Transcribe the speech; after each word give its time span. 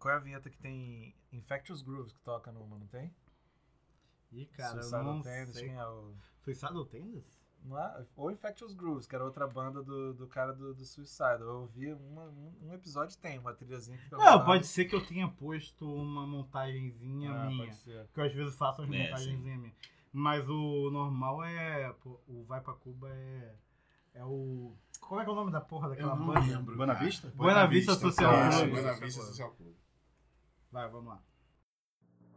qual 0.00 0.14
é 0.14 0.16
a 0.16 0.20
vinheta 0.20 0.50
que 0.50 0.58
tem 0.58 1.14
Infectious 1.32 1.82
Grooves 1.82 2.12
que 2.12 2.20
toca 2.20 2.50
numa, 2.50 2.76
não 2.76 2.86
tem? 2.88 3.14
Ih, 4.32 4.46
cara, 4.46 4.70
eu 4.78 4.82
Suicidal 4.82 5.04
não 5.04 5.22
Tendencies, 5.22 5.54
sei. 5.54 5.68
quem 5.68 5.76
é 5.78 5.86
o... 5.86 6.14
Suicidal 6.42 6.84
Tendencies? 6.86 7.40
Não 7.62 7.78
é? 7.78 8.06
Ou 8.16 8.30
Infectious 8.30 8.72
Grooves, 8.72 9.06
que 9.06 9.14
era 9.14 9.22
outra 9.24 9.46
banda 9.46 9.82
do, 9.82 10.14
do 10.14 10.26
cara 10.26 10.52
do, 10.54 10.72
do 10.74 10.84
Suicide. 10.84 11.40
Eu 11.42 11.60
ouvi 11.62 11.92
uma, 11.92 12.22
um, 12.24 12.54
um 12.62 12.72
episódio 12.72 13.18
tem, 13.18 13.38
uma 13.38 13.52
trilhazinha 13.52 13.98
que 13.98 14.10
Não, 14.12 14.18
rolando. 14.18 14.44
pode 14.46 14.66
ser 14.66 14.86
que 14.86 14.94
eu 14.94 15.04
tenha 15.06 15.28
posto 15.28 15.86
uma 15.86 16.26
montagenzinha 16.26 17.30
Ah, 17.32 17.46
minha. 17.46 17.66
pode 17.66 17.76
ser. 17.76 18.08
Que 18.14 18.20
eu 18.20 18.24
às 18.24 18.32
vezes 18.32 18.54
faço 18.56 18.80
umas 18.82 18.94
É, 18.94 19.02
montagenzinhas 19.10 19.58
minhas. 19.60 19.74
Mas 20.12 20.48
o 20.48 20.90
normal 20.90 21.44
é. 21.44 21.92
pô, 22.02 22.18
o 22.26 22.42
Vai 22.44 22.60
pra 22.62 22.72
Cuba 22.72 23.08
é. 23.10 23.54
É 24.14 24.24
o. 24.24 24.74
Como 24.98 25.20
é 25.20 25.24
que 25.24 25.30
é 25.30 25.32
o 25.32 25.36
nome 25.36 25.52
da 25.52 25.60
porra 25.60 25.88
daquela 25.90 26.12
Eu 26.12 26.16
não 26.16 26.26
banda? 26.28 26.40
lembro. 26.40 26.76
Buena 26.76 26.94
cara. 26.94 27.04
Vista? 27.04 27.28
Buena 27.36 27.66
Vista 27.66 27.94
Social 27.94 28.48
Isso, 28.48 28.58
Club. 28.58 28.70
Buena 28.70 28.92
Vista 28.94 29.22
Social 29.22 29.50
Club. 29.52 29.74
Vai, 30.72 30.88
vamos 30.88 31.08
lá. 31.08 31.18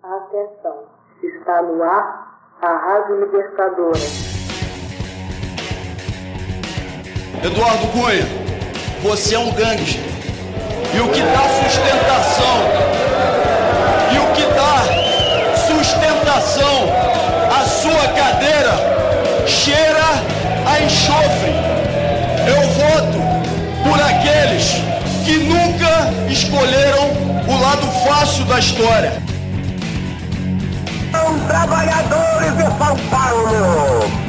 Atenção, 0.02 0.88
está 1.22 1.62
no 1.62 1.84
ar 1.84 2.58
a 2.64 2.78
Rádio 2.78 3.26
Libertadora. 3.26 4.00
Eduardo 7.44 7.88
Cunha, 7.92 8.26
você 9.04 9.36
é 9.36 9.40
um 9.40 9.54
gangster. 9.54 10.02
E 10.96 11.00
o 11.00 11.12
que 11.12 11.22
dá 11.22 11.48
sustentação, 11.62 12.58
e 14.12 14.18
o 14.18 14.34
que 14.34 14.46
dá 14.56 14.82
sustentação 15.68 16.90
à 17.56 17.66
sua 17.66 18.08
cadeira 18.16 19.46
cheira 19.46 20.10
a 20.68 20.82
enxofre. 20.82 21.54
Eu 22.48 22.62
voto 22.82 23.20
por 23.84 24.02
aqueles 24.02 24.74
que 25.24 25.38
nunca 25.38 26.32
escolheram 26.32 27.23
fácil 28.04 28.46
da 28.46 28.60
história. 28.60 29.24
São 31.12 31.40
trabalhadores 31.48 32.58
de 32.58 32.64
São 32.64 32.98
Paulo. 33.10 34.24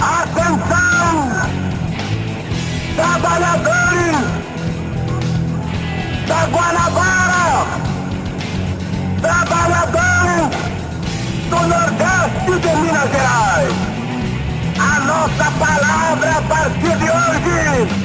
Atenção! 0.00 1.50
Trabalhadores 2.96 4.16
da 6.26 6.44
Guanabara! 6.46 7.66
Trabalhadores 9.20 10.56
do 11.50 11.60
Nordeste 11.68 12.60
de 12.60 12.76
Minas 12.76 13.10
Gerais! 13.10 13.74
A 14.78 15.00
nossa 15.00 15.50
palavra 15.58 16.38
a 16.38 16.42
partir 16.42 16.96
de 16.96 17.10
hoje 17.10 17.99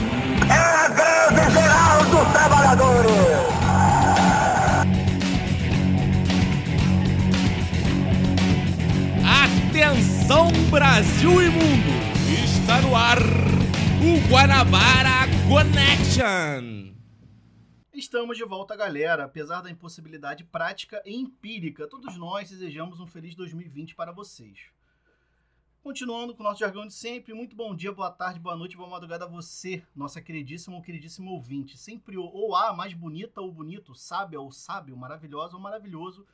Atenção 10.26 10.48
Brasil 10.72 11.40
e 11.40 11.50
mundo! 11.50 12.34
Está 12.44 12.82
no 12.82 12.96
ar 12.96 13.20
o 13.20 14.28
Guanabara 14.28 15.28
Connection! 15.48 16.96
Estamos 17.94 18.36
de 18.36 18.44
volta, 18.44 18.76
galera. 18.76 19.26
Apesar 19.26 19.62
da 19.62 19.70
impossibilidade 19.70 20.44
prática 20.44 21.00
e 21.06 21.16
empírica, 21.16 21.88
todos 21.88 22.18
nós 22.18 22.50
desejamos 22.50 23.00
um 23.00 23.06
feliz 23.06 23.36
2020 23.36 23.94
para 23.94 24.12
vocês. 24.12 24.72
Continuando 25.84 26.34
com 26.34 26.42
o 26.42 26.46
nosso 26.48 26.62
jargão 26.62 26.88
de 26.88 26.94
sempre, 26.96 27.32
muito 27.36 27.56
bom 27.56 27.76
dia, 27.76 27.92
boa 27.92 28.10
tarde, 28.10 28.40
boa 28.40 28.56
noite, 28.56 28.76
boa 28.76 28.90
madrugada 28.90 29.26
a 29.26 29.30
você, 29.30 29.84
nossa 29.96 30.20
queridíssima 30.20 30.76
ou 30.76 30.82
queridíssimo 30.82 31.30
ouvinte. 31.34 31.78
Sempre 31.78 32.18
ou 32.18 32.56
a 32.56 32.74
mais 32.74 32.96
bonita 32.96 33.42
ou 33.42 33.52
bonito, 33.52 33.94
sábia 33.94 34.42
ou 34.42 34.52
sábio, 34.52 34.98
maravilhosa 34.98 35.56
ou 35.56 35.62
maravilhoso, 35.62 36.26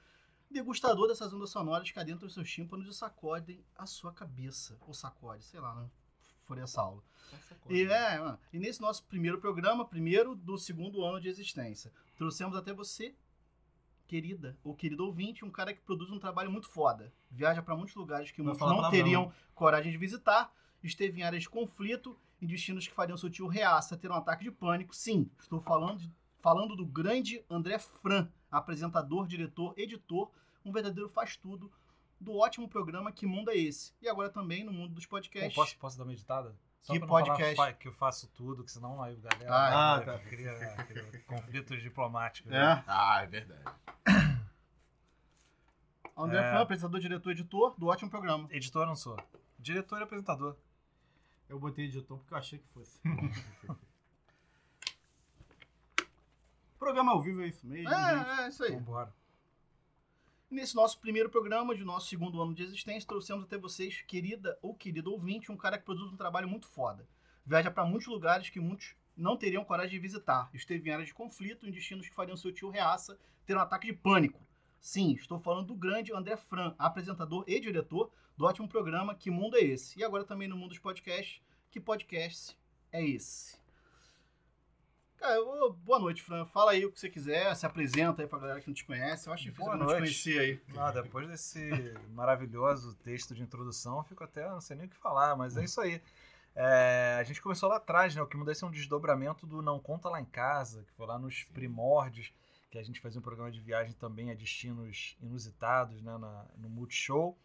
degustador 0.52 1.08
dessas 1.08 1.34
ondas 1.34 1.50
sonoras 1.50 1.90
que 1.90 2.00
adentram 2.00 2.28
os 2.28 2.34
seus 2.34 2.50
tímpanos 2.50 2.88
e 2.88 2.94
sacodem 2.94 3.64
a 3.78 3.86
sua 3.86 4.12
cabeça. 4.12 4.78
Ou 4.88 4.94
sacode, 4.94 5.44
sei 5.44 5.60
lá, 5.60 5.74
né? 5.76 5.90
For 6.46 6.58
essa 6.58 6.82
aula. 6.82 7.02
E, 7.70 7.84
é, 7.84 8.20
mano, 8.20 8.40
e 8.52 8.60
nesse 8.60 8.82
nosso 8.82 9.04
primeiro 9.06 9.40
programa, 9.40 9.86
primeiro 9.86 10.36
do 10.36 10.58
segundo 10.58 11.04
ano 11.06 11.22
de 11.22 11.30
existência, 11.30 11.92
trouxemos 12.18 12.58
até 12.58 12.74
você, 12.74 13.16
querida 14.08 14.58
ou 14.64 14.76
querido 14.76 15.06
ouvinte, 15.06 15.46
um 15.46 15.52
cara 15.52 15.74
que 15.74 15.80
produz 15.82 16.10
um 16.12 16.20
trabalho 16.20 16.52
muito 16.52 16.68
foda. 16.70 17.14
Viaja 17.30 17.62
para 17.62 17.76
muitos 17.76 17.96
lugares 17.96 18.32
que 18.32 18.42
muitos 18.42 18.60
não 18.60 18.68
palavrão, 18.68 18.92
teriam 18.92 19.34
coragem 19.56 19.92
de 19.92 19.98
visitar, 19.98 20.54
esteve 20.84 21.22
em 21.22 21.24
áreas 21.24 21.44
de 21.44 21.50
conflito, 21.50 22.18
em 22.42 22.48
destinos 22.48 22.86
que 22.88 22.94
fariam 22.94 23.18
seu 23.18 23.30
tio 23.30 23.48
reaça 23.48 23.96
ter 23.96 24.12
um 24.12 24.16
ataque 24.16 24.44
de 24.44 24.52
pânico. 24.52 24.94
Sim, 24.96 25.30
estou 25.40 25.62
falando, 25.62 26.00
de- 26.00 26.12
falando 26.42 26.76
do 26.76 26.86
grande 26.86 27.46
André 27.50 27.80
Fran, 27.80 28.28
apresentador, 28.52 29.26
diretor, 29.28 29.74
editor, 29.78 30.30
um 30.66 30.72
verdadeiro 30.72 31.10
faz-tudo 31.10 31.72
do 32.20 32.38
ótimo 32.38 32.68
programa 32.70 33.12
Que 33.12 33.26
Mundo 33.26 33.50
é 33.50 33.56
Esse? 33.58 33.94
E 34.02 34.08
agora 34.10 34.30
também 34.30 34.64
no 34.64 34.72
mundo 34.74 34.94
dos 34.94 35.06
Pô, 35.06 35.16
podcasts. 35.16 35.56
posso, 35.56 35.78
posso 35.78 35.98
dar 35.98 36.04
uma 36.04 36.14
editada? 36.14 36.56
Só 36.82 36.94
Que 36.94 37.00
pra 37.00 37.08
não 37.08 37.14
falar 37.14 37.26
podcast? 37.28 37.56
fa- 37.56 37.74
que 37.74 37.88
eu 37.88 37.92
faço 37.94 38.28
tudo, 38.36 38.64
que 38.64 38.72
senão 38.72 39.02
aí 39.02 39.14
o 39.16 39.20
galera 39.22 39.50
Ah, 39.54 39.96
vai- 39.98 40.06
tá. 40.06 40.20
cria, 40.20 40.54
cria 40.88 41.22
conflitos 41.28 41.82
diplomáticos. 41.82 42.52
É. 42.52 42.84
Ah, 42.88 43.22
é 43.24 43.28
verdade. 43.28 43.64
André 46.18 46.40
É. 46.40 46.50
Fran, 46.50 46.62
apresentador, 46.62 47.00
diretor, 47.00 47.32
editor 47.32 47.76
do 47.80 47.88
ótimo 47.88 48.10
programa. 48.10 48.48
Editor 48.52 48.84
eu 48.84 48.88
não 48.88 48.96
sou. 48.96 49.18
Diretor 49.58 50.00
e 50.00 50.04
apresentador. 50.04 50.56
Eu 51.48 51.60
botei 51.60 51.86
editor 51.86 52.18
porque 52.18 52.34
eu 52.34 52.38
achei 52.38 52.60
que 52.60 52.68
fosse. 52.70 53.00
programa 56.82 57.12
ao 57.12 57.22
vivo 57.22 57.44
é 57.44 57.48
isso 57.48 57.68
mesmo, 57.68 57.88
gente. 57.88 58.40
É, 58.40 58.44
é 58.44 58.48
isso 58.50 58.64
aí. 58.64 58.72
Vambora. 58.72 59.14
Nesse 60.50 60.76
nosso 60.76 61.00
primeiro 61.00 61.30
programa 61.30 61.76
de 61.76 61.86
nosso 61.86 62.08
segundo 62.08 62.42
ano 62.42 62.56
de 62.56 62.64
existência, 62.64 63.08
trouxemos 63.08 63.46
até 63.46 63.56
vocês, 63.56 64.02
querida 64.02 64.58
ou 64.64 64.74
querido 64.74 65.12
ouvinte, 65.12 65.52
um 65.52 65.56
cara 65.56 65.78
que 65.78 65.86
produz 65.86 66.12
um 66.12 66.18
trabalho 66.18 66.50
muito 66.50 66.68
foda. 66.68 67.08
Viaja 67.46 67.70
para 67.70 67.86
muitos 67.86 68.08
lugares 68.08 68.50
que 68.50 68.60
muitos 68.60 68.96
não 69.16 69.38
teriam 69.38 69.64
coragem 69.64 69.92
de 69.92 70.00
visitar. 70.00 70.50
Esteve 70.56 70.90
em 70.90 70.94
áreas 70.94 71.10
de 71.10 71.14
conflito, 71.14 71.68
em 71.68 71.72
destinos 71.72 72.10
que 72.10 72.16
fariam 72.16 72.36
seu 72.36 72.52
tio 72.52 72.72
reaça 72.72 73.18
ter 73.46 73.56
um 73.56 73.60
ataque 73.62 73.86
de 73.88 73.94
pânico. 73.94 74.42
Sim, 74.80 75.14
estou 75.14 75.40
falando 75.40 75.68
do 75.68 75.76
grande 75.76 76.12
André 76.12 76.36
Fran, 76.36 76.74
apresentador 76.80 77.44
e 77.48 77.60
diretor 77.60 78.12
do 78.36 78.46
ótimo 78.46 78.68
programa 78.68 79.14
Que 79.14 79.30
Mundo 79.30 79.56
é 79.56 79.62
Esse? 79.62 80.00
E 80.00 80.04
agora 80.04 80.24
também 80.24 80.48
no 80.48 80.58
mundo 80.58 80.70
dos 80.70 80.80
podcasts, 80.80 81.42
Que 81.70 81.80
Podcast 81.80 82.58
é 82.92 83.06
Esse? 83.06 83.61
Cara, 85.22 85.38
boa 85.86 86.00
noite, 86.00 86.24
Fran. 86.24 86.48
Fala 86.48 86.72
aí 86.72 86.84
o 86.84 86.92
que 86.92 87.00
você 87.00 87.08
quiser, 87.08 87.56
se 87.56 87.64
apresenta 87.64 88.24
aí 88.24 88.28
pra 88.28 88.40
galera 88.40 88.60
que 88.60 88.66
não 88.66 88.74
te 88.74 88.84
conhece. 88.84 89.28
Eu 89.28 89.34
acho 89.34 89.44
difícil 89.44 89.66
Boa 89.66 89.78
não 89.78 89.86
te 89.86 89.90
noite. 89.90 90.02
conhecer 90.02 90.40
aí. 90.40 90.62
Ah, 90.76 90.90
depois 90.92 91.30
desse 91.30 91.70
maravilhoso 92.10 92.96
texto 92.96 93.36
de 93.36 93.44
introdução, 93.44 94.00
eu 94.00 94.04
fico 94.04 94.24
até, 94.24 94.50
não 94.50 94.60
sei 94.60 94.76
nem 94.76 94.88
o 94.88 94.90
que 94.90 94.98
falar, 94.98 95.36
mas 95.36 95.56
é 95.56 95.64
isso 95.64 95.80
aí. 95.80 96.02
É, 96.56 97.18
a 97.20 97.24
gente 97.24 97.40
começou 97.40 97.70
lá 97.70 97.76
atrás, 97.76 98.16
né? 98.16 98.22
O 98.24 98.26
que 98.26 98.36
muda 98.36 98.52
é 98.52 98.66
um 98.66 98.72
desdobramento 98.72 99.46
do 99.46 99.62
Não 99.62 99.80
Conta 99.80 100.10
Lá 100.10 100.20
em 100.20 100.26
Casa, 100.26 100.84
que 100.88 100.92
foi 100.94 101.06
lá 101.06 101.20
nos 101.20 101.44
primórdios, 101.54 102.34
que 102.72 102.80
a 102.80 102.84
gente 102.84 103.00
fazia 103.00 103.20
um 103.20 103.24
programa 103.24 103.52
de 103.52 103.62
viagem 103.62 103.94
também 103.94 104.32
a 104.32 104.34
destinos 104.34 105.16
inusitados, 105.22 106.02
né? 106.02 106.18
Na, 106.18 106.46
no 106.58 106.68
Multishow. 106.68 107.38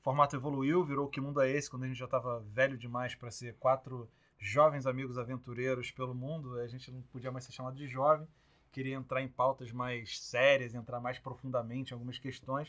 O 0.00 0.02
formato 0.02 0.34
evoluiu, 0.34 0.84
virou 0.84 1.06
Que 1.08 1.20
Mundo 1.20 1.40
é 1.40 1.48
Esse, 1.48 1.70
quando 1.70 1.84
a 1.84 1.86
gente 1.86 1.98
já 1.98 2.06
estava 2.06 2.40
velho 2.40 2.76
demais 2.76 3.14
para 3.14 3.30
ser 3.30 3.54
quatro 3.60 4.10
jovens 4.42 4.86
amigos 4.86 5.16
aventureiros 5.16 5.90
pelo 5.92 6.14
mundo, 6.14 6.58
a 6.58 6.66
gente 6.66 6.90
não 6.90 7.00
podia 7.02 7.30
mais 7.30 7.44
ser 7.44 7.52
chamado 7.52 7.76
de 7.76 7.86
jovem, 7.86 8.26
queria 8.72 8.96
entrar 8.96 9.22
em 9.22 9.28
pautas 9.28 9.70
mais 9.70 10.18
sérias, 10.20 10.74
entrar 10.74 10.98
mais 11.00 11.18
profundamente 11.18 11.92
em 11.92 11.94
algumas 11.94 12.18
questões. 12.18 12.68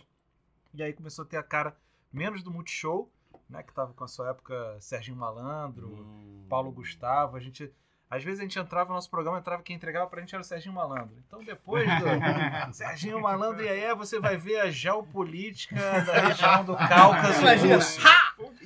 E 0.73 0.83
aí 0.83 0.93
começou 0.93 1.25
a 1.25 1.27
ter 1.27 1.37
a 1.37 1.43
cara 1.43 1.75
menos 2.11 2.43
do 2.43 2.51
Multishow, 2.51 3.09
né, 3.49 3.63
que 3.63 3.73
tava 3.73 3.93
com 3.93 4.03
a 4.03 4.07
sua 4.07 4.29
época 4.29 4.77
Serginho 4.79 5.17
Malandro, 5.17 5.87
Hum. 5.87 6.45
Paulo 6.47 6.71
Gustavo, 6.71 7.35
a 7.35 7.39
gente 7.39 7.73
às 8.09 8.23
vezes 8.23 8.39
a 8.39 8.43
gente 8.43 8.59
entrava 8.59 8.89
no 8.89 8.95
nosso 8.95 9.09
programa, 9.09 9.39
entrava 9.39 9.63
quem 9.63 9.75
entregava 9.75 10.07
pra 10.07 10.19
gente 10.21 10.35
era 10.35 10.41
o 10.41 10.45
Serginho 10.45 10.75
Malandro. 10.75 11.15
Então 11.27 11.43
depois 11.43 11.87
do 11.87 12.05
Serginho 12.73 13.19
Malandro 13.19 13.63
e 13.65 13.67
aí 13.69 13.95
você 13.95 14.19
vai 14.19 14.37
ver 14.37 14.59
a 14.59 14.69
geopolítica 14.69 15.75
da 16.01 16.19
região 16.27 16.63
do 16.63 16.75
Cáucaso 16.75 17.41
Imagina, 17.41 17.75
russo. 17.77 17.99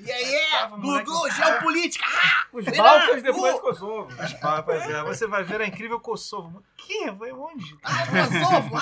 E 0.07 0.12
aí, 0.12 0.69
moleque, 0.77 1.06
Gugu, 1.09 1.31
geopolítica! 1.31 2.06
Os 2.54 2.65
Vira- 2.65 2.81
Balcãs 2.83 3.21
depois 3.24 3.56
Uh! 3.56 3.59
Kosovo. 3.59 4.07
Ah, 4.42 4.63
pois 4.63 4.81
é, 4.89 5.04
você 5.04 5.27
vai 5.27 5.44
ver 5.44 5.62
a 5.62 5.68
incrível 5.68 6.00
Kosovo. 6.00 6.63
Que? 6.77 7.12
Foi 7.13 7.31
onde? 7.33 7.75
Kosovo! 7.77 8.75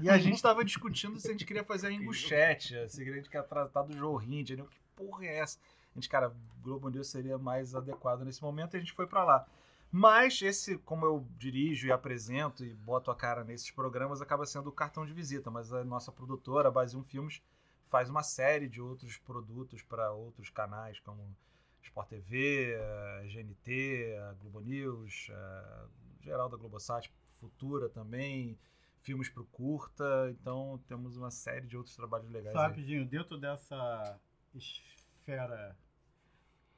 E 0.00 0.08
a 0.08 0.16
gente 0.16 0.40
tava 0.40 0.64
discutindo 0.64 1.18
se 1.18 1.28
a 1.28 1.32
gente 1.32 1.44
queria 1.44 1.64
fazer 1.64 1.88
a 1.88 1.92
Inguchete, 1.92 2.88
se 2.88 3.02
a 3.02 3.04
gente 3.04 3.28
queria 3.28 3.42
tratar 3.42 3.82
do 3.82 3.96
Jorrindia, 3.96 4.56
né? 4.56 4.64
que 4.70 4.78
porra 4.96 5.24
é 5.26 5.38
essa? 5.40 5.58
A 5.92 5.98
gente, 5.98 6.08
cara, 6.08 6.32
Globo 6.62 6.88
News 6.88 7.08
seria 7.10 7.36
mais 7.36 7.74
adequado 7.74 8.20
nesse 8.24 8.40
momento 8.42 8.74
e 8.74 8.76
a 8.76 8.80
gente 8.80 8.92
foi 8.92 9.06
pra 9.06 9.24
lá. 9.24 9.44
Mas 9.92 10.40
esse, 10.40 10.78
como 10.78 11.04
eu 11.04 11.26
dirijo 11.36 11.88
e 11.88 11.92
apresento 11.92 12.64
e 12.64 12.72
boto 12.72 13.10
a 13.10 13.14
cara 13.16 13.42
nesses 13.42 13.72
programas, 13.72 14.22
acaba 14.22 14.46
sendo 14.46 14.68
o 14.68 14.72
cartão 14.72 15.04
de 15.04 15.12
visita. 15.12 15.50
Mas 15.50 15.72
a 15.72 15.82
nossa 15.84 16.12
produtora, 16.12 16.68
a 16.68 16.70
Basium 16.70 17.02
Filmes, 17.02 17.42
faz 17.90 18.08
uma 18.08 18.22
série 18.22 18.68
de 18.68 18.80
outros 18.80 19.18
produtos 19.18 19.82
para 19.82 20.12
outros 20.12 20.48
canais, 20.48 20.98
como 21.00 21.36
Sport 21.82 22.08
TV, 22.08 22.76
a 22.76 23.22
GNT, 23.26 24.16
a 24.16 24.32
Globo 24.34 24.60
News, 24.60 25.28
a 25.30 25.88
geral 26.22 26.48
da 26.48 26.56
Globosat, 26.56 27.10
Futura 27.40 27.88
também, 27.88 28.58
filmes 29.02 29.28
pro 29.28 29.44
curta, 29.46 30.30
então 30.30 30.78
temos 30.86 31.16
uma 31.16 31.30
série 31.30 31.66
de 31.66 31.76
outros 31.76 31.96
trabalhos 31.96 32.30
legais. 32.30 32.52
Só 32.52 32.60
aí. 32.60 32.68
rapidinho, 32.68 33.06
dentro 33.06 33.38
dessa 33.38 34.20
esfera 34.54 35.76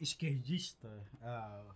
esquerdista, 0.00 0.88
ah, 1.20 1.74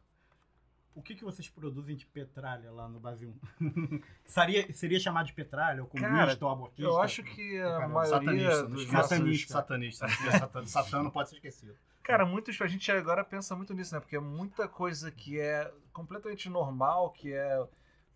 o 0.97 1.03
que, 1.03 1.15
que 1.15 1.23
vocês 1.23 1.47
produzem 1.49 1.95
de 1.95 2.07
petralha 2.07 2.73
lá 2.73 2.89
no 2.89 2.99
Brasil? 2.99 3.37
seria, 4.25 4.73
seria 4.73 4.99
chamado 4.99 5.27
de 5.27 5.35
petralha, 5.35 5.83
ou 5.83 5.89
comunista, 5.89 6.27
Cara, 6.27 6.39
ou 6.41 6.51
abortista? 6.51 6.91
Eu 6.91 7.01
acho 7.01 7.23
que 7.23 7.61
a 7.61 7.65
Caramba, 7.65 7.95
maioria 7.95 8.19
satanista, 8.19 8.63
não 8.63 8.71
dos. 8.71 8.87
Satanista. 8.89 9.53
Satanista. 9.53 10.09
Satã, 10.09 10.65
Satã 10.67 11.03
não 11.03 11.11
pode 11.11 11.29
ser 11.29 11.35
esquecido. 11.37 11.77
Cara, 12.03 12.25
muitos, 12.25 12.59
a 12.63 12.67
gente 12.67 12.91
agora 12.91 13.23
pensa 13.23 13.55
muito 13.55 13.75
nisso, 13.75 13.95
né? 13.95 14.01
Porque 14.01 14.19
muita 14.19 14.67
coisa 14.67 15.11
que 15.11 15.39
é 15.39 15.71
completamente 15.93 16.49
normal, 16.49 17.11
que 17.11 17.33
é. 17.33 17.63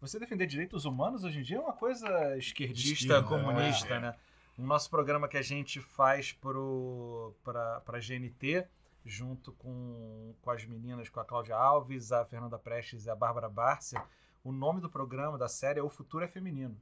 Você 0.01 0.19
defender 0.19 0.47
direitos 0.47 0.87
humanos 0.87 1.23
hoje 1.23 1.41
em 1.41 1.43
dia 1.43 1.59
é 1.59 1.61
uma 1.61 1.75
coisa 1.75 2.35
esquerdista, 2.39 3.19
Esquerda, 3.19 3.29
comunista, 3.29 3.95
é. 3.95 4.01
né? 4.01 4.15
O 4.57 4.63
nosso 4.63 4.89
programa 4.89 5.29
que 5.29 5.37
a 5.37 5.43
gente 5.43 5.81
faz 5.81 6.33
pra, 6.33 7.81
pra 7.81 7.99
GNT, 7.99 8.67
junto 9.05 9.53
com, 9.53 10.35
com 10.41 10.51
as 10.51 10.65
meninas, 10.65 11.09
com 11.09 11.21
a 11.21 11.25
Cláudia 11.25 11.57
Alves, 11.57 12.13
a 12.13 12.25
Fernanda 12.25 12.59
Prestes 12.59 13.07
e 13.07 13.11
a 13.11 13.15
Bárbara 13.17 13.49
Bárcia, 13.49 14.03
o 14.45 14.53
nome 14.53 14.81
do 14.81 14.91
programa, 14.91 15.39
da 15.39 15.49
série, 15.49 15.81
é 15.81 15.83
O 15.83 15.91
Futuro 15.91 16.25
é 16.25 16.29
Feminino. 16.29 16.81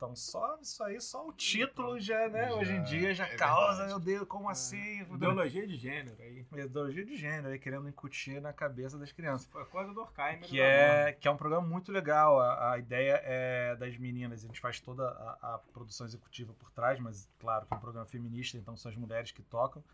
Então, 0.00 0.16
só 0.16 0.58
isso 0.62 0.82
aí, 0.82 0.98
só 0.98 1.28
o 1.28 1.30
título 1.30 2.00
já, 2.00 2.26
né? 2.30 2.48
Já, 2.48 2.54
hoje 2.54 2.72
em 2.72 2.82
dia 2.84 3.12
já 3.12 3.26
é 3.26 3.36
causa, 3.36 3.84
verdade. 3.84 3.88
meu 3.90 4.00
Deus, 4.00 4.26
como 4.26 4.48
assim? 4.48 5.02
Ideologia 5.02 5.66
de 5.66 5.76
gênero 5.76 6.16
aí. 6.18 6.46
Ideologia 6.52 7.04
de 7.04 7.16
gênero, 7.18 7.48
aí, 7.48 7.58
querendo 7.58 7.86
incutir 7.86 8.40
na 8.40 8.50
cabeça 8.50 8.96
das 8.96 9.12
crianças. 9.12 9.46
Foi 9.48 9.62
coisa 9.66 9.92
do 9.92 10.00
Horkheimer. 10.00 10.40
Que 10.40 10.58
é, 10.58 11.12
que 11.12 11.28
é 11.28 11.30
um 11.30 11.36
programa 11.36 11.68
muito 11.68 11.92
legal. 11.92 12.40
A, 12.40 12.72
a 12.72 12.78
ideia 12.78 13.20
é 13.22 13.76
das 13.76 13.98
meninas. 13.98 14.42
A 14.42 14.46
gente 14.46 14.58
faz 14.58 14.80
toda 14.80 15.06
a, 15.06 15.56
a 15.56 15.58
produção 15.58 16.06
executiva 16.06 16.54
por 16.54 16.70
trás, 16.70 16.98
mas 16.98 17.28
claro 17.38 17.66
que 17.66 17.74
é 17.74 17.76
um 17.76 17.80
programa 17.80 18.06
feminista, 18.06 18.56
então 18.56 18.78
são 18.78 18.90
as 18.90 18.96
mulheres 18.96 19.32
que 19.32 19.42
tocam. 19.42 19.84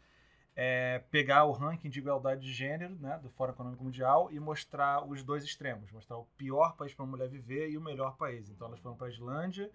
É 0.59 1.01
pegar 1.11 1.45
o 1.45 1.53
ranking 1.53 1.91
de 1.91 1.99
igualdade 1.99 2.41
de 2.41 2.53
gênero 2.53 2.95
né, 2.97 3.19
do 3.23 3.29
Fórum 3.29 3.53
Econômico 3.53 3.85
Mundial 3.85 4.33
e 4.33 4.41
mostrar 4.41 5.07
os 5.07 5.23
dois 5.23 5.45
extremos. 5.45 5.93
Mostrar 5.93 6.17
o 6.17 6.25
pior 6.37 6.75
país 6.77 6.95
para 6.95 7.05
uma 7.05 7.11
mulher 7.11 7.29
viver 7.29 7.69
e 7.69 7.77
o 7.77 7.81
melhor 7.81 8.17
país. 8.17 8.49
Então 8.49 8.67
elas 8.67 8.81
foram 8.81 8.97
para 8.97 9.07
a 9.07 9.11
Islândia, 9.11 9.71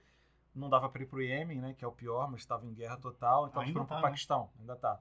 não 0.56 0.69
dava 0.69 0.89
para 0.89 1.04
ir 1.04 1.06
para 1.06 1.18
o 1.18 1.22
Iêmen, 1.22 1.62
né, 1.62 1.75
que 1.75 1.86
é 1.86 1.88
o 1.88 1.92
pior, 1.92 2.30
mas 2.31 2.42
estava 2.42 2.66
em 2.66 2.74
guerra 2.74 2.98
total. 2.98 3.48
Então 3.48 3.62
elas 3.62 3.68
Ainda 3.68 3.74
foram 3.74 3.86
para 3.86 3.95
tá, 3.95 4.00
o 4.00 4.04
né? 4.04 4.10
Paquistão. 4.10 4.50
Ainda 4.60 4.75
tá. 4.75 5.00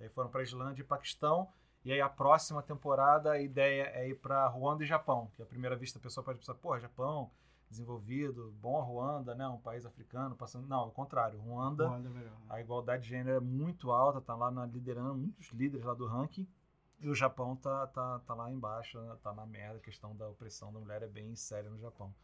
Aí 0.00 0.08
foram 0.08 0.30
para 0.30 0.40
a 0.40 0.44
Islândia 0.44 0.82
e 0.82 0.86
Paquistão. 0.86 1.48
E 1.84 1.92
aí 1.92 2.00
a 2.00 2.08
próxima 2.08 2.62
temporada 2.62 3.32
a 3.32 3.40
ideia 3.40 3.90
é 3.94 4.08
ir 4.08 4.14
para 4.16 4.46
Ruanda 4.48 4.82
e 4.82 4.86
Japão, 4.86 5.30
que 5.36 5.42
à 5.42 5.46
primeira 5.46 5.76
vista 5.76 5.98
a 5.98 6.02
pessoa 6.02 6.24
pode 6.24 6.38
pensar, 6.38 6.54
pô, 6.54 6.78
Japão, 6.78 7.30
desenvolvido, 7.68 8.52
bom 8.60 8.78
a 8.78 8.82
Ruanda, 8.82 9.34
né, 9.34 9.46
um 9.48 9.58
país 9.58 9.84
africano, 9.84 10.34
passando, 10.34 10.66
não, 10.66 10.78
ao 10.80 10.90
contrário, 10.90 11.38
Ruanda, 11.40 11.86
Ruanda 11.86 12.08
é 12.08 12.12
melhor. 12.12 12.32
a 12.48 12.60
igualdade 12.60 13.02
de 13.04 13.08
gênero 13.10 13.36
é 13.36 13.40
muito 13.40 13.90
alta, 13.90 14.20
tá 14.20 14.34
lá 14.34 14.50
na 14.50 14.64
liderando, 14.66 15.14
muitos 15.14 15.48
líderes 15.50 15.84
lá 15.84 15.94
do 15.94 16.06
ranking, 16.06 16.48
e 17.00 17.08
o 17.08 17.14
Japão 17.14 17.54
tá, 17.54 17.86
tá, 17.88 18.18
tá 18.20 18.34
lá 18.34 18.50
embaixo, 18.50 19.00
né, 19.00 19.16
tá 19.22 19.32
na 19.32 19.46
merda, 19.46 19.78
a 19.78 19.82
questão 19.82 20.16
da 20.16 20.28
opressão 20.28 20.72
da 20.72 20.80
mulher 20.80 21.02
é 21.02 21.06
bem 21.06 21.34
séria 21.36 21.70
no 21.70 21.78
Japão. 21.78 22.14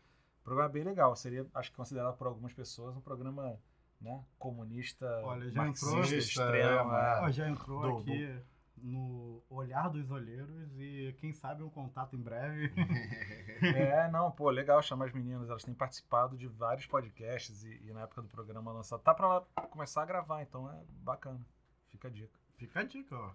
O 0.41 0.45
programa 0.45 0.69
é 0.69 0.73
bem 0.73 0.83
legal, 0.85 1.15
seria, 1.17 1.47
acho 1.55 1.71
que 1.71 1.77
considerado 1.77 2.17
por 2.17 2.27
algumas 2.27 2.53
pessoas 2.53 2.97
um 2.97 3.01
programa, 3.01 3.59
né, 4.01 4.25
comunista, 4.39 5.07
Olha, 5.25 5.51
já 5.51 5.67
entrou- 5.69 5.97
marxista, 5.97 6.43
extremo, 6.43 6.93
é, 6.93 7.29
é. 7.29 7.33
Já 7.33 7.49
entrou 7.49 7.81
Do- 7.83 7.99
aqui 8.01 8.43
no 8.77 9.43
Olhar 9.49 9.89
dos 9.89 10.11
Olheiros 10.11 10.71
e 10.79 11.15
quem 11.19 11.33
sabe 11.33 11.63
um 11.63 11.71
contato 11.71 12.17
em 12.17 12.21
breve. 12.23 12.73
É, 13.65 14.11
não, 14.11 14.31
pô, 14.31 14.51
legal 14.51 14.83
chamar 14.83 15.07
as 15.07 15.13
meninas. 15.13 15.49
Elas 15.49 15.63
têm 15.65 15.73
participado 15.73 16.37
de 16.37 16.47
vários 16.47 16.87
podcasts 16.87 17.63
e, 17.65 17.81
e 17.87 17.93
na 17.93 18.03
época 18.03 18.21
do 18.21 18.29
programa 18.29 18.73
lançado. 18.73 19.01
Tá 19.03 19.15
pra 19.15 19.27
lá 19.29 19.41
começar 19.71 20.03
a 20.03 20.07
gravar, 20.07 20.43
então 20.43 20.71
é 20.71 20.83
bacana. 21.03 21.41
Fica 21.89 22.09
a 22.09 22.11
dica. 22.11 22.39
Fica 22.57 22.81
a 22.81 22.83
dica, 22.85 23.17
ó. 23.17 23.31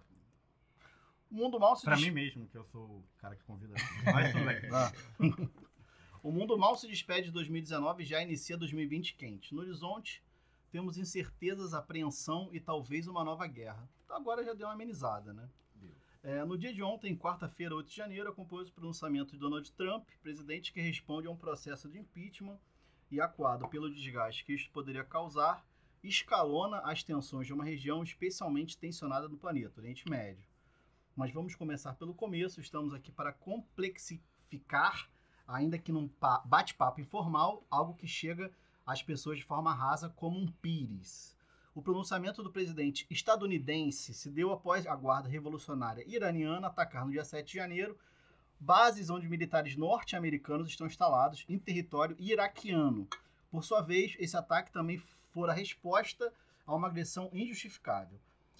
O 1.30 1.34
mundo 1.34 1.58
mal 1.58 1.74
se 1.74 1.84
Pra 1.84 1.94
des- 1.96 2.04
mim 2.04 2.10
mesmo, 2.12 2.46
que 2.46 2.56
eu 2.56 2.64
sou 2.64 2.82
o 2.84 3.04
cara 3.18 3.34
que 3.34 3.42
convida. 3.44 3.74
Mas 4.04 4.30
tudo 4.32 4.44
bem. 4.44 4.60
Ah, 4.72 4.92
O 6.22 6.30
mundo 6.30 6.56
mal 6.58 6.76
se 6.76 6.86
despede 6.86 7.28
de 7.28 7.32
2019 7.32 8.02
e 8.02 8.06
já 8.06 8.22
inicia 8.22 8.56
2020 8.56 9.14
quente. 9.14 9.54
No 9.54 9.62
horizonte, 9.62 10.22
temos 10.70 10.98
incertezas, 10.98 11.72
apreensão 11.72 12.50
e 12.52 12.60
talvez 12.60 13.08
uma 13.08 13.24
nova 13.24 13.46
guerra. 13.46 13.88
Então 14.10 14.18
agora 14.18 14.42
já 14.44 14.52
deu 14.52 14.66
uma 14.66 14.72
amenizada, 14.72 15.32
né? 15.32 15.48
É, 16.24 16.44
no 16.44 16.58
dia 16.58 16.74
de 16.74 16.82
ontem, 16.82 17.16
quarta-feira, 17.16 17.76
8 17.76 17.88
de 17.90 17.94
janeiro, 17.94 18.28
acompanhou 18.28 18.66
o 18.66 18.72
pronunciamento 18.72 19.30
de 19.30 19.38
Donald 19.38 19.70
Trump, 19.74 20.08
presidente 20.20 20.72
que 20.72 20.80
responde 20.80 21.28
a 21.28 21.30
um 21.30 21.36
processo 21.36 21.88
de 21.88 21.96
impeachment 21.96 22.58
e, 23.08 23.20
acuado 23.20 23.68
pelo 23.68 23.88
desgaste 23.88 24.44
que 24.44 24.52
isto 24.52 24.68
poderia 24.72 25.04
causar, 25.04 25.64
escalona 26.02 26.78
as 26.78 27.04
tensões 27.04 27.46
de 27.46 27.52
uma 27.54 27.62
região 27.62 28.02
especialmente 28.02 28.76
tensionada 28.76 29.28
no 29.28 29.38
planeta, 29.38 29.78
Oriente 29.80 30.10
Médio. 30.10 30.42
Mas 31.14 31.32
vamos 31.32 31.54
começar 31.54 31.94
pelo 31.94 32.12
começo. 32.12 32.60
Estamos 32.60 32.92
aqui 32.92 33.12
para 33.12 33.32
complexificar, 33.32 35.08
ainda 35.46 35.78
que 35.78 35.92
num 35.92 36.08
pa- 36.08 36.42
bate-papo 36.44 37.00
informal, 37.00 37.64
algo 37.70 37.94
que 37.94 38.08
chega 38.08 38.50
às 38.84 39.04
pessoas 39.04 39.38
de 39.38 39.44
forma 39.44 39.72
rasa 39.72 40.08
como 40.10 40.36
um 40.36 40.48
pires. 40.48 41.38
O 41.74 41.80
pronunciamento 41.82 42.42
do 42.42 42.50
presidente 42.50 43.06
estadunidense 43.08 44.12
se 44.12 44.28
deu 44.30 44.52
após 44.52 44.86
a 44.86 44.94
guarda 44.96 45.28
revolucionária 45.28 46.04
iraniana 46.06 46.66
atacar 46.66 47.04
no 47.04 47.12
dia 47.12 47.24
7 47.24 47.46
de 47.46 47.54
janeiro 47.58 47.96
bases 48.58 49.08
onde 49.08 49.28
militares 49.28 49.76
norte-americanos 49.76 50.68
estão 50.68 50.86
instalados 50.86 51.44
em 51.48 51.58
território 51.58 52.16
iraquiano. 52.18 53.08
Por 53.50 53.64
sua 53.64 53.80
vez, 53.80 54.16
esse 54.18 54.36
ataque 54.36 54.70
também 54.72 54.98
fora 55.32 55.52
resposta 55.52 56.32
a 56.66 56.74
uma 56.74 56.88
agressão 56.88 57.30
injustificável. 57.32 58.18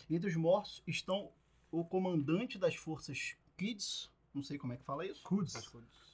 Entre 0.08 0.28
os 0.28 0.36
mortos 0.36 0.82
estão 0.86 1.30
o 1.70 1.84
comandante 1.84 2.58
das 2.58 2.74
forças 2.74 3.36
Quds, 3.58 4.08
não 4.34 4.42
sei 4.42 4.56
como 4.56 4.72
é 4.72 4.76
que 4.76 4.84
fala 4.84 5.04
isso. 5.04 5.22
Quds. 5.22 5.52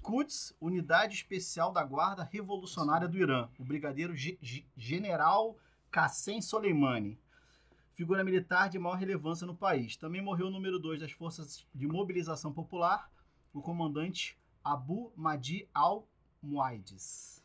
Quds, 0.02 0.54
Unidade 0.60 1.14
Especial 1.14 1.72
da 1.72 1.84
Guarda 1.84 2.24
Revolucionária 2.24 3.06
do 3.06 3.18
Irã, 3.18 3.48
o 3.58 3.64
brigadeiro 3.64 4.14
Ge- 4.16 4.38
Ge- 4.42 4.64
General 4.76 5.56
Qassem 5.96 6.42
Soleimani, 6.42 7.18
figura 7.94 8.22
militar 8.22 8.68
de 8.68 8.78
maior 8.78 8.96
relevância 8.96 9.46
no 9.46 9.56
país. 9.56 9.96
Também 9.96 10.20
morreu 10.20 10.48
o 10.48 10.50
número 10.50 10.78
2 10.78 11.00
das 11.00 11.10
Forças 11.10 11.66
de 11.74 11.86
Mobilização 11.86 12.52
Popular, 12.52 13.10
o 13.50 13.62
comandante 13.62 14.38
Abu 14.62 15.10
Mahdi 15.16 15.66
al-Muaides. 15.72 17.42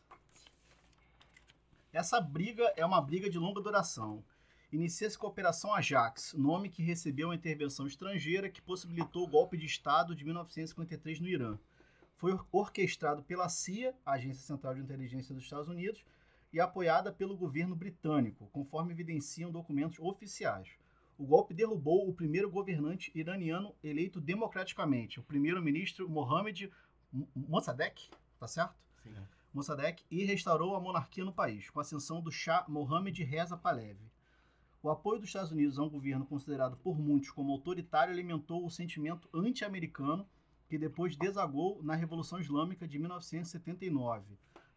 Essa 1.94 2.20
briga 2.20 2.70
é 2.76 2.84
uma 2.84 3.00
briga 3.00 3.30
de 3.30 3.38
longa 3.38 3.62
duração. 3.62 4.22
Inicia-se 4.70 5.16
com 5.16 5.26
a 5.26 5.30
Operação 5.30 5.72
Ajax, 5.72 6.34
nome 6.34 6.68
que 6.68 6.82
recebeu 6.82 7.30
a 7.30 7.34
intervenção 7.34 7.86
estrangeira 7.86 8.50
que 8.50 8.60
possibilitou 8.60 9.24
o 9.24 9.30
golpe 9.30 9.56
de 9.56 9.64
Estado 9.64 10.14
de 10.14 10.26
1953 10.26 11.20
no 11.20 11.28
Irã 11.28 11.58
foi 12.22 12.38
orquestrado 12.52 13.20
pela 13.24 13.48
CIA, 13.48 13.92
Agência 14.06 14.44
Central 14.44 14.76
de 14.76 14.80
Inteligência 14.80 15.34
dos 15.34 15.42
Estados 15.42 15.66
Unidos, 15.66 16.04
e 16.52 16.60
apoiada 16.60 17.12
pelo 17.12 17.36
governo 17.36 17.74
britânico, 17.74 18.48
conforme 18.52 18.92
evidenciam 18.92 19.50
documentos 19.50 19.98
oficiais. 19.98 20.68
O 21.18 21.24
golpe 21.24 21.54
derrubou 21.54 22.08
o 22.08 22.12
primeiro 22.12 22.50
governante 22.50 23.10
iraniano 23.14 23.74
eleito 23.82 24.20
democraticamente, 24.20 25.20
o 25.20 25.22
primeiro-ministro 25.22 26.08
Mohammad 26.08 26.62
M- 27.12 27.26
Mossadegh, 27.34 28.08
tá 28.38 28.48
certo? 28.48 28.74
Sim. 29.02 29.14
Mossadegh, 29.54 30.02
e 30.10 30.24
restaurou 30.24 30.74
a 30.74 30.80
monarquia 30.80 31.24
no 31.24 31.32
país, 31.32 31.68
com 31.70 31.78
a 31.78 31.82
ascensão 31.82 32.20
do 32.20 32.32
Shah 32.32 32.64
Mohammad 32.68 33.18
Reza 33.18 33.56
Pahlavi. 33.56 34.10
O 34.82 34.90
apoio 34.90 35.20
dos 35.20 35.28
Estados 35.28 35.52
Unidos 35.52 35.78
a 35.78 35.82
um 35.84 35.88
governo 35.88 36.26
considerado 36.26 36.76
por 36.78 36.98
muitos 36.98 37.30
como 37.30 37.52
autoritário 37.52 38.12
alimentou 38.12 38.66
o 38.66 38.70
sentimento 38.70 39.28
anti-americano 39.32 40.26
que 40.68 40.78
depois 40.78 41.14
desagou 41.14 41.80
na 41.82 41.94
Revolução 41.94 42.40
Islâmica 42.40 42.88
de 42.88 42.98
1979. 42.98 44.24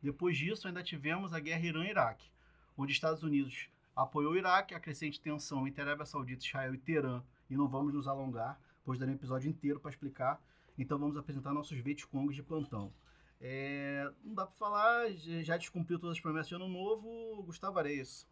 Depois 0.05 0.37
disso, 0.37 0.67
ainda 0.67 0.83
tivemos 0.83 1.33
a 1.33 1.39
Guerra 1.39 1.65
Irã-Iraque, 1.65 2.29
onde 2.77 2.93
Estados 2.93 3.23
Unidos 3.23 3.67
apoiou 3.95 4.33
o 4.33 4.37
Iraque, 4.37 4.75
a 4.75 4.79
crescente 4.79 5.19
tensão 5.19 5.67
entre 5.67 5.81
Arábia 5.81 6.05
Saudita, 6.05 6.45
Israel 6.45 6.75
e 6.75 6.77
Teherã, 6.77 7.23
e 7.49 7.57
não 7.57 7.67
vamos 7.67 7.91
nos 7.91 8.07
alongar, 8.07 8.61
pois 8.83 8.99
darei 8.99 9.15
um 9.15 9.17
episódio 9.17 9.49
inteiro 9.49 9.79
para 9.79 9.89
explicar. 9.89 10.39
Então 10.77 10.99
vamos 10.99 11.17
apresentar 11.17 11.51
nossos 11.53 11.79
Vietcongs 11.79 12.35
de 12.35 12.43
plantão. 12.43 12.93
É, 13.41 14.07
não 14.23 14.35
dá 14.35 14.45
para 14.45 14.55
falar, 14.55 15.11
já 15.11 15.57
descumpriu 15.57 15.97
todas 15.97 16.17
as 16.17 16.21
promessas 16.21 16.49
de 16.49 16.53
ano 16.53 16.67
novo, 16.67 17.41
Gustavo 17.41 17.79
Areias. 17.79 18.27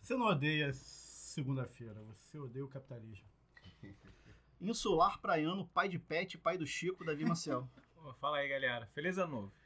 Você 0.00 0.16
não 0.16 0.24
odeia 0.24 0.72
segunda-feira, 0.72 2.00
você 2.02 2.38
odeia 2.38 2.64
o 2.64 2.68
capitalismo. 2.68 3.28
Insular 4.58 5.20
Praiano, 5.20 5.66
pai 5.66 5.86
de 5.86 5.98
Pet, 5.98 6.38
pai 6.38 6.56
do 6.56 6.66
Chico, 6.66 7.04
Davi 7.04 7.26
Maciel. 7.26 7.68
Ô, 7.98 8.14
Fala 8.16 8.38
aí, 8.38 8.48
galera. 8.48 8.86
Feliz 8.86 9.18
ano 9.18 9.32
novo. 9.32 9.65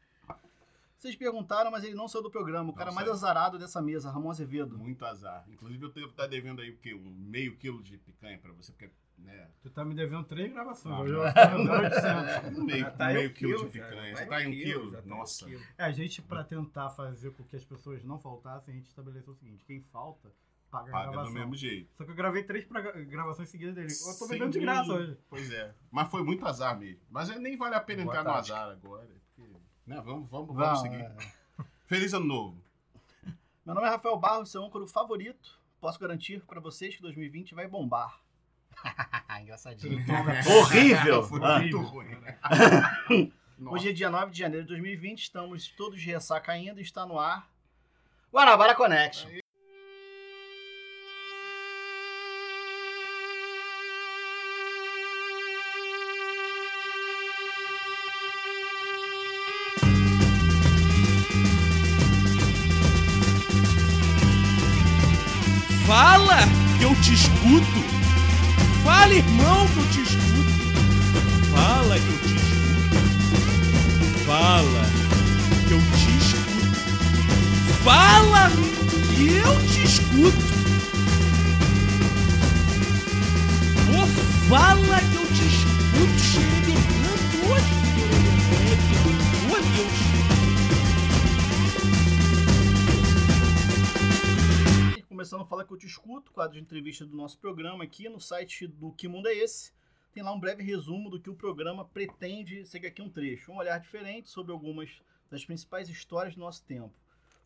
Vocês 1.01 1.17
perguntaram, 1.17 1.71
mas 1.71 1.83
ele 1.83 1.95
não 1.95 2.07
saiu 2.07 2.23
do 2.23 2.31
programa. 2.31 2.69
O 2.71 2.75
cara 2.75 2.91
Não 2.91 2.95
mais 2.95 3.07
saiu. 3.07 3.15
azarado 3.15 3.59
dessa 3.59 3.81
mesa, 3.81 4.11
Ramon 4.11 4.31
Azevedo. 4.31 4.77
Muito 4.79 5.03
azar. 5.07 5.45
Inclusive, 5.49 5.83
eu 5.83 5.91
devo 5.91 6.09
estar 6.11 6.27
devendo 6.27 6.61
aí 6.61 6.71
o 6.71 6.77
quê? 6.77 6.93
Um 6.95 7.11
meio 7.11 7.57
quilo 7.57 7.83
de 7.83 7.97
picanha 7.97 8.37
pra 8.39 8.53
você, 8.53 8.71
porque, 8.73 8.91
né? 9.17 9.49
Tu 9.63 9.71
tá 9.71 9.83
me 9.83 9.95
devendo 9.95 10.25
três 10.25 10.53
gravações. 10.53 10.95
Ah, 10.95 11.49
não. 11.57 11.65
devendo 11.65 11.73
800. 11.73 12.59
Um 12.59 12.65
meio, 12.65 12.81
Já 12.81 12.91
tá 12.91 13.07
meio 13.07 13.31
um 13.31 13.33
quilo, 13.33 13.57
quilo, 13.57 13.71
de 13.71 13.79
já, 13.79 13.85
picanha. 13.89 14.11
já 14.11 14.17
Você 14.19 14.25
tá 14.27 14.31
tá 14.31 14.43
em 14.43 14.47
um 14.49 14.51
quilo? 14.51 14.91
já 14.93 14.99
tá 15.01 15.09
em 15.09 15.13
um 15.13 15.17
Nossa. 15.17 15.47
quilo. 15.47 15.63
É, 15.79 15.85
a 15.85 15.91
gente, 15.93 16.21
pra 16.23 16.45
tentar 16.45 16.91
fazer 16.91 17.31
com 17.31 17.45
que 17.45 17.57
as 17.57 17.65
pessoas 17.65 18.05
não 18.05 18.19
faltassem, 18.19 18.75
a 18.75 18.77
gente 18.77 18.89
estabeleceu 18.89 19.33
o 19.33 19.37
seguinte: 19.37 19.65
quem 19.65 19.81
falta, 19.81 20.31
paga, 20.71 20.91
a 20.91 20.93
Paga 20.93 21.07
do 21.07 21.13
gravação. 21.13 21.33
mesmo 21.35 21.55
jeito. 21.57 21.89
Só 21.97 22.05
que 22.05 22.11
eu 22.11 22.15
gravei 22.15 22.43
três 22.43 22.67
pra- 22.67 22.83
gravações 22.83 23.49
seguidas 23.49 23.75
dele. 23.75 23.89
Eu 23.91 24.19
tô 24.19 24.29
bebendo 24.29 24.51
de 24.53 24.61
graça 24.61 24.93
hoje. 24.93 25.17
Pois 25.31 25.51
é. 25.51 25.75
Mas 25.91 26.11
foi 26.11 26.23
muito 26.23 26.47
azar 26.47 26.79
mesmo. 26.79 27.01
Mas 27.11 27.29
nem 27.41 27.57
vale 27.57 27.75
a 27.75 27.81
pena 27.81 28.05
Boa 28.05 28.15
entrar 28.19 28.31
no 28.31 28.37
azar 28.39 28.69
agora. 28.69 29.09
Né, 29.91 30.01
vamos, 30.05 30.29
vamos, 30.29 30.47
vamos 30.55 30.57
Vamos, 30.57 30.81
seguir. 30.83 31.01
é. 31.03 31.17
Feliz 31.85 32.15
ano 32.15 32.25
novo. 32.25 32.63
Meu 33.67 33.75
nome 33.75 33.89
é 33.89 33.91
Rafael 33.91 34.17
Barros, 34.17 34.49
seu 34.49 34.65
âncora 34.65 34.87
favorito. 34.87 35.59
Posso 35.81 35.99
garantir 35.99 36.41
pra 36.47 36.61
vocês 36.61 36.95
que 36.95 37.03
2020 37.03 37.57
vai 37.57 37.67
bombar. 37.67 38.21
Engraçadinho. 39.43 39.99
Horrível! 40.61 41.25
Foi 41.25 41.41
Ah. 41.43 41.59
muito 41.59 41.81
ruim, 41.81 42.07
né? 42.07 42.39
Nossa. 43.59 43.75
Hoje 43.75 43.89
é 43.89 43.93
dia 43.93 44.09
9 44.09 44.31
de 44.31 44.39
janeiro 44.39 44.63
de 44.65 44.69
2020, 44.69 45.23
estamos 45.23 45.67
todos 45.71 46.01
de 46.01 46.07
ressaca 46.07 46.53
ainda 46.53 46.79
e 46.79 46.85
está 46.85 47.05
no 47.05 47.19
ar 47.19 47.51
Guanabara 48.33 48.77
Connection. 48.77 49.29
Te 67.11 67.15
escuto. 67.15 67.81
Fala, 68.85 69.13
irmão, 69.13 69.67
que 69.69 69.79
eu 69.79 69.87
te 69.87 70.03
escuto. 70.03 70.53
Fala 71.53 71.99
que 71.99 72.07
eu 72.07 72.19
te 72.21 72.37
escuto. 72.37 72.99
Fala 74.27 74.87
que 75.67 75.73
eu 75.73 75.81
te 75.97 76.11
escuto. 76.19 76.79
Fala 77.83 78.51
que 79.17 79.25
eu 79.27 79.55
te 79.67 79.83
escuto. 79.83 80.51
Fala 84.49 85.01
que 85.01 85.17
eu 85.17 85.27
te 85.27 85.47
escuto. 85.47 86.19
Xerebecando 86.21 87.37
hoje. 87.51 87.75
Ô, 89.51 89.57
Deus. 89.57 90.10
Começando 95.21 95.43
a 95.43 95.47
falar 95.47 95.67
que 95.67 95.73
eu 95.75 95.77
te 95.77 95.87
escuto, 95.87 96.33
quadro 96.33 96.57
de 96.57 96.63
entrevista 96.63 97.05
do 97.05 97.15
nosso 97.15 97.39
programa 97.39 97.85
aqui 97.85 98.09
no 98.09 98.19
site 98.19 98.67
do 98.67 98.91
Que 98.91 99.07
Mundo 99.07 99.29
é 99.29 99.35
Esse. 99.35 99.71
Tem 100.15 100.23
lá 100.23 100.33
um 100.33 100.41
breve 100.41 100.63
resumo 100.63 101.11
do 101.11 101.21
que 101.21 101.29
o 101.29 101.37
programa 101.37 101.85
pretende. 101.85 102.65
Segue 102.65 102.87
aqui 102.87 103.03
um 103.03 103.11
trecho, 103.11 103.53
um 103.53 103.59
olhar 103.59 103.79
diferente 103.79 104.31
sobre 104.31 104.51
algumas 104.51 105.03
das 105.31 105.45
principais 105.45 105.91
histórias 105.91 106.35
do 106.35 106.41
nosso 106.41 106.65
tempo. 106.65 106.95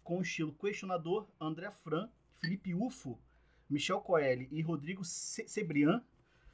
Com 0.05 0.19
o 0.19 0.23
estilo 0.23 0.53
questionador, 0.53 1.27
André 1.41 1.69
Fran, 1.73 2.09
Felipe 2.39 2.73
Ufo, 2.77 3.19
Michel 3.69 4.01
Coelho 4.01 4.47
e 4.53 4.63
Rodrigo 4.63 5.05
Sebrian 5.05 6.01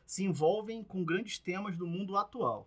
se 0.07 0.25
envolvem 0.25 0.83
com 0.83 1.05
grandes 1.05 1.39
temas 1.39 1.77
do 1.77 1.87
mundo 1.87 2.17
atual. 2.17 2.67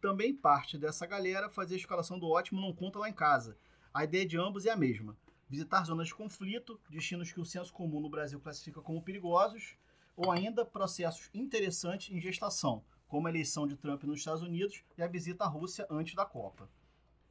Também 0.00 0.34
parte 0.34 0.78
dessa 0.78 1.04
galera 1.04 1.50
fazer 1.50 1.74
a 1.74 1.78
escalação 1.78 2.18
do 2.18 2.30
ótimo 2.30 2.62
não 2.62 2.72
conta 2.72 2.98
lá 2.98 3.10
em 3.10 3.12
casa. 3.12 3.58
A 3.92 4.04
ideia 4.04 4.24
de 4.24 4.38
ambos 4.38 4.64
é 4.64 4.70
a 4.70 4.76
mesma 4.76 5.14
visitar 5.52 5.84
zonas 5.84 6.08
de 6.08 6.14
conflito, 6.14 6.80
destinos 6.88 7.30
que 7.30 7.38
o 7.38 7.44
senso 7.44 7.70
comum 7.74 8.00
no 8.00 8.08
Brasil 8.08 8.40
classifica 8.40 8.80
como 8.80 9.02
perigosos, 9.02 9.76
ou 10.16 10.32
ainda 10.32 10.64
processos 10.64 11.28
interessantes 11.34 12.10
em 12.10 12.18
gestação, 12.18 12.82
como 13.06 13.26
a 13.26 13.30
eleição 13.30 13.66
de 13.66 13.76
Trump 13.76 14.02
nos 14.04 14.20
Estados 14.20 14.40
Unidos 14.40 14.82
e 14.96 15.02
a 15.02 15.06
visita 15.06 15.44
à 15.44 15.46
Rússia 15.46 15.86
antes 15.90 16.14
da 16.14 16.24
Copa. 16.24 16.70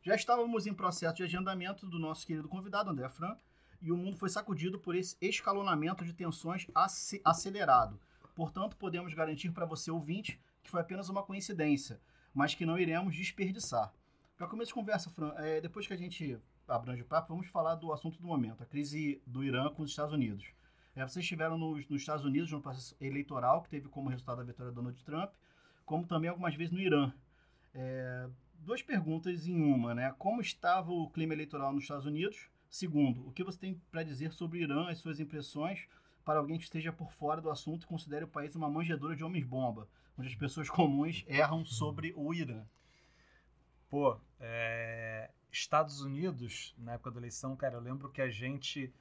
Já 0.04 0.14
estávamos 0.14 0.68
em 0.68 0.74
processo 0.74 1.16
de 1.16 1.24
agendamento 1.24 1.88
do 1.88 1.98
nosso 1.98 2.28
querido 2.28 2.48
convidado, 2.48 2.92
André 2.92 3.10
Fran, 3.10 3.36
e 3.82 3.92
o 3.92 3.98
mundo 3.98 4.16
foi 4.18 4.30
sacudido 4.30 4.78
por 4.78 4.96
esse 4.96 5.18
escalonamento 5.20 6.06
de 6.06 6.14
tensões 6.14 6.68
ace- 6.76 7.22
acelerado. 7.26 8.00
Portanto, 8.36 8.78
podemos 8.78 9.16
garantir 9.16 9.52
para 9.52 9.66
você, 9.66 9.90
ouvinte, 9.90 10.40
que 10.62 10.70
foi 10.70 10.82
apenas 10.82 11.10
uma 11.10 11.24
coincidência, 11.24 12.00
mas 12.36 12.54
que 12.54 12.68
não 12.68 12.78
iremos 12.78 13.16
desperdiçar. 13.16 13.92
Para 14.38 14.48
começo 14.48 14.70
de 14.70 14.76
conversa, 14.76 15.10
Fran, 15.10 15.34
é, 15.38 15.60
depois 15.60 15.88
que 15.88 15.94
a 15.94 15.98
gente 15.98 16.40
abrange 16.72 17.02
o 17.02 17.06
papo, 17.06 17.34
vamos 17.34 17.48
falar 17.48 17.76
do 17.76 17.92
assunto 17.92 18.20
do 18.20 18.28
momento, 18.28 18.64
a 18.64 18.66
crise 18.66 19.22
do 19.26 19.44
Irã 19.44 19.70
com 19.70 19.84
os 19.84 19.90
Estados 19.90 20.14
Unidos. 20.14 20.46
É, 20.96 21.02
vocês 21.02 21.24
estiveram 21.24 21.58
nos, 21.58 21.88
nos 21.88 22.02
Estados 22.02 22.26
Unidos 22.26 22.52
no 22.52 22.62
processo 22.62 22.96
eleitoral, 23.00 23.62
que 23.62 23.70
teve 23.70 23.88
como 23.88 24.10
resultado 24.10 24.42
a 24.42 24.44
vitória 24.44 24.72
do 24.72 24.76
Donald 24.76 25.04
Trump, 25.04 25.32
como 25.86 26.06
também 26.06 26.30
algumas 26.30 26.56
vezes 26.56 26.74
no 26.74 26.80
Irã. 26.80 27.14
É, 27.74 28.30
duas 28.60 28.82
perguntas 28.82 29.48
em 29.48 29.62
uma, 29.62 29.94
né? 29.94 30.14
Como 30.18 30.42
estava 30.42 30.92
o 30.92 31.10
clima 31.10 31.34
eleitoral 31.34 31.74
nos 31.74 31.84
Estados 31.84 32.06
Unidos? 32.06 32.50
Segundo, 32.70 33.28
o 33.28 33.32
que 33.32 33.44
você 33.44 33.60
tem 33.60 33.82
para 33.92 34.04
dizer 34.04 34.32
sobre 34.32 34.60
o 34.60 34.62
Irã, 34.62 34.90
as 34.90 35.00
suas 35.00 35.20
impressões, 35.20 35.88
para 36.24 36.40
alguém 36.40 36.58
que 36.58 36.64
esteja 36.64 36.92
por 36.92 37.12
fora 37.12 37.42
do 37.42 37.50
assunto 37.50 37.84
e 37.84 37.88
considere 37.88 38.26
o 38.26 38.28
país 38.28 38.56
uma 38.56 38.70
manjedoura 38.70 39.16
de 39.16 39.24
homens-bomba, 39.24 39.88
onde 40.18 40.30
as 40.30 40.36
pessoas 40.36 40.70
comuns 40.70 41.26
erram 41.28 41.66
sobre 41.66 42.14
o 42.16 42.34
Irã? 42.34 42.64
Pô, 43.90 44.18
é, 44.40 45.30
Estados 45.52 46.02
Unidos, 46.02 46.74
na 46.78 46.94
época 46.94 47.12
da 47.12 47.20
eleição, 47.20 47.56
cara, 47.56 47.76
eu 47.76 47.82
lembro 47.82 48.10
que 48.10 48.22
a 48.22 48.30
gente 48.30 48.92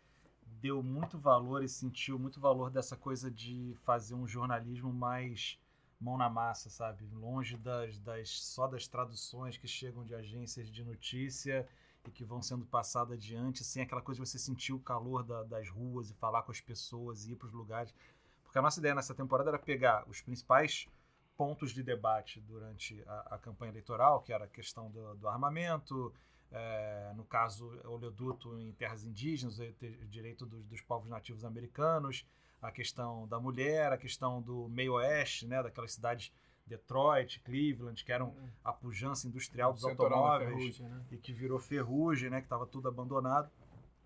deu 0.60 0.82
muito 0.82 1.18
valor 1.18 1.62
e 1.62 1.68
sentiu 1.68 2.18
muito 2.18 2.40
valor 2.40 2.70
dessa 2.70 2.96
coisa 2.96 3.30
de 3.30 3.74
fazer 3.84 4.14
um 4.14 4.26
jornalismo 4.26 4.92
mais 4.92 5.58
mão 6.00 6.16
na 6.18 6.28
massa, 6.28 6.68
sabe? 6.70 7.06
Longe 7.12 7.56
das, 7.56 7.98
das 7.98 8.30
só 8.30 8.66
das 8.66 8.86
traduções 8.86 9.56
que 9.56 9.68
chegam 9.68 10.04
de 10.04 10.14
agências 10.14 10.68
de 10.70 10.84
notícia 10.84 11.68
e 12.06 12.10
que 12.10 12.24
vão 12.24 12.42
sendo 12.42 12.64
passadas 12.66 13.14
adiante, 13.18 13.62
assim, 13.62 13.80
aquela 13.82 14.02
coisa 14.02 14.22
de 14.22 14.28
você 14.28 14.38
sentir 14.38 14.72
o 14.72 14.80
calor 14.80 15.22
da- 15.22 15.44
das 15.44 15.68
ruas 15.68 16.10
e 16.10 16.14
falar 16.14 16.42
com 16.42 16.52
as 16.52 16.60
pessoas 16.60 17.26
e 17.26 17.32
ir 17.32 17.36
para 17.36 17.46
os 17.46 17.52
lugares. 17.52 17.94
Porque 18.42 18.58
a 18.58 18.62
nossa 18.62 18.80
ideia 18.80 18.94
nessa 18.94 19.14
temporada 19.14 19.50
era 19.50 19.58
pegar 19.58 20.04
os 20.08 20.20
principais 20.20 20.88
pontos 21.36 21.70
de 21.72 21.82
debate 21.82 22.40
durante 22.40 23.02
a, 23.06 23.34
a 23.36 23.38
campanha 23.38 23.70
eleitoral, 23.72 24.20
que 24.22 24.32
era 24.32 24.44
a 24.44 24.48
questão 24.48 24.90
do, 24.90 25.14
do 25.16 25.28
armamento, 25.28 26.12
é, 26.52 27.12
no 27.16 27.24
caso, 27.24 27.80
oleoduto 27.84 28.58
em 28.58 28.72
terras 28.72 29.04
indígenas, 29.04 29.58
o 29.58 30.06
direito 30.06 30.44
dos, 30.44 30.64
dos 30.64 30.80
povos 30.80 31.08
nativos 31.08 31.44
americanos, 31.44 32.26
a 32.60 32.70
questão 32.70 33.26
da 33.28 33.38
mulher, 33.38 33.92
a 33.92 33.96
questão 33.96 34.42
do 34.42 34.68
meio 34.68 34.94
oeste, 34.94 35.46
né, 35.46 35.62
daquelas 35.62 35.92
cidades 35.92 36.32
Detroit, 36.66 37.40
Cleveland, 37.40 38.04
que 38.04 38.12
eram 38.12 38.34
a 38.62 38.72
pujança 38.72 39.26
industrial 39.26 39.72
dos 39.72 39.84
automóveis 39.84 40.78
né? 40.78 41.04
e 41.10 41.16
que 41.16 41.32
virou 41.32 41.58
ferrugem, 41.58 42.30
né, 42.30 42.40
que 42.40 42.46
estava 42.46 42.66
tudo 42.66 42.88
abandonado, 42.88 43.50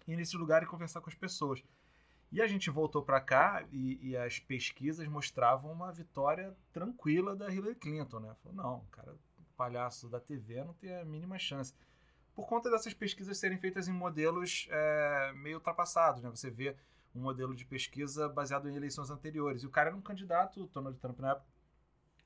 e 0.07 0.17
nesse 0.17 0.37
lugar 0.37 0.63
e 0.63 0.67
conversar 0.67 1.01
com 1.01 1.11
as 1.11 1.15
pessoas. 1.15 1.63
E 2.33 2.41
a 2.41 2.47
gente 2.47 2.71
voltou 2.71 3.03
para 3.03 3.21
cá 3.21 3.65
e, 3.71 3.99
e 4.09 4.17
as 4.17 4.39
pesquisas 4.39 5.07
mostravam 5.07 5.71
uma 5.71 5.93
vitória 5.93 6.57
tranquila 6.73 7.37
da 7.37 7.53
Hillary 7.53 7.77
Clinton, 7.77 8.19
né? 8.19 8.35
Falou, 8.43 8.57
não, 8.57 8.85
cara, 8.91 9.15
palhaço 9.57 10.09
da 10.09 10.19
TV 10.19 10.65
não 10.65 10.75
tem 10.75 10.97
a 10.97 11.05
mínima 11.05 11.39
chance. 11.39 11.73
Por 12.35 12.47
conta 12.47 12.71
dessas 12.71 12.93
pesquisas 12.93 13.39
serem 13.39 13.59
feitas 13.59 13.87
em 13.87 13.93
modelos 13.93 14.67
é, 14.71 15.33
meio 15.37 15.57
ultrapassados, 15.57 16.23
né? 16.23 16.31
Você 16.31 16.51
vê 16.51 16.77
um 17.15 17.21
modelo 17.21 17.55
de 17.55 17.65
pesquisa 17.65 18.29
baseado 18.29 18.69
em 18.69 18.75
eleições 18.75 19.09
anteriores. 19.09 19.63
E 19.63 19.67
o 19.67 19.71
cara 19.71 19.91
era 19.91 19.97
um 19.97 20.03
candidato, 20.03 20.67
Donald 20.67 20.99
Trump 20.99 21.21
na 21.21 21.31
época, 21.31 21.47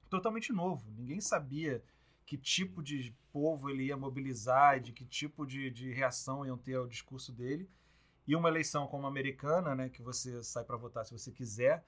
totalmente 0.08 0.52
novo. 0.52 0.90
Ninguém 0.90 1.20
sabia 1.20 1.82
que 2.24 2.38
tipo 2.38 2.82
de 2.82 3.14
povo 3.32 3.68
ele 3.68 3.84
ia 3.84 3.96
mobilizar 3.96 4.78
e 4.78 4.80
de 4.80 4.92
que 4.92 5.04
tipo 5.04 5.46
de, 5.46 5.70
de 5.70 5.92
reação 5.92 6.44
iam 6.44 6.56
ter 6.56 6.74
ao 6.74 6.86
discurso 6.86 7.32
dele. 7.32 7.68
E 8.26 8.36
uma 8.36 8.48
eleição 8.48 8.86
como 8.86 9.06
a 9.06 9.08
americana, 9.08 9.74
né, 9.74 9.88
que 9.88 10.02
você 10.02 10.42
sai 10.42 10.64
para 10.64 10.76
votar 10.76 11.04
se 11.06 11.18
você 11.18 11.32
quiser, 11.32 11.84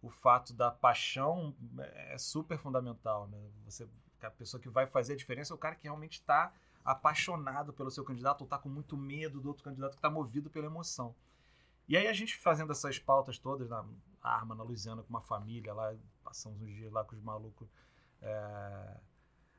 o 0.00 0.08
fato 0.08 0.54
da 0.54 0.70
paixão 0.70 1.54
é 1.78 2.16
super 2.18 2.58
fundamental. 2.58 3.28
Né? 3.28 3.38
Você, 3.64 3.86
a 4.22 4.30
pessoa 4.30 4.60
que 4.60 4.68
vai 4.68 4.86
fazer 4.86 5.12
a 5.12 5.16
diferença 5.16 5.52
é 5.52 5.56
o 5.56 5.58
cara 5.58 5.74
que 5.74 5.84
realmente 5.84 6.14
está 6.14 6.52
apaixonado 6.84 7.72
pelo 7.72 7.90
seu 7.90 8.04
candidato 8.04 8.40
ou 8.42 8.44
está 8.44 8.58
com 8.58 8.68
muito 8.68 8.96
medo 8.96 9.40
do 9.40 9.48
outro 9.48 9.64
candidato 9.64 9.92
que 9.92 9.98
está 9.98 10.10
movido 10.10 10.50
pela 10.50 10.66
emoção. 10.66 11.14
E 11.88 11.96
aí 11.96 12.06
a 12.06 12.12
gente 12.12 12.36
fazendo 12.36 12.72
essas 12.72 12.98
pautas 12.98 13.38
todas 13.38 13.68
na 13.68 13.84
arma 14.22 14.54
na 14.54 14.62
Louisiana 14.62 15.02
com 15.02 15.10
uma 15.10 15.20
família 15.20 15.74
lá, 15.74 15.94
passamos 16.22 16.60
uns 16.62 16.72
dias 16.74 16.92
lá 16.92 17.04
com 17.04 17.14
os 17.14 17.22
malucos 17.22 17.68
é, 18.20 18.96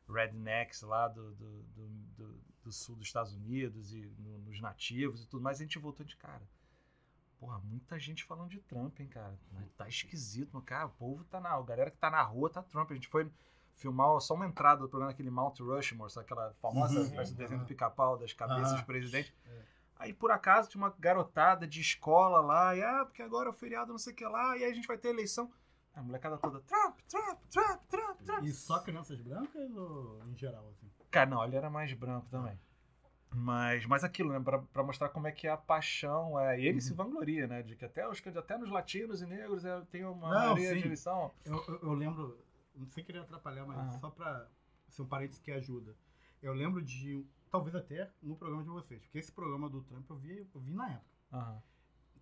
rednecks 0.09 0.81
lá 0.81 1.07
do, 1.07 1.33
do, 1.35 1.63
do, 1.63 2.41
do, 2.63 2.71
sul 2.71 2.95
dos 2.95 3.07
Estados 3.07 3.33
Unidos 3.33 3.93
e 3.93 4.05
no- 4.17 4.37
nos 4.39 4.59
nativos 4.61 5.23
e 5.23 5.27
tudo 5.27 5.43
mais, 5.43 5.59
a 5.59 5.63
gente 5.63 5.77
voltou 5.79 6.05
de 6.05 6.15
cara. 6.15 6.41
Porra, 7.39 7.59
muita 7.59 7.99
gente 7.99 8.23
falando 8.23 8.49
de 8.49 8.59
Trump, 8.61 8.99
hein, 9.01 9.07
cara. 9.09 9.37
Tá 9.75 9.87
esquisito, 9.87 10.51
mas, 10.53 10.63
cara, 10.63 10.85
o 10.85 10.91
povo 10.91 11.25
tá 11.25 11.41
na. 11.41 11.49
A 11.51 11.61
galera 11.61 11.91
que 11.91 11.97
tá 11.97 12.09
na 12.09 12.21
rua 12.21 12.49
tá 12.49 12.63
Trump. 12.63 12.89
A 12.91 12.93
gente 12.93 13.09
foi 13.09 13.29
filmar 13.75 14.19
só 14.21 14.33
uma 14.33 14.45
entrada 14.45 14.81
do 14.81 14.89
programa, 14.89 15.11
aquele 15.11 15.29
Mount 15.29 15.59
Rushmore, 15.59 16.11
sabe 16.11 16.25
aquela 16.25 16.53
famosa, 16.61 16.99
Uhum. 17.01 17.21
o 17.21 17.35
desenho 17.35 17.59
do 17.61 17.65
pica-pau, 17.65 18.17
das 18.17 18.33
cabeças 18.33 18.67
Aham. 18.67 18.75
dos 18.75 18.81
presidentes. 18.83 19.33
É. 19.45 19.61
Aí, 19.97 20.13
por 20.13 20.31
acaso, 20.31 20.69
tinha 20.69 20.83
uma 20.83 20.93
garotada 20.99 21.65
de 21.67 21.79
escola 21.79 22.41
lá, 22.41 22.75
e 22.75 22.83
ah, 22.83 23.05
porque 23.05 23.21
agora 23.21 23.47
é 23.47 23.51
o 23.51 23.53
feriado, 23.53 23.91
não 23.91 23.97
sei 23.99 24.11
o 24.13 24.15
que 24.15 24.25
lá, 24.25 24.57
e 24.57 24.63
aí 24.63 24.71
a 24.71 24.73
gente 24.73 24.87
vai 24.87 24.97
ter 24.97 25.09
eleição. 25.09 25.51
A 25.95 26.01
molecada 26.01 26.37
toda, 26.37 26.59
Trump, 26.61 26.99
Trump, 27.07 27.39
Trump, 27.51 27.81
Trump, 27.87 28.19
Trump. 28.21 28.43
E 28.43 28.51
só 28.51 28.79
crianças 28.79 29.21
brancas 29.21 29.75
ou 29.75 30.21
em 30.27 30.35
geral, 30.35 30.67
assim? 30.69 30.89
Cara, 31.11 31.29
não, 31.29 31.43
ele 31.43 31.55
era 31.55 31.69
mais 31.69 31.93
branco 31.93 32.27
também. 32.29 32.59
Mas, 33.35 33.85
mas 33.87 34.03
aquilo, 34.03 34.31
né? 34.31 34.39
Pra, 34.39 34.59
pra 34.59 34.83
mostrar 34.83 35.09
como 35.09 35.27
é 35.27 35.31
que 35.31 35.47
é 35.47 35.51
a 35.51 35.57
paixão. 35.57 36.39
É, 36.39 36.59
e 36.59 36.65
ele 36.67 36.75
Uhum. 36.75 36.81
se 36.81 36.93
vangloria, 36.93 37.47
né? 37.47 37.63
De 37.63 37.75
que 37.75 37.83
até, 37.85 38.07
os, 38.07 38.21
até 38.27 38.57
nos 38.57 38.69
latinos 38.69 39.21
e 39.21 39.25
negros 39.25 39.65
é, 39.65 39.81
tem 39.91 40.03
uma 40.05 40.29
Não, 40.29 40.35
maioria 40.35 40.69
sim. 40.73 40.77
de 40.79 40.85
eleição. 40.85 41.31
Eu, 41.45 41.63
eu, 41.67 41.79
eu 41.81 41.93
lembro, 41.93 42.37
não 42.75 42.87
sei 42.87 43.03
querer 43.03 43.19
atrapalhar, 43.19 43.65
mas 43.65 43.77
Ah. 43.77 43.99
só 43.99 44.09
pra 44.09 44.47
ser 44.89 45.01
um 45.01 45.07
parênteses 45.07 45.41
que 45.41 45.51
ajuda. 45.51 45.95
Eu 46.41 46.53
lembro 46.53 46.81
de, 46.81 47.25
talvez 47.49 47.75
até 47.75 48.11
no 48.21 48.35
programa 48.35 48.63
de 48.63 48.69
vocês, 48.69 49.01
porque 49.03 49.17
esse 49.19 49.31
programa 49.31 49.69
do 49.69 49.81
Trump 49.83 50.09
eu 50.09 50.15
vi, 50.17 50.47
eu 50.53 50.61
vi 50.61 50.71
na 50.73 50.89
época. 50.91 51.05
Aham. 51.31 51.61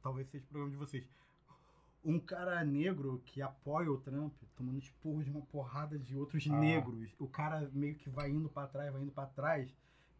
Talvez 0.01 0.27
seja 0.29 0.43
o 0.45 0.47
programa 0.47 0.71
de 0.71 0.77
vocês. 0.77 1.07
Um 2.03 2.19
cara 2.19 2.63
negro 2.63 3.21
que 3.25 3.41
apoia 3.41 3.91
o 3.91 3.97
Trump, 3.99 4.33
tomando 4.55 4.79
esporro 4.79 5.23
de 5.23 5.29
uma 5.29 5.41
porrada 5.41 5.99
de 5.99 6.15
outros 6.17 6.47
Ah. 6.49 6.59
negros. 6.59 7.13
O 7.19 7.27
cara 7.27 7.69
meio 7.73 7.95
que 7.95 8.09
vai 8.09 8.29
indo 8.31 8.49
pra 8.49 8.67
trás, 8.67 8.91
vai 8.91 9.01
indo 9.03 9.11
pra 9.11 9.27
trás. 9.27 9.71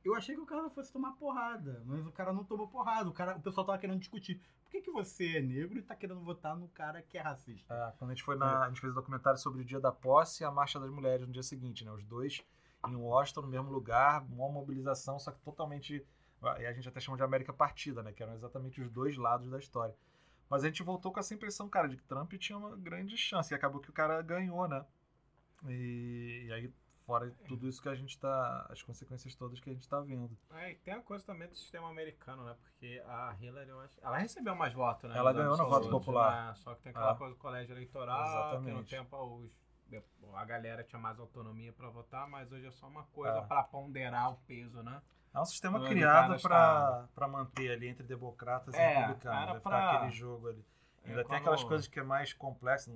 Eu 0.04 0.16
achei 0.16 0.36
que 0.36 0.42
o 0.42 0.46
cara 0.46 0.70
fosse 0.70 0.92
tomar 0.92 1.12
porrada, 1.14 1.84
mas 1.86 2.06
o 2.06 2.12
cara 2.12 2.34
não 2.34 2.44
tomou 2.44 2.68
porrada. 2.68 3.10
O, 3.10 3.14
cara, 3.14 3.38
o 3.38 3.42
pessoal 3.42 3.66
tava 3.66 3.78
querendo 3.80 4.00
discutir. 4.00 4.42
Por 4.72 4.78
que, 4.78 4.84
que 4.84 4.92
você 4.92 5.36
é 5.36 5.42
negro 5.42 5.78
e 5.78 5.82
tá 5.82 5.94
querendo 5.98 6.22
votar 6.22 6.56
no 6.56 6.70
cara 6.70 7.02
que 7.02 7.18
é 7.18 7.22
racista? 7.22 7.74
É, 7.74 7.92
quando 7.98 8.12
a 8.12 8.14
gente 8.14 8.24
foi 8.24 8.38
na. 8.38 8.64
A 8.64 8.70
gente 8.70 8.80
fez 8.80 8.94
um 8.94 8.96
documentário 8.96 9.38
sobre 9.38 9.64
o 9.64 9.66
dia 9.66 9.82
da 9.82 9.92
posse 9.92 10.44
e 10.44 10.46
a 10.46 10.50
marcha 10.50 10.80
das 10.80 10.90
mulheres 10.90 11.28
no 11.28 11.34
dia 11.34 11.44
seguinte, 11.44 11.84
né? 11.84 11.92
Os 11.92 12.06
dois 12.06 12.42
em 12.88 12.96
Washington, 12.96 13.42
no 13.42 13.48
mesmo 13.50 13.70
lugar, 13.70 14.24
uma 14.32 14.50
mobilização, 14.50 15.20
só 15.20 15.30
que 15.30 15.42
totalmente. 15.42 16.08
E 16.58 16.66
a 16.66 16.72
gente 16.72 16.88
até 16.88 17.02
chama 17.02 17.18
de 17.18 17.24
América 17.24 17.52
Partida, 17.52 18.02
né? 18.02 18.14
Que 18.14 18.24
eram 18.24 18.34
exatamente 18.34 18.82
os 18.82 18.90
dois 18.90 19.18
lados 19.18 19.50
da 19.50 19.60
história. 19.60 19.94
Mas 20.50 20.64
a 20.64 20.68
gente 20.68 20.84
voltou 20.84 21.12
com 21.12 21.20
essa 21.20 21.34
impressão, 21.34 21.68
cara, 21.68 21.90
de 21.90 21.98
que 21.98 22.04
Trump 22.06 22.32
tinha 22.36 22.58
uma 22.58 22.74
grande 22.78 23.18
chance. 23.18 23.54
E 23.54 23.56
acabou 23.56 23.82
que 23.82 23.90
o 23.90 23.94
cara 23.94 24.22
ganhou, 24.22 24.70
né? 24.70 24.86
E, 25.68 26.46
e 26.48 26.54
aí, 26.54 26.74
fora 27.06 27.32
tudo 27.48 27.68
isso 27.68 27.82
que 27.82 27.90
a 27.90 27.96
gente 27.96 28.18
tá. 28.20 28.66
As 28.70 28.82
consequências 28.82 29.36
todas 29.36 29.60
que 29.60 29.70
a 29.70 29.74
gente 29.74 29.88
tá 29.88 30.00
vendo. 30.02 30.38
É, 30.52 30.72
e 30.72 30.76
tem 30.76 30.94
a 30.94 31.02
coisa 31.02 31.26
também 31.26 31.48
do 31.48 31.56
sistema 31.56 31.90
americano, 31.90 32.44
né? 32.46 32.56
Porque 32.62 33.02
a 33.06 33.36
Hillary, 33.40 33.70
eu 33.70 33.80
acho. 33.82 34.00
Ela 34.02 34.18
recebeu 34.18 34.56
mais 34.56 34.74
votos, 34.74 35.10
né? 35.10 35.18
Ela 35.18 35.34
ganhou 35.34 35.58
no 35.58 35.68
voto 35.70 35.90
popular. 35.90 36.48
né? 36.50 36.56
Só 36.56 36.74
que 36.76 36.82
tem 36.84 36.90
aquela 36.92 37.12
Ah. 37.12 37.16
coisa 37.16 37.34
do 37.34 37.40
colégio 37.40 37.74
eleitoral, 37.74 38.24
que 38.24 38.58
no 38.58 38.70
Exatamente. 38.70 38.90
tempo 38.90 39.18
os, 39.18 39.52
a 40.36 40.46
galera 40.46 40.84
tinha 40.84 41.00
mais 41.00 41.20
autonomia 41.20 41.74
pra 41.74 41.90
votar, 41.90 42.28
mas 42.30 42.52
hoje 42.52 42.66
é 42.68 42.72
só 42.72 42.88
uma 42.88 43.04
coisa 43.08 43.40
Ah. 43.40 43.44
pra 43.44 43.64
ponderar 43.64 44.32
o 44.32 44.38
peso, 44.48 44.82
né? 44.84 45.02
É 45.34 45.40
um 45.40 45.46
sistema 45.46 45.80
criado 45.88 46.36
de 46.36 46.42
pra 46.44 47.28
manter 47.28 47.72
ali 47.72 47.88
entre 47.88 48.04
democratas 48.06 48.74
É, 48.74 48.84
e 48.92 48.96
republicanos. 48.98 49.40
ficar 49.56 49.60
pra- 49.62 49.92
aquele 49.98 50.12
jogo 50.12 50.50
ali. 50.50 50.66
É, 51.04 51.10
Ainda 51.10 51.24
tem 51.26 51.38
aquelas 51.38 51.64
coisas 51.64 51.88
que 51.88 52.00
é 52.00 52.04
mais 52.04 52.32
complexo, 52.34 52.92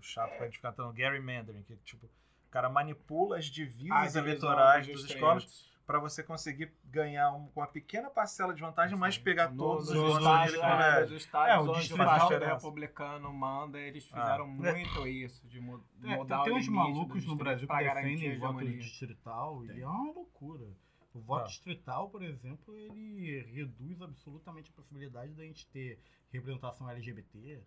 chato 0.00 0.36
pra 0.36 0.46
gente 0.46 0.56
ficar 0.56 0.70
tentando. 0.72 0.96
Gerrymandering, 0.96 1.62
que 1.64 1.76
tipo, 1.78 2.08
cara 2.52 2.68
manipula 2.68 3.38
as 3.38 3.46
divisas 3.46 4.14
eleitorais 4.14 4.86
dos 4.86 5.02
dos 5.02 5.10
escolas 5.10 5.72
pra 5.86 5.98
você 5.98 6.22
conseguir 6.22 6.72
ganhar 6.84 7.32
um- 7.32 7.48
com 7.48 7.60
uma 7.60 7.66
pequena 7.66 8.08
parcela 8.08 8.54
de 8.54 8.60
vantagem, 8.60 8.96
mas 8.96 9.18
pegar 9.18 9.50
No- 9.50 9.56
todos 9.58 9.88
os 9.88 9.96
votos 9.96 10.18
estados, 10.18 10.52
daquele 10.52 10.56
é, 10.56 10.70
colégio. 10.70 11.16
É, 11.48 11.58
o 11.58 11.62
o 11.62 11.66
partido 11.66 11.80
diferença. 12.28 12.54
republicano 12.54 13.32
manda, 13.32 13.78
eles 13.80 14.08
Ah. 14.12 14.20
fizeram 14.20 14.46
muito 14.48 15.08
isso, 15.08 15.46
de 15.48 15.60
mu- 15.60 15.82
É, 16.04 16.16
mudar 16.16 16.44
tem 16.44 16.52
o 16.52 16.56
uns 16.56 16.68
malucos 16.68 17.26
no 17.26 17.34
Brasil 17.34 17.66
que 17.66 17.74
defendem 17.76 18.38
voto 18.38 18.60
hegemonia. 18.60 18.78
distrital 18.78 19.62
Tem. 19.66 19.78
e 19.78 19.80
é 19.82 19.86
uma 19.88 20.12
loucura. 20.12 20.66
O 21.12 21.20
voto 21.20 21.44
Ah. 21.44 21.48
distrital, 21.48 22.08
por 22.10 22.22
exemplo, 22.22 22.74
ele 22.76 23.42
reduz 23.52 24.00
absolutamente 24.00 24.70
a 24.70 24.74
possibilidade 24.74 25.32
da 25.34 25.42
gente 25.42 25.66
ter 25.68 25.98
representação 26.32 26.88
LGBT, 26.88 27.60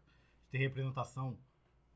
ter 0.49 0.57
representação 0.57 1.37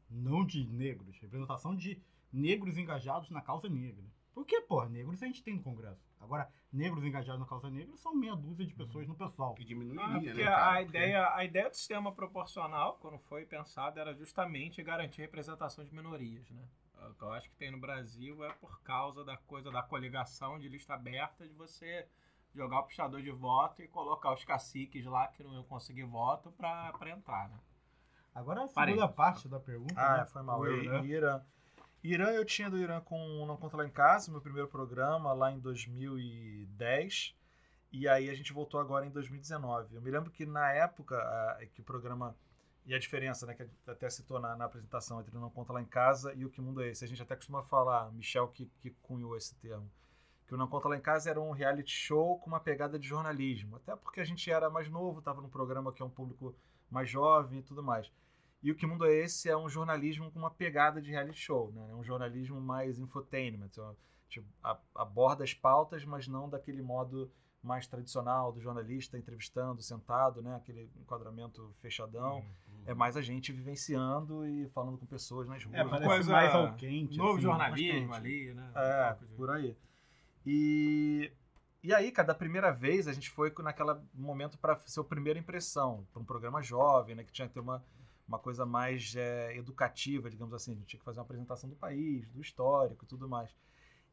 não 0.10 0.46
de 0.46 0.64
negros, 0.68 1.18
representação 1.22 1.76
de 1.76 2.00
negros 2.32 2.78
engajados 2.78 3.30
na 3.30 3.42
causa 3.42 3.68
negra. 3.70 4.04
Porque, 4.34 4.62
pô, 4.62 4.86
negros 4.86 5.22
a 5.22 5.26
gente 5.26 5.44
tem 5.44 5.56
no 5.56 5.64
Congresso. 5.64 6.08
Agora, 6.20 6.50
negros 6.72 7.04
engajados 7.04 7.40
na 7.42 7.46
causa 7.48 7.70
negra 7.70 7.96
são 7.98 8.16
meia 8.16 8.36
dúzia 8.36 8.66
de 8.66 8.74
pessoas 8.74 9.08
no 9.08 9.16
pessoal. 9.16 9.54
Que 9.56 9.66
diminuiria, 9.66 10.06
Ah, 10.06 10.12
porque 10.14 10.34
né, 10.34 10.44
cara? 10.46 10.72
a, 10.74 10.82
ideia, 10.82 11.36
a 11.36 11.44
ideia 11.46 11.70
do 11.70 11.76
sistema 11.76 12.12
proporcional, 12.14 12.98
quando 13.02 13.18
foi 13.20 13.46
pensado, 13.46 14.00
era 14.00 14.14
justamente 14.14 14.82
garantir 14.84 15.22
a 15.22 15.26
representação 15.26 15.84
de 15.84 15.94
minorias, 15.94 16.50
né? 16.52 16.64
O 17.10 17.14
que 17.14 17.22
eu 17.24 17.32
acho 17.34 17.50
que 17.50 17.56
tem 17.56 17.72
no 17.72 17.80
Brasil 17.80 18.44
é 18.44 18.52
por 18.54 18.82
causa 18.82 19.24
da 19.24 19.36
coisa 19.38 19.72
da 19.72 19.82
coligação 19.82 20.60
de 20.60 20.68
lista 20.70 20.94
aberta, 20.94 21.48
de 21.48 21.54
você 21.54 22.06
jogar 22.54 22.80
o 22.80 22.84
puxador 22.84 23.22
de 23.22 23.32
voto 23.32 23.82
e 23.82 23.88
colocar 23.88 24.34
os 24.34 24.44
caciques 24.44 25.06
lá 25.06 25.28
que 25.28 25.42
não 25.44 25.54
iam 25.54 25.64
conseguir 25.64 26.04
voto 26.04 26.52
pra, 26.52 26.92
pra 26.94 27.10
entrar, 27.12 27.50
né? 27.50 27.60
Agora, 28.36 28.64
a 28.64 28.68
Parei. 28.68 28.94
segunda 28.96 29.12
parte 29.12 29.48
da 29.48 29.60
pergunta. 29.60 29.94
Ah, 29.98 30.18
né? 30.20 30.26
foi 30.26 30.42
mal. 30.44 30.60
O 30.60 30.68
E- 30.68 31.08
Irã. 31.08 31.44
Irã. 32.04 32.30
Eu 32.30 32.46
tinha 32.46 32.70
do 32.70 32.78
Irã 32.78 33.02
com 33.02 33.46
Não 33.46 33.58
Conta 33.58 33.78
Lá 33.78 33.86
em 33.86 33.92
Casa, 33.92 34.32
meu 34.32 34.42
primeiro 34.42 34.68
programa, 34.68 35.34
lá 35.34 35.52
em 35.52 35.60
2010. 35.60 37.36
E 37.92 38.08
aí 38.08 38.30
a 38.30 38.36
gente 38.36 38.54
voltou 38.54 38.80
agora 38.80 39.06
em 39.06 39.10
2019. 39.10 39.96
Eu 39.96 40.02
me 40.02 40.12
lembro 40.12 40.32
que 40.32 40.46
na 40.46 40.72
época 40.72 41.18
ah, 41.18 41.60
que 41.74 41.82
o 41.82 41.84
programa. 41.84 42.36
E 42.86 42.96
a 42.96 43.00
diferença, 43.00 43.46
né, 43.46 43.54
que 43.54 43.62
a 43.62 43.92
até 43.92 44.10
citou 44.10 44.40
na, 44.40 44.56
na 44.56 44.66
apresentação 44.66 45.20
entre 45.20 45.38
Não 45.38 45.50
Conta 45.50 45.74
Lá 45.74 45.82
em 45.82 45.86
Casa 45.86 46.34
e 46.34 46.46
o 46.46 46.50
Que 46.50 46.62
Mundo 46.62 46.82
é 46.82 46.90
Esse. 46.90 47.04
A 47.04 47.08
gente 47.08 47.22
até 47.22 47.36
costuma 47.36 47.62
falar, 47.64 48.12
Michel 48.12 48.48
que, 48.48 48.66
que 48.80 48.92
cunhou 49.02 49.36
esse 49.36 49.54
termo. 49.56 49.92
Que 50.48 50.56
o 50.56 50.58
Não 50.58 50.68
Conta 50.68 50.88
Lá 50.88 50.98
em 50.98 51.02
Casa 51.02 51.30
era 51.30 51.40
um 51.40 51.52
reality 51.52 51.92
show 51.92 52.40
com 52.40 52.48
uma 52.48 52.60
pegada 52.60 52.98
de 52.98 53.08
jornalismo. 53.08 53.76
Até 53.76 53.96
porque 53.96 54.22
a 54.22 54.26
gente 54.26 54.50
era 54.50 54.70
mais 54.70 54.90
novo, 54.90 55.20
estava 55.20 55.42
num 55.42 55.50
programa 55.50 55.92
que 55.92 56.02
é 56.02 56.06
um 56.06 56.10
público 56.10 56.56
mais 56.90 57.10
jovem 57.10 57.60
e 57.60 57.64
tudo 57.64 57.84
mais. 57.84 58.12
E 58.62 58.72
o 58.72 58.76
Que 58.76 58.86
Mundo 58.86 59.06
é 59.06 59.14
Esse 59.14 59.50
é 59.50 59.56
um 59.58 59.70
jornalismo 59.70 60.32
com 60.32 60.40
uma 60.40 60.52
pegada 60.52 61.02
de 61.02 61.10
reality 61.12 61.40
show, 61.40 61.72
né? 61.72 61.88
É 61.92 61.96
um 61.96 62.04
jornalismo 62.04 62.60
mais 62.60 63.00
infotainment. 63.00 63.70
ó. 63.78 63.94
Tipo, 64.28 64.48
a- 64.64 64.78
aborda 64.96 65.44
as 65.44 65.54
pautas, 65.54 66.04
mas 66.06 66.28
não 66.28 66.48
daquele 66.50 66.82
modo 66.82 67.32
mais 67.64 67.88
tradicional 67.88 68.52
do 68.54 68.62
jornalista 68.62 69.18
entrevistando, 69.18 69.82
sentado, 69.82 70.42
né? 70.42 70.56
Aquele 70.56 70.90
enquadramento 70.98 71.74
fechadão. 71.82 72.44
É 72.86 72.94
mais 72.94 73.16
a 73.18 73.22
gente 73.22 73.52
vivenciando 73.52 74.46
e 74.48 74.68
falando 74.70 74.98
com 74.98 75.06
pessoas 75.06 75.48
nas 75.48 75.64
ruas. 75.64 75.76
É, 75.78 75.84
parece 75.86 76.08
Coisa- 76.08 76.32
mais 76.32 76.54
ao 76.56 76.74
quente. 76.76 77.18
Novo 77.18 77.34
assim, 77.34 77.42
jornalismo 77.42 78.14
ali, 78.14 78.54
né? 78.54 78.72
É, 78.76 79.14
Um 79.14 79.26
de- 79.28 79.34
por 79.36 79.50
aí. 79.52 79.76
E, 80.46 81.32
e 81.84 81.94
aí, 81.94 82.12
cara, 82.12 82.28
da 82.30 82.36
primeira 82.36 82.72
vez 82.72 83.08
a 83.08 83.14
gente 83.14 83.30
foi 83.30 83.54
naquele 83.60 83.96
momento 84.14 84.58
para 84.58 84.78
ser 84.86 85.00
a 85.02 85.04
primeira 85.04 85.38
impressão, 85.40 86.06
para 86.14 86.22
um 86.22 86.26
programa 86.26 86.62
jovem, 86.62 87.16
né, 87.16 87.24
que 87.24 87.32
tinha 87.32 87.48
que 87.48 87.54
ter 87.54 87.60
uma, 87.60 87.84
uma 88.30 88.38
coisa 88.38 88.64
mais 88.64 89.16
é, 89.16 89.58
educativa, 89.58 90.30
digamos 90.30 90.54
assim. 90.54 90.72
A 90.72 90.76
gente 90.76 90.86
tinha 90.86 91.00
que 91.00 91.06
fazer 91.06 91.20
uma 91.20 91.26
apresentação 91.26 91.68
do 91.68 91.76
país, 91.76 92.30
do 92.30 92.40
histórico 92.40 93.04
e 93.04 93.08
tudo 93.08 93.28
mais. 93.28 93.54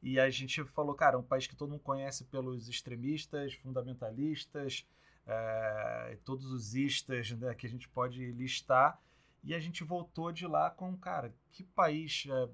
E 0.03 0.19
a 0.19 0.31
gente 0.31 0.65
falou, 0.65 0.95
cara, 0.95 1.17
é 1.17 1.19
um 1.19 1.23
país 1.23 1.47
que 1.47 1.55
todo 1.55 1.71
mundo 1.71 1.83
conhece 1.83 2.25
pelos 2.25 2.67
extremistas, 2.67 3.53
fundamentalistas, 3.55 4.87
é, 5.27 6.19
todos 6.25 6.51
os 6.51 6.75
istas 6.75 7.31
né, 7.33 7.55
que 7.55 7.67
a 7.67 7.71
gente 7.71 7.89
pode 7.91 8.33
listar. 8.33 8.99
E 9.45 9.55
a 9.55 9.61
gente 9.61 9.85
voltou 9.85 10.33
de 10.33 10.47
lá 10.47 10.71
com, 10.71 10.97
cara, 10.97 11.33
que 11.53 11.63
país 11.63 12.25
é, 12.29 12.49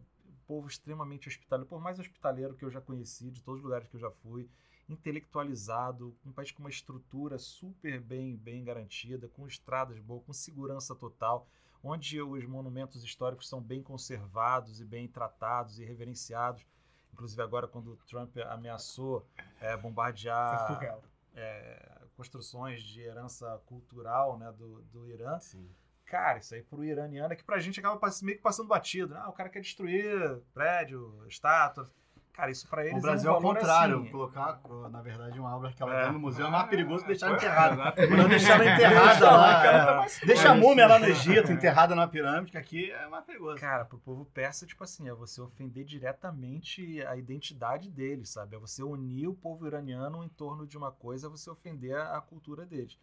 povo 0.46 0.66
extremamente 0.66 1.28
hospitaleiro, 1.28 1.68
por 1.68 1.80
mais 1.80 1.98
hospitaleiro 1.98 2.54
que 2.54 2.64
eu 2.64 2.70
já 2.70 2.80
conheci, 2.80 3.30
de 3.30 3.42
todos 3.42 3.60
os 3.60 3.64
lugares 3.64 3.88
que 3.88 3.96
eu 3.96 4.00
já 4.00 4.10
fui, 4.10 4.50
intelectualizado, 4.92 6.16
um 6.24 6.32
país 6.32 6.50
com 6.50 6.60
uma 6.60 6.70
estrutura 6.70 7.38
super 7.38 8.00
bem, 8.00 8.36
bem 8.36 8.62
garantida, 8.64 9.28
com 9.28 9.46
estradas 9.46 9.98
boas, 9.98 10.24
com 10.24 10.32
segurança 10.32 10.94
total, 10.94 11.46
onde 11.82 12.20
os 12.20 12.44
monumentos 12.46 13.02
históricos 13.02 13.48
são 13.48 13.60
bem 13.60 13.82
conservados 13.82 14.80
e 14.80 14.84
bem 14.84 15.08
tratados 15.08 15.78
e 15.78 15.84
reverenciados. 15.84 16.64
Inclusive 17.12 17.42
agora 17.42 17.66
quando 17.68 17.92
o 17.92 17.96
Trump 18.08 18.36
ameaçou 18.48 19.26
é, 19.60 19.76
bombardear 19.76 21.00
é, 21.34 22.02
construções 22.16 22.82
de 22.82 23.00
herança 23.00 23.60
cultural 23.66 24.38
né, 24.38 24.52
do, 24.52 24.82
do 24.84 25.08
Irã, 25.08 25.38
Sim. 25.38 25.68
Cara, 26.12 26.40
isso 26.40 26.54
aí 26.54 26.62
pro 26.62 26.84
iraniano 26.84 27.32
é 27.32 27.36
que 27.36 27.42
pra 27.42 27.58
gente 27.58 27.80
acaba 27.80 27.98
meio 28.22 28.36
que 28.36 28.42
passando 28.42 28.68
batido. 28.68 29.14
né? 29.14 29.20
Ah, 29.24 29.30
o 29.30 29.32
cara 29.32 29.48
quer 29.48 29.62
destruir 29.62 30.42
prédio, 30.52 31.24
estátua. 31.26 31.90
Cara, 32.34 32.50
isso 32.50 32.66
pra 32.66 32.82
eles 32.86 32.96
O 32.98 33.02
Brasil 33.02 33.28
é 33.30 33.32
é 33.32 33.36
um 33.36 33.38
o 33.38 33.42
valor 33.42 33.54
contrário. 33.56 34.00
assim. 34.00 34.10
Colocar, 34.10 34.60
na 34.90 35.02
verdade, 35.02 35.38
uma 35.38 35.54
obra 35.54 35.70
que 35.70 35.82
ela 35.82 35.94
É. 35.94 36.04
tá 36.06 36.12
no 36.12 36.18
museu 36.18 36.46
é 36.46 36.50
mais 36.50 36.64
Ah, 36.64 36.66
perigoso 36.66 37.06
deixar 37.06 37.26
foi- 37.28 37.36
enterrada. 37.36 37.92
deixar 38.26 38.54
ela 38.54 38.64
enterrada 38.74 39.30
lá, 39.30 39.64
é. 39.66 39.70
tá 39.84 40.06
Deixa 40.24 40.48
a 40.48 40.52
segura. 40.54 40.54
múmia 40.54 40.86
lá 40.86 40.98
no 40.98 41.06
Egito, 41.06 41.52
enterrada 41.52 41.94
numa 41.94 42.08
pirâmide, 42.08 42.50
que 42.52 42.56
aqui 42.58 42.90
é 42.90 43.06
mais 43.08 43.22
perigoso. 43.26 43.60
Cara, 43.60 43.84
pro 43.84 43.98
povo 43.98 44.24
persa, 44.24 44.64
tipo 44.66 44.82
assim, 44.82 45.08
é 45.08 45.12
você 45.12 45.42
ofender 45.42 45.84
diretamente 45.84 47.02
a 47.06 47.16
identidade 47.16 47.90
deles, 47.90 48.30
sabe? 48.30 48.56
É 48.56 48.58
você 48.58 48.82
unir 48.82 49.28
o 49.28 49.34
povo 49.34 49.66
iraniano 49.66 50.24
em 50.24 50.28
torno 50.28 50.66
de 50.66 50.76
uma 50.78 50.90
coisa, 50.90 51.26
é 51.26 51.30
você 51.30 51.50
ofender 51.50 51.94
a, 51.94 52.16
a 52.16 52.20
cultura 52.22 52.64
deles. 52.64 52.98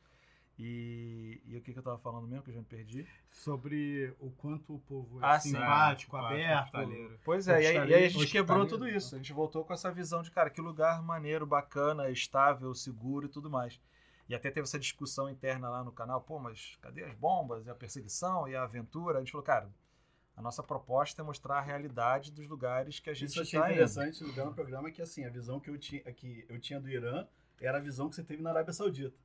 E, 0.61 1.41
e 1.45 1.55
o 1.55 1.61
que, 1.61 1.71
que 1.71 1.79
eu 1.79 1.83
tava 1.83 1.97
falando 1.99 2.27
mesmo, 2.27 2.43
que 2.43 2.49
eu 2.49 2.53
já 2.53 2.59
me 2.59 2.65
perdi? 2.65 3.07
Sobre 3.31 4.13
o 4.19 4.29
quanto 4.31 4.75
o 4.75 4.79
povo 4.79 5.21
é 5.21 5.25
Ah, 5.25 5.39
sim. 5.39 5.51
simpático, 5.51 6.17
Ah, 6.17 6.27
aberto. 6.31 6.59
hospitaleiro. 6.63 7.19
Pois 7.23 7.47
é, 7.47 7.63
e 7.63 7.67
aí, 7.67 7.89
e 7.89 7.93
aí 7.93 8.05
a 8.05 8.09
gente 8.09 8.27
quebrou 8.27 8.67
tudo 8.67 8.85
isso. 8.85 9.15
A 9.15 9.17
gente 9.17 9.31
voltou 9.31 9.63
com 9.63 9.73
essa 9.73 9.89
visão 9.89 10.21
de, 10.21 10.29
cara, 10.29 10.49
que 10.49 10.59
lugar 10.59 11.01
maneiro, 11.01 11.45
bacana, 11.47 12.09
estável, 12.09 12.73
seguro 12.75 13.27
e 13.27 13.29
tudo 13.29 13.49
mais. 13.49 13.79
E 14.27 14.35
até 14.35 14.51
teve 14.51 14.65
essa 14.65 14.77
discussão 14.77 15.29
interna 15.29 15.69
lá 15.69 15.81
no 15.81 15.93
canal, 15.93 16.19
pô, 16.21 16.37
mas 16.37 16.77
cadê 16.81 17.05
as 17.05 17.15
bombas 17.15 17.65
e 17.65 17.69
a 17.69 17.73
perseguição 17.73 18.45
e 18.47 18.53
a 18.55 18.63
aventura? 18.63 19.17
A 19.17 19.21
gente 19.21 19.31
falou, 19.31 19.45
cara, 19.45 19.69
a 20.35 20.41
nossa 20.41 20.61
proposta 20.61 21.21
é 21.21 21.25
mostrar 21.25 21.57
a 21.57 21.61
realidade 21.61 22.31
dos 22.33 22.47
lugares 22.47 22.99
que 22.99 23.09
a 23.09 23.13
gente 23.13 23.29
Isso 23.29 23.39
eu 23.39 23.43
achei 23.43 23.59
está 23.59 23.69
indo. 23.71 23.75
interessante 23.75 24.23
no 24.23 24.45
no 24.45 24.53
programa 24.53 24.91
que 24.91 25.01
assim, 25.01 25.23
a 25.25 25.29
visão 25.29 25.59
que 25.59 25.69
eu 25.69 25.77
tinha, 25.77 26.01
que 26.13 26.45
eu 26.49 26.59
tinha 26.59 26.79
do 26.81 26.89
Irã 26.89 27.25
era 27.61 27.77
a 27.77 27.81
visão 27.81 28.09
que 28.09 28.15
você 28.15 28.23
teve 28.23 28.43
na 28.43 28.49
Arábia 28.51 28.73
Saudita. 28.73 29.15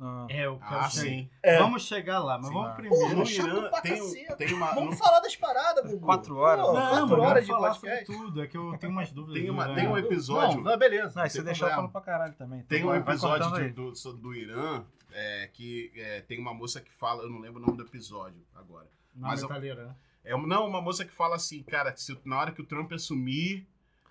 Ah, 0.00 0.26
É, 0.28 0.36
quero 0.42 0.58
Ah, 0.60 0.90
sim. 0.90 1.30
É. 1.42 1.58
Vamos 1.58 1.82
chegar 1.86 2.18
lá, 2.18 2.36
mas 2.36 2.48
Sim. 2.48 2.52
vamos 2.54 2.74
primeiro. 2.74 2.96
Porra, 2.98 3.14
no 3.14 3.26
chato 3.26 3.46
Irã 3.46 3.70
pra 3.70 3.80
tem, 3.80 4.02
um- 4.02 4.36
tem 4.36 4.52
uma. 4.52 4.74
Vamos 4.74 4.90
no- 4.90 4.96
falar 4.96 5.20
das 5.20 5.36
paradas, 5.36 5.90
Gugu. 5.90 6.04
Quatro 6.04 6.36
horas, 6.36 6.66
Pô? 6.66 6.72
Não, 6.72 6.90
quatro 7.08 7.20
horas 7.22 7.46
de 7.46 7.52
podcast. 7.52 8.04
tudo. 8.06 8.42
É 8.42 8.46
que 8.48 8.56
eu 8.56 8.76
tenho 8.78 8.92
umas 8.92 9.12
dúvidas. 9.12 9.40
Tem, 9.40 9.50
uma, 9.50 9.74
tem 9.74 9.86
um 9.88 9.96
episódio. 9.96 10.56
Não, 10.60 10.72
não, 10.72 10.78
beleza. 10.78 11.20
Não, 11.20 11.28
você 11.28 11.36
tem 11.38 11.44
deixou 11.44 11.68
eu 11.68 11.74
falando 11.74 11.92
pra 11.92 12.00
caralho 12.00 12.34
também. 12.34 12.62
Tem 12.64 12.80
Então 12.80 12.90
um 12.90 12.94
episódio 12.96 13.52
de- 13.52 13.70
do, 13.70 13.92
do 14.14 14.34
Irã 14.34 14.84
é, 15.12 15.48
que 15.52 15.92
é, 15.94 16.20
tem 16.22 16.40
uma 16.40 16.52
moça 16.52 16.80
que 16.80 16.90
fala, 16.92 17.22
eu 17.22 17.30
não 17.30 17.38
lembro 17.38 17.62
o 17.62 17.64
nome 17.64 17.76
do 17.78 17.84
episódio 17.84 18.44
agora. 18.54 18.88
Na 19.14 19.28
Mas 19.28 19.42
metaleira, 19.42 19.86
né? 19.86 19.94
É, 20.24 20.36
não, 20.36 20.66
uma 20.66 20.80
moça 20.82 21.04
que 21.04 21.12
fala 21.12 21.36
assim, 21.36 21.62
cara, 21.62 21.94
se, 21.96 22.18
na 22.24 22.40
hora 22.40 22.50
que 22.50 22.60
o 22.60 22.66
Trump 22.66 22.90
assumir, 22.92 23.64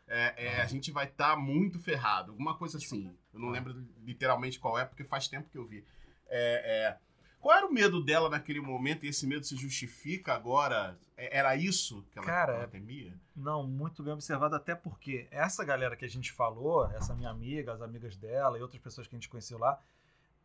é, 0.08 0.46
é, 0.46 0.62
a 0.62 0.66
gente 0.66 0.92
vai 0.92 1.06
estar 1.06 1.36
muito 1.38 1.80
ferrado. 1.80 2.32
Alguma 2.32 2.56
coisa 2.58 2.78
assim. 2.78 3.16
Eu 3.34 3.40
não 3.40 3.50
lembro 3.50 3.74
literalmente 4.04 4.60
qual 4.60 4.78
é, 4.78 4.86
porque 4.86 5.04
faz 5.04 5.28
tempo 5.28 5.50
que 5.50 5.58
eu 5.58 5.66
vi. 5.66 5.84
É, 6.28 6.88
é, 6.90 6.98
qual 7.40 7.58
era 7.58 7.68
o 7.68 7.74
medo 7.74 8.02
dela 8.04 8.30
naquele 8.30 8.62
momento 8.62 9.06
e 9.06 9.10
esse 9.10 9.28
medo 9.28 9.46
se 9.46 9.56
justifica 9.56 10.34
agora? 10.34 10.98
É, 11.18 11.38
era 11.38 11.56
isso 11.56 12.04
que 12.12 12.18
ela, 12.18 12.26
Cara, 12.28 12.54
ela 12.54 12.68
temia? 12.68 13.14
Não, 13.36 13.66
muito 13.68 14.02
bem 14.04 14.14
observado, 14.14 14.56
até 14.56 14.74
porque 14.76 15.28
essa 15.32 15.64
galera 15.66 15.96
que 15.96 16.06
a 16.06 16.10
gente 16.10 16.32
falou, 16.32 16.86
essa 16.92 17.14
minha 17.16 17.30
amiga, 17.30 17.74
as 17.74 17.82
amigas 17.82 18.16
dela 18.16 18.58
e 18.58 18.62
outras 18.62 18.82
pessoas 18.82 19.08
que 19.08 19.16
a 19.16 19.18
gente 19.18 19.30
conheceu 19.30 19.58
lá, 19.58 19.80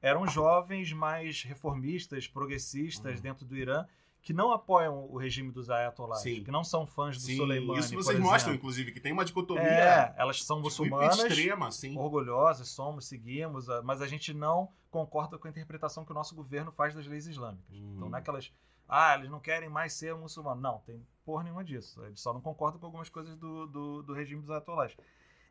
eram 0.02 0.26
jovens 0.26 0.92
mais 0.92 1.42
reformistas, 1.42 2.26
progressistas 2.26 3.16
Uhum. 3.16 3.22
dentro 3.22 3.44
do 3.44 3.56
Irã, 3.56 3.86
que 4.28 4.34
não 4.34 4.52
apoiam 4.52 5.06
o 5.10 5.16
regime 5.16 5.50
dos 5.50 5.70
ayatollahs, 5.70 6.20
Sim. 6.20 6.44
que 6.44 6.50
não 6.50 6.62
são 6.62 6.86
fãs 6.86 7.16
do 7.16 7.32
Soleimani, 7.34 7.80
isso 7.80 7.94
vocês 7.94 8.20
mostram, 8.20 8.52
inclusive, 8.52 8.92
que 8.92 9.00
tem 9.00 9.10
uma 9.10 9.24
dicotomia 9.24 9.62
É, 9.62 10.14
elas 10.18 10.42
são 10.44 10.58
tipo, 10.58 10.66
muçulmanas, 10.66 11.18
extrema, 11.18 11.68
assim. 11.68 11.96
orgulhosas, 11.96 12.68
somos, 12.68 13.06
seguimos, 13.06 13.70
ah, 13.70 13.80
mas 13.82 14.02
a 14.02 14.06
gente 14.06 14.34
não 14.34 14.70
concorda 14.90 15.38
com 15.38 15.48
a 15.48 15.50
interpretação 15.50 16.04
que 16.04 16.12
o 16.12 16.14
nosso 16.14 16.34
governo 16.34 16.70
faz 16.70 16.94
das 16.94 17.06
leis 17.06 17.26
islâmicas. 17.26 17.74
Hum. 17.74 17.94
Então 17.96 18.10
não 18.10 18.18
é 18.18 18.20
aquelas, 18.20 18.52
ah, 18.86 19.14
eles 19.14 19.30
não 19.30 19.40
querem 19.40 19.70
mais 19.70 19.94
ser 19.94 20.14
muçulmanos. 20.14 20.62
Não, 20.62 20.80
tem 20.80 21.02
porra 21.24 21.44
nenhuma 21.44 21.64
disso. 21.64 22.04
Eles 22.04 22.20
só 22.20 22.34
não 22.34 22.42
concordam 22.42 22.78
com 22.78 22.84
algumas 22.84 23.08
coisas 23.08 23.34
do, 23.34 23.66
do, 23.66 24.02
do 24.02 24.12
regime 24.12 24.42
dos 24.42 24.50
ayatollahs. 24.50 24.94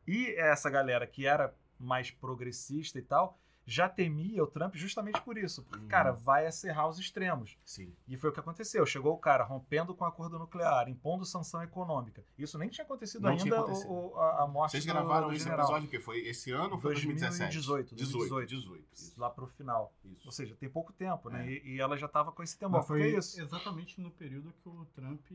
E 0.08 0.36
essa 0.36 0.70
galera 0.70 1.08
que 1.08 1.26
era 1.26 1.52
mais 1.80 2.12
progressista 2.12 3.00
e 3.00 3.02
tal, 3.02 3.40
já 3.70 3.90
temia 3.90 4.42
o 4.42 4.48
Trump 4.48 4.76
justamente 4.76 5.20
por 5.22 5.38
isso. 5.38 5.62
Porque, 5.64 5.84
Uhum. 5.84 5.90
cara, 5.90 6.14
vai 6.14 6.48
acerrar 6.48 6.88
os 6.88 6.98
extremos. 6.98 7.58
Sim. 7.66 7.94
E 8.08 8.16
foi 8.16 8.30
o 8.30 8.34
que 8.34 8.40
aconteceu. 8.40 8.86
Chegou 8.86 9.14
o 9.14 9.18
cara 9.18 9.44
rompendo 9.44 9.94
com 9.94 10.06
o 10.06 10.08
acordo 10.08 10.40
nuclear, 10.40 10.88
impondo 10.88 11.26
sanção 11.26 11.62
econômica. 11.62 12.24
Isso 12.38 12.58
nem 12.58 12.70
tinha 12.70 12.86
acontecido 12.86 13.24
Não 13.24 13.32
ainda 13.32 13.44
tinha 13.44 13.56
acontecido. 13.60 13.90
o- 13.92 14.14
o- 14.14 14.18
a, 14.18 14.44
a 14.44 14.48
morte 14.48 14.72
Vocês 14.72 14.86
do- 14.86 14.94
gravaram 14.94 15.28
do 15.28 15.34
esse 15.34 15.44
general. 15.44 15.66
episódio 15.66 15.90
que 15.90 16.00
foi 16.00 16.20
esse 16.20 16.50
ano 16.52 16.76
ou 16.76 16.80
foi 16.80 16.94
2017? 16.94 17.56
2018, 17.58 17.96
18, 17.96 18.30
2018. 18.30 18.48
18. 18.48 18.88
Isso. 18.94 19.20
Lá 19.20 19.30
pro 19.30 19.48
final. 19.48 19.94
Isso. 20.06 20.22
Ou 20.26 20.32
seja, 20.32 20.56
tem 20.56 20.70
pouco 20.70 20.94
tempo, 20.94 21.30
né? 21.30 21.46
É. 21.46 21.52
E, 21.52 21.76
e 21.76 21.82
ela 21.82 21.98
já 21.98 22.08
tava 22.08 22.32
com 22.32 22.42
esse 22.42 22.58
temor. 22.58 22.82
Foi 22.84 23.00
Porque 23.00 23.16
é 23.16 23.20
isso. 23.20 23.42
exatamente 23.42 24.00
no 24.00 24.10
período 24.12 24.54
que 24.64 24.70
o 24.70 24.86
Trump 24.96 25.26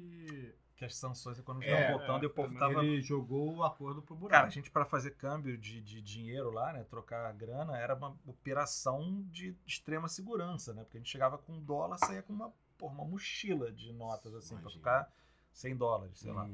Que 0.76 0.84
as 0.86 0.96
sanções 0.96 1.38
econômicas 1.38 1.72
É, 1.72 1.80
estavam 1.80 1.98
voltando 1.98 2.22
é, 2.22 2.24
e 2.24 2.26
o 2.26 2.30
povo 2.30 2.48
mas 2.50 2.58
tava. 2.58 2.84
ele 2.84 3.00
jogou 3.02 3.54
o 3.56 3.62
acordo 3.62 4.02
pro 4.02 4.16
buraco. 4.16 4.32
Cara, 4.32 4.46
a 4.48 4.50
gente 4.50 4.70
para 4.70 4.84
fazer 4.84 5.12
câmbio 5.12 5.56
de, 5.56 5.80
de 5.80 6.00
dinheiro 6.02 6.50
lá, 6.50 6.72
né? 6.72 6.82
Trocar 6.84 7.32
grana, 7.34 7.76
era 7.78 7.94
uma 7.94 8.16
operação 8.26 9.22
de 9.30 9.54
extrema 9.66 10.08
segurança, 10.08 10.74
né? 10.74 10.82
Porque 10.82 10.96
a 10.96 11.00
gente 11.00 11.10
chegava 11.10 11.38
com 11.38 11.52
um 11.52 11.60
dólar, 11.62 11.98
saía 11.98 12.22
com 12.22 12.32
uma, 12.32 12.52
porra, 12.78 12.94
uma 12.94 13.04
mochila 13.04 13.70
de 13.70 13.92
notas, 13.92 14.34
assim, 14.34 14.54
pra 14.56 14.62
Imagina. 14.62 14.78
ficar 14.80 15.12
100 15.52 15.76
dólares, 15.76 16.18
sei 16.18 16.32
lá. 16.32 16.48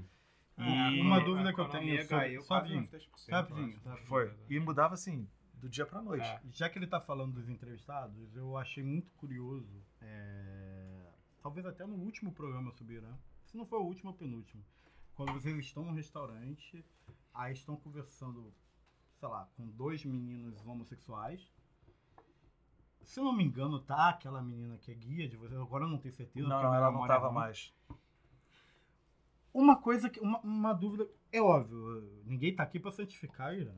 E- 0.58 1.00
uma 1.00 1.18
a 1.18 1.20
dúvida 1.24 1.54
que 1.54 1.60
eu 1.60 1.68
tenho 1.68 2.02
sobre- 2.02 2.08
caiu 2.08 2.42
só 2.42 2.54
rapidinho, 2.54 2.82
uns 2.82 2.90
10%, 2.90 3.30
rapidinho. 3.30 3.80
Foi. 4.06 4.34
E 4.50 4.58
mudava 4.58 4.94
assim, 4.94 5.26
do 5.54 5.68
dia 5.68 5.86
pra 5.86 6.02
noite. 6.02 6.26
É. 6.26 6.40
Já 6.50 6.68
que 6.68 6.78
ele 6.78 6.86
tá 6.88 7.00
falando 7.00 7.34
dos 7.34 7.48
entrevistados, 7.48 8.34
eu 8.36 8.56
achei 8.56 8.82
muito 8.82 9.10
curioso, 9.12 9.80
é, 10.00 11.06
talvez 11.40 11.64
até 11.64 11.86
no 11.86 11.94
último 11.94 12.32
programa 12.32 12.72
sobre 12.72 12.96
Irã, 12.96 13.16
se 13.50 13.56
não 13.56 13.66
for 13.66 13.80
o 13.80 13.84
último, 13.84 14.10
é 14.10 14.12
o 14.12 14.16
penúltimo, 14.16 14.62
quando 15.14 15.32
vocês 15.32 15.56
estão 15.58 15.84
num 15.84 15.92
restaurante, 15.94 16.84
aí 17.34 17.52
estão 17.52 17.76
conversando, 17.76 18.52
sei 19.18 19.28
lá, 19.28 19.48
com 19.56 19.66
dois 19.68 20.04
meninos 20.04 20.64
homossexuais. 20.66 21.50
Se 23.02 23.18
eu 23.20 23.24
não 23.24 23.32
me 23.32 23.42
engano, 23.42 23.80
tá 23.80 24.10
aquela 24.10 24.42
menina 24.42 24.76
que 24.78 24.90
é 24.90 24.94
guia 24.94 25.28
de 25.28 25.36
vocês, 25.36 25.58
agora 25.58 25.84
eu 25.84 25.88
não 25.88 25.98
tenho 25.98 26.14
certeza. 26.14 26.46
Não, 26.46 26.74
ela 26.74 26.90
não 26.92 27.04
é 27.04 27.08
tava 27.08 27.28
ruim. 27.28 27.34
mais. 27.36 27.72
Uma 29.52 29.76
coisa 29.76 30.10
que. 30.10 30.20
Uma, 30.20 30.38
uma 30.40 30.72
dúvida. 30.74 31.08
É 31.32 31.40
óbvio, 31.40 32.22
ninguém 32.24 32.54
tá 32.54 32.62
aqui 32.62 32.78
pra 32.78 32.92
santificar 32.92 33.54
Irã. 33.54 33.74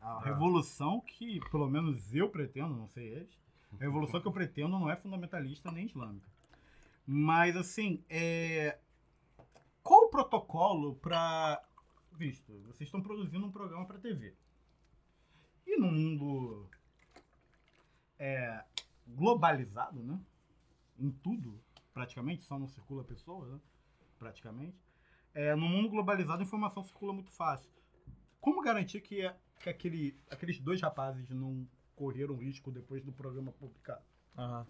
A 0.00 0.20
É. 0.22 0.28
revolução 0.28 1.00
que, 1.00 1.40
pelo 1.50 1.68
menos 1.68 2.14
eu 2.14 2.28
pretendo, 2.30 2.74
não 2.74 2.86
sei 2.88 3.08
eles, 3.08 3.38
a 3.72 3.76
revolução 3.76 4.20
que 4.20 4.28
eu 4.28 4.32
pretendo 4.32 4.70
não 4.78 4.88
é 4.90 4.96
fundamentalista 4.96 5.70
nem 5.72 5.86
islâmica. 5.86 6.28
Mas, 7.06 7.56
assim, 7.56 8.02
é... 8.08 8.78
qual 9.86 10.06
o 10.06 10.10
protocolo 10.10 10.96
pra. 10.96 11.62
Visto, 12.12 12.52
vocês 12.62 12.88
estão 12.88 13.00
produzindo 13.00 13.46
um 13.46 13.52
programa 13.52 13.86
pra 13.86 13.98
TV. 13.98 14.34
E 15.66 15.78
num 15.78 15.92
mundo 15.92 16.68
é, 18.18 18.64
globalizado, 19.06 20.02
né? 20.02 20.18
Em 20.98 21.10
tudo, 21.10 21.60
praticamente, 21.92 22.42
só 22.44 22.58
não 22.58 22.66
circula 22.66 23.04
pessoa, 23.04 23.46
né? 23.46 23.60
Praticamente. 24.18 24.76
É, 25.34 25.54
no 25.54 25.68
mundo 25.68 25.90
globalizado, 25.90 26.40
a 26.40 26.44
informação 26.44 26.82
circula 26.82 27.12
muito 27.12 27.30
fácil. 27.30 27.70
Como 28.40 28.62
garantir 28.62 29.02
que, 29.02 29.20
é- 29.20 29.36
que 29.60 29.68
aquele, 29.68 30.18
aqueles 30.30 30.58
dois 30.58 30.80
rapazes 30.80 31.28
não 31.30 31.68
correram 31.94 32.36
risco 32.36 32.72
depois 32.72 33.04
do 33.04 33.12
programa 33.12 33.52
publicado? 33.52 34.04
Aham. 34.36 34.66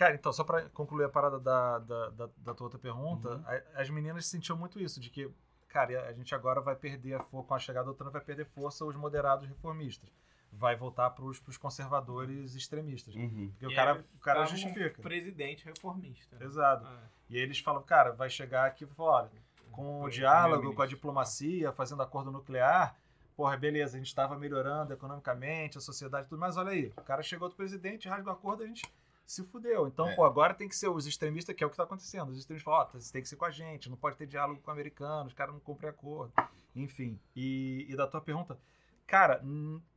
Cara, 0.00 0.14
então, 0.14 0.32
só 0.32 0.42
pra 0.42 0.62
concluir 0.70 1.04
a 1.04 1.08
parada 1.10 1.38
da, 1.38 1.78
da, 1.78 2.08
da, 2.08 2.30
da 2.38 2.54
tua 2.54 2.64
outra 2.68 2.78
pergunta, 2.78 3.34
Uhum. 3.36 3.44
a- 3.46 3.80
as 3.82 3.90
meninas 3.90 4.24
sentiam 4.24 4.56
muito 4.56 4.80
isso, 4.80 4.98
de 4.98 5.10
que, 5.10 5.30
cara, 5.68 6.08
a 6.08 6.12
gente 6.14 6.34
agora 6.34 6.58
vai 6.58 6.74
perder, 6.74 7.12
a 7.16 7.20
for- 7.22 7.44
com 7.44 7.52
a 7.52 7.58
chegada 7.58 7.84
do 7.86 7.94
Trump, 7.94 8.10
vai 8.10 8.22
perder 8.22 8.46
força 8.46 8.82
os 8.82 8.96
moderados 8.96 9.46
reformistas. 9.46 10.08
Vai 10.50 10.74
voltar 10.74 11.10
pros, 11.10 11.38
pros 11.38 11.58
conservadores 11.58 12.54
extremistas. 12.54 13.14
Uhum. 13.14 13.48
Porque 13.50 13.66
o 13.66 13.70
E 13.70 13.74
cara, 13.74 13.90
eles 13.92 14.04
o 14.14 14.18
cara 14.20 14.42
estavam 14.44 14.62
com 14.62 14.68
justifica. 14.68 15.00
um 15.00 15.02
Presidente 15.02 15.64
reformista. 15.66 16.36
né? 16.38 16.46
Exato. 16.46 16.86
É. 16.86 16.98
E 17.28 17.36
aí 17.36 17.42
eles 17.42 17.58
falam, 17.60 17.82
cara, 17.82 18.12
vai 18.12 18.30
chegar 18.30 18.64
aqui 18.64 18.84
e 18.84 18.86
falar, 18.86 19.24
olha, 19.24 19.30
com 19.70 20.00
o 20.02 20.08
diálogo, 20.08 20.48
com 20.48 20.48
a 20.48 20.50
primeiro-ministro. 20.56 20.88
diplomacia, 20.96 21.72
fazendo 21.72 22.02
acordo 22.02 22.30
nuclear, 22.32 22.96
porra, 23.36 23.54
beleza, 23.56 23.96
a 23.96 23.98
gente 23.98 24.08
estava 24.08 24.34
melhorando 24.38 24.94
economicamente, 24.94 25.76
a 25.76 25.80
sociedade 25.82 26.26
e 26.26 26.28
tudo, 26.30 26.40
mas 26.40 26.56
olha 26.56 26.70
aí, 26.72 26.86
o 26.96 27.02
cara 27.02 27.22
chegou 27.22 27.48
do 27.50 27.54
presidente, 27.54 28.08
rasga 28.08 28.30
o 28.30 28.32
acordo, 28.32 28.62
a 28.62 28.66
gente 28.66 28.82
se 29.30 29.44
fudeu. 29.44 29.86
Então, 29.86 30.08
É. 30.08 30.16
pô, 30.16 30.24
agora 30.24 30.52
tem 30.52 30.68
que 30.68 30.74
ser 30.74 30.88
os 30.88 31.06
extremistas, 31.06 31.54
que 31.54 31.62
é 31.62 31.66
o 31.66 31.70
que 31.70 31.74
está 31.74 31.84
acontecendo. 31.84 32.30
Os 32.30 32.38
extremistas 32.38 32.64
falam, 32.64 32.80
ó, 32.80 32.98
você 32.98 33.12
tem 33.12 33.22
que 33.22 33.28
ser 33.28 33.36
com 33.36 33.44
a 33.44 33.50
gente, 33.50 33.88
não 33.88 33.96
pode 33.96 34.16
ter 34.16 34.26
diálogo 34.26 34.60
com 34.60 34.70
americanos, 34.72 35.28
os 35.28 35.34
caras 35.34 35.54
não 35.54 35.60
cumprem 35.60 35.88
acordo. 35.88 36.32
Enfim, 36.74 37.16
e, 37.36 37.86
e 37.88 37.94
da 37.94 38.08
tua 38.08 38.20
pergunta, 38.20 38.58
cara, 39.06 39.40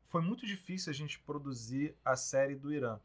foi 0.06 0.22
muito 0.22 0.46
difícil 0.46 0.92
a 0.92 0.94
gente 0.94 1.20
produzir 1.20 1.96
a 2.06 2.16
série 2.16 2.56
do 2.56 2.72
Irã. 2.72 3.00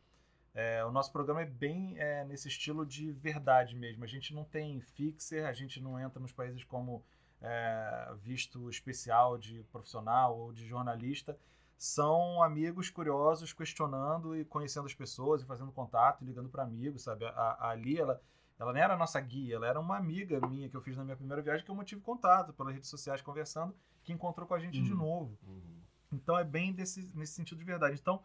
É, 0.55 0.85
o 0.85 0.91
nosso 0.91 1.11
programa 1.13 1.41
é 1.41 1.47
bem 1.47 1.99
é, 1.99 2.25
nesse 2.25 2.49
estilo 2.49 2.85
de 2.85 3.11
verdade 3.13 3.75
mesmo. 3.75 4.05
A 4.05 4.07
gente 4.09 4.35
não 4.35 4.45
tem 4.45 4.81
fixer, 4.83 5.47
a 5.47 5.53
gente 5.55 5.81
não 5.81 5.99
entra 5.99 6.21
nos 6.21 6.33
países 6.33 6.63
como 6.63 7.03
é, 7.41 8.13
visto 8.23 8.69
especial 8.69 9.39
de 9.39 9.63
profissional 9.73 10.39
ou 10.39 10.53
de 10.53 10.67
jornalista. 10.67 11.39
São 11.79 12.43
amigos 12.43 12.91
curiosos 12.91 13.53
questionando 13.53 14.37
e 14.37 14.45
conhecendo 14.45 14.87
as 14.87 14.95
pessoas 14.95 15.43
e 15.43 15.47
fazendo 15.47 15.71
contato, 15.71 16.23
e 16.23 16.27
ligando 16.27 16.49
para 16.49 16.65
amigos, 16.65 17.03
sabe? 17.03 17.25
A, 17.25 17.31
a 17.31 17.69
Ali, 17.71 17.97
ela, 17.97 18.21
ela 18.59 18.73
não 18.73 18.81
era 18.81 18.95
a 18.95 18.97
nossa 18.97 19.21
guia, 19.21 19.55
ela 19.55 19.67
era 19.69 19.79
uma 19.79 19.97
amiga 19.97 20.41
minha 20.49 20.69
que 20.69 20.77
eu 20.77 20.81
fiz 20.83 20.97
na 20.97 21.05
minha 21.05 21.17
primeira 21.17 21.41
viagem 21.41 21.65
que 21.65 21.71
eu 21.71 21.75
mantive 21.77 22.01
contato 22.01 22.53
pelas 22.53 22.75
redes 22.75 22.89
sociais 22.91 23.23
conversando, 23.23 23.73
que 24.03 24.13
encontrou 24.13 24.47
com 24.47 24.55
a 24.55 24.59
gente 24.59 24.83
de 24.83 24.91
Uhum. 24.93 24.99
novo. 24.99 25.39
Uhum. 25.47 25.79
Então 26.13 26.37
é 26.37 26.43
bem 26.43 26.73
desse, 26.73 27.13
nesse 27.17 27.35
sentido 27.35 27.59
de 27.59 27.65
verdade. 27.65 27.97
Então, 28.01 28.23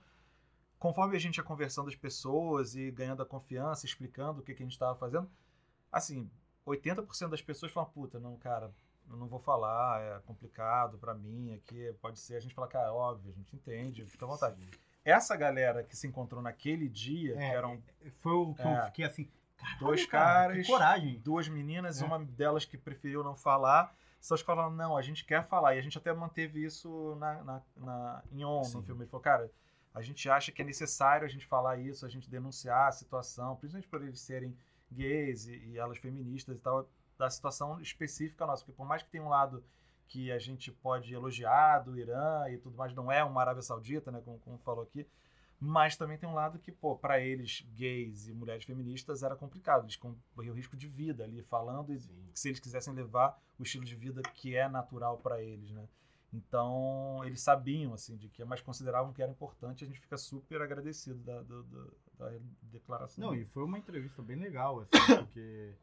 conforme 0.80 1.16
a 1.16 1.20
gente 1.20 1.38
ia 1.38 1.44
conversando 1.44 1.90
as 1.90 1.96
pessoas 1.96 2.74
e 2.76 2.90
ganhando 2.90 3.22
a 3.22 3.26
confiança, 3.26 3.86
explicando 3.86 4.40
o 4.40 4.44
que, 4.44 4.56
que 4.56 4.64
a 4.64 4.66
gente 4.66 4.74
estava 4.74 4.98
fazendo, 4.98 5.30
assim, 5.92 6.28
80% 6.66 7.30
das 7.30 7.42
pessoas 7.42 7.72
falam, 7.72 7.90
puta, 7.92 8.20
não, 8.20 8.36
cara, 8.38 8.74
eu 9.10 9.18
não 9.18 9.28
vou 9.28 9.40
falar, 9.40 10.02
é 10.02 10.20
complicado 10.26 10.98
pra 10.98 11.14
mim 11.14 11.54
aqui, 11.54 11.94
pode 12.02 12.20
ser. 12.20 12.36
A 12.36 12.40
gente 12.40 12.54
fala, 12.56 12.68
cara, 12.68 12.88
é 12.88 12.92
óbvio, 12.92 13.32
a 13.32 13.36
gente 13.36 13.56
entende, 13.56 14.06
fica 14.06 14.26
à 14.26 14.28
vontade. 14.28 14.58
essa 15.06 15.36
galera 15.36 15.84
que 15.84 15.96
se 15.98 16.08
encontrou 16.08 16.42
naquele 16.42 16.88
dia, 16.88 17.34
É, 17.36 17.38
que 17.50 17.56
eram 17.56 17.82
Foi 18.20 18.32
o 18.34 18.54
que 18.54 18.62
É. 18.62 18.80
eu 18.80 18.84
fiquei 18.86 19.06
assim. 19.06 19.30
Dois 19.80 20.06
cara, 20.06 20.50
caras, 20.52 20.68
coragem. 20.68 21.20
duas 21.20 21.48
meninas, 21.48 22.02
É. 22.02 22.06
uma 22.06 22.20
delas 22.20 22.66
que 22.66 22.78
preferiu 22.78 23.24
não 23.24 23.36
falar. 23.36 23.94
Só 24.20 24.36
que 24.38 24.44
falaram, 24.44 24.72
não, 24.72 24.96
a 24.96 25.02
gente 25.02 25.26
quer 25.26 25.44
falar. 25.46 25.76
E 25.76 25.80
a 25.80 25.82
gente 25.82 25.98
até 25.98 26.14
manteve 26.14 26.64
isso 26.64 27.16
na, 27.20 27.44
na, 27.44 27.62
na- 27.76 28.24
em 28.32 28.44
on 28.46 28.64
Sim. 28.64 28.78
no 28.78 28.84
filme. 28.84 29.02
Ele 29.04 29.10
falou, 29.10 29.22
cara, 29.22 29.52
a 29.94 30.02
gente 30.02 30.30
acha 30.30 30.52
que 30.52 30.62
é 30.62 30.66
necessário 30.66 31.26
a 31.26 31.30
gente 31.30 31.46
falar 31.46 31.78
isso, 31.78 32.06
a 32.06 32.10
gente 32.10 32.30
denunciar 32.30 32.88
a 32.88 32.92
situação, 32.94 33.56
principalmente 33.58 33.90
por 33.90 34.02
eles 34.02 34.20
serem 34.22 34.56
gays 34.92 35.48
e, 35.48 35.56
e 35.68 35.78
elas 35.78 35.98
feministas 35.98 36.58
e 36.58 36.62
tal, 36.62 36.88
da 37.18 37.30
situação 37.30 37.80
específica 37.80 38.46
nossa. 38.46 38.64
Porque 38.64 38.76
por 38.78 38.88
mais 38.88 39.04
que 39.04 39.10
tenha 39.10 39.24
um 39.24 39.30
lado 39.30 39.64
que 40.08 40.32
a 40.32 40.38
gente 40.40 40.72
pode 40.72 41.14
elogiar 41.14 41.80
do 41.80 41.98
Irã 41.98 42.48
e 42.50 42.58
tudo 42.58 42.76
mais, 42.78 42.94
não 42.94 43.12
é 43.12 43.24
uma 43.24 43.42
Arábia 43.42 43.62
Saudita, 43.64 44.12
né, 44.12 44.22
como, 44.24 44.38
como 44.40 44.58
falou 44.60 44.84
aqui, 44.84 45.08
mas 45.60 45.96
também 45.96 46.18
tem 46.18 46.28
um 46.28 46.34
lado 46.34 46.60
que, 46.60 46.72
pô, 46.72 46.96
para 46.98 47.20
eles, 47.22 47.66
gays 47.74 48.28
e 48.28 48.34
mulheres 48.34 48.66
feministas, 48.66 49.24
era 49.24 49.36
complicado. 49.36 49.86
Eles 49.86 49.96
corriam 50.36 50.54
risco 50.54 50.76
de 50.76 50.88
vida 50.88 51.24
ali, 51.24 51.42
falando, 51.44 51.94
e 51.94 52.00
se 52.34 52.50
eles 52.50 52.60
quisessem 52.60 52.94
levar 52.94 53.42
o 53.58 53.64
estilo 53.64 53.86
de 53.86 53.96
vida 53.96 54.22
que 54.22 54.56
é 54.56 54.68
natural 54.68 55.18
para 55.20 55.42
eles, 55.42 55.72
né? 55.72 55.88
Então, 56.34 57.22
eles 57.24 57.42
sabiam, 57.42 57.94
assim, 57.94 58.18
de 58.18 58.28
que, 58.28 58.44
mas 58.44 58.60
consideravam 58.60 59.14
que 59.14 59.22
era 59.22 59.32
importante. 59.32 59.84
A 59.84 59.88
gente 59.88 60.00
fica 60.00 60.18
super 60.18 60.62
agradecido 60.62 61.20
da, 61.20 61.42
do- 61.44 61.64
do- 61.64 61.94
da 62.18 62.32
declaração. 62.64 63.24
Não, 63.24 63.36
e 63.36 63.46
foi 63.46 63.64
uma 63.64 63.78
entrevista 63.78 64.22
bem 64.22 64.36
legal, 64.38 64.80
assim, 64.82 65.16
porque 65.18 65.76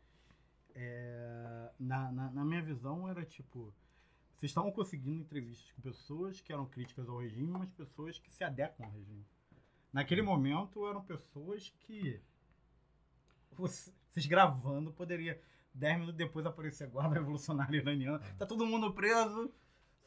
é, 0.75 1.71
na, 1.79 2.11
na, 2.13 2.31
na 2.31 2.45
minha 2.45 2.63
visão 2.63 3.09
era 3.09 3.25
tipo. 3.25 3.73
Vocês 4.39 4.51
estavam 4.51 4.73
conseguindo 4.73 5.21
entrevistas 5.21 5.71
com 5.73 5.83
pessoas 5.83 6.41
que 6.41 6.53
eram 6.53 6.65
críticas 6.67 7.07
ao 7.09 7.19
regime, 7.19 7.47
mas 7.51 7.69
pessoas 7.73 8.19
que 8.19 8.33
se 8.33 8.43
adequam 8.43 8.87
ao 8.87 8.91
regime. 8.93 9.27
Naquele 9.93 10.23
momento 10.23 10.87
eram 10.87 11.03
pessoas 11.05 11.71
que. 11.81 12.21
você- 13.53 13.93
Vocês 14.11 14.27
gravando 14.27 14.93
poderia. 14.93 15.41
Dez 15.73 15.95
minutos 15.95 16.17
depois 16.17 16.45
aparecer 16.47 16.85
a 16.85 16.87
guarda 16.89 17.15
revolucionária 17.21 17.77
iraniana. 17.77 18.19
Tá 18.39 18.45
todo 18.47 18.67
mundo 18.67 18.93
preso. 18.93 19.53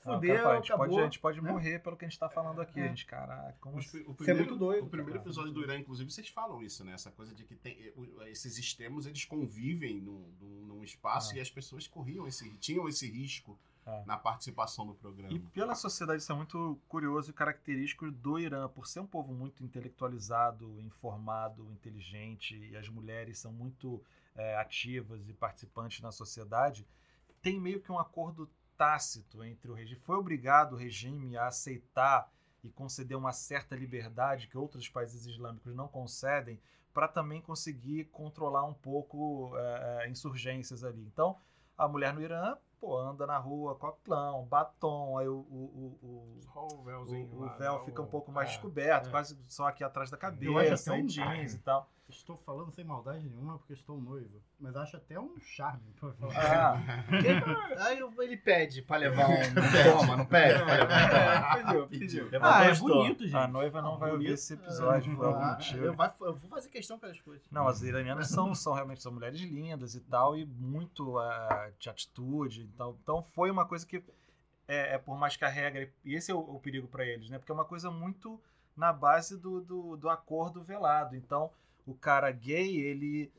Fudeu, 0.04 0.38
fala, 0.38 0.54
a 0.54 0.56
gente 0.58 0.74
acabou. 0.74 0.88
pode, 0.88 1.00
a 1.00 1.04
gente 1.06 1.20
pode 1.20 1.42
né? 1.42 1.52
morrer 1.52 1.80
pelo 1.80 1.96
que 1.98 2.06
a 2.06 2.08
gente 2.10 2.20
tá 2.20 2.30
falando 2.30 2.62
aqui. 2.62 2.80
É. 2.80 2.84
A 2.84 2.88
gente, 2.88 3.06
caraca, 3.06 3.58
como 3.62 3.78
Os- 3.78 3.94
o 3.94 3.98
é 3.98 4.14
primeiro, 4.14 4.40
muito 4.40 4.56
doido, 4.58 4.86
o 4.86 4.90
primeiro 4.90 5.14
cara. 5.20 5.24
episódio 5.24 5.52
do 5.54 5.62
Irã, 5.64 5.78
inclusive, 5.78 6.12
vocês 6.12 6.28
falam 6.28 6.62
isso, 6.62 6.84
né? 6.84 6.94
Essa 6.94 7.10
coisa 7.12 7.34
de 7.34 7.44
que 7.46 7.56
tem, 7.56 7.74
eh, 7.80 8.30
esses 8.30 8.58
extremos 8.58 9.06
eles 9.06 9.24
convivem 9.26 10.02
num, 10.02 10.30
num- 10.42 10.66
num 10.66 10.84
espaço 10.84 11.34
Ah. 11.34 11.38
e 11.38 11.40
as 11.40 11.50
pessoas 11.50 11.88
corriam 11.88 12.28
esse, 12.28 12.50
tinham 12.58 12.88
esse 12.90 13.10
risco 13.10 13.58
Ah. 13.86 14.04
na 14.06 14.18
participação 14.18 14.86
no 14.86 14.96
programa. 14.96 15.34
E 15.34 15.40
pela 15.40 15.76
sociedade 15.76 16.22
isso 16.22 16.32
é 16.32 16.36
muito 16.36 16.80
curioso 16.88 17.30
e 17.32 17.34
característico 17.34 18.10
do 18.12 18.40
Irã, 18.40 18.68
por 18.70 18.88
ser 18.88 19.00
um 19.00 19.06
povo 19.08 19.34
muito 19.34 19.64
intelectualizado, 19.64 20.80
informado, 20.82 21.70
inteligente, 21.72 22.56
e 22.58 22.76
as 22.76 22.88
mulheres 22.90 23.40
são 23.40 23.52
muito 23.52 24.02
é, 24.36 24.58
ativas 24.58 25.30
e 25.30 25.34
participantes 25.34 26.02
na 26.02 26.12
sociedade, 26.12 26.88
tem 27.42 27.60
meio 27.60 27.80
que 27.80 27.92
um 27.92 28.00
acordo 28.00 28.50
tácito 28.78 29.44
entre 29.44 29.70
o 29.70 29.74
regime. 29.74 30.00
Foi 30.02 30.16
obrigado 30.16 30.74
o 30.74 30.78
regime 30.78 31.38
a 31.38 31.48
aceitar 31.48 32.32
e 32.64 32.70
conceder 32.70 33.18
uma 33.18 33.34
certa 33.34 33.76
liberdade 33.76 34.48
que 34.48 34.58
outros 34.58 34.88
países 34.88 35.26
islâmicos 35.26 35.76
não 35.76 35.88
concedem 35.88 36.60
para 36.94 37.08
também 37.08 37.42
conseguir 37.42 38.06
controlar 38.06 38.64
um 38.66 38.74
pouco 38.74 39.52
é, 39.58 40.10
insurgências 40.10 40.84
ali. 40.84 41.02
Então, 41.02 41.38
a 41.78 41.88
mulher 41.88 42.14
no 42.14 42.22
Irã, 42.22 42.56
pô, 42.84 42.98
anda 43.00 43.26
na 43.26 43.38
rua, 43.38 43.76
coquelão, 43.76 44.46
batom, 44.46 45.18
aí 45.18 45.28
o, 45.30 45.36
o, 45.36 45.98
o, 46.02 46.06
o, 46.06 46.40
Só 46.54 46.68
o 46.68 46.84
véuzinho 46.84 47.30
o- 47.32 47.38
o 47.38 47.46
lá, 47.46 47.54
véu 47.54 47.80
né, 47.80 47.86
fica 47.86 48.02
um 48.02 48.06
pouco 48.08 48.30
mais 48.30 48.50
é. 48.50 48.52
descoberto, 48.52 49.08
é. 49.08 49.12
quase 49.12 49.40
só 49.48 49.68
aqui 49.68 49.86
atrás 49.86 50.10
da 50.12 50.18
Eu 50.18 50.58
acho 50.58 50.68
cabeça, 50.70 50.92
até 50.92 51.00
e 51.00 51.04
um- 51.04 51.08
jeans 51.08 51.54
e 51.54 51.60
tal. 51.60 51.90
Estou 52.10 52.36
falando 52.36 52.70
sem 52.72 52.84
maldade 52.84 53.28
nenhuma 53.28 53.58
porque 53.58 53.74
estou 53.74 53.98
noivo. 54.00 54.40
Mas 54.60 54.76
acho 54.76 54.98
até 54.98 55.18
um 55.20 55.40
charme. 55.40 55.82
pra 56.00 56.12
falar. 56.12 56.78
Ah, 56.78 57.06
Aí 57.88 57.98
ele 58.20 58.38
pede 58.38 58.82
pra 58.84 58.98
levar 58.98 59.30
um. 59.30 59.98
Toma, 59.98 60.18
não 60.18 60.26
pede 60.26 60.62
pra 60.64 60.74
levar 60.76 61.56
um 61.56 61.64
toma. 61.64 61.88
Pediu, 61.88 62.28
pediu. 62.28 62.30
Ah, 62.42 62.66
é 62.66 62.76
bonito, 62.76 63.24
gente. 63.24 63.36
A 63.36 63.48
noiva 63.48 63.82
não 63.82 63.94
Ah, 63.94 63.98
vai 63.98 64.12
ouvir 64.12 64.32
esse 64.34 64.54
episódio 64.54 65.16
por 65.16 65.26
algum 65.26 65.40
Ah, 65.40 65.52
motivo. 65.54 65.86
eu, 65.86 65.94
vai- 65.96 66.14
eu 66.22 66.36
vou 66.36 66.50
fazer 66.50 66.70
questão 66.70 67.00
pelas 67.00 67.20
coisas. 67.22 67.48
Não, 67.50 67.68
as 67.68 67.82
iranianas 67.82 68.28
são, 68.28 68.54
são 68.54 68.74
realmente 68.74 69.02
são 69.02 69.12
mulheres 69.12 69.40
lindas 69.40 69.96
e 69.96 70.02
tal, 70.02 70.38
e 70.38 70.46
muito 70.46 71.18
ah, 71.18 71.72
de 71.80 71.90
atitude. 71.90 72.70
Então, 72.74 72.98
então 73.02 73.22
foi 73.22 73.52
uma 73.52 73.66
coisa 73.66 73.86
que, 73.86 74.04
é, 74.68 74.96
é 74.96 74.98
por 74.98 75.18
mais 75.18 75.36
que 75.36 75.46
a 75.46 75.50
regra. 75.50 75.90
E 76.04 76.16
esse 76.16 76.32
é 76.32 76.34
o, 76.34 76.40
o 76.40 76.60
perigo 76.60 76.88
para 76.88 77.06
eles, 77.06 77.30
né? 77.30 77.38
Porque 77.38 77.52
é 77.52 77.56
uma 77.56 77.66
coisa 77.66 77.92
muito 77.92 78.40
na 78.76 78.92
base 78.92 79.38
do, 79.38 79.62
do, 79.62 79.98
do 79.98 80.10
acordo 80.10 80.64
velado. 80.64 81.16
Então, 81.16 81.52
o 81.86 81.94
cara 81.94 82.32
gay, 82.32 82.78
ele. 82.78 83.32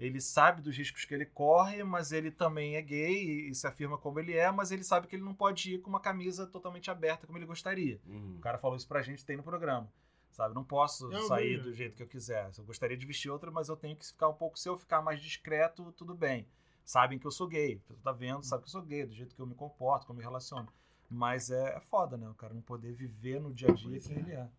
Ele 0.00 0.20
sabe 0.20 0.60
dos 0.60 0.76
riscos 0.76 1.04
que 1.04 1.14
ele 1.14 1.26
corre, 1.26 1.84
mas 1.84 2.10
ele 2.10 2.32
também 2.32 2.74
é 2.74 2.82
gay 2.82 3.24
e, 3.24 3.50
e 3.50 3.54
se 3.54 3.68
afirma 3.68 3.96
como 3.96 4.18
ele 4.18 4.36
é, 4.36 4.50
mas 4.50 4.72
ele 4.72 4.82
sabe 4.82 5.06
que 5.06 5.14
ele 5.14 5.22
não 5.22 5.34
pode 5.34 5.74
ir 5.74 5.78
com 5.78 5.88
uma 5.88 6.00
camisa 6.00 6.44
totalmente 6.44 6.90
aberta 6.90 7.24
como 7.24 7.38
ele 7.38 7.46
gostaria. 7.46 8.00
Hum. 8.08 8.34
O 8.36 8.40
cara 8.40 8.58
falou 8.58 8.76
isso 8.76 8.88
pra 8.88 9.00
gente, 9.00 9.24
tem 9.24 9.36
no 9.36 9.44
programa. 9.44 9.88
Sabe? 10.32 10.56
Não 10.56 10.64
posso 10.64 11.12
Eu 11.12 11.28
sair 11.28 11.58
vi. 11.58 11.62
do 11.62 11.72
jeito 11.72 11.94
que 11.94 12.02
eu 12.02 12.08
quiser. 12.08 12.50
Eu 12.58 12.64
gostaria 12.64 12.96
de 12.96 13.06
vestir 13.06 13.30
outra, 13.30 13.48
mas 13.50 13.68
eu 13.68 13.76
tenho 13.76 13.94
que 13.94 14.04
ficar 14.04 14.28
um 14.28 14.34
pouco. 14.34 14.58
Se 14.58 14.68
eu 14.68 14.76
ficar 14.76 15.02
mais 15.02 15.20
discreto, 15.20 15.92
tudo 15.92 16.14
bem. 16.14 16.48
Sabem 16.84 17.18
que 17.18 17.26
eu 17.26 17.30
sou 17.30 17.46
gay. 17.46 17.80
Você 17.86 17.94
tá 18.02 18.12
vendo, 18.12 18.42
sabe 18.42 18.62
que 18.62 18.68
eu 18.68 18.72
sou 18.72 18.82
gay, 18.82 19.06
do 19.06 19.14
jeito 19.14 19.34
que 19.34 19.40
eu 19.40 19.46
me 19.46 19.54
comporto, 19.54 20.06
como 20.06 20.18
eu 20.18 20.22
me 20.22 20.24
relaciono. 20.24 20.68
Mas 21.08 21.50
é, 21.50 21.76
é 21.76 21.80
foda, 21.80 22.16
né? 22.16 22.28
O 22.28 22.34
cara 22.34 22.54
não 22.54 22.62
poder 22.62 22.92
viver 22.92 23.40
no 23.40 23.52
dia 23.52 23.68
a 23.68 23.72
dia 23.74 23.88
Pois 23.90 24.06
quem 24.06 24.16
é. 24.16 24.20
ele 24.20 24.32
é. 24.32 24.50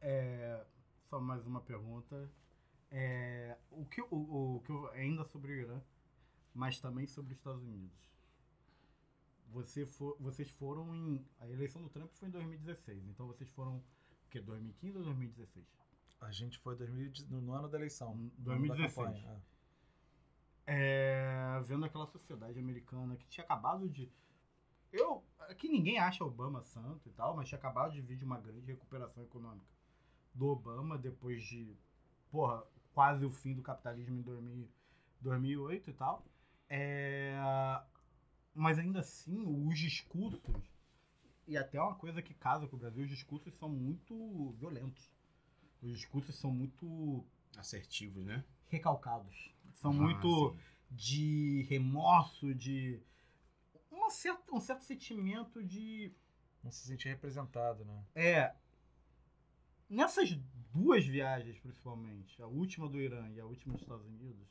É, 0.00 0.66
só 1.08 1.20
mais 1.20 1.46
uma 1.46 1.60
pergunta. 1.60 2.30
É, 2.90 3.56
o, 3.70 3.84
que, 3.86 4.00
o, 4.02 4.06
o 4.56 4.60
que 4.64 4.70
eu- 4.72 4.90
ainda 4.92 5.24
sobre 5.24 5.52
o 5.52 5.54
Irã, 5.54 5.80
mas 6.54 6.80
também 6.80 7.06
sobre 7.06 7.32
os 7.32 7.38
Estados 7.38 7.62
Unidos. 7.62 8.10
Você 9.52 9.84
for, 9.86 10.16
vocês 10.20 10.48
foram 10.50 10.94
em. 10.94 11.24
A 11.40 11.48
eleição 11.48 11.82
do 11.82 11.88
Trump 11.88 12.10
foi 12.14 12.28
em 12.28 12.30
2016, 12.30 13.04
então 13.08 13.26
vocês 13.26 13.48
foram. 13.50 13.76
O 13.78 14.30
quê? 14.30 14.40
2015 14.40 14.98
ou 14.98 15.04
2016? 15.04 15.66
A 16.20 16.30
gente 16.30 16.58
foi 16.58 16.76
2000, 16.76 17.10
no 17.30 17.40
no 17.40 17.52
ano 17.54 17.68
da 17.68 17.78
eleição. 17.78 18.14
no 18.14 18.22
ano 18.52 18.68
da 18.68 18.74
2016. 18.74 18.94
campanha, 18.94 19.28
É, 19.28 19.40
vendo 21.64 21.84
aquela 21.84 22.06
sociedade 22.06 22.58
americana 22.58 23.16
que 23.16 23.26
tinha 23.28 23.44
acabado 23.44 23.88
de. 23.88 24.10
Eu. 24.92 25.24
Aqui 25.40 25.68
ninguém 25.68 25.98
acha 25.98 26.24
Obama 26.24 26.62
santo 26.62 27.08
e 27.08 27.12
tal, 27.12 27.34
mas 27.36 27.48
tinha 27.48 27.58
acabado 27.58 27.92
de 27.92 28.00
vir 28.00 28.16
de 28.16 28.24
uma 28.24 28.38
grande 28.38 28.66
recuperação 28.66 29.22
econômica 29.22 29.66
do 30.34 30.46
Obama 30.46 30.96
depois 30.98 31.42
de. 31.42 31.76
Porra, 32.30 32.64
quase 32.92 33.24
o 33.24 33.30
fim 33.30 33.54
do 33.54 33.62
capitalismo 33.62 34.18
em 34.18 34.22
2000, 34.22 34.68
2008 35.20 35.90
e 35.90 35.92
tal. 35.92 36.24
É, 36.68 37.36
mas 38.54 38.78
ainda 38.78 39.00
assim, 39.00 39.42
os 39.66 39.78
discursos. 39.78 40.70
E 41.46 41.56
até 41.56 41.80
uma 41.80 41.96
coisa 41.96 42.22
que 42.22 42.32
casa 42.32 42.68
com 42.68 42.76
o 42.76 42.78
Brasil, 42.78 43.02
os 43.02 43.08
discursos 43.08 43.52
são 43.58 43.68
muito 43.68 44.52
violentos. 44.52 45.10
Os 45.82 45.90
discursos 45.90 46.36
são 46.36 46.52
muito 46.52 47.24
Assertivos, 47.56 48.24
né? 48.24 48.44
recalcados. 48.68 49.52
São 49.74 49.90
Ah, 49.90 49.94
muito 49.94 50.50
sim. 50.50 50.56
de 50.90 51.62
remorso, 51.68 52.54
de 52.54 53.00
uma 53.90 54.10
certa, 54.10 54.54
um 54.54 54.60
certo 54.60 54.82
sentimento 54.84 55.62
de 55.62 56.12
Não 56.62 56.70
se 56.70 56.86
sentir 56.86 57.08
representado, 57.08 57.84
né? 57.84 58.04
é 58.14 58.54
nessas 59.88 60.34
duas 60.72 61.04
viagens 61.06 61.58
principalmente, 61.58 62.40
a 62.42 62.46
última 62.46 62.88
do 62.88 63.00
Irã 63.00 63.28
e 63.30 63.40
a 63.40 63.46
última 63.46 63.72
dos 63.74 63.82
Estados 63.82 64.06
Unidos. 64.06 64.46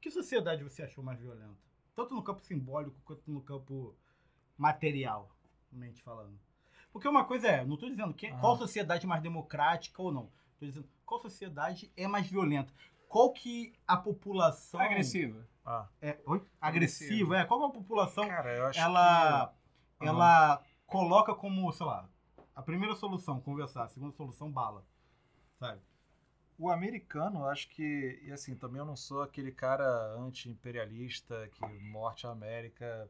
Que 0.00 0.10
sociedade 0.10 0.62
você 0.62 0.82
achou 0.82 1.02
mais 1.02 1.18
violenta? 1.20 1.58
Tanto 1.94 2.14
no 2.14 2.22
campo 2.22 2.40
simbólico 2.42 2.96
quanto 3.04 3.30
no 3.30 3.40
campo 3.42 3.94
material, 4.56 5.34
mente 5.72 6.02
falando. 6.02 6.38
Porque 6.92 7.08
uma 7.08 7.24
coisa 7.24 7.48
é, 7.48 7.64
não 7.64 7.74
estou 7.74 7.90
dizendo 7.90 8.14
que, 8.14 8.26
Ah. 8.28 8.38
qual 8.38 8.56
sociedade 8.56 9.04
é 9.04 9.08
mais 9.08 9.22
democrática 9.22 10.00
ou 10.00 10.12
não. 10.12 10.30
Estou 10.52 10.68
dizendo 10.68 10.88
qual 11.04 11.20
sociedade 11.20 11.90
é 11.96 12.06
mais 12.06 12.26
violenta. 12.28 12.72
Qual 13.16 13.32
que 13.32 13.72
a 13.88 13.96
população 13.96 14.78
Agressiva. 14.78 15.48
Ah, 15.64 15.88
é 16.02 16.18
oi? 16.26 16.46
Agressiva. 16.60 17.14
agressiva, 17.14 17.38
é 17.38 17.44
qual 17.46 17.60
que 17.60 17.66
a 17.66 17.80
população 17.80 18.28
cara, 18.28 18.54
eu 18.54 18.66
acho 18.66 18.78
ela 18.78 19.54
que... 19.98 20.06
ela 20.06 20.62
coloca 20.86 21.34
como, 21.34 21.72
sei 21.72 21.86
lá, 21.86 22.06
a 22.54 22.60
primeira 22.60 22.94
solução 22.94 23.40
conversar, 23.40 23.84
a 23.84 23.88
segunda 23.88 24.12
solução 24.12 24.52
bala. 24.52 24.84
Sabe? 25.58 25.80
O 26.58 26.70
americano, 26.70 27.40
eu 27.40 27.46
acho 27.46 27.70
que, 27.70 28.20
e 28.22 28.30
assim, 28.30 28.54
também 28.54 28.80
eu 28.80 28.86
não 28.86 28.96
sou 28.96 29.22
aquele 29.22 29.50
cara 29.50 29.86
anti-imperialista 30.18 31.48
que 31.54 31.64
morte 31.84 32.26
à 32.26 32.30
América, 32.30 33.08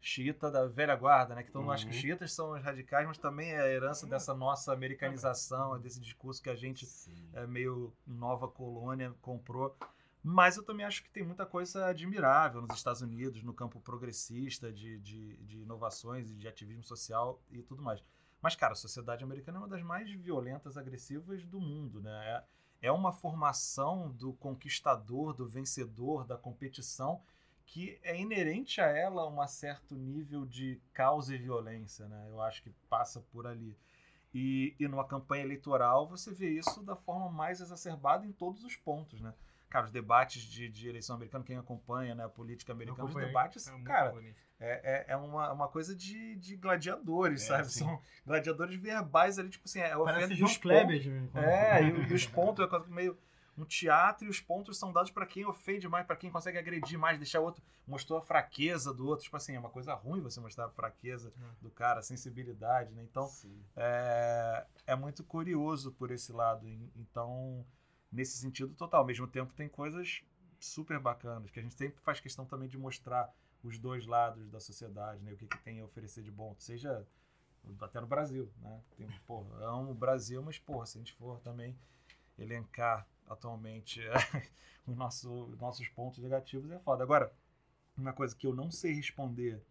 xiita 0.00 0.50
da 0.50 0.66
velha 0.66 0.94
guarda, 0.96 1.34
né? 1.34 1.42
Que 1.42 1.50
todo 1.50 1.62
mundo 1.62 1.72
acha 1.72 1.84
que 1.86 1.92
Uhum. 1.94 2.00
xiitas 2.00 2.32
são 2.32 2.52
os 2.52 2.62
radicais, 2.62 3.06
mas 3.06 3.18
também 3.18 3.50
é 3.50 3.60
a 3.60 3.68
herança 3.68 4.06
dessa 4.06 4.34
nossa 4.34 4.72
americanização, 4.72 5.78
desse 5.80 6.00
discurso 6.00 6.42
que 6.42 6.50
a 6.50 6.54
gente 6.56 6.86
é 7.32 7.46
meio 7.46 7.92
nova 8.06 8.48
colônia 8.48 9.12
comprou. 9.20 9.76
Mas 10.22 10.56
eu 10.56 10.62
também 10.64 10.84
acho 10.84 11.02
que 11.02 11.10
tem 11.10 11.22
muita 11.24 11.46
coisa 11.46 11.86
admirável 11.86 12.60
nos 12.60 12.76
Estados 12.76 13.00
Unidos, 13.00 13.42
no 13.42 13.54
campo 13.54 13.80
progressista 13.80 14.72
de, 14.72 14.98
de, 14.98 15.36
de 15.38 15.58
inovações 15.62 16.30
e 16.30 16.34
de 16.34 16.46
ativismo 16.48 16.82
social 16.82 17.40
e 17.50 17.62
tudo 17.62 17.82
mais. 17.82 18.02
Mas, 18.42 18.54
cara, 18.54 18.72
a 18.72 18.76
sociedade 18.76 19.24
americana 19.24 19.58
é 19.58 19.60
uma 19.60 19.68
das 19.68 19.82
mais 19.82 20.10
violentas, 20.12 20.76
agressivas 20.76 21.44
do 21.44 21.60
mundo, 21.60 22.00
né? 22.00 22.44
É, 22.82 22.88
é 22.88 22.92
uma 22.92 23.12
formação 23.12 24.10
do 24.12 24.32
conquistador, 24.34 25.34
do 25.34 25.46
vencedor, 25.48 26.24
da 26.24 26.36
competição, 26.36 27.20
que 27.68 27.98
é 28.02 28.18
inerente 28.18 28.80
a 28.80 28.86
ela 28.86 29.28
um 29.28 29.46
certo 29.46 29.94
nível 29.94 30.46
de 30.46 30.80
causa 30.94 31.34
e 31.34 31.38
violência, 31.38 32.08
né? 32.08 32.26
Eu 32.30 32.40
acho 32.40 32.62
que 32.62 32.70
passa 32.88 33.20
por 33.30 33.46
ali. 33.46 33.76
E, 34.32 34.74
e 34.80 34.88
numa 34.88 35.06
campanha 35.06 35.44
eleitoral 35.44 36.08
você 36.08 36.32
vê 36.32 36.48
isso 36.48 36.82
da 36.82 36.96
forma 36.96 37.30
mais 37.30 37.60
exacerbada 37.60 38.26
em 38.26 38.32
todos 38.32 38.64
os 38.64 38.74
pontos, 38.74 39.20
né? 39.20 39.34
Cara, 39.68 39.84
os 39.84 39.90
debates 39.90 40.42
de, 40.42 40.66
de 40.70 40.88
eleição 40.88 41.16
americana, 41.16 41.44
quem 41.44 41.58
acompanha 41.58 42.14
né, 42.14 42.24
a 42.24 42.28
política 42.28 42.72
americana, 42.72 43.06
os 43.06 43.14
debates, 43.14 43.68
É 43.68 43.78
cara, 43.82 44.14
é, 44.58 45.04
é, 45.10 45.12
é 45.12 45.16
uma, 45.16 45.52
uma 45.52 45.68
coisa 45.68 45.94
de, 45.94 46.36
de 46.36 46.56
gladiadores, 46.56 47.42
É, 47.42 47.46
sabe? 47.48 47.70
sim. 47.70 47.80
São 47.80 48.00
gladiadores 48.26 48.80
verbais 48.80 49.38
ali, 49.38 49.50
tipo 49.50 49.66
assim, 49.66 49.80
é, 49.80 49.94
Parece 49.94 50.24
ofende 50.24 50.36
João 50.36 50.50
os 50.50 50.56
Kleber. 50.56 51.06
É, 51.34 51.82
e, 51.82 52.10
e 52.10 52.12
os 52.14 52.26
pontos 52.26 52.66
é 52.66 52.88
meio 52.88 53.18
um 53.58 53.64
teatro 53.64 54.26
e 54.26 54.30
os 54.30 54.40
pontos 54.40 54.78
são 54.78 54.92
dados 54.92 55.10
pra 55.10 55.26
quem 55.26 55.44
ofende 55.44 55.88
mais, 55.88 56.06
pra 56.06 56.16
quem 56.16 56.30
consegue 56.30 56.58
agredir 56.58 56.98
mais, 56.98 57.18
deixar 57.18 57.40
o 57.40 57.44
outro. 57.44 57.62
Mostrou 57.86 58.18
a 58.18 58.22
fraqueza 58.22 58.92
do 58.92 59.06
outro. 59.06 59.24
Tipo 59.24 59.36
assim, 59.36 59.54
é 59.54 59.58
uma 59.58 59.70
coisa 59.70 59.94
ruim 59.94 60.20
você 60.20 60.40
mostrar 60.40 60.66
a 60.66 60.70
fraqueza 60.70 61.32
do 61.60 61.70
cara, 61.70 62.00
a 62.00 62.02
sensibilidade, 62.02 62.92
né? 62.94 63.02
Então, 63.02 63.28
é, 63.76 64.66
é 64.86 64.94
muito 64.94 65.24
curioso 65.24 65.92
por 65.92 66.10
esse 66.10 66.32
lado. 66.32 66.66
Então, 66.96 67.64
nesse 68.12 68.38
sentido 68.38 68.74
total. 68.74 69.00
Ao 69.00 69.06
mesmo 69.06 69.26
tempo, 69.26 69.52
tem 69.54 69.68
coisas 69.68 70.22
super 70.60 70.98
bacanas, 70.98 71.50
que 71.50 71.60
a 71.60 71.62
gente 71.62 71.74
sempre 71.74 72.00
faz 72.02 72.20
questão 72.20 72.44
também 72.44 72.68
de 72.68 72.76
mostrar 72.76 73.32
os 73.62 73.78
dois 73.78 74.06
lados 74.06 74.48
da 74.50 74.60
sociedade, 74.60 75.22
né? 75.22 75.32
O 75.32 75.36
que, 75.36 75.46
que 75.46 75.58
tem 75.58 75.80
a 75.80 75.84
oferecer 75.84 76.22
de 76.22 76.30
bom, 76.30 76.54
seja 76.58 77.06
até 77.80 78.00
no 78.00 78.06
Brasil, 78.06 78.50
né? 78.60 78.80
Tem, 78.96 79.08
porra, 79.26 79.64
amo 79.64 79.92
o 79.92 79.94
Brasil, 79.94 80.42
mas, 80.42 80.58
porra, 80.58 80.86
se 80.86 80.98
a 80.98 81.00
gente 81.00 81.12
for 81.14 81.38
também 81.40 81.76
elencar 82.38 83.06
atualmente 83.28 84.00
os 84.86 84.96
nossos, 84.96 85.58
nossos 85.58 85.88
pontos 85.88 86.18
negativos, 86.18 86.70
é 86.70 86.78
foda. 86.78 87.02
Agora, 87.02 87.32
uma 87.96 88.12
coisa 88.12 88.34
que 88.34 88.46
eu 88.46 88.54
não 88.54 88.70
sei 88.70 88.94
responder 88.94 89.62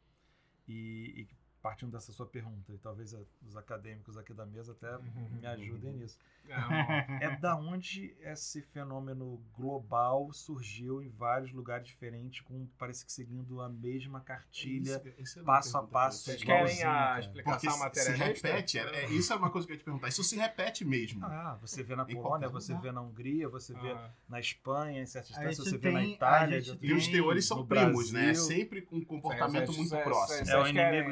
e, 0.68 1.22
e 1.22 1.28
partindo 1.68 1.92
dessa 1.92 2.14
sua 2.14 2.26
pergunta, 2.26 2.72
e 2.72 2.78
talvez 2.78 3.14
a- 3.14 3.20
os 3.46 3.58
acadêmicos 3.58 4.18
aqui 4.18 4.34
da 4.34 4.46
mesa 4.46 4.72
até 4.72 4.98
me 5.34 5.46
ajudem 5.46 5.92
nisso. 6.00 6.18
É, 6.48 7.26
É 7.26 7.36
da 7.36 7.58
onde 7.58 8.16
esse 8.22 8.62
fenômeno 8.62 9.38
global 9.54 10.32
surgiu 10.32 11.04
em 11.04 11.10
vários 11.10 11.52
lugares 11.52 11.86
diferentes, 11.86 12.40
com 12.40 12.66
parece 12.78 13.06
que 13.06 13.12
seguindo 13.12 13.60
a 13.60 13.68
mesma 13.68 14.22
cartilha, 14.22 15.02
Isso- 15.20 15.42
é 15.42 15.44
passo 15.44 15.78
a 15.78 15.84
passo. 15.86 16.24
Vocês 16.24 16.42
querem 16.42 16.82
a 16.84 17.20
explicação 17.20 17.78
Porque 17.80 18.00
se, 18.00 18.06
se 18.06 18.12
repete, 18.18 18.80
é, 18.80 19.04
é- 19.04 19.10
isso 19.10 19.34
é 19.34 19.36
uma 19.36 19.50
coisa 19.50 19.68
que 19.68 19.74
eu 19.74 19.76
ia 19.76 19.80
te 19.80 19.84
perguntar. 19.84 20.08
Isso 20.08 20.24
se 20.24 20.38
repete 20.38 20.86
mesmo. 20.86 21.26
Ah, 21.26 21.58
você 21.60 21.84
vê 21.84 21.98
na 21.98 22.06
Polônia, 22.06 22.48
você 22.48 22.72
lugar. 22.72 22.84
vê 22.84 22.92
na 22.94 23.02
Hungria, 23.02 23.50
você 23.50 23.74
vê 23.74 23.92
Ah. 23.92 24.10
na 24.30 24.40
Espanha, 24.40 25.02
em 25.02 25.06
certas 25.06 25.32
A 25.38 25.42
instâncias, 25.42 25.66
gente 25.66 25.70
você 25.74 25.78
vê 25.78 25.92
na 25.92 26.00
tem- 26.00 26.14
Itália. 26.14 26.78
E 26.82 26.94
os 26.94 27.08
teores 27.10 27.46
são 27.46 27.66
primos, 27.68 28.14
né? 28.14 28.22
É 28.22 28.26
Brasil. 28.28 28.44
sempre 28.46 28.82
com 28.84 28.96
um 28.96 29.04
comportamento 29.04 29.74
muito 29.74 29.98
próximo. 29.98 30.50
É 30.50 30.56
o 30.58 30.62
inimigo 30.66 30.74
querem- 30.92 31.12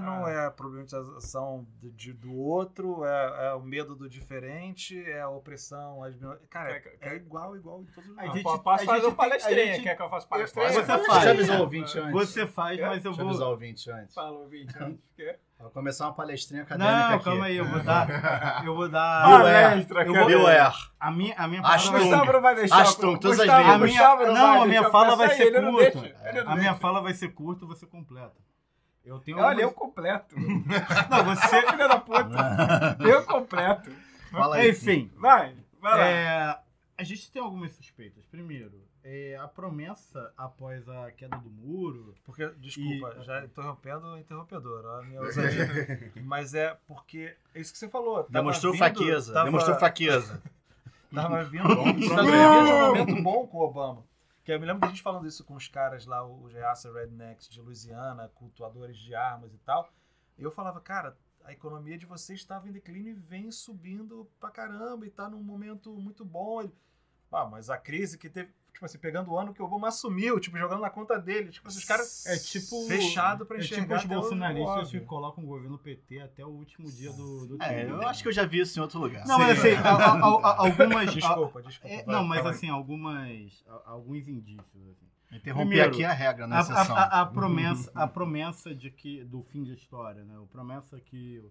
externo, 0.00 0.24
Ah. 0.26 0.30
é 0.30 0.46
a 0.46 0.50
problematização 0.50 1.66
de- 1.80 1.90
de- 1.90 2.12
do 2.12 2.34
outro, 2.34 3.04
é, 3.04 3.48
é 3.48 3.54
o 3.54 3.60
medo 3.62 3.94
do 3.94 4.08
diferente, 4.08 5.02
é 5.04 5.20
a 5.20 5.28
opressão. 5.28 6.02
As, 6.02 6.14
cara, 6.50 6.80
Quer- 6.80 6.98
é 7.00 7.16
igual, 7.16 7.56
igual 7.56 7.82
em 7.82 7.86
todos 7.86 8.10
os 8.10 8.18
A 8.18 8.22
Ah, 8.22 8.24
lugares. 8.24 8.34
gente- 8.34 8.42
po- 8.42 8.58
posso 8.62 8.82
a 8.84 8.86
fazer 8.86 9.06
um 9.06 9.14
palestrinha? 9.14 9.66
gente- 9.74 9.82
Quer 9.82 9.96
que 9.96 10.02
eu 10.02 10.10
faça 10.10 10.26
palestrinha? 10.26 10.68
Você 10.68 10.82
Deixa 10.82 11.04
faz. 11.04 11.24
eu 11.24 11.30
avisar 11.32 11.58
o 11.58 11.60
ouvinte 11.62 11.98
antes. 11.98 12.12
Você 12.12 12.46
faz, 12.46 12.78
É? 12.78 12.82
mas 12.86 12.96
eu 12.96 13.02
Deixa 13.02 13.08
eu 13.08 13.14
vou. 13.24 13.26
avisar 13.28 13.48
o 13.48 13.50
ouvinte 13.50 13.90
antes. 13.90 14.14
Fala, 14.14 14.38
ouvinte, 14.38 14.74
antes. 14.80 15.00
Quer? 15.16 15.40
Vai 15.58 15.70
começar 15.70 16.06
uma 16.06 16.14
palestrinha 16.14 16.62
acadêmica 16.64 16.92
Não, 17.08 17.14
aqui. 17.14 17.24
calma 17.24 17.44
aí, 17.44 17.56
eu 17.56 17.64
vou 17.64 17.80
dar. 17.84 18.08
Eu 18.68 18.74
vou 18.74 18.88
dar. 18.88 19.22
Palestra, 19.28 20.02
eu 20.04 20.12
vou- 20.14 20.26
Beware. 20.26 20.74
A 20.98 21.10
minha, 21.12 21.34
a 21.36 21.46
minha 21.46 21.62
Acho 21.62 21.92
palavra. 21.92 22.32
não 22.32 22.42
vai 22.42 22.54
deixar. 22.56 22.80
Astron, 22.82 23.16
todas 23.16 23.38
as 23.38 23.46
vezes. 23.46 23.52
A 23.52 23.78
minha, 23.78 24.16
não 24.26 24.34
não, 24.34 24.62
a 24.62 24.66
minha 24.66 24.90
fala 24.90 25.12
eu 25.12 25.16
vai 25.16 25.28
ser 25.30 25.52
curta. 25.52 26.14
A 26.46 26.56
minha 26.56 26.74
fala 26.74 27.00
vai 27.00 27.14
ser 27.14 27.28
curta, 27.28 27.64
você 27.66 27.86
completa. 27.86 28.34
Eu 29.04 29.18
tenho. 29.18 29.38
Olha, 29.38 29.62
eu 29.62 29.68
algumas- 29.68 29.74
completo. 29.74 30.36
Não, 31.10 31.24
você. 31.24 31.62
Filha 31.70 31.88
da 31.88 31.98
puta. 31.98 32.96
Eu 33.00 33.24
completo. 33.24 33.90
Fala 34.30 34.56
aí. 34.56 34.70
Enfim. 34.70 35.10
Vai, 35.16 35.56
vai 35.80 35.98
lá. 35.98 36.06
É, 36.08 36.58
a 36.96 37.02
gente 37.02 37.30
tem 37.30 37.42
algumas 37.42 37.72
suspeitas. 37.72 38.24
Primeiro, 38.26 38.80
é, 39.04 39.36
a 39.40 39.48
promessa 39.48 40.32
após 40.38 40.88
a 40.88 41.10
queda 41.10 41.36
do 41.38 41.50
muro. 41.50 42.14
Porque, 42.24 42.46
desculpa, 42.58 43.16
E- 43.20 43.24
já 43.24 43.44
interrompendo 43.44 44.06
o 44.06 44.18
interrompedor, 44.18 44.84
ó, 44.86 45.00
a 45.00 45.02
minha 45.02 45.20
ousadia. 45.20 46.12
mas 46.22 46.54
é 46.54 46.76
porque 46.86 47.36
é 47.54 47.60
isso 47.60 47.72
que 47.72 47.78
você 47.78 47.88
falou. 47.88 48.24
Demonstrou 48.30 48.72
vindo- 48.72 48.78
fraqueza. 48.78 49.32
tava- 49.32 49.44
Demonstrou 49.46 49.76
fraqueza. 49.78 50.42
Tava 51.14 51.44
vindo 51.44 51.68
um 51.68 52.86
momento 52.86 53.22
bom 53.22 53.46
com 53.46 53.58
o 53.58 53.62
Obama. 53.64 54.02
Que 54.44 54.50
eu 54.50 54.58
me 54.58 54.66
lembro 54.66 54.80
da 54.80 54.88
gente 54.88 55.02
falando 55.02 55.28
isso 55.28 55.44
com 55.44 55.54
os 55.54 55.68
caras 55.68 56.04
lá, 56.04 56.26
os 56.26 56.52
Reaça 56.52 56.92
Rednecks 56.92 57.48
de 57.48 57.60
Louisiana, 57.60 58.28
cultuadores 58.34 58.98
de 58.98 59.14
armas 59.14 59.54
e 59.54 59.58
tal. 59.58 59.88
Eu 60.36 60.50
falava, 60.50 60.80
cara, 60.80 61.16
a 61.44 61.52
economia 61.52 61.96
de 61.96 62.06
vocês 62.06 62.40
estava 62.40 62.68
em 62.68 62.72
declínio 62.72 63.12
e 63.12 63.14
vem 63.14 63.52
subindo 63.52 64.28
pra 64.40 64.50
caramba 64.50 65.06
e 65.06 65.10
tá 65.10 65.28
num 65.28 65.42
momento 65.42 65.94
muito 65.96 66.24
bom. 66.24 66.68
Ah, 67.30 67.46
mas 67.46 67.70
a 67.70 67.78
crise 67.78 68.18
que 68.18 68.28
teve, 68.28 68.52
tipo 68.72 68.84
assim, 68.86 68.98
pegando 68.98 69.30
o 69.30 69.38
ano 69.38 69.52
que 69.54 69.62
o 69.62 69.64
Obama 69.64 69.88
assumiu, 69.88 70.40
tipo, 70.40 70.56
jogando 70.58 70.80
na 70.80 70.90
conta 70.90 71.18
dele. 71.18 71.50
Tipo, 71.50 71.68
os 71.68 71.84
caras 71.84 72.26
É 72.26 72.36
tipo. 72.38 72.86
fechado 72.88 73.46
pra 73.46 73.56
É 73.56 73.60
enxergar. 73.60 73.98
tipo 74.00 74.14
os 74.16 74.22
bolsonaristas 74.22 74.90
que 74.90 75.00
colocam 75.00 75.44
o 75.44 75.46
governo 75.46 75.78
PT 75.78 76.20
até 76.20 76.44
o 76.44 76.48
último 76.48 76.90
dia 76.90 77.12
do, 77.12 77.46
do 77.46 77.62
É, 77.62 77.88
eu 77.88 78.00
acho 78.08 78.22
que 78.22 78.28
eu 78.28 78.32
já 78.32 78.44
vi 78.44 78.60
isso 78.60 78.78
em 78.78 78.82
outro 78.82 78.98
lugar. 78.98 79.26
Não, 79.26 79.38
mas 79.38 79.58
assim, 79.58 79.74
a- 79.74 79.80
a- 79.80 80.12
a- 80.14 80.50
a- 80.50 80.56
algumas. 80.66 81.14
Desculpa, 81.14 81.62
desculpa. 81.62 81.94
É, 81.94 82.02
vai, 82.04 82.14
não, 82.14 82.24
mas 82.24 82.44
assim, 82.46 82.68
algumas. 82.68 83.64
a- 83.68 83.82
Alguns 83.92 84.26
indícios. 84.28 84.66
Assim. 84.74 85.36
Interromper 85.36 85.66
Primeiro, 85.68 85.90
aqui 85.90 86.04
a 86.04 86.12
regra 86.12 86.44
A, 86.44 86.48
na 86.48 86.62
sessão. 86.62 86.96
a- 86.96 87.02
a- 87.04 87.20
a 87.22 87.26
promessa, 87.26 87.90
a 87.94 88.06
promessa 88.06 88.74
de 88.74 88.90
que 88.90 89.24
do 89.24 89.42
fim 89.42 89.64
da 89.64 89.72
história, 89.72 90.24
né? 90.24 90.36
A 90.36 90.46
promessa 90.46 90.98
que 91.00 91.42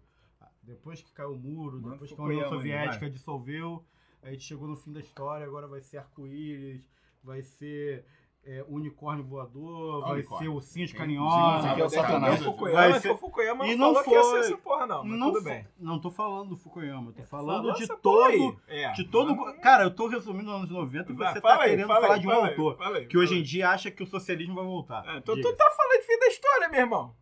depois 0.64 1.02
que 1.02 1.12
caiu 1.14 1.34
o 1.34 1.40
muro, 1.40 1.80
depois 1.82 2.12
que 2.12 2.20
a 2.20 2.24
União 2.24 2.48
Soviética 2.50 3.10
dissolveu, 3.10 3.84
a 4.22 4.30
gente 4.30 4.44
chegou 4.44 4.68
no 4.68 4.76
fim 4.76 4.92
da 4.92 5.00
história, 5.00 5.46
agora 5.46 5.68
vai 5.68 5.82
ser 5.82 5.98
arco-íris, 5.98 6.88
vai 7.24 7.42
ser 7.42 8.06
é, 8.44 8.66
unicórnio 8.68 9.24
voador, 9.24 10.02
vai 10.02 10.14
Unicórnio. 10.14 10.52
ser 10.52 10.56
ursinhos 10.56 10.92
carinhosos. 10.94 11.64
Ah, 11.66 11.76
é 11.80 11.90
sacanagem. 11.90 12.42
o 12.42 12.44
Fukuyama, 12.52 12.90
Vai 12.90 13.00
ser- 13.00 13.12
o 13.12 13.18
Fukuyama 13.18 13.68
E 13.68 13.76
não 13.76 13.94
não 13.94 14.04
falou 14.04 14.04
que 14.04 14.10
ia 14.16 14.24
ser 14.24 14.30
foi- 14.32 14.40
essa 14.40 14.58
porra, 14.58 14.88
não. 14.88 15.04
Mas 15.04 15.20
tudo 15.20 15.38
fo- 15.40 15.44
bem. 15.46 15.68
não 15.78 16.00
tô 16.00 16.10
falando 16.10 16.50
do 16.50 16.58
Fukuyama, 16.58 17.10
eu 17.10 17.14
tô 17.14 17.24
falando 17.24 17.58
Falou 17.68 17.74
de 17.76 17.88
todo. 17.88 18.60
É. 18.68 18.92
De 18.94 19.04
todo. 19.04 19.36
Cara, 19.62 19.84
eu 19.84 19.94
tô 19.94 20.08
resumindo 20.08 20.46
nos 20.46 20.56
anos 20.56 20.72
90 20.72 21.12
e 21.12 21.16
você 21.16 21.40
tá 21.40 21.62
aí, 21.62 21.70
querendo 21.70 21.88
fala 21.88 22.02
falar 22.02 22.14
aí, 22.16 22.20
de 22.20 22.28
um 22.28 22.32
fala 22.32 22.44
aí, 22.46 22.50
autor 22.50 22.78
fala 22.78 22.98
aí, 22.98 23.06
que 23.06 23.18
hoje 23.18 23.38
em 23.38 23.44
dia 23.44 23.70
acha 23.70 23.92
que 23.92 24.02
o 24.02 24.08
socialismo 24.08 24.56
vai 24.56 24.66
voltar. 24.66 25.06
É, 25.18 25.22
tu, 25.22 25.40
tu 25.40 25.54
tá 25.56 25.70
falando 25.78 26.00
de 26.02 26.08
fim 26.08 26.20
da 26.20 26.28
história, 26.28 26.70
meu 26.70 26.80
irmão. 26.80 27.21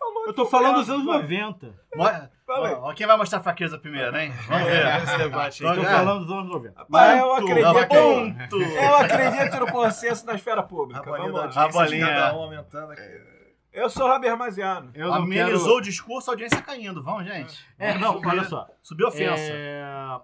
Falou 0.00 0.26
Eu 0.26 0.32
tô 0.32 0.46
falando 0.46 0.76
dos 0.76 0.90
anos 0.90 1.04
vai. 1.06 1.18
90. 1.22 1.74
Mo- 1.94 2.04
aí. 2.06 2.28
Ó, 2.48 2.88
ó, 2.90 2.94
quem 2.94 3.06
vai 3.06 3.16
mostrar 3.16 3.40
fraqueza 3.42 3.78
primeiro, 3.78 4.16
hein? 4.16 4.32
Vamos 4.48 4.64
ver. 4.66 5.02
esse 5.04 5.18
debate 5.18 5.62
Eu 5.62 5.70
aí. 5.70 5.76
tô 5.76 5.82
É. 5.82 5.90
falando 5.90 6.24
dos 6.24 6.32
anos 6.32 6.48
90. 6.50 6.78
Rapaz, 6.80 7.20
eu 7.20 7.32
acredito. 7.34 7.62
Não, 7.72 7.86
ponto. 7.86 8.62
Eu 8.62 8.96
acredito 8.96 9.60
no 9.60 9.66
consenso 9.72 10.26
na 10.26 10.34
esfera 10.34 10.60
A 10.60 10.64
pública. 10.64 11.02
bolinha 11.02 11.30
Vamos 11.30 11.54
da 11.54 11.60
lá. 11.60 11.66
audiência 11.66 11.80
A 11.80 11.84
bolinha. 11.84 12.34
um 12.34 12.42
aumentando 12.42 12.92
aqui. 12.92 13.30
Eu 13.72 13.88
sou 13.88 14.08
Robert 14.08 14.36
Maziano. 14.36 14.90
Eu 14.94 15.12
Amenizou 15.14 15.60
quero... 15.66 15.76
o 15.76 15.80
discurso, 15.80 16.28
a 16.30 16.32
audiência 16.32 16.60
caindo. 16.60 17.02
Vamos, 17.04 17.24
gente. 17.24 17.64
É, 17.78 17.92
Vamos 17.92 18.00
não, 18.02 18.12
subir- 18.14 18.28
olha 18.28 18.44
só. 18.44 18.66
Subir 18.82 19.04
ofensa. 19.04 19.42
É... 19.52 20.20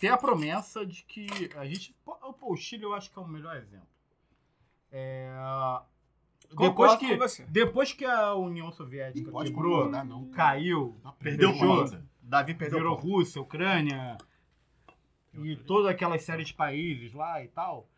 Tem 0.00 0.08
a 0.08 0.16
promessa 0.16 0.86
de 0.86 1.02
que 1.04 1.50
a 1.56 1.66
gente... 1.66 1.94
Pô, 2.02 2.16
o 2.40 2.56
Chile 2.56 2.84
eu 2.84 2.94
acho 2.94 3.10
que 3.10 3.18
é 3.18 3.22
o 3.22 3.26
melhor 3.28 3.54
exemplo. 3.56 3.86
É... 4.90 5.28
Depois 6.56 6.96
que, 6.96 7.44
depois 7.48 7.92
que 7.92 8.04
a 8.04 8.34
União 8.34 8.72
Soviética 8.72 9.30
quebrou, 9.30 9.78
concordar, 9.78 10.04
não. 10.04 10.28
caiu, 10.30 10.96
Perdeu 11.18 11.50
o 11.50 11.52
Fechou. 11.52 12.00
Davi 12.22 12.54
perdeu 12.54 12.78
virou 12.78 12.96
ponto. 12.96 13.08
Rússia, 13.08 13.40
Ucrânia 13.40 14.16
e 15.34 15.56
toda 15.56 15.90
aquela 15.90 16.18
série 16.18 16.44
de 16.44 16.54
países 16.54 17.12
lá 17.12 17.42
e 17.42 17.48
tal. 17.48 17.88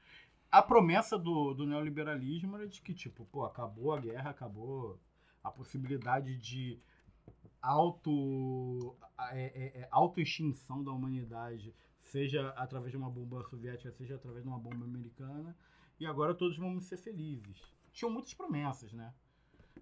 A 0.50 0.60
promessa 0.60 1.18
do, 1.18 1.54
do 1.54 1.66
neoliberalismo 1.66 2.56
era 2.56 2.66
de 2.68 2.82
que, 2.82 2.92
tipo, 2.92 3.24
pô, 3.26 3.44
acabou 3.44 3.94
a 3.94 4.00
guerra, 4.00 4.30
acabou 4.30 5.00
a 5.42 5.50
possibilidade 5.50 6.36
de 6.36 6.78
auto, 7.60 8.94
é, 9.30 9.44
é, 9.44 9.80
é, 9.80 9.88
autoextinção 9.90 10.82
da 10.84 10.92
humanidade, 10.92 11.74
seja 12.00 12.50
através 12.50 12.90
de 12.90 12.98
uma 12.98 13.08
bomba 13.08 13.42
soviética, 13.48 13.90
seja 13.92 14.16
através 14.16 14.42
de 14.42 14.48
uma 14.48 14.58
bomba 14.58 14.84
americana, 14.84 15.56
e 15.98 16.04
agora 16.04 16.34
todos 16.34 16.58
vamos 16.58 16.84
ser 16.84 16.98
felizes. 16.98 17.62
Tinham 17.92 18.10
muitas 18.10 18.34
promessas, 18.34 18.92
né? 18.92 19.12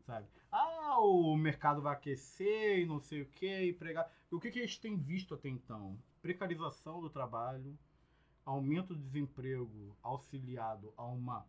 Sabe? 0.04 0.26
Ah, 0.50 0.98
o 1.00 1.36
mercado 1.36 1.80
vai 1.80 1.94
aquecer 1.94 2.80
e 2.80 2.86
não 2.86 2.98
sei 3.00 3.22
o 3.22 3.26
que, 3.26 3.46
e 3.46 3.72
pregar. 3.72 4.10
E 4.30 4.34
o 4.34 4.40
que, 4.40 4.50
que 4.50 4.58
a 4.58 4.66
gente 4.66 4.80
tem 4.80 4.96
visto 4.96 5.34
até 5.34 5.48
então? 5.48 5.96
Precarização 6.20 7.00
do 7.00 7.08
trabalho, 7.08 7.78
aumento 8.44 8.94
do 8.94 9.00
desemprego 9.00 9.96
auxiliado 10.02 10.92
a 10.96 11.04
uma 11.04 11.46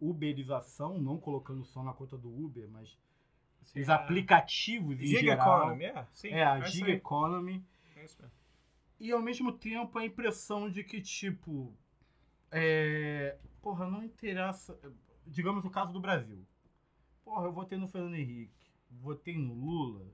uberização, 0.00 0.98
não 1.00 1.18
colocando 1.18 1.64
só 1.64 1.82
na 1.82 1.92
conta 1.92 2.16
do 2.16 2.28
Uber, 2.28 2.68
mas 2.70 2.98
Sim, 3.64 3.80
os 3.80 3.88
a- 3.88 3.96
aplicativos 3.96 5.00
em 5.00 5.06
geral. 5.06 5.58
Economy, 5.58 5.84
é? 5.84 6.06
Sim. 6.12 6.28
É, 6.28 6.44
a 6.44 6.58
é 6.58 6.66
Gig. 6.66 6.90
Economy. 6.90 7.64
É 7.96 8.04
isso 8.04 8.20
mesmo. 8.20 8.36
E 9.00 9.12
ao 9.12 9.20
mesmo 9.20 9.52
tempo 9.52 9.98
a 9.98 10.04
impressão 10.04 10.70
de 10.70 10.82
que, 10.82 11.00
tipo. 11.00 11.74
É. 12.50 13.36
Porra, 13.60 13.86
não 13.86 14.02
interessa. 14.02 14.78
Digamos 15.26 15.64
o 15.64 15.70
caso 15.70 15.92
do 15.92 16.00
Brasil. 16.00 16.44
Porra, 17.24 17.46
eu 17.46 17.52
votei 17.52 17.78
no 17.78 17.88
Fernando 17.88 18.14
Henrique, 18.16 18.70
votei 18.90 19.36
no 19.38 19.54
Lula. 19.54 20.06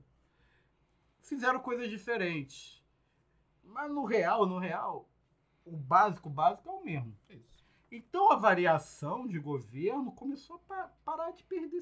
Fizeram 1.21 1.59
coisas 1.59 1.89
diferentes. 1.89 2.81
Mas 3.63 3.91
no 3.91 4.05
real, 4.05 4.45
no 4.45 4.57
real, 4.57 5.07
o 5.65 5.75
básico, 5.75 6.29
o 6.29 6.31
básico 6.31 6.67
é 6.69 6.71
o 6.71 6.83
mesmo. 6.83 7.15
Então 7.91 8.31
a 8.31 8.35
variação 8.37 9.27
de 9.27 9.37
governo 9.39 10.11
começou 10.13 10.55
a 10.55 10.59
pa- 10.59 10.93
parar 11.03 11.31
de 11.31 11.43
perder 11.43 11.81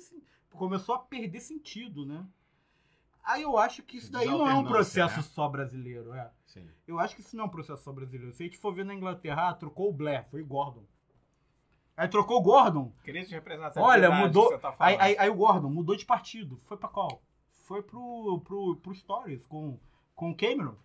começou 0.52 0.96
a 0.96 1.00
perder 1.00 1.40
sentido, 1.40 2.06
né? 2.06 2.28
Aí 3.24 3.44
eu 3.44 3.58
acho 3.58 3.84
que 3.84 3.98
isso 3.98 4.12
daí 4.12 4.28
não 4.28 4.48
é 4.48 4.54
um 4.56 4.64
processo 4.66 5.18
né? 5.18 5.22
só 5.22 5.48
brasileiro, 5.48 6.14
é. 6.14 6.32
Sim. 6.46 6.68
Eu 6.88 7.00
acho 7.00 7.16
que 7.16 7.22
isso 7.22 7.36
não 7.36 7.44
é 7.44 7.48
um 7.48 7.52
processo 7.52 7.84
só 7.84 7.94
brasileiro. 7.94 8.34
Se 8.34 8.42
a 8.42 8.46
gente 8.46 8.58
for 8.58 8.74
ver 8.74 8.86
na 8.86 8.94
Inglaterra, 8.96 9.50
ah, 9.50 9.54
trocou 9.54 9.90
o 9.90 9.94
Blair, 9.94 10.28
foi 10.30 10.42
o 10.42 10.46
Gordon. 10.46 10.84
Aí 12.00 12.08
trocou 12.08 12.38
o 12.38 12.42
Gordon. 12.42 12.94
Crise 13.04 13.28
de 13.28 13.36
representatividade. 13.36 13.86
Olha, 13.86 14.10
mudou. 14.10 14.58
tá 14.58 14.74
aí, 14.80 14.96
aí, 15.02 15.18
aí 15.18 15.30
o 15.30 15.36
Gordon 15.36 15.70
mudou 15.70 15.98
de 15.98 16.06
partido. 16.06 16.58
Foi 16.64 16.78
pra 16.78 16.88
qual? 16.88 17.22
Foi 17.66 17.84
pro, 17.84 18.40
pro, 18.40 18.78
pro 18.78 18.96
Stories 18.96 19.46
com, 19.46 19.78
com 20.16 20.32
o 20.32 20.36
Cameron. 20.36 20.78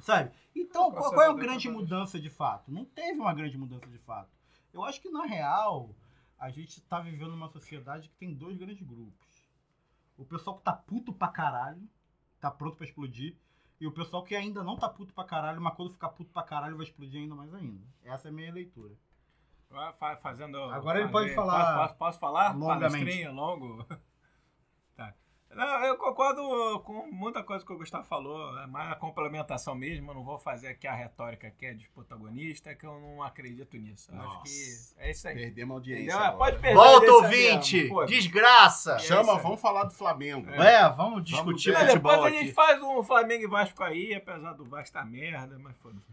Sabe? 0.00 0.32
Então, 0.56 0.90
qual, 0.90 1.10
qual 1.10 1.22
é 1.22 1.28
a 1.28 1.34
grande 1.34 1.68
mudança 1.68 2.18
de 2.18 2.30
fato? 2.30 2.72
Não 2.72 2.86
teve 2.86 3.20
uma 3.20 3.34
grande 3.34 3.58
mudança 3.58 3.86
de 3.86 3.98
fato. 3.98 4.30
Eu 4.72 4.82
acho 4.82 4.98
que, 4.98 5.10
na 5.10 5.26
real, 5.26 5.90
a 6.38 6.48
gente 6.48 6.80
tá 6.80 7.00
vivendo 7.00 7.34
uma 7.34 7.50
sociedade 7.50 8.08
que 8.08 8.16
tem 8.16 8.32
dois 8.32 8.56
grandes 8.56 8.80
grupos. 8.80 9.44
O 10.16 10.24
pessoal 10.24 10.56
que 10.56 10.62
tá 10.62 10.72
puto 10.72 11.12
pra 11.12 11.28
caralho, 11.28 11.86
tá 12.40 12.50
pronto 12.50 12.78
pra 12.78 12.86
explodir, 12.86 13.36
e 13.78 13.86
o 13.86 13.92
pessoal 13.92 14.24
que 14.24 14.34
ainda 14.34 14.64
não 14.64 14.78
tá 14.78 14.88
puto 14.88 15.12
pra 15.12 15.24
caralho, 15.24 15.60
mas 15.60 15.74
quando 15.74 15.92
ficar 15.92 16.08
puto 16.08 16.30
pra 16.32 16.42
caralho 16.42 16.78
vai 16.78 16.86
explodir 16.86 17.20
ainda 17.20 17.34
mais 17.34 17.52
ainda. 17.52 17.84
Essa 18.02 18.28
é 18.28 18.30
a 18.30 18.32
minha 18.32 18.50
leitura. 18.50 18.94
Fa- 19.98 20.16
Fazendo. 20.16 20.56
Agora 20.64 21.00
ele 21.00 21.08
fazer- 21.08 21.34
pode 21.34 21.34
falar 21.34 21.64
Posso, 21.64 21.76
posso, 21.78 21.94
posso 21.98 22.18
falar? 22.20 22.56
longamente. 22.56 23.26
Longo. 23.28 23.86
Tá. 24.96 25.12
Não, 25.50 25.84
eu 25.84 25.96
concordo 25.96 26.80
com 26.80 27.06
muita 27.12 27.42
coisa 27.42 27.64
que 27.64 27.72
o 27.72 27.76
Gustavo 27.78 28.04
falou. 28.04 28.56
É 28.60 28.66
mais 28.66 28.92
a 28.92 28.94
complementação 28.94 29.74
mesmo. 29.74 30.10
Eu 30.10 30.14
não 30.14 30.24
vou 30.24 30.38
fazer 30.38 30.68
aqui 30.68 30.86
a 30.86 30.94
retórica 30.94 31.50
que 31.50 31.66
é 31.66 31.74
de 31.74 31.88
protagonista, 31.90 32.74
que 32.74 32.84
eu 32.86 33.00
não 33.00 33.22
acredito 33.22 33.76
nisso. 33.76 34.12
Eu 34.12 34.20
acho 34.20 34.42
que 34.42 34.94
é 34.98 35.10
isso 35.10 35.26
aí. 35.28 35.34
Perdemos 35.34 35.72
a 35.72 35.74
audiência. 35.78 36.32
Pode 36.32 36.58
perder. 36.58 36.74
Volta, 36.76 37.10
ouvinte! 37.12 37.88
Desgraça! 38.06 38.92
É 38.94 38.98
Chama, 39.00 39.36
vamos 39.38 39.60
falar 39.60 39.84
do 39.84 39.92
Flamengo. 39.92 40.50
É, 40.50 40.88
vamos 40.90 41.24
discutir 41.24 41.72
Vamos- 41.72 41.88
futebol 41.88 42.12
depois 42.12 42.32
a 42.34 42.36
gente 42.36 42.44
aqui. 42.46 42.54
faz 42.54 42.82
um 42.82 43.02
Flamengo 43.02 43.44
e 43.44 43.48
Vasco 43.48 43.82
aí, 43.82 44.14
apesar 44.14 44.52
do 44.54 44.64
Vasco 44.64 44.92
tá 44.92 45.04
merda, 45.04 45.58
mas 45.58 45.76
foda-se. 45.78 46.06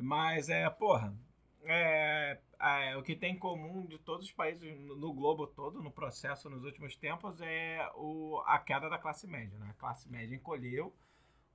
Mas 0.00 0.48
é, 0.48 0.68
porra, 0.70 1.12
é, 1.66 2.38
é, 2.60 2.96
o 2.96 3.02
que 3.02 3.16
tem 3.16 3.34
em 3.34 3.38
comum 3.38 3.86
de 3.86 3.98
todos 3.98 4.26
os 4.26 4.32
países 4.32 4.78
no, 4.80 5.12
globo 5.12 5.46
todo, 5.46 5.82
no 5.82 5.90
processo 5.90 6.48
nos 6.48 6.64
últimos 6.64 6.96
tempos, 6.96 7.40
é 7.40 7.88
o, 7.94 8.42
a 8.46 8.58
queda 8.58 8.88
da 8.88 8.98
classe 8.98 9.26
média. 9.26 9.58
Né? 9.58 9.68
A 9.70 9.74
classe 9.74 10.10
média 10.10 10.34
encolheu, 10.34 10.94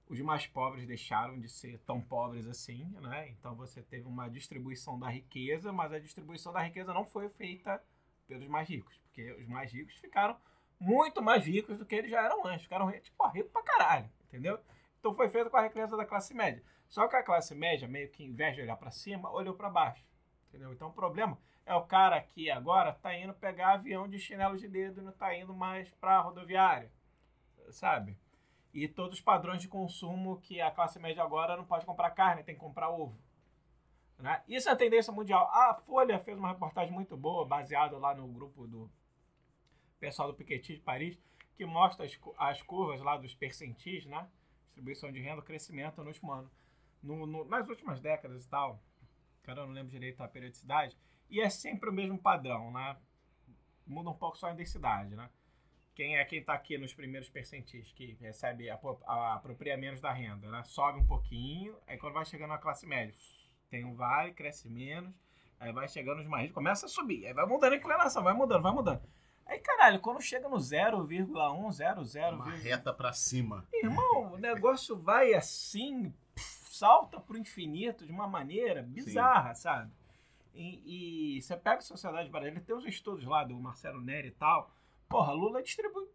os 0.08 0.20
mais 0.22 0.48
pobres 0.48 0.88
deixaram 0.88 1.40
de 1.40 1.48
ser 1.48 1.80
tão 1.80 2.02
pobres 2.02 2.48
assim, 2.48 2.86
né? 3.02 3.30
Então 3.30 3.56
você 3.56 3.82
teve 3.84 4.08
uma 4.08 4.28
distribuição 4.28 4.98
da 4.98 5.08
riqueza, 5.08 5.72
mas 5.72 5.94
a 5.94 6.00
distribuição 6.00 6.52
da 6.52 6.64
riqueza 6.64 6.92
não 6.94 7.06
foi 7.06 7.30
feita 7.30 7.82
pelos 8.28 8.48
mais 8.48 8.68
ricos, 8.68 8.98
porque 8.98 9.32
os 9.34 9.48
mais 9.48 9.72
ricos 9.72 9.96
ficaram 9.98 10.36
muito 10.80 11.22
mais 11.22 11.46
ricos 11.46 11.78
do 11.78 11.86
que 11.86 11.96
eles 11.96 12.10
já 12.10 12.24
eram 12.24 12.46
antes. 12.46 12.64
Ficaram 12.64 12.92
tipo, 12.92 13.28
ricos 13.28 13.52
pra 13.52 13.62
caralho, 13.62 14.10
entendeu? 14.28 14.60
Então 15.00 15.14
foi 15.14 15.30
feito 15.30 15.50
com 15.50 15.58
a 15.58 15.64
riqueza 15.64 15.96
da 15.96 16.06
classe 16.06 16.34
média. 16.34 16.64
Só 16.90 17.08
que 17.08 17.16
a 17.16 17.24
classe 17.24 17.54
média, 17.54 17.88
meio 17.88 18.10
que 18.10 18.24
em 18.24 18.34
vez 18.34 18.56
de 18.56 18.62
olhar 18.62 18.76
pra 18.76 18.92
cima, 18.92 19.32
olhou 19.32 19.54
pra 19.54 19.70
baixo. 19.70 20.04
Entendeu? 20.50 20.74
Então 20.74 20.90
o 20.90 20.94
problema 20.94 21.38
é 21.66 21.76
o 21.76 21.86
cara 21.86 22.20
que 22.20 22.50
agora 22.50 22.92
tá 22.94 23.16
indo 23.16 23.34
pegar 23.34 23.74
avião 23.74 24.08
de 24.08 24.18
chinelo 24.18 24.58
de 24.58 24.68
dedo 24.68 25.00
e 25.00 25.04
não 25.04 25.12
tá 25.12 25.36
indo 25.36 25.54
mais 25.54 25.94
pra 25.94 26.20
rodoviária. 26.20 26.92
Sabe? 27.70 28.18
E 28.74 28.88
todos 28.88 29.20
os 29.20 29.24
padrões 29.24 29.62
de 29.62 29.68
consumo 29.68 30.42
que 30.42 30.60
a 30.60 30.72
classe 30.72 31.00
média 31.00 31.24
agora 31.24 31.56
não 31.56 31.64
pode 31.64 31.86
comprar 31.86 32.10
carne, 32.12 32.44
tem 32.44 32.56
que 32.56 32.62
comprar 32.62 32.90
ovo. 32.90 33.18
Né? 34.18 34.42
Isso 34.48 34.68
é 34.68 34.72
a 34.72 34.76
tendência 34.76 35.14
mundial. 35.14 35.48
A 35.54 35.76
Folha 35.76 36.20
fez 36.20 36.38
uma 36.38 36.50
reportagem 36.50 36.92
muito 36.92 37.16
boa, 37.16 37.46
baseada 37.46 37.98
lá 37.98 38.16
no 38.16 38.28
grupo 38.28 38.68
do 38.68 38.90
pessoal 40.00 40.28
do 40.28 40.34
Piketty 40.34 40.76
de 40.76 40.82
Paris, 40.82 41.20
que 41.56 41.66
mostra 41.66 42.06
as, 42.06 42.20
as 42.38 42.62
curvas 42.64 43.00
lá 43.02 43.18
dos 43.18 43.36
percentis, 43.36 44.06
né? 44.06 44.28
Distribuição 44.66 45.12
de 45.12 45.20
renda, 45.20 45.42
crescimento 45.42 46.02
no 46.02 46.08
último 46.08 46.32
ano. 46.32 46.50
No- 47.02 47.26
no- 47.26 47.46
nas 47.46 47.68
últimas 47.70 48.00
décadas 48.00 48.46
e 48.46 48.50
tal, 48.50 48.82
cara, 49.44 49.62
eu 49.62 49.68
não 49.68 49.74
lembro 49.74 49.92
direito 49.92 50.22
a 50.22 50.28
periodicidade, 50.28 50.98
e 51.30 51.40
é 51.42 51.50
sempre 51.50 51.90
o 51.90 51.94
mesmo 51.94 52.18
padrão, 52.18 52.72
né? 52.72 52.98
Muda 53.88 54.10
um 54.10 54.14
pouco 54.14 54.38
só 54.38 54.48
a 54.48 54.54
densidade, 54.54 55.16
né? 55.16 55.30
Quem 55.96 56.18
é 56.18 56.24
quem 56.26 56.44
tá 56.44 56.54
aqui 56.54 56.78
nos 56.78 56.94
primeiros 56.94 57.30
percentis, 57.30 57.92
que 57.92 58.14
recebe, 58.22 58.70
apro- 58.70 59.02
a- 59.06 59.34
apropria 59.34 59.76
menos 59.78 60.00
da 60.00 60.12
renda, 60.12 60.50
né? 60.50 60.64
Sobe 60.64 61.00
um 61.00 61.06
pouquinho, 61.06 61.76
aí 61.88 61.98
quando 61.98 62.14
vai 62.14 62.26
chegando 62.26 62.50
na 62.50 62.58
classe 62.58 62.86
média, 62.86 63.14
tem 63.70 63.84
um 63.84 63.96
vale, 63.96 64.34
cresce 64.34 64.70
menos, 64.70 65.14
aí 65.60 65.72
vai 65.74 65.88
chegando 65.90 66.20
os 66.20 66.28
mais 66.28 66.44
ricos, 66.44 66.56
começa 66.56 66.86
a 66.86 66.90
subir, 66.90 67.26
aí 67.26 67.34
vai 67.34 67.46
mudando 67.46 67.74
a 67.74 67.78
inclinação, 67.78 68.24
vai 68.24 68.34
mudando, 68.34 68.62
vai 68.62 68.72
mudando. 68.74 69.02
Aí, 69.46 69.60
caralho, 69.60 70.00
quando 70.00 70.22
chega 70.22 70.48
no 70.48 70.58
0,1, 70.60 71.72
0,0, 71.72 72.36
Uma 72.36 72.52
reta 72.52 72.94
pra 72.94 73.12
cima. 73.12 73.66
Irmão, 73.74 74.34
o 74.34 74.38
negócio 74.38 74.96
vai 74.96 75.34
assim, 75.34 76.14
pff, 76.36 76.59
salta 76.80 77.20
pro 77.20 77.38
infinito 77.38 78.06
de 78.06 78.12
uma 78.12 78.28
maneira 78.28 78.82
bizarra, 78.82 79.54
sabe? 79.54 79.92
E, 80.54 81.36
e 81.36 81.42
você 81.42 81.56
pega 81.58 81.80
a 81.80 81.82
sociedade 81.82 82.30
brasileira, 82.30 82.66
tem 82.66 82.76
uns 82.76 82.86
estudos 82.86 83.26
lá 83.26 83.44
do 83.44 83.60
Marcelo 83.60 84.02
Neri 84.02 84.30
e 84.30 84.32
tal. 84.32 84.72
Porra, 85.10 85.34
Lula 85.34 85.62
distribui. 85.62 86.08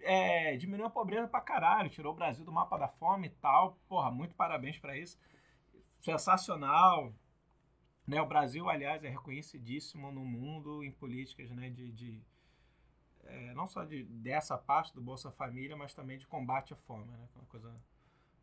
É, 0.00 0.56
diminuiu 0.56 0.86
a 0.86 0.90
pobreza 0.90 1.28
pra 1.28 1.40
caralho, 1.40 1.90
tirou 1.90 2.12
o 2.12 2.16
Brasil 2.16 2.44
do 2.44 2.52
mapa 2.52 2.76
da 2.76 2.88
fome 2.88 3.28
e 3.28 3.30
tal. 3.30 3.78
Porra, 3.88 4.10
muito 4.10 4.34
parabéns 4.34 4.78
pra 4.78 4.96
isso. 4.96 5.18
Sensacional. 6.00 7.12
Né, 8.06 8.20
o 8.20 8.26
Brasil, 8.26 8.68
aliás, 8.68 9.02
é 9.04 9.08
reconhecidíssimo 9.08 10.10
no 10.10 10.24
mundo 10.24 10.82
em 10.82 10.90
políticas 10.90 11.50
né, 11.50 11.70
de, 11.70 11.92
de, 11.92 12.20
é, 13.24 13.54
não 13.54 13.68
só 13.68 13.84
de, 13.84 14.04
dessa 14.04 14.58
parte 14.58 14.92
do 14.92 15.00
Bolsa 15.00 15.30
Família, 15.30 15.76
mas 15.76 15.94
também 15.94 16.18
de 16.18 16.26
combate 16.26 16.72
à 16.72 16.76
fome, 16.76 17.06
né? 17.06 17.28
É 17.36 17.38
uma 17.38 17.46
coisa 17.46 17.80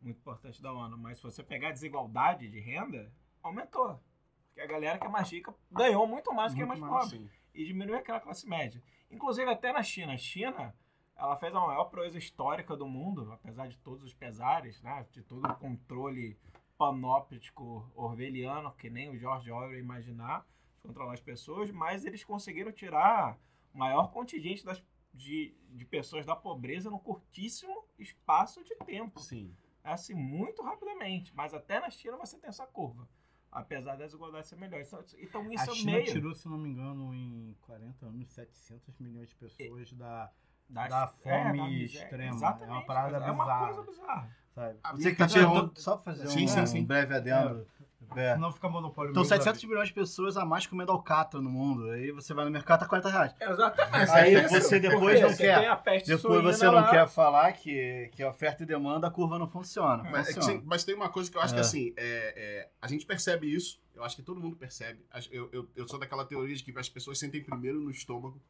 muito 0.00 0.18
importante 0.18 0.62
da 0.62 0.72
ONU. 0.72 0.96
Mas 0.96 1.18
se 1.18 1.22
você 1.22 1.42
pegar 1.42 1.68
a 1.68 1.72
desigualdade 1.72 2.48
de 2.48 2.60
renda, 2.60 3.12
aumentou. 3.42 4.00
Porque 4.46 4.60
a 4.60 4.66
galera 4.66 4.98
que 4.98 5.06
é 5.06 5.10
mais 5.10 5.30
rica 5.30 5.54
ganhou 5.70 6.06
muito 6.06 6.32
mais 6.32 6.52
do 6.52 6.56
que 6.56 6.62
é 6.62 6.66
mais 6.66 6.80
mais, 6.80 6.92
pobre. 6.92 7.18
sim. 7.18 7.30
E 7.54 7.64
diminuiu 7.64 7.96
aquela 7.98 8.20
classe 8.20 8.48
média. 8.48 8.82
Inclusive 9.10 9.50
até 9.50 9.72
na 9.72 9.82
China. 9.82 10.12
A 10.12 10.16
China, 10.16 10.74
ela 11.16 11.36
fez 11.36 11.54
a 11.54 11.60
maior 11.60 11.84
proeza 11.86 12.18
histórica 12.18 12.76
do 12.76 12.86
mundo, 12.86 13.32
apesar 13.32 13.68
de 13.68 13.78
todos 13.78 14.02
os 14.04 14.14
pesares, 14.14 14.80
né? 14.82 15.06
De 15.10 15.22
todo 15.22 15.46
o 15.46 15.54
controle 15.56 16.38
panóptico 16.76 17.90
orwelliano, 17.94 18.72
que 18.72 18.88
nem 18.88 19.10
o 19.10 19.18
George 19.18 19.50
Orwell 19.50 19.80
imaginar, 19.80 20.46
de 20.74 20.80
controlar 20.80 21.14
as 21.14 21.20
pessoas, 21.20 21.70
mas 21.72 22.04
eles 22.04 22.22
conseguiram 22.22 22.70
tirar 22.70 23.36
o 23.74 23.78
maior 23.78 24.12
contingente 24.12 24.64
das, 24.64 24.82
de, 25.12 25.54
de 25.70 25.84
pessoas 25.84 26.24
da 26.24 26.36
pobreza 26.36 26.88
num 26.88 26.98
curtíssimo 26.98 27.84
espaço 27.98 28.62
de 28.62 28.76
tempo. 28.76 29.18
Sim. 29.20 29.54
Assim, 29.92 30.14
muito 30.14 30.62
rapidamente. 30.62 31.34
Mas 31.34 31.52
até 31.54 31.80
na 31.80 31.90
China 31.90 32.16
você 32.16 32.38
tem 32.38 32.48
essa 32.48 32.66
curva. 32.66 33.08
Apesar 33.50 33.92
das 33.96 34.06
desigualdades 34.08 34.48
ser 34.48 34.56
melhores. 34.56 34.88
Então, 34.92 35.04
Então 35.18 35.52
isso 35.52 35.70
a 35.70 35.72
é 35.72 35.76
China 35.76 35.92
meio 35.92 36.04
tirou, 36.04 36.34
se 36.34 36.46
não 36.48 36.58
me 36.58 36.68
engano, 36.68 37.14
em 37.14 37.56
40 37.62 38.06
anos, 38.06 38.28
700 38.28 38.98
milhões 38.98 39.28
de 39.30 39.34
pessoas 39.36 39.90
da, 39.94 40.30
das- 40.68 40.88
da 40.90 41.04
é, 41.04 41.06
fome 41.06 41.58
da 41.58 41.70
extrema. 41.84 42.24
É 42.24 42.28
Exatamente. 42.36 42.70
uma 42.72 42.86
parada 42.86 43.16
é 43.16 43.30
uma 43.30 43.44
bizarra. 43.44 43.66
coisa 43.74 43.90
bizarra. 43.90 44.36
Sabe? 44.54 44.78
A 44.82 44.92
Você 44.92 45.10
que 45.12 45.16
tá 45.16 45.28
perguntando, 45.28 45.80
só 45.80 45.98
fazer 45.98 46.26
Sim, 46.28 46.44
um, 46.44 46.48
sim, 46.48 46.66
sim. 46.66 46.80
um 46.80 46.84
breve 46.84 47.14
adendo. 47.14 47.66
É. 47.77 47.77
Senão 48.14 48.52
fica 48.52 48.68
monopólio. 48.68 49.10
Então, 49.10 49.22
meu 49.22 49.28
da 49.30 49.36
700 49.36 49.60
vida. 49.60 49.70
milhões 49.72 49.88
de 49.88 49.94
pessoas 49.94 50.36
a 50.36 50.44
mais 50.44 50.66
comendo 50.66 50.92
alcatra 50.92 51.40
no 51.40 51.50
mundo. 51.50 51.90
Aí 51.90 52.10
você 52.10 52.32
vai 52.34 52.44
no 52.44 52.50
mercado, 52.50 52.80
tá 52.80 52.86
40 52.86 53.08
reais. 53.10 53.34
Exatamente. 53.40 54.10
Aí 54.10 54.34
É 54.34 54.44
isso. 54.44 54.60
você 54.60 54.80
depois 54.80 55.20
não 55.20 55.28
você 55.30 55.36
quer. 55.36 55.82
Depois 56.06 56.42
você 56.42 56.66
não 56.66 56.74
lá. 56.74 56.90
quer 56.90 57.08
falar 57.08 57.52
que, 57.52 58.10
que 58.12 58.24
oferta 58.24 58.62
e 58.62 58.66
demanda, 58.66 59.06
a 59.06 59.10
curva 59.10 59.38
não 59.38 59.48
funciona. 59.48 60.02
Mas, 60.04 60.28
é 60.28 60.32
que 60.32 60.34
funciona. 60.40 60.62
mas 60.64 60.84
tem 60.84 60.94
uma 60.94 61.08
coisa 61.08 61.30
que 61.30 61.36
eu 61.36 61.40
acho 61.42 61.54
que 61.54 61.60
É. 61.60 61.62
assim, 61.62 61.92
é, 61.96 62.34
é, 62.36 62.68
a 62.80 62.88
gente 62.88 63.04
percebe 63.06 63.52
isso, 63.52 63.80
eu 63.94 64.02
acho 64.04 64.16
que 64.16 64.22
todo 64.22 64.40
mundo 64.40 64.56
percebe. 64.56 65.04
Eu, 65.30 65.48
eu, 65.52 65.68
eu 65.76 65.88
sou 65.88 65.98
daquela 65.98 66.24
teoria 66.24 66.54
de 66.54 66.62
que 66.62 66.76
as 66.78 66.88
pessoas 66.88 67.18
sentem 67.18 67.42
primeiro 67.42 67.80
no 67.80 67.90
estômago 67.90 68.40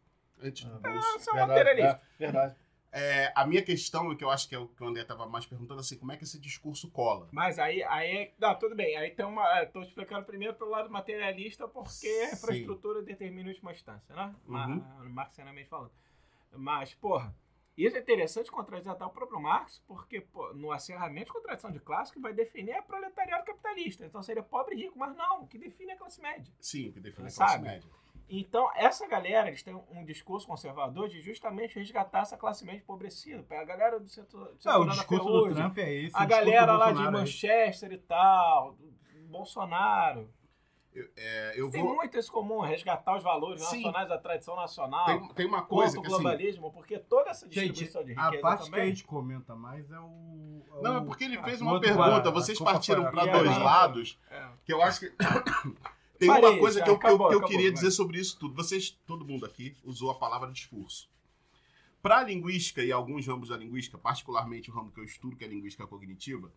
antes 0.43 0.65
do 0.65 0.79
bolso. 0.79 1.31
É 1.31 1.45
um 1.45 1.47
materialista. 1.47 2.01
é, 2.21 2.25
verdade. 2.25 2.55
É, 2.91 3.31
a 3.35 3.47
minha 3.47 3.63
questão, 3.63 4.15
que 4.17 4.25
eu 4.25 4.31
acho 4.31 4.49
que 4.49 4.55
é 4.55 4.59
o 4.59 4.67
que 4.67 4.83
o 4.83 4.87
André 4.87 5.03
estava 5.03 5.27
mais 5.27 5.45
perguntando, 5.45 5.81
assim, 5.81 5.99
como 5.99 6.11
é 6.13 6.17
que 6.17 6.25
esse 6.25 6.41
discurso 6.41 6.91
cola? 6.91 7.29
Mas 7.33 7.59
aí, 7.59 7.83
aí 7.85 8.17
é- 8.17 8.35
não, 8.39 8.59
tudo 8.59 8.75
bem. 8.75 8.97
Aí 8.97 9.11
tem 9.11 9.27
uma. 9.27 9.63
Estou 9.63 9.83
explicando 9.83 10.25
primeiro 10.25 10.55
pelo 10.55 10.71
lado 10.71 10.89
materialista, 10.91 11.69
porque 11.69 12.07
a 12.31 12.33
infraestrutura 12.35 13.03
determina 13.03 13.49
a 13.49 13.53
última 13.53 13.73
instância, 13.73 14.15
né? 14.15 14.35
Uhum. 14.47 14.55
Ma- 14.55 15.05
Marxianamente 15.05 15.69
falando. 15.69 15.93
Mas, 16.53 16.95
porra, 16.95 17.35
Isso 17.77 17.97
é 17.97 18.01
interessante 18.01 18.51
contradizer 18.51 18.91
até 18.91 19.05
o 19.05 19.11
próprio 19.11 19.39
Marx, 19.41 19.81
porque 19.87 20.21
pô, 20.21 20.53
no 20.53 20.73
acerramento 20.73 21.27
de 21.27 21.33
contradição 21.33 21.71
de 21.71 21.79
classe 21.79 22.13
que 22.13 22.19
vai 22.19 22.33
definir 22.33 22.73
é 22.73 22.83
proletariado 22.83 23.45
capitalista. 23.45 24.05
Então 24.05 24.21
seria 24.21 24.43
pobre 24.43 24.75
e 24.75 24.79
rico, 24.85 24.99
mas 24.99 25.15
não, 25.15 25.43
o 25.43 25.47
que 25.47 25.57
define 25.59 25.93
é 25.93 25.95
a 25.95 25.97
classe 25.99 26.21
média. 26.21 26.53
Sim, 26.59 26.91
que 26.91 26.99
define 26.99 27.29
a 27.29 27.31
Sabe? 27.31 27.51
classe 27.51 27.63
média. 27.63 27.91
Então, 28.31 28.71
essa 28.75 29.07
galera, 29.09 29.49
eles 29.49 29.63
têm 29.63 29.75
um 29.91 30.05
discurso 30.05 30.47
conservador 30.47 31.09
de 31.09 31.21
justamente 31.23 31.79
resgatar 31.79 32.21
essa 32.21 32.37
classe 32.37 32.65
média 32.65 32.81
empobrecida. 32.81 33.45
A 33.51 33.65
galera 33.65 33.99
do 33.99 34.09
setor, 34.09 34.45
do 34.47 34.51
Ah, 34.53 34.57
setor 34.59 34.81
o 34.81 34.85
da 34.85 34.93
discurso 34.93 35.25
do 35.29 35.55
Trump 35.55 35.79
é 35.79 35.95
esse. 35.95 36.17
a 36.17 36.25
o 36.25 36.27
galera 36.27 36.73
lá 36.77 36.93
de 36.93 37.03
é. 37.03 37.11
Manchester 37.11 37.93
e 37.93 37.99
tal, 37.99 38.75
do 38.75 38.93
Bolsonaro. 39.29 40.29
É, 41.17 41.53
eu 41.57 41.71
Tem 41.71 41.83
vou. 41.85 41.95
muito 41.95 42.19
isso 42.19 42.33
comum, 42.33 42.61
resgatar 42.61 43.17
os 43.17 43.23
valores 43.23 43.63
Sim. 43.63 43.77
nacionais 43.85 44.09
da 44.09 44.19
tradição 44.19 44.57
nacional, 44.57 45.07
Tem, 45.07 45.29
tem 45.29 45.47
uma 45.47 45.63
coisa 45.63 45.95
contra 45.97 46.01
o 46.01 46.03
que 46.03 46.09
assim. 46.09 46.23
globalismo, 46.23 46.73
porque 46.73 46.99
toda 46.99 47.31
essa 47.31 47.47
Gente, 47.47 47.69
distribuição 47.85 48.05
de 48.05 48.13
a 48.19 48.25
riqueza 48.25 48.43
parte 48.43 48.63
que 48.65 48.69
a 48.69 48.71
também... 48.73 48.89
gente 48.89 49.05
comenta 49.05 49.55
mais 49.55 49.89
é 49.93 49.99
o. 50.01 50.63
é 50.79 50.83
Não, 50.83 50.95
é 50.97 50.99
o- 50.99 51.05
porque 51.05 51.25
ele 51.25 51.41
fez 51.43 51.61
o 51.61 51.65
uma 51.65 51.81
pergunta. 51.81 52.21
para- 52.23 52.31
Vocês 52.33 52.61
a 52.61 52.65
partiram 52.65 53.11
para- 53.11 53.27
dois 53.27 53.57
lados 53.59 54.19
É. 54.31 54.49
que 54.65 54.73
eu 54.73 54.83
acho 54.83 55.01
que. 55.01 55.13
Tem 56.19 56.29
Parei, 56.29 56.51
uma 56.51 56.59
coisa 56.59 56.81
já 56.81 56.85
que 56.85 56.91
eu, 56.91 56.95
acabou, 56.97 57.29
que 57.29 57.35
eu 57.35 57.39
acabou, 57.39 57.49
queria 57.49 57.71
dizer 57.71 57.91
sobre 57.91 58.19
isso 58.19 58.37
tudo. 58.39 58.55
Vocês, 58.55 58.91
todo 59.07 59.25
mundo 59.25 59.47
aqui, 59.47 59.77
usou 59.85 60.11
a 60.11 60.15
palavra 60.15 60.51
discurso. 60.51 61.09
Para 62.03 62.19
a 62.19 62.25
linguística 62.25 62.83
e 62.83 62.91
alguns 62.91 63.27
ramos 63.27 63.49
da 63.49 63.57
linguística, 63.57 63.97
particularmente 63.99 64.71
o 64.71 64.75
ramo 64.75 64.91
que 64.91 65.01
eu 65.01 65.05
estudo, 65.05 65.37
que 65.37 65.45
é 65.45 65.47
a 65.47 65.51
linguística 65.51 65.87
cognitiva, 65.87 66.53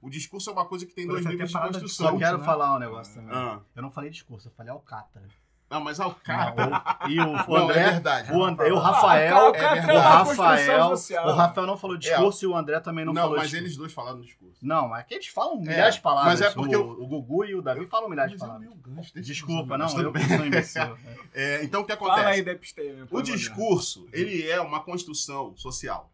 o 0.00 0.10
discurso 0.10 0.50
é 0.50 0.52
uma 0.52 0.66
coisa 0.66 0.84
que 0.84 0.94
tem 0.94 1.06
dois 1.06 1.24
Parece 1.24 1.42
até 1.42 1.44
níveis 1.44 1.50
de 1.50 1.80
construção. 1.80 2.12
Só 2.12 2.18
quero 2.18 2.38
né? 2.38 2.44
falar 2.44 2.76
um 2.76 2.78
negócio 2.78 3.14
também. 3.14 3.34
Ah, 3.34 3.60
Eu 3.74 3.82
não 3.82 3.90
falei 3.90 4.10
discurso, 4.10 4.48
eu 4.48 4.52
falei 4.52 4.72
alcatra. 4.72 5.26
Não, 5.68 5.80
mas 5.80 5.98
Alcatra. 5.98 6.66
Não, 6.70 7.10
e 7.10 7.18
o, 7.20 7.24
o 7.24 7.34
Não, 7.58 7.64
André, 7.64 7.80
é 7.80 7.90
verdade. 7.90 8.32
o 8.32 8.44
André, 8.44 8.72
o 8.72 8.78
Ah, 8.78 8.82
Rafael, 8.82 9.52
cara 9.52 9.76
é 9.78 9.94
o 9.94 9.98
Rafael, 10.00 10.88
social. 10.96 11.28
o 11.28 11.32
Rafael 11.32 11.66
não 11.66 11.76
falou 11.76 11.96
discurso 11.96 12.44
e 12.44 12.48
o 12.48 12.56
André 12.56 12.78
também 12.80 13.04
não, 13.04 13.12
Não, 13.12 13.22
falou 13.22 13.36
mas 13.36 13.50
discurso. 13.50 13.64
eles 13.66 13.76
dois 13.76 13.92
falaram 13.92 14.18
no 14.18 14.24
discurso. 14.24 14.58
Não, 14.64 14.88
mas 14.88 15.04
que 15.06 15.14
eles 15.14 15.26
falam 15.26 15.56
É, 15.56 15.60
milhares 15.60 15.96
de 15.96 16.00
palavras. 16.00 16.40
mas 16.40 16.50
é 16.50 16.54
porque 16.54 16.76
o, 16.76 16.80
eu- 16.80 17.02
o 17.02 17.06
Gugu 17.08 17.44
e 17.46 17.54
o 17.56 17.62
Davi 17.62 17.84
falam 17.86 18.08
milhares 18.08 18.30
de 18.32 18.36
é 18.36 18.40
palavras. 18.40 18.68
gancho, 18.80 19.12
eu 19.14 19.22
Desculpa, 19.22 19.76
não, 19.76 19.86
eu 19.86 20.12
sou 20.28 20.46
imbecil. 20.46 20.96
É, 21.34 21.62
então 21.64 21.82
o 21.82 21.84
que 21.84 21.94
Fala 21.96 22.12
acontece? 22.14 22.34
aí 22.38 22.42
da 22.44 22.52
episteme. 22.52 23.06
O 23.10 23.20
discurso, 23.20 24.08
ele 24.12 24.48
é 24.48 24.60
uma 24.60 24.80
construção 24.80 25.54
social. 25.56 26.10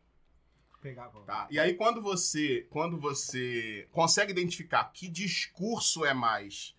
Tá? 1.26 1.46
E 1.48 1.60
aí 1.60 1.74
quando 1.74 2.02
você, 2.02 2.66
quando 2.70 2.98
você 2.98 3.86
consegue 3.92 4.32
identificar 4.32 4.82
que 4.92 5.06
discurso 5.08 6.04
é 6.04 6.12
mais 6.12 6.74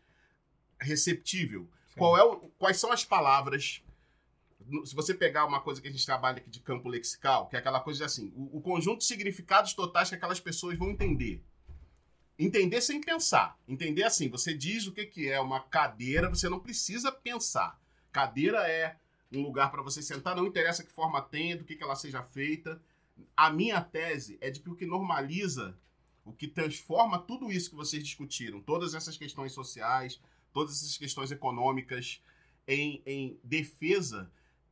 receptível, 0.82 1.69
qual 1.97 2.17
é 2.17 2.23
o- 2.23 2.49
quais 2.57 2.77
são 2.77 2.91
as 2.91 3.05
palavras 3.05 3.81
se 4.85 4.95
você 4.95 5.13
pegar 5.13 5.45
uma 5.45 5.59
coisa 5.59 5.81
que 5.81 5.87
a 5.87 5.91
gente 5.91 6.05
trabalha 6.05 6.37
aqui 6.37 6.49
de 6.49 6.59
campo 6.59 6.87
lexical, 6.87 7.47
que 7.47 7.55
é 7.55 7.59
aquela 7.59 7.79
coisa 7.79 8.05
assim, 8.05 8.31
o, 8.35 8.57
o 8.57 8.61
conjunto 8.61 8.99
de 8.99 9.05
significados 9.05 9.73
totais 9.73 10.09
que 10.09 10.15
aquelas 10.15 10.39
pessoas 10.39 10.77
vão 10.77 10.89
entender. 10.89 11.41
Entender 12.37 12.81
sem 12.81 12.99
pensar. 13.01 13.57
Entender 13.67 14.03
assim, 14.03 14.29
você 14.29 14.53
diz 14.53 14.87
o 14.87 14.91
que, 14.91 15.05
que 15.05 15.29
é 15.29 15.39
uma 15.39 15.59
cadeira, 15.59 16.29
você 16.29 16.49
não 16.49 16.59
precisa 16.59 17.11
pensar. 17.11 17.79
Cadeira 18.11 18.67
é 18.67 18.95
um 19.31 19.41
lugar 19.41 19.71
para 19.71 19.81
você 19.81 20.01
sentar, 20.01 20.35
não 20.35 20.45
interessa 20.45 20.83
que 20.83 20.91
forma 20.91 21.21
tenha, 21.21 21.57
do 21.57 21.63
que, 21.63 21.75
que 21.75 21.83
ela 21.83 21.95
seja 21.95 22.23
feita. 22.23 22.81
A 23.35 23.49
minha 23.49 23.81
tese 23.81 24.37
é 24.41 24.49
de 24.49 24.59
que 24.59 24.69
o 24.69 24.75
que 24.75 24.85
normaliza, 24.85 25.77
o 26.25 26.31
que 26.31 26.47
transforma 26.47 27.19
tudo 27.19 27.51
isso 27.51 27.69
que 27.69 27.75
vocês 27.75 28.03
discutiram, 28.03 28.61
todas 28.61 28.93
essas 28.95 29.17
questões 29.17 29.51
sociais, 29.51 30.19
todas 30.53 30.75
essas 30.75 30.97
questões 30.97 31.31
econômicas, 31.31 32.21
em, 32.67 33.01
em 33.05 33.39
defesa, 33.43 34.31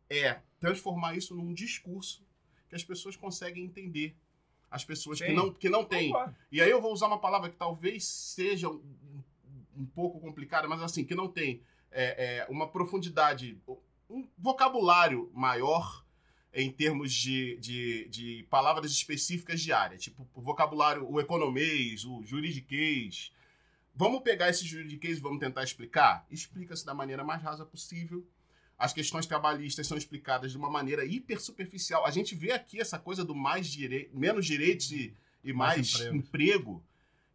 é 0.10 0.40
transformar 0.60 1.18
isso 1.18 1.36
num 1.36 1.54
discurso 1.54 2.24
que 2.70 2.76
as 2.76 2.84
pessoas 2.84 3.16
conseguem 3.16 3.66
entender. 3.66 4.16
As 4.70 4.86
pessoas 4.86 5.20
que 5.20 5.28
Sim. 5.28 5.34
não, 5.34 5.54
que 5.54 5.70
não 5.70 5.84
têm. 5.84 6.14
E 6.50 6.62
aí 6.62 6.70
eu 6.70 6.82
vou 6.82 6.94
usar 6.94 7.08
uma 7.08 7.20
palavra 7.20 7.50
que 7.50 7.58
talvez 7.58 8.06
seja 8.06 8.70
um, 8.70 8.82
um 9.76 9.86
pouco 9.86 10.20
complicada, 10.22 10.68
mas 10.68 10.82
assim, 10.82 11.04
que 11.04 11.14
não 11.14 11.28
tem 11.28 11.62
é, 11.92 12.46
é, 12.46 12.48
uma 12.50 12.70
profundidade, 12.70 13.58
um 14.10 14.26
vocabulário 14.38 15.30
maior 15.34 16.06
em 16.54 16.72
termos 16.72 17.14
de, 17.14 17.58
de, 17.58 18.08
de 18.10 18.48
palavras 18.50 18.92
específicas 18.92 19.62
de 19.62 19.74
área. 19.74 19.98
Tipo, 19.98 20.28
o 20.34 20.42
vocabulário, 20.42 21.10
o 21.10 21.20
economês, 21.20 22.06
o 22.06 22.24
juridiquês. 22.24 23.34
Vamos 23.94 24.22
pegar 24.22 24.50
esse 24.50 24.66
juridiquês 24.66 25.18
e 25.18 25.22
vamos 25.22 25.40
tentar 25.40 25.64
explicar? 25.64 26.26
Explica-se 26.32 26.86
da 26.86 26.94
maneira 26.94 27.24
mais 27.24 27.42
rasa 27.42 27.66
possível. 27.66 28.26
As 28.78 28.94
questões 28.94 29.26
trabalhistas 29.26 29.86
são 29.86 29.98
explicadas 29.98 30.52
de 30.52 30.58
uma 30.58 30.70
maneira 30.70 31.06
hiper 31.06 31.40
superficial. 31.40 32.06
A 32.06 32.12
gente 32.12 32.34
vê 32.34 32.52
aqui 32.52 32.80
essa 32.80 32.98
coisa 32.98 33.24
do 33.24 33.36
mais 33.36 33.68
direi 33.68 34.10
menos 34.14 34.46
direitos 34.46 34.92
e, 34.92 35.14
e 35.44 35.54
mais, 35.54 35.94
Mais 35.94 35.96
emprego. 35.96 36.16
emprego. 36.16 36.84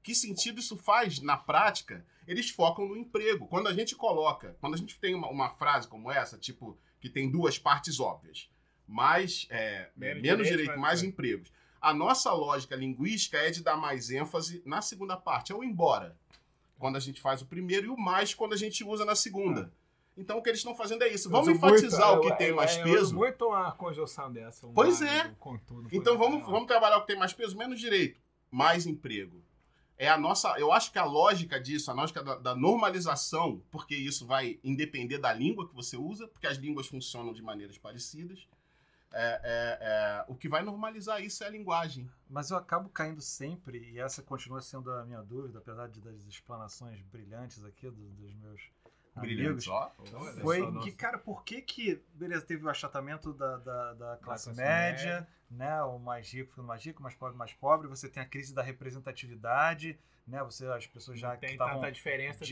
Que 0.02 0.14
sentido 0.14 0.58
isso 0.58 0.76
faz 0.76 1.20
na 1.20 1.36
prática? 1.36 2.04
Eles 2.26 2.50
focam 2.50 2.88
no 2.88 2.96
emprego. 2.96 3.46
Quando 3.46 3.68
a 3.68 3.72
gente 3.74 3.94
coloca, 3.94 4.56
quando 4.60 4.74
a 4.74 4.76
gente 4.76 4.98
tem 4.98 5.14
uma, 5.14 5.28
uma 5.28 5.50
frase 5.50 5.86
como 5.86 6.10
essa, 6.10 6.36
tipo, 6.36 6.76
que 7.00 7.08
tem 7.08 7.30
duas 7.30 7.58
partes 7.58 8.00
óbvias, 8.00 8.48
mais, 8.88 9.46
é, 9.50 9.90
Menos 9.96 10.22
menos, 10.22 10.48
direito, 10.48 10.68
mais 10.68 10.80
mais 10.80 11.02
emprego. 11.02 11.38
empregos. 11.42 11.52
A 11.80 11.92
nossa 11.94 12.32
lógica 12.32 12.74
linguística 12.74 13.36
é 13.38 13.50
de 13.50 13.62
dar 13.62 13.76
mais 13.76 14.10
ênfase 14.10 14.62
na 14.64 14.82
segunda 14.82 15.16
parte, 15.16 15.52
é 15.52 15.54
o 15.54 15.62
embora. 15.62 16.16
Quando 16.78 16.96
a 16.96 17.00
gente 17.00 17.20
faz 17.20 17.40
o 17.42 17.46
primeiro 17.46 17.86
e 17.86 17.88
o 17.90 17.96
mais 17.96 18.34
quando 18.34 18.52
a 18.52 18.56
gente 18.56 18.84
usa 18.84 19.04
na 19.04 19.14
segunda. 19.14 19.72
Então 20.16 20.38
o 20.38 20.42
que 20.42 20.48
eles 20.48 20.60
estão 20.60 20.74
fazendo 20.74 21.02
é 21.02 21.08
isso. 21.08 21.28
Vamos 21.28 21.48
enfatizar 21.48 22.08
muito- 22.12 22.18
o 22.18 22.20
que 22.26 22.32
eu- 22.32 22.36
tem 22.36 22.48
eu- 22.48 22.56
mais 22.56 22.76
eu 22.76 22.84
peso. 22.84 23.14
muito 23.14 23.44
uma 23.46 23.72
conjunção 23.72 24.32
dessa. 24.32 24.66
um 24.66 24.72
Pois 24.72 25.02
é. 25.02 25.34
contudo, 25.38 25.88
Então 25.92 26.16
vamos, 26.16 26.42
vamos 26.44 26.66
trabalhar 26.66 26.96
o 26.98 27.00
que 27.02 27.08
tem 27.08 27.18
mais 27.18 27.32
peso, 27.34 27.56
menos 27.56 27.78
direito, 27.80 28.18
mais 28.50 28.86
emprego. 28.86 29.42
É 29.98 30.08
a 30.08 30.18
nossa. 30.18 30.58
Eu 30.58 30.72
acho 30.72 30.92
que 30.92 30.98
a 30.98 31.04
lógica 31.04 31.58
disso, 31.60 31.90
a 31.90 31.94
lógica 31.94 32.22
da, 32.22 32.34
da 32.36 32.54
normalização, 32.54 33.62
porque 33.70 33.94
isso 33.94 34.26
vai 34.26 34.58
independer 34.62 35.18
da 35.18 35.32
língua 35.32 35.66
que 35.68 35.74
você 35.74 35.96
usa, 35.96 36.28
porque 36.28 36.46
as 36.46 36.56
línguas 36.58 36.86
funcionam 36.86 37.32
de 37.32 37.42
maneiras 37.42 37.78
parecidas. 37.78 38.46
É, 39.16 39.40
é, 39.42 39.78
é, 39.80 40.24
o 40.28 40.34
que 40.34 40.48
vai 40.48 40.62
normalizar 40.62 41.22
isso 41.22 41.42
é 41.42 41.46
a 41.46 41.50
linguagem. 41.50 42.10
Mas 42.28 42.50
eu 42.50 42.56
acabo 42.56 42.88
caindo 42.88 43.20
sempre, 43.20 43.78
e 43.90 43.98
essa 43.98 44.22
continua 44.22 44.60
sendo 44.60 44.92
a 44.92 45.04
minha 45.04 45.22
dúvida, 45.22 45.58
apesar 45.58 45.88
de, 45.88 46.00
das 46.00 46.24
explanações 46.26 47.00
brilhantes 47.00 47.64
aqui 47.64 47.88
do- 47.88 48.10
dos 48.10 48.34
meus 48.34 48.60
amigos. 49.14 49.66
ó. 49.68 49.90
Foi 50.42 50.60
Olha 50.60 50.72
só, 50.72 50.80
que, 50.80 50.92
cara, 50.92 51.18
por 51.18 51.42
que 51.44 51.62
que, 51.62 52.02
beleza, 52.14 52.44
teve 52.44 52.64
o 52.64 52.68
achatamento 52.68 53.32
da, 53.32 53.56
da, 53.56 53.92
da 53.94 54.16
classe 54.18 54.44
classe 54.46 54.60
média, 54.60 55.26
né, 55.50 55.82
o 55.84 55.98
mais 55.98 56.30
rico 56.30 56.50
ficando 56.50 56.66
mais 56.68 56.84
rico, 56.84 57.00
o 57.00 57.02
mais 57.02 57.14
pobre 57.14 57.36
mais 57.36 57.52
pobre, 57.54 57.88
você 57.88 58.08
tem 58.08 58.22
a 58.22 58.26
crise 58.26 58.52
da 58.54 58.62
representatividade, 58.62 59.98
né, 60.26 60.42
você, 60.42 60.66
as 60.66 60.86
pessoas 60.86 61.18
já 61.18 61.28
Não 61.28 61.34
que 61.36 61.40
tem 61.42 61.52
estavam 61.52 61.80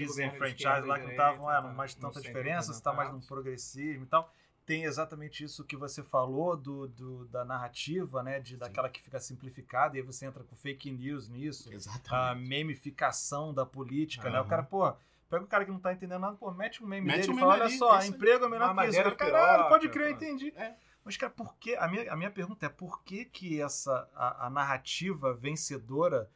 desenfranchise 0.07 0.55
esquerda 0.62 0.87
lá 0.87 0.99
que 0.99 1.05
não 1.05 1.11
estavam 1.11 1.51
é, 1.51 1.55
tá? 1.55 1.61
mais 1.62 1.97
Não 1.97 2.11
tanta 2.11 2.21
diferença, 2.23 2.73
você 2.73 2.79
está 2.79 2.93
mais 2.93 3.12
no 3.12 3.21
progressismo 3.21 4.05
e 4.05 4.07
tal. 4.07 4.33
Tem 4.67 4.85
exatamente 4.85 5.45
isso 5.45 5.62
que 5.65 5.77
você 5.77 6.03
falou 6.03 6.57
do, 6.57 6.89
do- 6.89 7.27
da 7.27 7.45
narrativa, 7.45 8.23
né? 8.23 8.41
De, 8.41 8.57
daquela 8.57 8.89
que 8.89 9.03
fica 9.03 9.21
simplificada, 9.21 9.97
e 9.97 10.01
aí 10.01 10.07
você 10.07 10.25
entra 10.27 10.43
com 10.43 10.57
fake 10.57 10.91
news 10.91 11.29
nisso, 11.29 11.69
a 11.71 11.75
Exatamente. 11.75 12.49
memificação 12.49 13.53
da 13.53 13.67
política, 13.67 14.31
né? 14.31 14.41
O 14.41 14.47
cara, 14.47 14.62
pô, 14.62 14.91
pega 15.29 15.45
o 15.45 15.47
cara 15.47 15.65
que 15.67 15.71
não 15.71 15.79
tá 15.79 15.93
entendendo 15.93 16.21
nada, 16.21 16.37
pô, 16.37 16.51
mete 16.51 16.83
um 16.83 16.87
meme 16.87 17.07
Mete 17.07 17.21
dele 17.21 17.33
um 17.33 17.37
e 17.37 17.41
fala, 17.41 17.53
meme 17.53 17.62
olha 17.62 17.71
ali, 17.71 17.79
só, 17.79 18.03
emprego 18.05 18.45
é 18.47 18.49
melhor 18.49 18.75
que 18.75 18.87
isso. 18.87 19.03
Cara, 19.03 19.15
Caralho, 19.17 19.69
pode 19.69 19.89
crer, 19.91 20.09
pô. 20.17 20.25
entendi. 20.25 20.53
É. 20.57 20.75
Mas, 21.05 21.19
cara, 21.19 21.31
por 21.31 21.55
que? 21.57 21.75
A 21.77 21.87
minha, 21.87 22.11
a 22.11 22.17
minha 22.17 22.31
pergunta 22.31 22.65
é 22.65 22.69
por 22.71 23.03
que 23.03 23.27
que 23.27 23.61
essa, 23.61 24.09
a, 24.15 24.47
a 24.47 24.51
narrativa 24.51 25.35
vencedora 25.35 26.31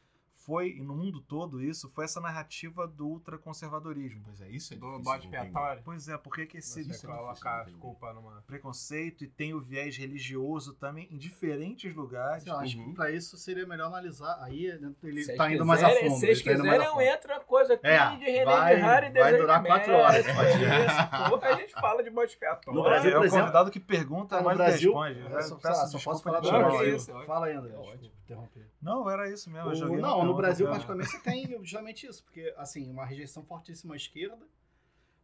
foi, 0.49 0.71
e 0.71 0.83
no 0.83 0.97
mundo 0.97 1.21
todo 1.21 1.63
isso, 1.63 1.91
foi 1.91 2.07
essa 2.07 2.23
narrativa 2.23 2.89
do 2.89 3.07
ultraconservadorismo? 3.07 4.23
Pois 4.25 4.41
é, 4.41 4.49
isso 4.49 4.73
é 4.73 4.79
Do 4.79 4.99
bode 5.01 5.25
expiatório. 5.27 5.83
Pois 5.85 6.09
é, 6.09 6.17
por 6.17 6.35
que 6.35 6.47
que 6.47 6.57
esse 6.57 6.83
Você 6.85 6.91
isso 6.91 7.05
é 7.07 7.11
coloca 7.15 7.33
difícil 7.35 7.51
de 7.51 7.59
a 7.59 7.63
entender. 7.65 7.79
culpa 7.81 8.13
numa... 8.15 8.43
preconceito 8.47 9.25
e 9.25 9.29
tem 9.29 9.53
o 9.53 9.61
viés 9.61 9.95
religioso 9.99 10.73
também 10.73 11.07
em 11.11 11.19
diferentes 11.19 11.95
lugares? 11.95 12.47
Eu 12.47 12.57
acho 12.57 12.79
Uhum. 12.79 12.85
que 12.87 12.95
pra 12.95 13.11
isso 13.11 13.37
seria 13.37 13.67
melhor 13.67 13.89
analisar. 13.89 14.39
Aí 14.41 14.73
né, 14.79 14.91
ele 15.03 15.23
Se 15.23 15.37
tá 15.37 15.53
indo 15.53 15.67
mais 15.67 15.83
a 15.85 15.91
fundo. 15.91 15.99
Se 16.15 16.21
vocês 16.21 16.43
tá 16.43 16.51
quiserem, 16.55 17.09
entra 17.09 17.41
coisa 17.41 17.75
aqui 17.75 17.87
É, 17.87 18.17
de 18.17 18.25
René 18.25 18.45
vai- 18.47 18.77
Harry 18.77 19.13
vai 19.13 19.37
durar 19.37 19.63
quatro 19.63 19.93
horas, 19.93 20.25
pode 20.27 20.51
ir. 20.63 21.29
Porra, 21.29 21.47
a 21.49 21.55
gente 21.57 21.73
fala 21.75 22.03
de 22.03 22.11
bode 22.11 22.31
expiatório. 22.33 22.79
No 22.79 22.83
Brasil, 22.83 23.11
é 23.11 23.19
o 23.19 23.25
exemplo, 23.25 23.41
convidado 23.45 23.71
que 23.71 23.81
pergunta, 23.81 24.39
no 24.39 24.45
mais 24.45 24.57
Brasil, 24.57 24.93
responde. 24.99 25.21
Eu 25.21 25.43
só, 25.43 25.57
posso 25.99 26.23
falar 26.23 26.41
de 26.41 26.51
do 26.51 26.59
Brasil. 26.59 26.97
isso, 26.97 27.11
ótimo. 27.13 27.27
Fala 27.27 27.47
aí, 27.47 27.53
André. 27.55 27.75
É 27.75 27.79
ótimo. 27.79 28.18
Interromper. 28.29 28.67
Não, 28.81 29.09
era 29.09 29.31
isso 29.33 29.51
mesmo. 29.51 29.71
O- 29.71 29.99
não, 30.01 30.25
no 30.25 30.35
Brasil, 30.35 30.67
pra- 30.67 30.75
particularmente, 30.75 31.11
você 31.11 31.19
tem 31.21 31.47
justamente 31.65 32.07
isso, 32.07 32.23
porque, 32.25 32.53
assim, 32.57 32.91
uma 32.91 33.05
rejeição 33.05 33.43
fortíssima 33.43 33.95
à 33.95 33.97
esquerda, 33.97 34.47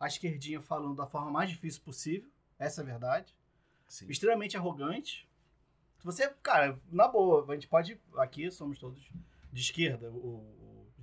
a 0.00 0.06
esquerdinha 0.06 0.60
falando 0.60 0.94
da 0.96 1.06
forma 1.06 1.30
mais 1.30 1.50
difícil 1.50 1.82
possível, 1.82 2.28
essa 2.58 2.80
é 2.80 2.82
a 2.82 2.86
verdade, 2.86 3.34
Sim. 3.86 4.06
extremamente 4.08 4.56
arrogante. 4.56 5.28
Se 5.98 6.04
Você, 6.04 6.28
cara, 6.42 6.78
na 6.90 7.06
boa, 7.08 7.44
a 7.50 7.54
gente 7.54 7.68
pode, 7.68 7.98
aqui 8.16 8.50
somos 8.50 8.78
todos 8.78 9.00
de 9.52 9.60
esquerda, 9.60 10.10
o, 10.10 10.16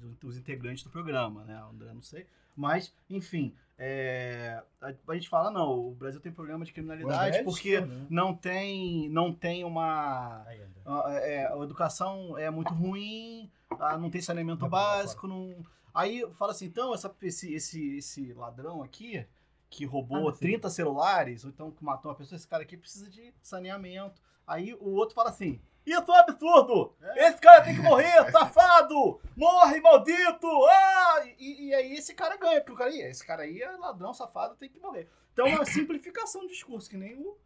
o 0.04 0.18
os- 0.24 0.38
integrantes 0.38 0.84
do 0.84 0.90
programa, 0.90 1.44
né? 1.46 1.56
André 1.72 1.94
não 1.94 2.02
sei. 2.02 2.26
Mas, 2.56 2.94
enfim, 3.10 3.56
é, 3.84 4.62
a, 4.80 4.94
a 5.08 5.14
gente 5.16 5.28
fala, 5.28 5.50
não, 5.50 5.88
o 5.88 5.96
Brasil 5.96 6.22
tem 6.22 6.32
problema 6.32 6.64
de 6.64 6.72
criminalidade 6.72 7.30
André 7.30 7.44
porque 7.44 7.82
né? 7.82 8.06
não 8.12 8.36
tem, 8.36 9.10
não 9.10 9.34
tem 9.34 9.64
uma... 9.64 10.46
A, 10.86 11.12
é, 11.14 11.52
a 11.52 11.58
educação 11.64 12.38
é 12.38 12.48
muito 12.52 12.72
ruim, 12.76 13.50
ah, 13.80 13.98
não 13.98 14.12
tem 14.12 14.22
saneamento 14.22 14.70
básico, 14.70 15.28
não... 15.28 15.56
Aí 15.96 16.24
fala 16.36 16.52
assim, 16.52 16.66
então, 16.66 16.94
essa, 16.94 17.12
esse, 17.24 17.56
esse, 17.56 17.98
esse 17.98 18.34
ladrão 18.34 18.84
aqui, 18.84 19.26
que 19.68 19.84
roubou 19.84 20.30
Ah, 20.30 20.34
sim. 20.34 20.42
30 20.42 20.70
celulares, 20.70 21.44
ou 21.44 21.50
então 21.50 21.72
que 21.72 21.84
matou 21.84 22.12
uma 22.12 22.18
pessoa, 22.18 22.38
esse 22.38 22.48
cara 22.48 22.62
aqui 22.62 22.78
precisa 22.78 23.10
de 23.10 23.34
saneamento. 23.42 24.22
Aí 24.46 24.76
o 24.76 24.92
outro 24.92 25.16
fala 25.16 25.30
assim, 25.30 25.60
isso 25.86 26.00
é 26.00 26.12
um 26.12 26.16
absurdo! 26.16 26.94
Esse 27.16 27.38
cara 27.40 27.62
tem 27.64 27.76
que 27.76 27.82
morrer, 27.82 28.30
safado! 28.32 29.20
Morre, 29.36 29.80
maldito! 29.82 30.48
Ah! 30.68 31.26
E, 31.40 31.68
e 31.68 31.74
aí 31.74 31.94
esse 31.94 32.14
cara 32.14 32.38
ganha, 32.38 32.60
porque 32.62 32.74
o 32.74 32.76
cara, 32.76 32.92
"Ih, 32.92 33.02
esse 33.02 33.26
cara 33.26 33.44
aí 33.44 33.62
é 33.62 33.72
ladrão, 33.72 34.14
safado, 34.14 34.56
tem 34.56 34.70
que 34.70 34.80
morrer. 34.80 35.10
Então 35.34 35.48
é 35.48 35.56
uma 35.56 35.66
simplificação 35.66 36.42
do 36.42 36.48
discurso, 36.48 36.90
que 36.90 36.98
nem 36.98 37.16
o 37.16 37.38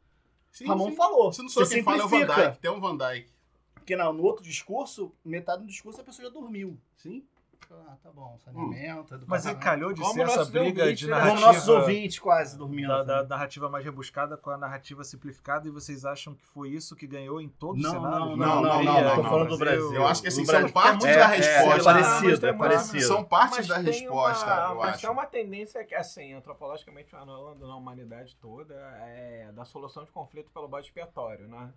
Sim, 0.51 0.67
Ramon 0.67 0.89
sim. 0.89 0.95
falou. 0.95 1.33
Você 1.33 1.41
não 1.41 1.49
sabe 1.49 1.69
quem 1.69 1.83
fala 1.83 2.01
é 2.01 2.05
o 2.05 2.07
Van. 2.07 2.25
Dyke. 2.25 2.59
Tem 2.59 2.71
um 2.71 2.79
Van 2.79 2.95
Dyke. 2.95 3.29
Porque 3.73 3.95
não, 3.95 4.13
no 4.13 4.23
outro 4.23 4.43
discurso, 4.43 5.11
metade 5.23 5.61
do 5.61 5.67
discurso 5.67 5.99
a 5.99 6.03
pessoa 6.03 6.27
já 6.27 6.33
dormiu. 6.33 6.77
Sim. 6.95 7.25
Ah, 7.72 7.97
tá 8.01 8.11
bom, 8.11 8.38
saneamento, 8.38 9.13
educação. 9.16 9.26
Mas 9.28 9.45
aí 9.45 9.55
calhou 9.55 9.91
de 9.93 10.01
Como 10.01 10.13
ser 10.13 10.22
essa 10.22 10.45
briga 10.45 10.82
ouvintes, 10.84 10.99
de 10.99 11.05
né? 11.07 11.11
narrativa... 11.16 11.36
Como 11.41 11.53
nossos 11.53 11.68
ouvintes 11.70 12.20
quase 12.20 12.57
dormindo. 12.57 12.88
da, 12.88 13.03
da 13.03 13.24
narrativa 13.24 13.70
mais 13.70 13.84
rebuscada 13.84 14.38
com 14.38 14.49
a 14.49 14.57
narrativa 14.57 15.03
simplificada 15.03 15.68
e 15.68 15.72
vocês 15.72 16.05
acham 16.05 16.36
que 16.36 16.45
foi 16.45 16.70
isso 16.70 16.95
que 16.95 17.07
ganhou 17.07 17.41
em 17.41 17.49
todos 17.49 17.82
Não, 17.82 17.89
os 17.89 17.95
cenários? 17.95 18.38
não, 18.38 18.38
não, 18.38 18.61
não, 18.61 18.84
não, 18.84 19.16
tô 19.16 19.22
não, 19.24 19.30
falando 19.30 19.49
do 19.49 19.57
Brasil. 19.57 19.93
Eu 19.93 20.07
acho 20.07 20.22
que 20.22 20.28
assim, 20.28 20.45
são 20.45 20.70
partes 20.70 21.05
É, 21.05 21.16
da 21.18 21.34
é, 21.34 21.38
resposta. 21.38 21.82
É, 21.82 21.84
parecido, 21.93 22.45
é 22.47 22.53
parecido. 22.53 23.03
São 23.03 23.24
partes 23.24 23.57
Mas 23.57 23.68
da 23.68 23.78
resposta, 23.78 24.45
uma- 24.45 24.70
eu 24.72 24.76
mas 24.76 24.89
acho. 24.89 25.01
tem 25.01 25.09
uma 25.09 25.26
tendência 25.26 25.84
que, 25.86 25.95
assim, 25.95 26.34
antropologicamente 26.34 27.09
falando, 27.09 27.68
na 27.68 27.76
humanidade 27.76 28.36
toda, 28.38 28.74
é 28.76 29.51
da 29.53 29.66
solução 29.66 30.03
de 30.03 30.11
conflito 30.11 30.51
pelo 30.51 30.68
bode 30.68 30.88
expiatório, 30.88 31.47
né? 31.47 31.74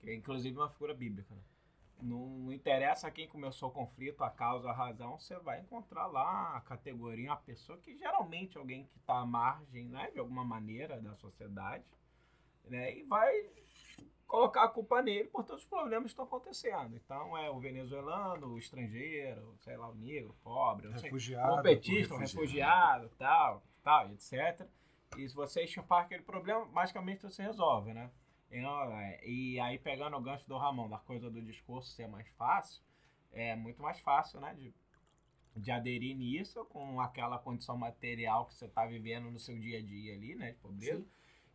Que 0.00 0.10
é 0.10 0.14
inclusive 0.14 0.56
uma 0.56 0.68
figura 0.68 0.94
bíblica. 0.94 1.34
né? 1.34 1.40
Não, 2.00 2.26
não 2.28 2.52
interessa 2.52 3.10
quem 3.10 3.26
começou 3.26 3.70
o 3.70 3.72
conflito, 3.72 4.22
a 4.22 4.30
causa, 4.30 4.68
a 4.68 4.72
razão, 4.72 5.18
você 5.18 5.38
vai 5.38 5.60
encontrar 5.60 6.06
lá 6.06 6.56
a 6.56 6.60
categoria, 6.60 7.30
uma 7.30 7.36
pessoa 7.36 7.78
que 7.78 7.96
geralmente 7.96 8.56
é 8.56 8.60
alguém 8.60 8.84
que 8.84 8.98
está 8.98 9.18
à 9.18 9.26
margem, 9.26 9.86
né, 9.86 10.10
de 10.12 10.18
alguma 10.18 10.44
maneira 10.44 11.00
da 11.00 11.14
sociedade, 11.16 11.84
né, 12.64 12.94
e 12.96 13.02
vai 13.04 13.32
colocar 14.26 14.64
a 14.64 14.68
culpa 14.68 15.00
nele 15.00 15.28
por 15.28 15.44
todos 15.44 15.62
os 15.62 15.68
problemas 15.68 16.04
que 16.04 16.10
estão 16.10 16.24
acontecendo. 16.24 16.94
Então 16.96 17.36
é 17.36 17.50
o 17.50 17.58
venezuelano, 17.58 18.48
o 18.48 18.58
estrangeiro, 18.58 19.56
sei 19.60 19.76
lá, 19.76 19.88
o 19.88 19.94
negro, 19.94 20.30
o 20.30 20.42
pobre, 20.44 20.88
Refugiado. 20.90 21.54
o 21.54 21.62
petista, 21.62 22.14
o 22.14 22.18
refugiado. 22.18 23.08
tal, 23.16 23.62
tal, 23.82 24.10
etc. 24.10 24.68
E 25.16 25.28
se 25.28 25.34
você 25.34 25.64
enxupar 25.64 26.02
aquele 26.02 26.22
problema, 26.22 26.66
basicamente 26.66 27.22
você 27.22 27.42
resolve, 27.42 27.94
né? 27.94 28.10
E, 28.50 28.60
não, 28.60 28.82
é, 28.98 29.20
e 29.26 29.58
aí 29.60 29.78
pegando 29.78 30.16
o 30.16 30.20
gancho 30.20 30.48
do 30.48 30.56
Ramon, 30.56 30.88
da 30.88 30.98
coisa 30.98 31.30
do 31.30 31.42
discurso 31.42 31.90
ser 31.90 32.06
mais 32.08 32.28
fácil, 32.36 32.82
é 33.32 33.54
muito 33.56 33.82
mais 33.82 33.98
fácil, 34.00 34.40
né? 34.40 34.54
De, 34.54 34.72
de 35.56 35.70
aderir 35.70 36.16
nisso 36.16 36.64
com 36.66 37.00
aquela 37.00 37.38
condição 37.38 37.76
material 37.76 38.46
que 38.46 38.54
você 38.54 38.66
está 38.66 38.86
vivendo 38.86 39.30
no 39.30 39.38
seu 39.38 39.58
dia 39.58 39.78
a 39.78 39.82
dia 39.82 40.14
ali, 40.14 40.34
né? 40.34 40.52
De 40.52 40.58
pobreza. 40.58 41.04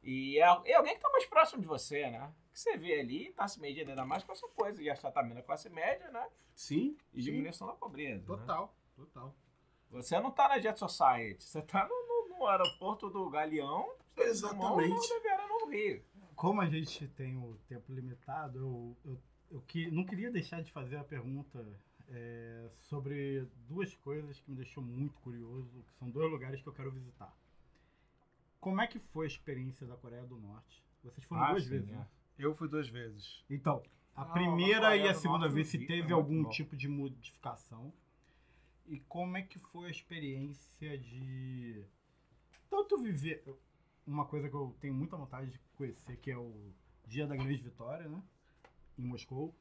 E 0.04 0.38
é, 0.40 0.42
é 0.42 0.74
alguém 0.76 0.94
que 0.94 0.98
está 0.98 1.10
mais 1.12 1.26
próximo 1.26 1.62
de 1.62 1.68
você, 1.68 2.10
né? 2.10 2.34
Que 2.52 2.60
você 2.60 2.76
vê 2.78 3.00
ali, 3.00 3.28
está 3.28 3.48
se 3.48 3.60
medindo 3.62 3.90
ainda 3.92 4.06
mais 4.06 4.24
com 4.24 4.32
essa 4.34 4.48
coisa. 4.50 4.82
E 4.82 4.90
está 4.90 5.12
também 5.12 5.34
na 5.34 5.42
classe 5.44 5.70
média, 5.70 6.10
né? 6.12 6.28
Sim, 6.54 6.98
E 7.14 7.22
sim. 7.22 7.32
diminuição 7.32 7.68
da 7.68 7.74
pobreza. 7.74 8.20
né? 8.20 8.26
Total, 8.26 8.76
total. 8.96 9.36
Você 9.92 10.20
não 10.20 10.32
tá 10.32 10.48
na 10.50 10.60
Jet 10.60 10.78
Society, 10.78 11.44
você 11.44 11.62
tá 11.62 11.88
no, 11.88 12.08
no- 12.30 12.38
no 12.40 12.48
aeroporto 12.48 13.10
do 13.10 13.30
Galeão, 13.30 13.94
Exatamente. 14.18 14.90
no 14.90 15.00
Oliveira 15.00 15.48
no 15.48 15.68
Rio. 15.70 16.04
Como 16.36 16.62
a 16.62 16.70
gente 16.70 17.08
tem 17.10 17.38
o 17.38 17.56
tempo 17.68 17.92
limitado, 17.94 18.58
eu, 18.60 18.98
eu, 19.06 19.22
eu 19.52 19.62
que, 19.62 19.90
não 19.92 20.04
queria 20.06 20.32
deixar 20.32 20.62
de 20.64 20.72
fazer 20.72 20.98
a 20.98 21.04
pergunta 21.04 21.64
é, 22.10 22.68
sobre 22.90 23.48
duas 23.68 23.94
coisas 23.96 24.40
que 24.40 24.50
me 24.50 24.58
deixou 24.58 24.84
muito 24.84 25.20
curioso, 25.22 25.84
que 25.88 25.94
são 25.96 26.10
dois 26.10 26.32
lugares 26.32 26.62
que 26.62 26.68
eu 26.68 26.74
quero 26.74 26.92
visitar. 26.92 27.34
Como 28.60 28.82
é 28.82 28.88
que 28.88 29.00
foi 29.00 29.26
a 29.26 29.28
experiência 29.28 29.86
da 29.88 29.96
Coreia 29.96 30.24
do 30.26 30.38
Norte? 30.38 30.84
Vocês 31.04 31.26
foram 31.26 31.44
Ah, 31.44 31.52
duas 31.52 31.64
sim, 31.64 31.70
vezes, 31.70 31.90
é. 31.90 31.94
né? 31.94 32.08
Eu 32.38 32.56
fui 32.56 32.68
duas 32.68 32.88
vezes. 32.90 33.44
Então, 33.50 33.82
a 34.16 34.26
na 34.26 34.32
primeira 34.34 34.82
Coreia 34.82 35.06
e 35.06 35.10
a 35.10 35.14
segunda 35.14 35.48
vez, 35.48 35.68
se 35.68 35.80
teve 35.80 36.02
muito 36.02 36.14
algum 36.14 36.44
bom. 36.44 36.50
tipo 36.50 36.76
de 36.76 36.88
modificação. 36.88 37.94
E 38.88 39.00
como 39.02 39.38
é 39.38 39.42
que 39.42 39.58
foi 39.60 39.88
a 39.88 39.92
experiência 39.92 40.98
de 40.98 41.84
tanto 42.70 42.98
viver 42.98 43.44
uma 44.06 44.26
coisa 44.26 44.50
que 44.50 44.56
eu 44.56 44.76
tenho 44.80 44.94
muita 44.94 45.18
vontade 45.18 45.52
de 45.52 45.60
conhecer, 45.78 46.18
que 46.18 46.32
é 46.32 46.38
o 46.38 46.74
Dia 47.08 47.28
da 47.28 47.36
Grande 47.36 47.62
Vitória, 47.62 48.08
né? 48.08 48.22
Em 48.98 49.04
Moscou. 49.04 49.54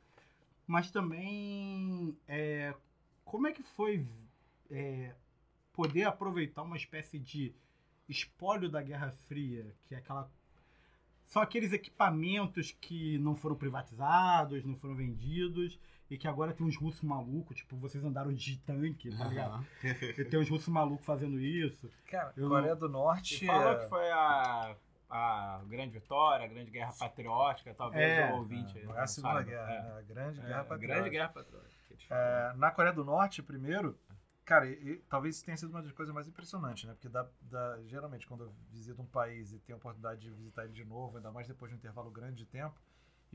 Mas 0.66 0.90
também 0.90 2.16
é, 2.28 2.74
como 3.24 3.46
é 3.46 3.52
que 3.52 3.62
foi 3.62 4.06
é, 4.70 5.14
poder 5.72 6.04
aproveitar 6.04 6.62
uma 6.62 6.76
espécie 6.76 7.18
de 7.18 7.54
espólio 8.08 8.68
da 8.68 8.82
Guerra 8.82 9.10
Fria, 9.10 9.74
que 9.86 9.94
é 9.94 9.98
aquela 9.98 10.30
são 11.26 11.40
aqueles 11.40 11.72
equipamentos 11.72 12.76
que 12.80 13.16
não 13.18 13.36
foram 13.36 13.54
privatizados, 13.54 14.64
não 14.64 14.74
foram 14.74 14.96
vendidos, 14.96 15.78
e 16.10 16.18
que 16.18 16.26
agora 16.26 16.52
tem 16.52 16.66
uns 16.66 16.76
russos 16.76 17.02
malucos, 17.02 17.56
tipo, 17.56 17.76
vocês 17.76 18.04
andaram 18.04 18.32
de 18.32 18.56
tanque, 18.58 19.10
tá 19.16 19.24
ligado? 19.26 19.64
E 19.84 20.24
tem 20.24 20.40
uns 20.40 20.48
russos 20.50 20.68
malucos 20.68 21.06
fazendo 21.06 21.38
isso. 21.40 21.88
Cara, 22.10 22.32
Eu 22.36 22.48
Coreia 22.48 22.74
do 22.74 22.88
Norte. 22.88 23.44
E 23.44 23.46
falou 23.46 23.72
é- 23.72 23.76
que 23.78 23.88
foi 23.88 24.10
a, 24.10 24.76
a 25.08 25.62
grande 25.68 25.92
vitória, 25.92 26.44
a 26.44 26.48
grande 26.48 26.70
guerra 26.70 26.92
patriótica, 26.98 27.72
talvez 27.74 28.02
É, 28.10 28.32
o 28.32 28.38
ouvinte 28.38 28.76
aí 28.76 28.84
é 28.84 29.00
a 29.00 29.06
Segunda 29.06 29.34
saiba. 29.34 29.50
Guerra, 29.50 29.70
É. 29.72 29.82
né? 29.82 29.98
A 29.98 30.02
Grande 30.02 30.40
É, 30.40 30.42
Guerra 30.42 30.64
Patriótica. 30.64 30.86
grande 30.94 31.10
guerra 31.10 31.28
patriótica. 31.28 31.70
É, 32.10 32.52
na 32.56 32.70
Coreia 32.72 32.92
do 32.94 33.04
Norte, 33.04 33.40
primeiro, 33.42 33.96
cara, 34.44 34.66
e- 34.66 34.72
e 34.94 34.96
talvez 35.08 35.36
isso 35.36 35.44
tenha 35.44 35.56
sido 35.56 35.70
uma 35.70 35.80
das 35.82 35.92
coisas 35.92 36.12
mais 36.14 36.26
impressionantes, 36.26 36.84
né? 36.84 36.92
Porque 36.94 37.08
dá, 37.08 37.24
dá- 37.42 37.78
geralmente 37.86 38.26
quando 38.26 38.44
eu 38.44 38.54
visito 38.70 39.00
um 39.00 39.06
país 39.06 39.52
e 39.52 39.60
tenho 39.60 39.76
a 39.76 39.78
oportunidade 39.78 40.20
de 40.20 40.30
visitar 40.30 40.64
ele 40.64 40.72
de 40.72 40.84
novo, 40.84 41.18
ainda 41.18 41.30
mais 41.30 41.46
depois 41.46 41.70
de 41.70 41.76
um 41.76 41.78
intervalo 41.78 42.10
grande 42.10 42.36
de 42.38 42.46
tempo, 42.46 42.74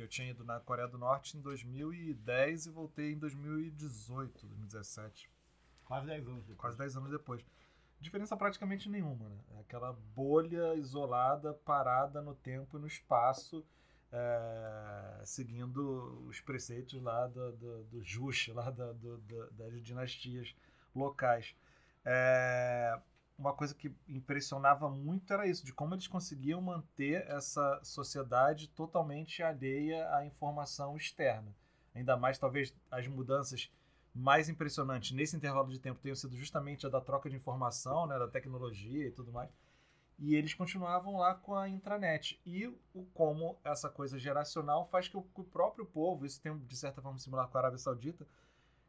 eu 0.02 0.08
tinha 0.08 0.30
ido 0.30 0.43
na 0.43 0.60
Coreia 0.60 0.88
do 0.88 0.98
Norte 0.98 1.38
em 1.38 1.41
2010 1.41 2.66
e 2.66 2.70
voltei 2.70 3.14
em 3.14 3.18
2018, 3.18 4.46
2017, 4.48 5.30
Quase 5.86 6.06
10 6.08 6.28
anos 6.28 6.43
depois. 6.46 6.60
quase 6.60 6.78
10 6.78 6.98
anos 6.98 7.12
depois. 7.12 7.46
Diferença 8.02 8.36
praticamente 8.36 8.89
nenhuma, 8.89 9.30
né? 9.30 9.38
É 9.56 9.60
aquela 9.62 9.93
bolha 10.16 10.76
isolada, 10.76 11.54
parada 11.54 12.22
no 12.22 12.36
tempo 12.36 12.78
e 12.78 12.82
no 12.82 12.88
espaço, 12.88 13.66
é, 14.12 15.22
seguindo 15.26 16.26
os 16.28 16.39
preceitos 16.41 17.02
lá 17.02 17.28
do, 17.28 17.52
do, 17.54 17.84
do 17.86 18.04
Juche, 18.04 18.52
lá 18.52 18.70
do- 18.70 18.93
do- 18.93 19.52
das 19.52 19.82
dinastias 19.82 20.56
locais. 20.93 21.56
É, 22.04 23.00
uma 23.38 23.54
coisa 23.54 23.76
que 23.76 23.94
impressionava 24.08 24.90
muito 24.90 25.32
era 25.34 25.48
isso, 25.48 25.66
de 25.66 25.74
como 25.74 25.94
eles 25.94 26.08
conseguiam 26.08 26.62
manter 26.62 27.26
essa 27.28 27.80
sociedade 27.84 28.70
totalmente 28.70 29.44
alheia 29.44 30.10
à 30.16 30.26
informação 30.26 30.96
externa. 30.96 31.54
Ainda 31.94 32.18
mais, 32.18 32.38
talvez, 32.38 32.74
as 32.90 33.08
mudanças 33.08 33.72
mais 34.14 34.48
impressionantes 34.48 35.12
nesse 35.12 35.36
intervalo 35.36 35.70
de 35.70 35.80
tempo 35.80 36.00
tenham 36.00 36.16
sido 36.16 36.36
justamente 36.38 36.86
a 36.86 36.90
da 36.90 37.02
troca 37.02 37.30
de 37.30 37.36
informação, 37.36 38.08
né, 38.08 38.18
da 38.18 38.28
tecnologia 38.28 39.08
e 39.08 39.12
tudo 39.12 39.32
mais. 39.32 39.50
E 40.18 40.36
eles 40.36 40.54
continuavam 40.54 41.18
lá 41.18 41.36
com 41.36 41.56
a 41.56 41.68
intranet. 41.68 42.40
E 42.46 42.68
o 42.94 43.04
como 43.14 43.60
essa 43.66 43.90
coisa 43.90 44.18
geracional 44.18 44.88
faz 44.88 45.10
que 45.10 45.18
o, 45.18 45.26
o 45.36 45.44
próprio 45.44 45.86
povo, 45.86 46.26
isso 46.26 46.42
tem 46.42 46.58
de 46.58 46.78
certa 46.78 47.02
forma 47.02 47.20
similar 47.20 47.50
com 47.50 47.58
a 47.58 47.62
Arábia 47.62 47.78
Saudita, 47.78 48.26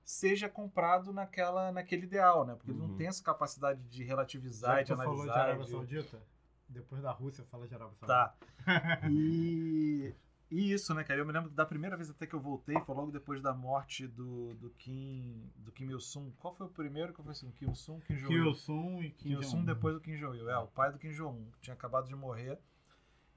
seja 0.06 0.48
comprado 0.48 1.12
naquela, 1.12 1.72
naquele 1.72 2.04
ideal, 2.06 2.46
né? 2.46 2.54
Porque 2.54 2.70
ele 2.70 2.78
não 2.78 2.86
Uhum. 2.90 2.96
tem 2.96 3.08
essa 3.08 3.22
capacidade 3.24 3.82
de 3.88 4.04
relativizar 4.04 4.80
e 4.80 4.84
de 4.84 4.92
tu 4.92 4.96
falou 4.96 5.14
de 5.16 5.22
analisar. 5.22 5.40
Arábia 5.42 5.64
de- 5.64 5.70
Saudita, 5.72 6.22
depois 6.68 7.02
da 7.02 7.10
Rússia 7.10 7.44
fala 7.50 7.66
de 7.66 7.74
Arábia 7.74 7.94
Saudita. 7.96 8.36
Tá. 8.64 9.08
E, 9.10 10.14
e 10.50 10.72
isso, 10.72 10.94
né, 10.94 11.02
cara? 11.02 11.18
Eu 11.20 11.26
me 11.26 11.32
lembro 11.32 11.50
da 11.50 11.66
primeira 11.66 11.96
vez 11.96 12.08
até 12.08 12.24
que 12.26 12.34
eu 12.34 12.40
voltei, 12.40 12.78
foi 12.80 12.94
logo 12.94 13.10
depois 13.10 13.42
da 13.42 13.52
morte 13.52 14.06
do, 14.06 14.54
do 14.54 14.70
Kim 14.70 15.50
do 15.56 15.72
Kim 15.72 15.90
Il-sung. 15.90 16.32
Qual 16.38 16.54
foi 16.54 16.66
o 16.66 16.70
primeiro 16.70 17.12
que 17.12 17.20
foi 17.22 17.32
assim? 17.32 17.50
Kim 17.50 17.66
Il-sung, 17.66 18.00
Kim 18.02 18.14
Kim 18.14 18.22
Jong-il? 18.22 18.46
Il-sung 18.46 19.00
e 19.04 19.10
Kim 19.10 19.28
Kim 19.30 19.32
Il-sung 19.38 19.62
Jong-un. 19.62 19.64
depois 19.74 19.94
do 19.94 20.00
Kim 20.00 20.16
Jong-il. 20.16 20.48
É, 20.48 20.56
o 20.58 20.68
pai 20.68 20.92
do 20.92 20.98
Kim 20.98 21.10
Jong-un, 21.10 21.50
que 21.50 21.60
tinha 21.62 21.74
acabado 21.74 22.06
de 22.06 22.14
morrer. 22.14 22.58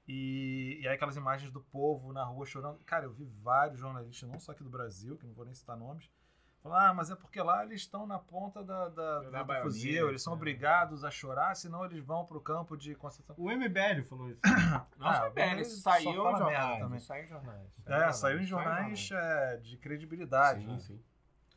E, 0.06 0.78
e 0.82 0.88
aí 0.88 0.94
aquelas 0.94 1.16
imagens 1.16 1.50
do 1.52 1.60
povo 1.60 2.12
na 2.12 2.24
rua 2.24 2.46
chorando. 2.46 2.78
Cara, 2.84 3.04
eu 3.06 3.12
vi 3.12 3.24
vários 3.42 3.80
jornalistas, 3.80 4.28
não 4.28 4.38
só 4.40 4.52
aqui 4.52 4.62
do 4.64 4.70
Brasil, 4.70 5.16
que 5.16 5.26
não 5.26 5.34
vou 5.34 5.44
nem 5.44 5.54
citar 5.54 5.76
nomes, 5.76 6.08
falando, 6.62 6.78
ah, 6.90 6.94
mas 6.94 7.10
é 7.10 7.14
porque 7.16 7.40
lá 7.42 7.64
eles 7.64 7.80
estão 7.80 8.06
na 8.06 8.18
ponta 8.18 8.62
da, 8.62 8.88
da, 8.88 9.20
Da 9.20 9.30
da- 9.30 9.38
do 9.40 9.44
baioneta, 9.46 9.62
fuzil, 9.62 10.08
eles 10.08 10.22
são 10.22 10.32
né? 10.34 10.36
obrigados 10.36 11.04
a 11.04 11.10
chorar, 11.10 11.54
senão 11.56 11.84
eles 11.84 12.04
vão 12.04 12.24
pro 12.26 12.40
campo 12.40 12.76
de 12.76 12.94
concentração. 12.94 13.42
O 13.44 13.50
MBL 13.50 14.02
falou 14.08 14.30
isso. 14.30 14.40
Não 14.98 15.06
Ah, 15.08 15.30
isso 15.60 15.80
só 15.80 15.90
saiu 15.92 16.10
em 16.10 16.14
jornais. 16.14 16.78
também. 16.80 17.00
Saiu 17.00 17.24
em 17.24 17.28
jornais. 17.28 17.68
É, 17.86 18.12
saiu 18.12 18.40
em 18.40 18.44
jornais 18.46 19.10
é, 19.12 19.56
de 19.58 19.76
credibilidade. 19.78 20.60
Sim, 20.60 20.66
né? 20.72 20.78
sim. 20.80 21.02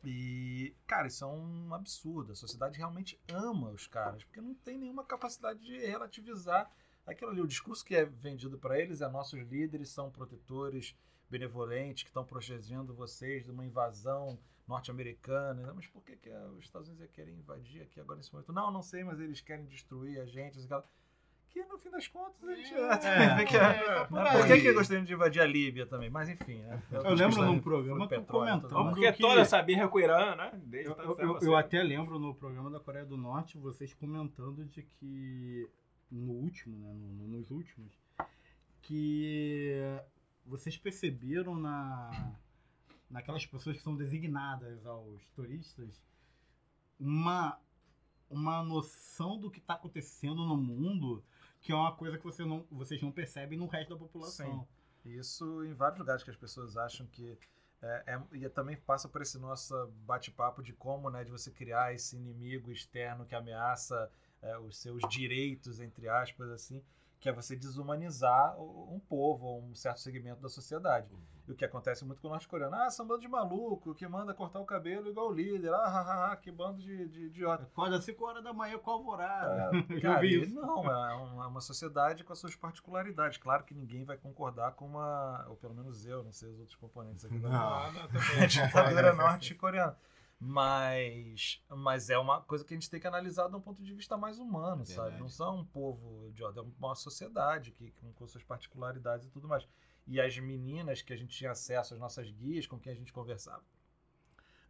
E, 0.06 0.74
cara, 0.86 1.06
isso 1.06 1.24
é 1.24 1.28
um 1.28 1.72
absurdo. 1.72 2.32
A 2.32 2.34
sociedade 2.34 2.76
realmente 2.76 3.18
ama 3.32 3.70
os 3.70 3.86
caras, 3.86 4.22
porque 4.24 4.40
não 4.40 4.54
tem 4.54 4.76
nenhuma 4.78 5.02
capacidade 5.04 5.60
de 5.60 5.78
relativizar 5.86 6.70
aquilo 7.06 7.30
ali. 7.30 7.40
O 7.40 7.46
discurso 7.46 7.84
que 7.84 7.96
é 7.96 8.04
vendido 8.04 8.58
para 8.58 8.78
eles 8.78 9.00
é 9.00 9.08
nossos 9.08 9.40
líderes 9.48 9.88
são 9.90 10.10
protetores 10.10 10.94
benevolentes 11.30 12.02
que 12.02 12.10
estão 12.10 12.24
protegendo 12.24 12.94
vocês 12.94 13.44
de 13.44 13.50
uma 13.50 13.64
invasão 13.64 14.38
norte-americana. 14.66 15.72
Mas 15.74 15.86
por 15.86 16.02
que, 16.02 16.16
que 16.16 16.30
os 16.30 16.64
Estados 16.64 16.88
Unidos 16.88 17.10
querem 17.12 17.34
invadir 17.34 17.82
aqui 17.82 18.00
agora 18.00 18.16
nesse 18.16 18.32
momento? 18.32 18.52
Não, 18.52 18.70
não 18.70 18.82
sei, 18.82 19.04
mas 19.04 19.20
eles 19.20 19.40
querem 19.40 19.64
destruir 19.66 20.20
a 20.20 20.26
gente. 20.26 20.58
Aquela 20.60 20.84
que 21.50 21.64
no 21.66 21.78
fim 21.78 21.88
das 21.88 22.08
contas 22.08 22.42
a 22.48 22.54
gente 22.56 22.74
É, 22.74 23.36
vê 23.36 23.44
que 23.44 23.56
é, 23.56 23.60
é, 23.60 23.84
tá 23.84 24.06
por 24.06 24.14
né? 24.24 24.32
Por 24.32 24.46
que, 24.48 24.60
que 24.60 24.72
gostariam 24.72 25.04
de 25.04 25.12
invadir 25.12 25.40
a 25.40 25.46
Líbia 25.46 25.86
também? 25.86 26.10
Mas 26.10 26.28
enfim, 26.28 26.56
né? 26.62 26.82
Eu 26.90 27.14
lembro 27.14 27.44
num 27.44 27.60
programa 27.60 28.08
que 28.08 28.14
eu 28.16 28.24
comentando 28.24 28.88
Porque 28.90 29.12
que- 29.12 29.22
toda 29.22 29.40
essa 29.40 29.62
birra 29.62 29.86
com 29.88 29.98
o 29.98 30.00
Irã, 30.00 30.34
né? 30.34 30.50
Desde 30.64 30.90
Eu, 30.90 30.96
eu- 30.98 31.18
eu- 31.18 31.38
eu 31.42 31.56
até 31.56 31.80
lembro 31.80 32.18
no 32.18 32.34
programa 32.34 32.68
da 32.70 32.80
Coreia 32.80 33.04
do 33.06 33.16
Norte 33.16 33.56
vocês 33.56 33.94
comentando 33.94 34.64
de 34.64 34.82
que 34.82 35.70
no 36.10 36.32
último, 36.32 36.76
né, 36.76 36.92
no- 36.92 37.12
no- 37.12 37.28
nos 37.38 37.50
últimos, 37.52 37.92
que 38.82 39.80
vocês 40.44 40.76
perceberam 40.76 41.54
na 41.54 42.10
naquelas 43.14 43.46
pessoas 43.46 43.76
que 43.76 43.82
são 43.82 43.96
designadas 43.96 44.84
aos 44.84 45.24
turistas 45.34 46.02
uma 46.98 47.58
uma 48.28 48.62
noção 48.62 49.38
do 49.38 49.50
que 49.50 49.58
está 49.58 49.74
acontecendo 49.74 50.44
no 50.44 50.56
mundo 50.56 51.22
que 51.64 51.72
é 51.72 51.74
uma 51.74 51.92
coisa 51.96 52.18
que 52.18 52.24
você 52.24 52.44
não, 52.44 52.66
vocês 52.70 53.00
não 53.00 53.10
percebem 53.10 53.58
no 53.58 53.66
resto 53.66 53.94
da 53.94 53.96
população. 53.98 54.68
Isso 55.04 55.64
em 55.64 55.72
vários 55.72 55.98
lugares 55.98 56.22
que 56.22 56.30
as 56.30 56.36
pessoas 56.36 56.76
acham 56.76 57.06
que. 57.06 57.38
É, 57.80 58.14
é- 58.14 58.36
e 58.36 58.48
também 58.50 58.76
passa 58.76 59.08
por 59.08 59.22
esse 59.22 59.38
nosso 59.38 59.74
bate-papo 60.06 60.62
de 60.62 60.74
como, 60.74 61.08
né, 61.08 61.24
de 61.24 61.30
você 61.30 61.50
criar 61.50 61.94
esse 61.94 62.16
inimigo 62.16 62.70
externo 62.70 63.24
que 63.24 63.34
ameaça 63.34 64.10
é, 64.42 64.58
os 64.58 64.76
seus 64.76 65.02
direitos, 65.08 65.80
entre 65.80 66.06
aspas, 66.06 66.50
assim, 66.50 66.82
que 67.24 67.28
é 67.30 67.32
você 67.32 67.56
desumanizar 67.56 68.54
um 68.60 69.00
povo, 69.08 69.46
ou 69.46 69.62
um 69.62 69.74
certo 69.74 69.98
segmento 69.98 70.42
da 70.42 70.48
sociedade. 70.50 71.08
E 71.48 71.52
o 71.52 71.54
que 71.54 71.64
acontece 71.64 72.04
muito 72.04 72.20
com 72.20 72.28
o 72.28 72.30
norte-coreano, 72.30 72.76
ah, 72.76 72.90
são 72.90 73.06
bando 73.06 73.22
de 73.22 73.28
maluco 73.28 73.94
que 73.94 74.06
manda 74.06 74.34
cortar 74.34 74.60
o 74.60 74.66
cabelo 74.66 75.08
igual 75.08 75.30
o 75.30 75.32
líder, 75.32 75.72
ah, 75.72 75.86
ah, 75.86 76.00
ah, 76.00 76.32
ah, 76.32 76.36
que 76.36 76.52
bando 76.52 76.82
de, 76.82 77.08
de 77.08 77.24
idiota. 77.24 77.62
Acorda 77.62 77.96
às 77.96 78.04
5 78.04 78.22
horas 78.26 78.44
da 78.44 78.52
manhã 78.52 78.76
com 78.76 78.90
alvorada. 78.90 79.70
É, 79.74 79.96
cara, 80.02 80.20
não, 80.48 80.84
é 80.84 81.14
uma, 81.14 81.44
é 81.44 81.46
uma 81.46 81.60
sociedade 81.62 82.22
com 82.24 82.32
as 82.34 82.38
suas 82.38 82.54
particularidades. 82.54 83.38
Claro 83.38 83.64
que 83.64 83.72
ninguém 83.72 84.04
vai 84.04 84.18
concordar 84.18 84.72
com 84.72 84.84
uma, 84.84 85.46
ou 85.48 85.56
pelo 85.56 85.72
menos 85.72 86.04
eu, 86.04 86.22
não 86.22 86.32
sei 86.32 86.50
os 86.50 86.58
outros 86.58 86.76
componentes 86.76 87.24
aqui 87.24 87.38
da 87.38 87.48
Não. 87.48 87.94
da 87.94 88.46
ditadura 88.46 89.14
norte-coreana. 89.16 89.96
Mas, 90.40 91.62
mas 91.68 92.10
é 92.10 92.18
uma 92.18 92.42
coisa 92.42 92.64
que 92.64 92.74
a 92.74 92.76
gente 92.76 92.90
tem 92.90 93.00
que 93.00 93.06
analisar 93.06 93.48
de 93.48 93.56
um 93.56 93.60
ponto 93.60 93.82
de 93.82 93.94
vista 93.94 94.16
mais 94.16 94.38
humano, 94.38 94.84
sabe? 94.84 95.02
Verdade. 95.02 95.20
Não 95.20 95.28
são 95.28 95.60
um 95.60 95.64
povo 95.64 96.28
idiota, 96.28 96.60
é 96.60 96.62
uma 96.78 96.94
sociedade 96.94 97.70
que, 97.70 97.90
com, 97.92 98.12
com 98.12 98.26
suas 98.26 98.44
particularidades 98.44 99.26
e 99.26 99.30
tudo 99.30 99.48
mais. 99.48 99.66
E 100.06 100.20
as 100.20 100.36
meninas 100.38 101.00
que 101.00 101.12
a 101.12 101.16
gente 101.16 101.36
tinha 101.36 101.52
acesso, 101.52 101.94
as 101.94 102.00
nossas 102.00 102.30
guias 102.30 102.66
com 102.66 102.78
quem 102.78 102.92
a 102.92 102.96
gente 102.96 103.12
conversava, 103.12 103.62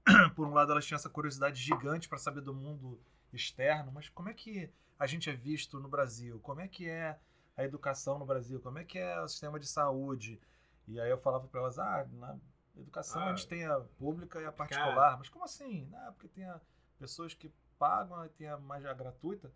por 0.36 0.46
um 0.46 0.52
lado 0.52 0.72
elas 0.72 0.86
tinham 0.86 0.96
essa 0.96 1.10
curiosidade 1.10 1.60
gigante 1.60 2.08
para 2.08 2.18
saber 2.18 2.40
do 2.40 2.54
mundo 2.54 3.00
externo, 3.32 3.90
mas 3.90 4.08
como 4.08 4.28
é 4.28 4.34
que 4.34 4.70
a 4.98 5.06
gente 5.06 5.28
é 5.28 5.32
visto 5.32 5.80
no 5.80 5.88
Brasil? 5.88 6.38
Como 6.40 6.60
é 6.60 6.68
que 6.68 6.88
é 6.88 7.18
a 7.56 7.64
educação 7.64 8.18
no 8.18 8.26
Brasil? 8.26 8.60
Como 8.60 8.78
é 8.78 8.84
que 8.84 8.98
é 8.98 9.20
o 9.20 9.26
sistema 9.26 9.58
de 9.58 9.66
saúde? 9.66 10.40
E 10.86 11.00
aí 11.00 11.10
eu 11.10 11.18
falava 11.18 11.48
para 11.48 11.60
elas, 11.60 11.78
ah, 11.78 12.06
na 12.12 12.38
educação 12.76 13.22
Ah, 13.22 13.26
a 13.26 13.34
gente 13.34 13.48
tem 13.48 13.64
a 13.64 13.80
pública 13.98 14.40
e 14.40 14.46
a 14.46 14.52
particular. 14.52 15.16
Mas 15.18 15.28
como 15.28 15.44
assim? 15.44 15.90
Ah, 15.94 16.12
porque 16.12 16.28
tem 16.28 16.44
a, 16.44 16.60
pessoas 16.98 17.34
que 17.34 17.52
pagam 17.78 18.24
e 18.24 18.28
tem 18.30 18.48
a 18.48 18.56
mais 18.56 18.84
a 18.84 18.92
gratuita, 18.92 19.52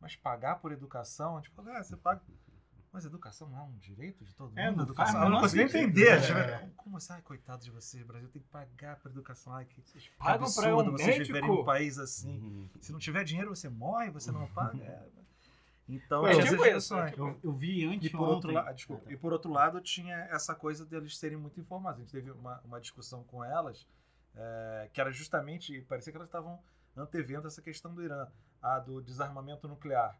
mas 0.00 0.16
pagar 0.16 0.56
por 0.56 0.72
educação, 0.72 1.36
a 1.36 1.40
gente 1.40 1.50
fala, 1.50 1.78
ah, 1.78 1.82
você 1.82 1.96
paga. 1.96 2.22
Mas 2.92 3.06
educação 3.06 3.48
não 3.48 3.58
é 3.58 3.62
um 3.62 3.78
direito 3.78 4.22
de 4.22 4.34
todo 4.34 4.50
mundo? 4.50 4.58
É, 4.58 4.70
não 4.70 4.84
educação, 4.84 5.14
faz 5.14 5.24
eu 5.24 5.30
não 5.30 5.40
consigo 5.40 5.62
entender. 5.62 6.08
É. 6.08 6.20
tipo, 6.20 6.60
como, 6.60 6.72
como 6.74 6.96
assim? 6.98 7.12
Ai, 7.14 7.22
coitado 7.22 7.64
de 7.64 7.70
vocês, 7.70 8.04
Brasil 8.04 8.28
tem 8.28 8.42
que 8.42 8.48
pagar 8.48 8.96
por 8.96 9.10
educação. 9.10 9.54
Ai, 9.54 9.64
que, 9.64 9.80
que 9.80 10.10
pagam 10.18 10.52
pra 10.52 10.66
absurdo 10.66 10.90
um 10.90 10.92
vocês 10.92 11.26
viverem 11.26 11.48
num 11.48 11.54
médico? 11.54 11.64
país 11.64 11.98
assim. 11.98 12.38
Uhum. 12.38 12.68
Se 12.82 12.92
não 12.92 12.98
tiver 12.98 13.24
dinheiro, 13.24 13.48
você 13.56 13.70
morre, 13.70 14.10
você 14.10 14.30
não 14.30 14.46
paga. 14.48 14.76
É. 14.84 15.21
Então, 15.94 16.26
É 16.26 16.32
tipo 16.34 16.44
isso, 16.44 16.64
é 16.64 16.74
discussões. 16.74 17.18
Eu, 17.18 17.38
eu 17.42 17.52
vi 17.52 17.84
antes 17.86 18.08
E 18.08 18.10
por, 18.10 18.20
outro 18.28 18.50
ontem- 18.50 18.54
lado, 18.54 18.74
desculpa, 18.74 19.02
Ah, 19.02 19.06
tá. 19.08 19.12
e 19.12 19.16
por 19.16 19.32
outro 19.32 19.50
lado, 19.52 19.80
tinha 19.80 20.16
essa 20.30 20.54
coisa 20.54 20.86
deles 20.86 21.16
serem 21.18 21.36
muito 21.36 21.60
informados. 21.60 22.00
A 22.00 22.02
gente 22.02 22.12
teve 22.12 22.30
uma, 22.30 22.60
uma 22.64 22.80
discussão 22.80 23.22
com 23.24 23.44
elas, 23.44 23.86
é, 24.34 24.88
que 24.92 25.00
era 25.00 25.10
justamente, 25.12 25.80
parecia 25.82 26.12
que 26.12 26.16
elas 26.16 26.28
estavam 26.28 26.58
antevendo 26.96 27.46
essa 27.46 27.60
questão 27.60 27.94
do 27.94 28.02
Irã, 28.02 28.26
a 28.60 28.78
do 28.78 29.00
desarmamento 29.02 29.66
nuclear. 29.68 30.18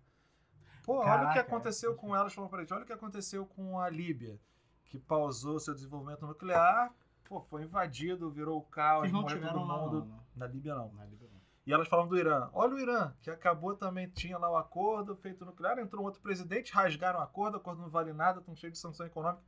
Pô, 0.84 0.94
olha 0.94 1.00
o 1.00 1.04
que 1.04 1.08
Caraca, 1.34 1.40
aconteceu 1.42 1.92
é. 1.92 1.96
com 1.96 2.14
elas, 2.16 2.34
falando 2.34 2.50
pra 2.50 2.60
gente, 2.60 2.74
olha 2.74 2.82
o 2.82 2.86
que 2.86 2.92
aconteceu 2.92 3.46
com 3.46 3.78
a 3.78 3.88
Líbia, 3.88 4.38
que 4.86 4.98
pausou 4.98 5.60
seu 5.60 5.74
desenvolvimento 5.74 6.26
nuclear, 6.26 6.92
pô, 7.24 7.40
foi 7.40 7.62
invadido, 7.62 8.30
virou 8.30 8.58
o 8.58 8.62
caos, 8.62 9.10
não 9.12 9.22
morreu 9.22 9.40
todo 9.40 9.64
lá, 9.64 9.78
mundo. 9.78 10.00
não, 10.00 10.06
né? 10.06 10.20
Na 10.34 10.46
Líbia 10.46 10.74
não. 10.74 10.92
Na 10.92 11.04
Líbia 11.04 11.28
não. 11.31 11.31
E 11.66 11.72
elas 11.72 11.86
falam 11.88 12.08
do 12.08 12.18
Irã. 12.18 12.50
Olha 12.52 12.74
o 12.74 12.78
Irã, 12.80 13.12
que 13.20 13.30
acabou 13.30 13.76
também, 13.76 14.08
tinha 14.08 14.36
lá 14.36 14.50
o 14.50 14.56
acordo 14.56 15.14
feito 15.16 15.44
nuclear, 15.44 15.78
entrou 15.78 16.02
um 16.02 16.06
outro 16.06 16.20
presidente, 16.20 16.72
rasgaram 16.72 17.20
o 17.20 17.22
acordo, 17.22 17.54
o 17.54 17.56
acordo 17.58 17.82
não 17.82 17.88
vale 17.88 18.12
nada, 18.12 18.40
estão 18.40 18.54
cheios 18.56 18.72
de 18.74 18.78
sanção 18.80 19.06
econômica. 19.06 19.42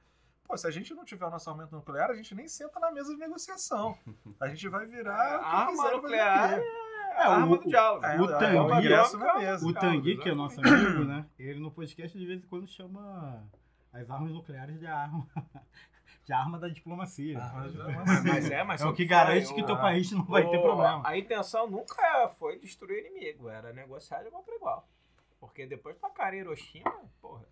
Pô, 0.45 0.57
se 0.57 0.67
a 0.67 0.71
gente 0.71 0.95
não 0.95 1.05
tiver 1.05 1.27
o 1.27 1.31
nosso 1.31 1.49
armamento 1.51 1.75
nuclear, 1.75 2.11
a 2.11 2.15
gente 2.15 2.35
nem 2.35 2.47
senta 2.47 2.79
na 2.79 2.93
mesa 2.93 3.13
de 3.13 3.19
negociação. 3.19 3.97
A 4.39 4.47
gente 4.49 4.69
vai 4.69 4.87
virar. 4.87 5.39
o 5.39 5.41
que 5.41 5.45
arma 5.47 5.71
quiser 5.73 5.93
nuclear 5.97 6.53
é 6.53 7.23
a 7.23 7.29
arma 7.35 7.47
o- 7.55 7.59
do 7.59 7.69
diálogo. 7.69 8.05
É, 8.07 8.21
o 8.21 8.31
é, 8.31 8.35
é 8.35 8.39
Tanguy- 8.39 8.93
o 8.93 9.19
Calma, 9.19 9.39
mesa. 9.41 9.67
O 9.67 9.73
Tanguy, 9.75 10.17
que 10.19 10.29
é 10.29 10.35
nosso 10.35 10.61
amigo, 10.61 11.05
né? 11.05 11.27
Ele 11.39 11.59
no 11.61 11.71
podcast 11.73 12.17
de 12.19 12.27
vez 12.27 12.45
em 12.45 12.47
quando 12.47 12.69
chama 12.69 13.43
as 13.93 14.09
armas 14.11 14.31
nucleares 14.33 14.79
de 14.79 14.87
arma. 14.87 15.27
De 16.25 16.33
arma 16.33 16.59
da 16.59 16.69
diplomacia. 16.69 17.39
Ah, 17.39 17.53
mas- 18.25 18.51
é, 18.51 18.65
mas 18.65 18.81
é 18.81 18.87
o 18.87 18.93
que 18.93 19.03
que 19.03 19.07
garante 19.09 19.47
foi 19.47 19.55
que 19.57 19.63
o- 19.63 19.67
teu 19.67 19.77
país 19.77 20.11
não 20.13 20.25
vai 20.25 20.49
ter 20.49 20.59
problema. 20.61 21.03
A 21.07 21.19
intenção 21.19 21.69
nunca 21.71 22.29
foi 22.39 22.59
destruir 22.59 23.05
o 23.05 23.07
inimigo, 23.07 23.49
era 23.49 23.73
negociar 23.73 24.23
de 24.23 24.29
igual 24.29 24.43
para 24.43 24.55
igual. 24.57 24.89
Porque 25.39 25.67
depois 25.67 25.99
tacaram 25.99 26.37
Hiroshima, 26.39 26.91
porra. 27.21 27.45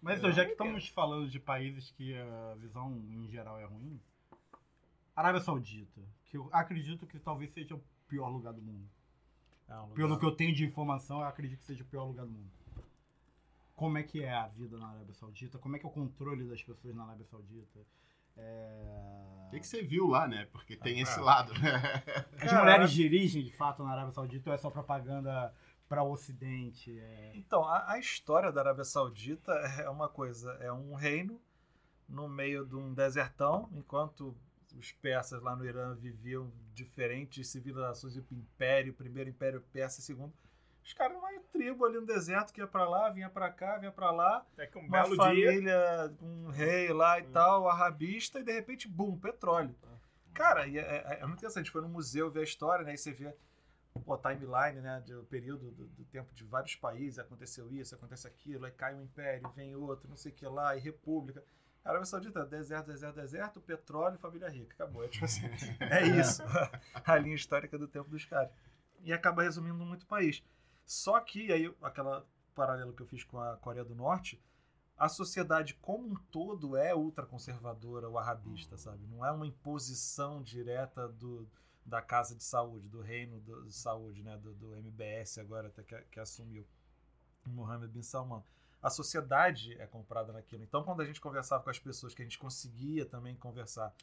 Mas 0.00 0.18
então, 0.18 0.32
já 0.32 0.46
que 0.46 0.52
estamos 0.52 0.88
falando 0.88 1.28
de 1.28 1.38
países 1.38 1.90
que 1.90 2.16
a 2.16 2.54
visão 2.54 2.90
em 3.10 3.28
geral 3.28 3.58
é 3.60 3.64
ruim, 3.64 4.00
Arábia 5.14 5.40
Saudita, 5.42 6.00
que 6.24 6.38
eu 6.38 6.48
acredito 6.52 7.06
que 7.06 7.18
talvez 7.18 7.52
seja 7.52 7.74
o 7.74 7.82
pior 8.06 8.28
lugar 8.28 8.54
do 8.54 8.62
mundo. 8.62 8.88
É 9.68 9.74
um 9.76 9.82
lugar- 9.82 9.94
Pelo 9.96 10.18
que 10.18 10.24
eu 10.24 10.34
tenho 10.34 10.54
de 10.54 10.64
informação, 10.64 11.20
eu 11.20 11.26
acredito 11.26 11.58
que 11.58 11.64
seja 11.66 11.82
o 11.82 11.86
pior 11.86 12.04
lugar 12.04 12.24
do 12.24 12.30
mundo. 12.32 12.50
Como 13.78 13.96
é 13.96 14.02
que 14.02 14.24
é 14.24 14.32
a 14.34 14.48
vida 14.48 14.76
na 14.76 14.88
Arábia 14.88 15.14
Saudita? 15.14 15.56
Como 15.56 15.76
é 15.76 15.78
que 15.78 15.86
é 15.86 15.88
o 15.88 15.92
controle 15.92 16.44
das 16.48 16.60
pessoas 16.60 16.96
na 16.96 17.04
Arábia 17.04 17.24
Saudita? 17.24 17.78
É... 18.36 19.46
O 19.46 19.50
que, 19.50 19.60
que 19.60 19.66
você 19.68 19.82
viu 19.82 20.08
lá, 20.08 20.26
né? 20.26 20.48
Porque 20.50 20.76
tem 20.76 20.98
Ah, 20.98 21.02
esse 21.02 21.20
ah. 21.20 21.22
lado. 21.22 21.52
As 21.52 22.50
Cara, 22.50 22.60
mulheres 22.60 22.90
dirigem 22.90 23.44
de 23.44 23.52
fato 23.52 23.84
na 23.84 23.92
Arábia 23.92 24.10
Saudita 24.10 24.50
ou 24.50 24.54
é 24.54 24.58
só 24.58 24.68
propaganda 24.68 25.54
para 25.88 26.02
o 26.02 26.10
Ocidente? 26.10 26.98
É... 26.98 27.32
Então, 27.36 27.62
a, 27.62 27.92
a 27.92 28.00
história 28.00 28.50
da 28.50 28.62
Arábia 28.62 28.82
Saudita 28.82 29.52
é 29.78 29.88
uma 29.88 30.08
coisa, 30.08 30.50
é 30.60 30.72
um 30.72 30.94
reino 30.94 31.40
no 32.08 32.28
meio 32.28 32.66
de 32.66 32.74
um 32.74 32.92
desertão, 32.92 33.70
enquanto 33.72 34.36
os 34.76 34.90
persas 34.90 35.40
lá 35.40 35.54
no 35.54 35.64
Irã 35.64 35.94
viviam 35.94 36.50
diferentes 36.74 37.46
civilizações, 37.46 38.16
o 38.16 38.24
império, 38.32 38.92
primeiro 38.92 39.30
império 39.30 39.62
persa 39.72 40.00
e 40.00 40.02
segundo. 40.02 40.32
Os 40.88 40.94
caras 40.94 41.18
uma 41.18 41.28
tribo 41.52 41.84
ali 41.84 42.00
no 42.00 42.06
deserto 42.06 42.50
que 42.50 42.62
ia 42.62 42.66
pra 42.66 42.88
lá, 42.88 43.10
vinha 43.10 43.28
pra 43.28 43.50
cá, 43.52 43.76
vinha 43.76 43.92
pra 43.92 44.10
lá, 44.10 44.38
Até 44.54 44.66
que 44.66 44.78
um 44.78 44.80
uma 44.80 45.02
belo 45.02 45.10
dia. 45.10 45.16
família, 45.18 46.14
um 46.22 46.48
rei 46.48 46.90
lá 46.94 47.18
e 47.20 47.24
tal, 47.24 47.68
arabista, 47.68 48.40
e 48.40 48.42
de 48.42 48.52
repente, 48.52 48.88
bum, 48.88 49.14
petróleo. 49.18 49.74
Cara, 50.32 50.66
e 50.66 50.78
é, 50.78 50.80
é- 50.80 51.18
é 51.20 51.26
muito 51.26 51.40
interessante. 51.40 51.58
A 51.58 51.62
gente 51.64 51.72
foi 51.72 51.82
no 51.82 51.90
museu 51.90 52.30
ver 52.30 52.40
a 52.40 52.44
história, 52.44 52.86
né? 52.86 52.94
E 52.94 52.96
você 52.96 53.12
vê 53.12 53.26
a 53.28 54.16
timeline, 54.16 54.80
né? 54.80 55.02
Do 55.06 55.24
período 55.24 55.70
do, 55.72 55.88
do 55.88 56.04
tempo 56.06 56.32
de 56.34 56.42
vários 56.44 56.74
países. 56.74 57.18
Aconteceu 57.18 57.70
isso, 57.70 57.94
acontece 57.94 58.26
aquilo, 58.26 58.64
aí 58.64 58.72
cai 58.72 58.94
um 58.94 59.02
império, 59.02 59.46
vem 59.54 59.76
outro, 59.76 60.08
não 60.08 60.16
sei 60.16 60.32
o 60.32 60.34
que 60.34 60.46
lá, 60.46 60.74
e 60.74 60.80
república. 60.80 61.44
A 61.84 61.90
Arábia 61.90 62.06
Saudita, 62.06 62.46
deserto, 62.46 62.86
deserto, 62.86 63.16
deserto, 63.16 63.60
petróleo 63.60 64.14
e 64.14 64.18
família 64.18 64.48
rica. 64.48 64.72
Acabou. 64.74 65.04
É, 65.04 65.08
tipo 65.08 65.26
assim, 65.26 65.42
é 65.80 66.06
isso. 66.18 66.42
a 67.04 67.16
linha 67.18 67.36
histórica 67.36 67.76
do 67.76 67.86
tempo 67.86 68.08
dos 68.08 68.24
caras. 68.24 68.50
E 69.02 69.12
acaba 69.12 69.42
resumindo 69.42 69.74
muito 69.84 70.04
o 70.04 70.06
país. 70.06 70.42
Só 70.88 71.20
que, 71.20 71.52
aí, 71.52 71.72
aquela 71.82 72.26
paralelo 72.56 72.94
que 72.94 73.02
eu 73.02 73.08
fiz 73.08 73.24
com 73.24 73.40
a 73.40 73.56
Coreia 73.58 73.84
do 73.86 73.94
Norte, 73.94 74.42
a 74.96 75.08
sociedade 75.08 75.74
como 75.74 76.08
um 76.08 76.16
todo 76.32 76.76
é 76.76 76.94
ultraconservadora 76.94 78.08
ou 78.08 78.18
arabista, 78.18 78.76
sabe? 78.78 79.06
Não 79.08 79.24
é 79.26 79.32
uma 79.32 79.46
imposição 79.46 80.42
direta 80.42 81.08
do, 81.08 81.48
da 81.86 82.02
Casa 82.02 82.36
de 82.36 82.44
Saúde, 82.44 82.88
do 82.88 83.00
Reino 83.02 83.40
do- 83.40 83.64
de 83.66 83.74
Saúde, 83.74 84.22
né? 84.24 84.38
Do, 84.38 84.54
do 84.54 84.74
MBS 84.76 85.40
agora, 85.40 85.68
até 85.68 85.84
que, 85.84 86.00
que 86.12 86.20
assumiu 86.20 86.66
o 87.46 87.50
Mohammed 87.50 87.92
bin 87.92 88.02
Salman. 88.02 88.42
A 88.82 88.90
sociedade 88.90 89.74
é 89.80 89.86
comprada 89.86 90.32
naquilo. 90.32 90.62
Então, 90.62 90.84
quando 90.84 91.00
a 91.02 91.04
gente 91.04 91.20
conversava 91.20 91.62
com 91.64 91.70
as 91.70 91.78
pessoas, 91.78 92.14
que 92.14 92.22
a 92.22 92.24
gente 92.24 92.38
conseguia 92.38 93.04
também 93.06 93.36
conversar, 93.36 93.94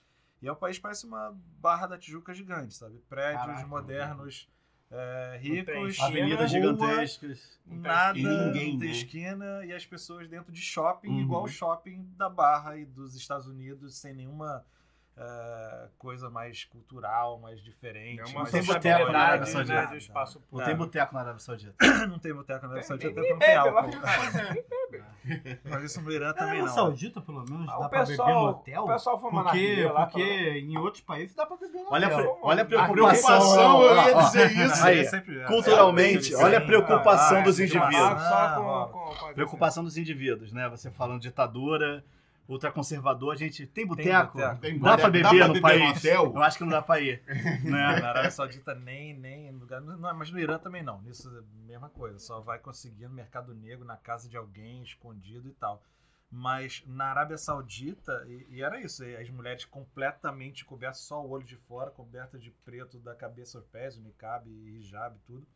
E 0.41 0.47
é 0.47 0.51
um 0.51 0.55
país 0.55 0.77
parece 0.79 1.05
uma 1.05 1.31
barra 1.59 1.87
da 1.87 1.97
Tijuca 1.97 2.33
gigante, 2.33 2.73
sabe? 2.75 2.99
Prédios 3.09 3.45
Caraca, 3.45 3.67
modernos, 3.67 4.49
é, 4.91 5.37
ricos, 5.41 5.99
Avenidas 5.99 6.37
rua, 6.39 6.47
gigantescas. 6.47 7.59
nada, 7.65 8.17
E 8.19 8.23
ninguém, 8.23 8.77
tem 8.79 8.89
né? 8.89 8.95
esquina, 8.95 9.65
e 9.65 9.73
as 9.73 9.85
pessoas 9.85 10.27
dentro 10.27 10.51
de 10.51 10.61
shopping, 10.61 11.09
Uhum. 11.09 11.21
igual 11.21 11.43
o 11.43 11.47
shopping 11.47 12.07
da 12.17 12.29
Barra 12.29 12.77
e 12.77 12.85
dos 12.85 13.15
Estados 13.15 13.47
Unidos, 13.47 13.95
sem 13.97 14.13
nenhuma 14.13 14.65
é, 15.17 15.87
coisa 15.97 16.29
mais 16.29 16.65
cultural, 16.65 17.39
mais 17.39 17.61
diferente. 17.63 18.19
É 18.19 18.25
uma 18.25 18.43
boteco 18.43 19.11
na 19.11 19.19
Arábia 19.19 19.39
né, 19.39 19.45
Saudita. 19.45 19.95
espaço 19.95 20.39
Não 20.39 20.45
público. 20.47 20.69
tem 20.69 20.75
boteco 20.77 21.13
na 21.13 21.19
Arábia 21.21 21.39
Saudita. 21.39 21.75
não 22.07 22.19
tem 22.19 22.33
boteco 22.33 22.61
na 22.65 22.71
Arábia 22.73 22.83
Saudita, 22.87 23.19
até 23.21 23.29
não 23.29 23.39
tem 23.39 23.55
álcool. 23.55 23.91
Mas 25.63 25.83
isso 25.83 26.01
no 26.01 26.11
Irã 26.11 26.27
Na 26.27 26.33
também 26.33 26.49
Arábia 26.49 26.65
não. 26.67 26.73
Saudita, 26.73 27.21
pelo 27.21 27.43
menos, 27.45 27.67
Ah, 27.69 27.79
dá 27.79 27.89
pra 27.89 28.03
beber 28.03 28.17
no 28.17 28.45
hotel. 28.49 28.83
o 28.83 28.87
pessoal 28.87 29.19
foi 29.19 29.31
Porque, 29.31 29.83
falou- 29.83 30.21
em 30.21 30.77
outros 30.77 31.03
países 31.03 31.35
dá 31.35 31.45
pra 31.45 31.57
beber 31.57 31.81
no 31.81 31.91
Olha, 31.93 32.07
hotel. 32.07 32.17
pre- 32.19 32.39
olha 32.43 32.61
a 32.61 32.65
preocupação. 32.65 33.81
eu 33.81 33.95
ia 33.95 34.13
dizer 34.15 34.51
isso. 34.51 34.85
É 34.85 34.99
é, 35.43 35.45
culturalmente, 35.47 36.33
é, 36.33 36.37
olha 36.37 36.57
a 36.57 36.61
preocupação 36.61 37.37
ah, 37.39 37.41
dos 37.41 37.59
é, 37.59 37.63
indivíduos. 37.63 39.33
Preocupação 39.33 39.83
dos 39.83 39.97
indivíduos, 39.97 40.51
né? 40.51 40.67
Você 40.69 40.91
falando 40.91 41.21
ditadura, 41.21 42.03
ultraconservador, 42.47 43.33
a 43.33 43.35
gente 43.35 43.65
tem 43.65 43.85
boteco? 43.85 44.33
boteco. 44.33 44.61
Tem 44.61 44.79
Dá 44.79 44.97
pra 44.97 45.09
beber 45.09 45.23
dá 45.23 45.29
pra 45.29 45.47
no 45.47 45.53
beber 45.53 45.61
país? 45.61 45.97
hotel? 45.97 46.31
Eu 46.33 46.43
acho 46.43 46.57
que 46.57 46.63
não 46.63 46.71
dá 46.71 46.81
pra 46.81 46.99
ir. 46.99 47.23
Na 47.63 47.93
né? 47.99 48.05
Arábia 48.05 48.31
Saudita 48.31 48.75
nem, 48.75 49.17
nem 49.17 49.47
em 49.47 49.51
lugar. 49.51 49.81
Não, 49.81 50.13
mas 50.13 50.31
no 50.31 50.39
Irã 50.39 50.57
também 50.57 50.83
não. 50.83 51.01
Isso 51.07 51.27
é 51.35 51.39
a 51.39 51.67
mesma 51.67 51.89
coisa. 51.89 52.19
Só 52.19 52.39
vai 52.41 52.59
conseguir 52.59 53.07
no 53.07 53.13
mercado 53.13 53.53
negro, 53.53 53.85
na 53.85 53.97
casa 53.97 54.29
de 54.29 54.37
alguém, 54.37 54.83
escondido 54.83 55.47
e 55.49 55.53
tal. 55.53 55.81
Mas 56.29 56.83
na 56.85 57.05
Arábia 57.05 57.37
Saudita, 57.37 58.25
e, 58.27 58.55
e 58.55 58.61
era 58.61 58.81
isso, 58.81 59.05
e 59.05 59.15
as 59.15 59.29
mulheres 59.29 59.63
completamente 59.63 60.65
cobertas, 60.65 60.99
só 60.99 61.23
o 61.23 61.29
olho 61.29 61.45
de 61.45 61.55
fora, 61.55 61.91
cobertas 61.91 62.43
de 62.43 62.51
preto 62.51 62.99
da 62.99 63.15
cabeça 63.15 63.57
aos 63.57 63.67
pés, 63.67 63.95
o 63.95 64.01
niqab 64.01 64.49
e 64.49 64.79
hijab, 64.79 65.17
tudo. 65.25 65.47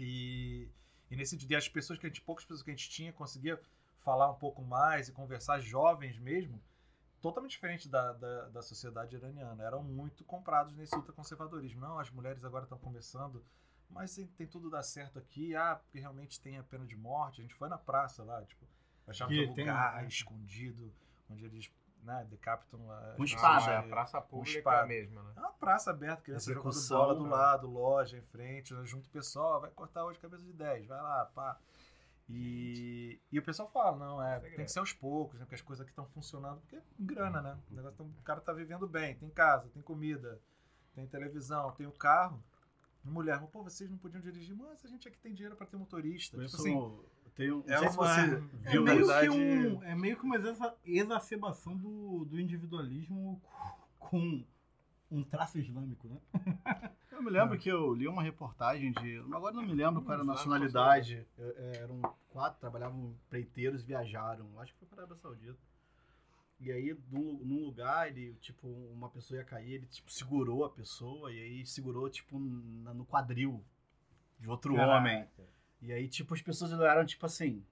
E, 0.00 0.68
e 1.10 1.16
nesse 1.16 1.36
dia, 1.36 1.56
as 1.56 1.68
pessoas 1.68 1.98
que 1.98 2.06
a 2.06 2.08
gente, 2.08 2.20
poucas 2.20 2.44
pessoas 2.44 2.62
que 2.62 2.70
a 2.70 2.74
gente 2.74 2.90
tinha, 2.90 3.12
conseguia 3.12 3.58
falar 4.04 4.30
um 4.30 4.36
pouco 4.36 4.62
mais 4.62 5.08
e 5.08 5.12
conversar, 5.12 5.58
jovens 5.60 6.18
mesmo, 6.18 6.62
totalmente 7.20 7.52
diferente 7.52 7.88
da, 7.88 8.12
da, 8.12 8.48
da 8.50 8.62
sociedade 8.62 9.16
iraniana. 9.16 9.64
Eram 9.64 9.82
muito 9.82 10.22
comprados 10.24 10.76
nesse 10.76 10.94
ultraconservadorismo. 10.94 11.80
Não, 11.80 11.98
as 11.98 12.10
mulheres 12.10 12.44
agora 12.44 12.64
estão 12.64 12.78
começando, 12.78 13.42
mas 13.88 14.14
tem, 14.14 14.26
tem 14.26 14.46
tudo 14.46 14.68
dar 14.70 14.82
certo 14.82 15.18
aqui. 15.18 15.56
Ah, 15.56 15.76
porque 15.76 15.98
realmente 15.98 16.38
tem 16.38 16.58
a 16.58 16.62
pena 16.62 16.86
de 16.86 16.96
morte. 16.96 17.40
A 17.40 17.42
gente 17.42 17.54
foi 17.54 17.68
na 17.68 17.78
praça 17.78 18.22
lá, 18.22 18.44
tipo, 18.44 18.66
achava 19.06 19.30
que 19.30 19.46
um 19.46 19.54
tem, 19.54 19.64
lugar 19.64 20.06
escondido, 20.06 20.92
onde 21.30 21.46
eles 21.46 21.72
né, 22.02 22.26
decapitam 22.28 22.90
as 22.90 23.16
Com 23.16 23.24
espada. 23.24 23.70
É, 23.72 23.76
a 23.78 23.82
praça 23.82 24.20
pública 24.20 24.58
espada. 24.58 24.86
mesmo, 24.86 25.22
né? 25.22 25.32
é 25.36 25.40
uma 25.40 25.52
praça 25.52 25.90
aberta, 25.90 26.22
criança 26.22 26.52
jogando 26.52 26.68
Execução, 26.68 26.98
bola 26.98 27.14
do 27.14 27.24
né? 27.24 27.30
lado, 27.30 27.70
loja 27.70 28.18
em 28.18 28.22
frente, 28.22 28.74
né, 28.74 28.84
junto 28.84 29.08
o 29.08 29.10
pessoal, 29.10 29.62
vai 29.62 29.70
cortar 29.70 30.04
hoje 30.04 30.18
cabeça 30.18 30.44
de 30.44 30.52
10, 30.52 30.86
vai 30.86 31.00
lá, 31.00 31.24
pá. 31.34 31.58
E, 32.28 33.20
e 33.30 33.38
o 33.38 33.42
pessoal 33.42 33.68
fala, 33.70 33.96
não, 33.98 34.22
é, 34.22 34.34
Segredo. 34.36 34.56
tem 34.56 34.64
que 34.64 34.72
ser 34.72 34.78
aos 34.78 34.92
poucos, 34.92 35.38
né, 35.38 35.44
porque 35.44 35.56
as 35.56 35.60
coisas 35.60 35.82
aqui 35.82 35.92
estão 35.92 36.06
funcionando, 36.06 36.60
porque 36.60 36.76
é 36.76 36.82
grana, 36.98 37.42
né? 37.42 37.58
O, 37.70 37.74
negócio 37.74 38.04
o 38.04 38.22
cara 38.22 38.40
tá 38.40 38.52
vivendo 38.52 38.86
bem, 38.88 39.14
tem 39.16 39.28
casa, 39.28 39.68
tem 39.68 39.82
comida, 39.82 40.40
tem 40.94 41.06
televisão, 41.06 41.70
tem 41.72 41.86
o 41.86 41.92
carro. 41.92 42.42
Mulher, 43.04 43.38
mas, 43.38 43.50
pô, 43.50 43.62
vocês 43.62 43.90
não 43.90 43.98
podiam 43.98 44.22
dirigir, 44.22 44.56
mas 44.56 44.82
a 44.82 44.88
gente 44.88 45.06
aqui 45.06 45.18
tem 45.18 45.34
dinheiro 45.34 45.54
pra 45.54 45.66
ter 45.66 45.76
motorista. 45.76 46.38
Tipo 46.38 46.56
assim, 46.56 46.74
não 46.74 47.64
é 47.66 47.78
sei 47.78 47.88
se 47.90 47.96
você 47.96 48.20
É 48.64 48.70
viu, 48.70 48.82
meio, 48.82 48.96
verdade- 49.06 49.28
que 49.28 49.34
um, 49.36 49.82
é 49.82 49.94
meio 49.94 50.16
que 50.16 50.24
uma 50.24 50.36
exa- 50.36 50.74
exacerbação 50.86 51.76
do, 51.76 52.24
do 52.24 52.40
individualismo 52.40 53.42
com 53.98 54.42
um 55.10 55.22
traço 55.22 55.58
islâmico, 55.58 56.08
né? 56.08 56.20
Eu 57.14 57.22
me 57.22 57.30
lembro 57.30 57.56
que 57.56 57.68
eu 57.68 57.94
li 57.94 58.08
uma 58.08 58.22
reportagem 58.24 58.90
de. 58.90 59.18
Agora 59.32 59.54
não 59.54 59.62
me 59.62 59.72
lembro 59.72 60.02
qual 60.02 60.14
era 60.14 60.22
a 60.22 60.26
nacionalidade. 60.26 61.24
É, 61.38 61.42
é, 61.42 61.76
Eram 61.82 62.02
quatro, 62.28 62.58
trabalhavam 62.58 63.14
preiteiros 63.30 63.82
e 63.82 63.86
viajaram. 63.86 64.50
Acho 64.58 64.72
que 64.72 64.80
foi 64.80 64.88
para 64.88 64.98
a 64.98 65.00
Arábia 65.02 65.22
Saudita. 65.22 65.56
E 66.58 66.72
aí, 66.72 66.96
num, 67.12 67.38
num 67.44 67.64
lugar, 67.66 68.08
ele, 68.08 68.34
tipo, 68.40 68.66
uma 68.66 69.08
pessoa 69.08 69.38
ia 69.38 69.44
cair, 69.44 69.74
ele, 69.74 69.86
tipo, 69.86 70.10
segurou 70.10 70.64
a 70.64 70.70
pessoa 70.70 71.32
e 71.32 71.38
aí 71.40 71.64
segurou, 71.64 72.10
tipo, 72.10 72.36
na- 72.38 72.92
no 72.92 73.06
quadril 73.06 73.64
de 74.40 74.48
outro 74.50 74.74
Caraca. 74.74 74.98
homem. 74.98 75.24
E 75.80 75.92
aí, 75.92 76.08
tipo, 76.08 76.34
as 76.34 76.42
pessoas 76.42 76.72
olharam, 76.72 77.06
tipo 77.06 77.24
assim. 77.26 77.64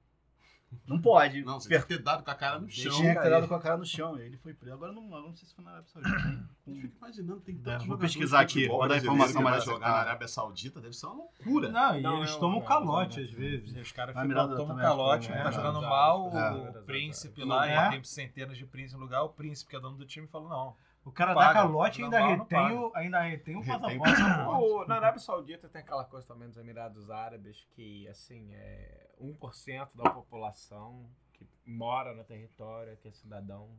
Não 0.87 1.01
pode. 1.01 1.43
Não, 1.45 1.59
você 1.61 1.69
per- 1.69 1.79
tinha 1.79 1.87
que 1.89 1.97
ter 1.99 2.03
dado 2.03 2.25
com 2.25 2.31
a 2.31 2.35
cara 2.35 2.59
no 2.59 2.69
chão. 2.69 2.93
tinha 2.93 3.15
que 3.15 3.21
ter 3.23 3.31
dado 3.31 3.49
com 3.49 3.55
a 3.55 3.61
cara 3.61 3.77
no 3.77 3.85
chão. 3.85 4.19
E 4.19 4.23
ele 4.23 4.37
foi 4.37 4.55
preso. 4.55 4.75
Agora 4.75 4.93
não, 4.93 5.03
não 5.03 5.35
sei 5.35 5.47
se 5.49 5.55
foi 5.55 5.65
na 5.65 5.71
Arábia 5.73 5.89
Saudita. 5.91 6.49
Eu 6.67 6.75
fico 6.77 6.97
imaginando, 6.97 7.41
tem 7.41 7.55
É, 7.55 7.59
tantos 7.59 7.73
vou 7.79 7.97
jogadores 7.97 8.13
pesquisar 8.15 8.41
aqui, 8.41 8.69
vou 8.69 8.89
dar 8.89 8.97
informação 8.99 9.43
mais 9.43 9.65
jogar 9.65 9.89
na 9.89 9.97
Arábia 9.97 10.29
Saudita, 10.29 10.81
deve 10.81 10.95
ser 10.95 11.07
uma 11.07 11.15
loucura. 11.17 11.69
Não, 11.71 11.97
e 11.99 12.01
Não, 12.03 12.19
eles 12.19 12.37
tomam 12.37 12.61
não, 12.61 12.67
calote 12.67 13.21
não, 13.21 13.25
às 13.27 13.33
vezes. 13.33 13.77
os 13.77 13.93
caras 13.93 14.15
tomam 14.15 14.77
calote, 14.77 15.29
tá 15.29 15.35
É, 15.35 15.53
jogando 15.53 15.83
mal, 15.83 16.25
o 16.27 16.29
exato. 16.29 16.83
príncipe 16.85 17.45
lá, 17.45 17.69
é? 17.69 17.89
e 17.89 17.91
tem 17.93 18.05
centenas 18.05 18.57
de 18.57 18.65
príncipes 18.67 18.95
no 18.95 19.01
lugar, 19.01 19.23
o 19.23 19.29
príncipe 19.31 19.71
que 19.71 19.77
é 19.77 19.81
dono 19.81 19.97
do 19.97 20.07
time 20.07 20.27
falou, 20.29 20.49
não, 20.49 20.77
O 21.05 21.11
cara 21.11 21.35
Paga. 21.35 21.47
dá 21.49 21.53
calote 21.55 22.01
e 22.01 22.05
ainda 22.05 22.25
retém, 22.25 22.79
o, 22.79 22.93
ainda 22.95 23.21
retém 23.23 23.57
o 23.57 23.65
passaporte. 23.65 24.21
na 24.89 24.95
Arábia 24.95 25.19
Saudita 25.21 25.69
tem 25.69 25.83
aquela 25.83 26.05
coisa 26.05 26.27
também 26.29 26.47
dos 26.49 26.57
Emirados 26.57 27.11
Árabes 27.11 27.67
que, 27.75 28.07
assim, 28.09 28.55
é 28.55 29.02
1% 29.23 29.89
da 29.95 30.11
população 30.11 31.07
que 31.33 31.47
mora 31.67 32.15
no 32.15 32.25
território, 32.25 32.97
que 32.99 33.09
é 33.09 33.13
cidadão. 33.13 33.71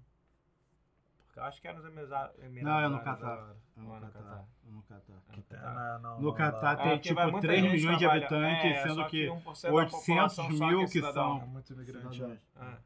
Porque 1.25 1.39
eu 1.39 1.43
acho 1.45 1.59
que 1.61 1.67
é 1.67 1.73
nos 1.73 1.83
Emira- 1.85 2.33
Emirados 2.39 2.63
Não, 2.63 2.79
é 2.79 2.87
no 2.89 2.95
Árabes 2.95 3.03
Catar. 3.03 3.33
agora. 3.33 3.57
É 3.75 3.79
Não 3.81 3.95
é 3.95 3.99
no 3.99 4.05
no 4.05 4.11
Catar. 4.11 4.23
Catar. 4.23 4.47
É 4.67 4.71
no 4.71 4.81
Catar. 4.83 5.13
É 5.13 5.35
no 5.35 5.39
É, 5.39 5.41
Catar. 5.41 5.73
não, 5.73 5.99
não, 6.11 6.19
No 6.21 6.27
não, 6.27 6.33
Catar 6.35 6.75
tem 6.77 6.91
É, 6.91 6.97
tipo 6.99 7.21
muita 7.23 7.39
3 7.41 7.61
gente 7.63 7.71
milhões 7.73 7.97
de 7.97 8.05
habitantes, 8.05 8.65
é, 8.77 8.83
sendo 8.83 9.07
que 9.07 9.27
1% 9.27 9.61
da 9.67 9.73
800 9.73 10.05
população 10.35 10.51
só 10.57 10.67
mil 10.67 10.81
é 10.81 10.83
que 10.85 10.91
cidadão. 10.91 11.41
É 11.41 11.45
muito 11.45 11.73
imigrante. 11.73 12.23
É. 12.23 12.77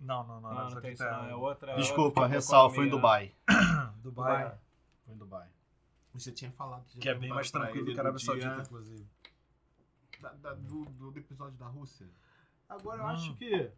Não, 0.00 0.24
não, 0.24 0.40
não. 0.40 0.54
Não, 0.54 0.70
não 0.70 0.80
tem 0.80 0.92
isso 0.92 1.02
Saudita 1.02 1.22
não, 1.22 1.28
é 1.28 1.32
é 1.32 1.34
outra. 1.34 1.74
Desculpa, 1.74 2.26
de 2.28 2.34
ressalva, 2.34 2.74
foi 2.74 2.86
em 2.86 2.90
Dubai. 2.90 3.34
Dubai. 3.96 4.56
Foi 5.04 5.14
em 5.14 5.18
Dubai. 5.18 5.48
Você 6.14 6.30
tinha 6.32 6.50
falado. 6.52 6.84
que 7.00 7.08
é 7.08 7.14
bem 7.14 7.28
mais 7.30 7.50
tranquilo 7.50 7.86
que 7.92 7.98
a 7.98 8.02
Arábia 8.02 8.18
Saudita, 8.20 8.62
inclusive. 8.62 9.04
Da- 10.20 10.32
da- 10.34 10.54
do, 10.54 10.84
do, 10.86 11.18
episódio 11.18 11.56
da 11.58 11.66
Rússia. 11.66 12.06
Agora 12.68 12.98
eu 13.02 13.04
Hum. 13.04 13.08
acho 13.08 13.34
que 13.36 13.54
É 13.54 13.70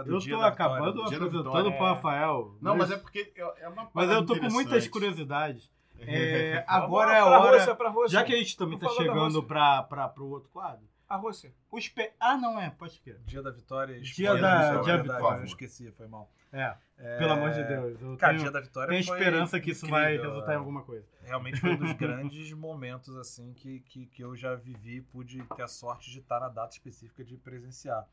eu 0.00 0.18
tô 0.20 0.40
acabando 0.42 0.92
vitória. 1.04 1.08
dia 1.10 1.18
da 1.18 1.24
apresentando 1.26 1.44
vitória, 1.44 1.76
pro 1.76 1.86
é. 1.86 1.88
Rafael. 1.90 2.56
Não, 2.60 2.76
mas 2.76 2.90
é 2.90 2.96
porque 2.98 3.32
é 3.36 3.64
é 3.64 3.68
uma 3.68 3.84
Mas 3.84 3.92
parada 3.92 4.14
eu 4.14 4.26
tô 4.26 4.34
com 4.34 4.40
muitas 4.42 4.60
interessante. 4.62 4.90
curiosidades. 4.90 5.72
É, 6.06 6.64
agora 6.66 7.12
é 7.14 7.20
a 7.20 7.24
pra 7.24 7.40
hora. 7.40 7.56
Rússia, 7.58 7.74
pra 7.76 7.88
Rússia. 7.88 8.08
Já 8.18 8.24
que 8.24 8.34
a 8.34 8.36
gente 8.36 8.56
também 8.56 8.76
tá 8.78 8.88
da 8.88 8.92
chegando 8.94 9.20
Rússia. 9.34 9.42
pra, 9.44 9.82
pra, 9.84 10.08
pro 10.08 10.26
outro 10.28 10.50
quadro. 10.50 10.84
A 11.08 11.16
Rússia. 11.16 11.54
Os 11.70 11.88
pe... 11.88 12.10
Ah, 12.18 12.36
não 12.36 12.60
é, 12.60 12.68
pode 12.70 12.98
crer. 13.00 13.20
Dia 13.24 13.40
da 13.40 13.52
vitória. 13.52 14.00
Dia 14.00 14.10
spoiler, 14.32 14.42
da- 14.42 14.58
dia 14.58 14.72
da 14.72 14.82
verdade, 14.82 15.02
vitória. 15.22 15.38
Eu 15.40 15.44
esqueci, 15.44 15.92
foi 15.92 16.08
mal. 16.08 16.28
É, 16.54 16.76
É, 16.96 17.18
pelo 17.18 17.32
amor 17.32 17.50
de 17.50 17.64
Deus. 17.64 18.00
Eu 18.00 18.16
Cara, 18.16 18.32
tenho, 18.32 18.42
dia 18.42 18.52
da 18.52 18.60
vitória 18.60 18.88
tenho 18.90 19.04
foi 19.04 19.18
esperança 19.18 19.60
que 19.60 19.72
isso 19.72 19.86
vai 19.88 20.14
incrível, 20.14 20.30
resultar 20.30 20.52
em 20.52 20.54
é. 20.54 20.58
alguma 20.58 20.82
coisa. 20.82 21.06
Realmente 21.22 21.60
foi 21.60 21.70
um 21.70 21.76
dos 21.76 21.92
grandes 21.98 22.52
momentos 22.52 23.16
assim 23.16 23.52
que, 23.52 23.80
que, 23.80 24.06
que 24.06 24.22
eu 24.22 24.36
já 24.36 24.54
vivi, 24.54 25.00
pude 25.00 25.42
ter 25.56 25.62
a 25.62 25.68
sorte 25.68 26.10
de 26.10 26.20
estar 26.20 26.38
na 26.38 26.48
data 26.48 26.72
específica 26.72 27.24
de 27.24 27.36
presenciar. 27.36 28.08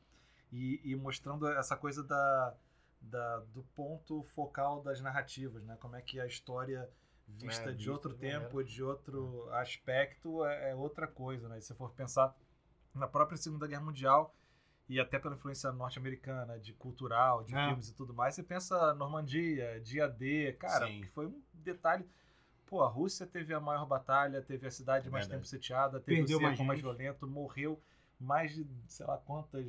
E, 0.51 0.81
e 0.83 0.95
mostrando 0.95 1.47
essa 1.47 1.77
coisa 1.77 2.03
da, 2.03 2.55
da, 2.99 3.39
do 3.53 3.63
ponto 3.75 4.23
focal 4.23 4.81
das 4.81 4.99
narrativas, 4.99 5.63
né? 5.63 5.77
Como 5.79 5.95
é 5.95 6.01
que 6.01 6.19
a 6.19 6.25
história 6.25 6.89
vista 7.27 7.69
É, 7.69 7.73
de 7.73 7.89
outro 7.89 8.11
maneira. 8.11 8.41
tempo, 8.41 8.63
de 8.63 8.83
outro 8.83 9.47
aspecto, 9.53 10.43
é, 10.45 10.71
é 10.71 10.75
outra 10.75 11.07
coisa, 11.07 11.47
né? 11.47 11.59
E 11.59 11.61
se 11.61 11.73
for 11.75 11.91
pensar 11.91 12.35
na 12.93 13.07
própria 13.07 13.37
Segunda 13.37 13.67
Guerra 13.67 13.83
Mundial 13.83 14.35
e 14.93 14.99
até 14.99 15.17
pela 15.17 15.35
influência 15.35 15.71
norte-americana, 15.71 16.59
de 16.59 16.73
cultural, 16.73 17.43
de 17.43 17.55
É. 17.55 17.67
filmes 17.67 17.89
e 17.89 17.93
tudo 17.93 18.13
mais, 18.13 18.35
você 18.35 18.43
pensa 18.43 18.93
Normandia, 18.93 19.79
Dia 19.81 20.07
D, 20.07 20.53
cara, 20.59 20.87
Sim. 20.87 21.01
que 21.01 21.07
foi 21.07 21.27
um 21.27 21.41
detalhe. 21.53 22.05
Pô, 22.65 22.81
a 22.83 22.87
Rússia 22.89 23.25
teve 23.25 23.53
a 23.53 23.59
maior 23.59 23.85
batalha, 23.85 24.41
teve 24.41 24.67
a 24.67 24.71
cidade 24.71 25.09
mais 25.09 25.25
Verdade. 25.25 25.41
tempo 25.43 25.45
sitiada, 25.47 25.99
teve 25.99 26.17
Perdeu 26.19 26.37
o 26.37 26.41
cerco 26.41 26.63
mais 26.63 26.79
violento, 26.81 27.27
morreu 27.27 27.81
mais 28.19 28.53
de, 28.53 28.65
sei 28.87 29.05
lá 29.05 29.17
quantas, 29.17 29.65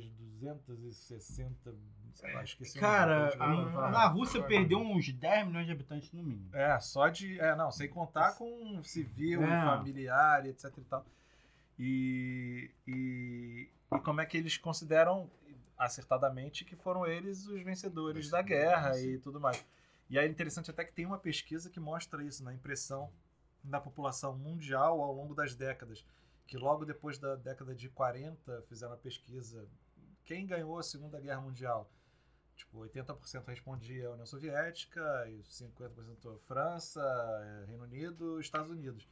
260, 0.79 1.73
sei 2.13 2.33
lá, 2.33 2.43
esqueci. 2.43 2.79
Cara, 2.79 3.29
a- 3.39 3.89
na 3.91 4.05
Rússia 4.07 4.41
perdeu 4.43 4.79
uns 4.79 5.11
10 5.11 5.47
milhões 5.47 5.65
de 5.65 5.71
habitantes 5.71 6.11
no 6.11 6.21
mínimo. 6.23 6.49
é, 6.53 6.79
só 6.79 7.07
de. 7.09 7.39
É, 7.39 7.55
não, 7.55 7.71
sem 7.71 7.89
contar 7.89 8.33
com 8.37 8.81
civil, 8.83 9.43
É. 9.43 9.61
familiar, 9.65 10.45
etc 10.45 10.71
e 10.77 10.81
tal. 10.81 11.05
E, 11.77 12.71
e, 12.87 13.69
e 13.91 13.99
como 13.99 14.21
é 14.21 14.25
que 14.25 14.37
eles 14.37 14.57
consideram 14.57 15.29
acertadamente 15.77 16.63
que 16.63 16.75
foram 16.75 17.05
eles 17.05 17.47
os 17.47 17.61
vencedores 17.61 18.29
da 18.29 18.41
guerra 18.41 18.99
e 18.99 19.17
tudo 19.17 19.39
mais. 19.39 19.63
E 20.09 20.17
é 20.17 20.25
interessante 20.25 20.69
até 20.69 20.83
que 20.85 20.93
tem 20.93 21.05
uma 21.05 21.17
pesquisa 21.17 21.69
que 21.69 21.79
mostra 21.79 22.23
isso 22.23 22.43
na 22.43 22.53
impressão 22.53 23.11
da 23.63 23.79
população 23.79 24.37
mundial 24.37 25.01
ao 25.01 25.13
longo 25.13 25.33
das 25.33 25.55
décadas. 25.55 26.05
Que 26.45 26.57
logo 26.57 26.85
depois 26.85 27.17
da 27.17 27.35
década 27.35 27.73
de 27.73 27.89
40 27.89 28.63
fizeram 28.67 28.93
a 28.93 28.97
pesquisa. 28.97 29.67
Quem 30.25 30.45
ganhou 30.45 30.77
a 30.77 30.83
Segunda 30.83 31.19
Guerra 31.19 31.41
Mundial? 31.41 31.89
Tipo, 32.55 32.79
80% 32.81 33.45
respondia 33.47 34.07
a 34.07 34.11
União 34.11 34.25
Soviética, 34.25 35.01
e 35.27 35.41
50% 35.41 36.39
França, 36.41 37.01
eh, 37.01 37.65
Reino 37.65 37.83
Unido, 37.83 38.39
Estados 38.39 38.69
Unidos. 38.69 39.07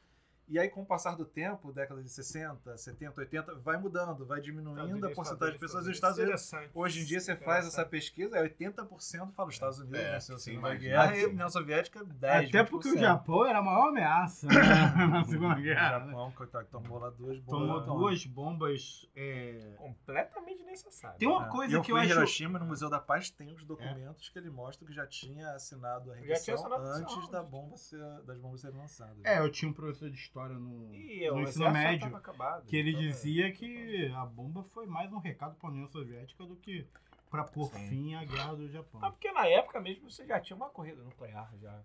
E 0.48 0.60
aí, 0.60 0.70
com 0.70 0.82
o 0.82 0.86
passar 0.86 1.16
do 1.16 1.24
tempo, 1.24 1.72
década 1.72 2.04
de 2.04 2.10
60, 2.10 2.78
70, 2.78 3.22
80, 3.22 3.56
vai 3.56 3.78
mudando, 3.78 4.26
vai 4.26 4.42
diminuindo 4.42 5.08
a 5.08 5.10
porcentagem 5.12 5.54
de 5.54 5.60
pessoas 5.60 5.86
dos 5.86 5.94
Estados 5.96 6.18
Unidos. 6.18 6.52
Hoje 6.74 7.00
em 7.02 7.06
dia, 7.06 7.22
você 7.22 7.36
faz 7.38 7.66
essa 7.66 7.86
pesquisa, 7.86 8.38
é 8.38 8.44
80% 8.44 9.32
fala 9.32 9.48
os 9.48 9.56
Estados 9.56 9.80
Unidos, 9.80 10.00
É, 10.00 10.12
né? 10.12 10.20
Se 10.20 10.32
uma 10.52 10.58
imagina. 10.74 10.80
guerra, 10.80 11.18
e 11.18 11.24
a 11.24 11.28
União 11.30 11.50
Soviética, 11.50 12.04
10%. 12.04 12.50
Até 12.50 12.64
porque 12.66 12.90
o 12.90 12.98
Japão 12.98 13.46
era 13.46 13.60
a 13.60 13.62
maior 13.62 13.90
ameaça 13.90 14.46
né, 14.48 14.54
na 15.08 15.24
Segunda 15.24 15.56
O 15.58 15.62
Guerra. 15.62 16.00
né? 16.00 16.06
Japão, 16.08 16.32
coitado, 16.32 16.68
tomou 16.70 17.00
lá 17.00 17.10
duas 17.12 17.40
bombas. 17.40 17.86
Tomou 17.86 18.00
duas 18.00 18.26
bombas. 18.26 19.10
é, 19.16 19.74
Completamente 19.78 20.64
necessário. 20.64 21.18
Tem 21.18 21.28
uma 21.30 21.46
É. 21.46 21.50
coisa 21.50 21.74
E 21.74 21.76
eu 21.78 21.82
que 21.82 21.92
fui 21.92 22.00
eu 22.00 22.04
em 22.04 22.08
acho. 22.08 22.18
Hiroshima, 22.18 22.60
no 22.60 22.66
Museu 22.66 22.90
da 22.90 23.00
Paz, 23.00 23.30
tem 23.30 23.54
os 23.56 23.64
documentos 23.64 24.28
que 24.28 24.38
ele 24.38 24.50
mostra 24.50 24.86
que 24.86 24.94
já 24.94 25.08
tinha 25.08 25.52
assinado 25.54 26.12
a 26.12 26.16
rendição 26.16 26.56
antes 26.94 27.30
da 27.30 27.42
bomba 27.42 27.78
ser, 27.78 28.00
das 28.26 28.38
bombas 28.38 28.60
serem 28.62 28.78
lançadas. 28.78 29.18
É, 29.24 29.40
eu 29.40 29.50
tinha 29.50 29.70
um 29.70 29.74
professor 29.74 30.10
de 30.10 30.16
história 30.32 30.58
no, 30.58 30.96
E 30.96 31.30
no 31.30 31.42
ensino 31.42 31.70
médio 31.72 32.16
acabado, 32.16 32.66
que 32.66 32.78
ele 32.78 32.92
então, 32.92 33.04
é. 33.04 33.08
dizia 33.08 33.52
que 33.52 34.08
a 34.16 34.26
bomba 34.26 34.64
foi 34.64 34.86
mais 34.86 35.12
um 35.12 35.18
recado 35.18 35.56
para 35.58 35.68
a 35.68 35.72
União 35.72 35.88
Soviética 35.90 36.46
do 36.46 36.56
que 36.56 36.88
para 37.30 37.44
pôr 37.44 37.68
Sim. 37.68 37.90
fim 37.90 38.16
à 38.16 38.24
guerra 38.24 38.56
do 38.56 38.70
Japão. 38.70 39.02
Ah, 39.04 39.12
porque 39.12 39.30
na 39.32 39.46
época 39.48 39.82
mesmo 39.82 40.10
você 40.10 40.26
já 40.26 40.40
tinha 40.40 40.56
uma 40.56 40.70
corrida 40.70 41.04
nuclear 41.04 41.54
já. 41.58 41.84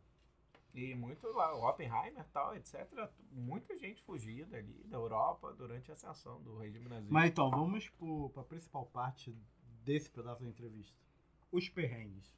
E 0.72 0.94
muito 0.94 1.26
lá, 1.28 1.56
o 1.56 1.68
Oppenheimer 1.68 2.20
e 2.20 2.32
tal, 2.32 2.54
etc. 2.54 2.86
Muita 3.32 3.76
gente 3.78 4.00
fugia 4.02 4.46
dali 4.46 4.84
da 4.84 4.96
Europa 4.96 5.52
durante 5.54 5.90
a 5.90 5.94
ascensão 5.94 6.40
do 6.42 6.58
regime 6.58 6.88
nazista. 6.88 7.12
Mas 7.12 7.30
então, 7.30 7.50
vamos 7.50 7.90
para 8.32 8.42
a 8.42 8.44
principal 8.44 8.86
parte 8.86 9.36
desse 9.82 10.10
pedaço 10.10 10.42
da 10.42 10.48
entrevista. 10.48 10.94
Os 11.50 11.68
perrengues. 11.68 12.32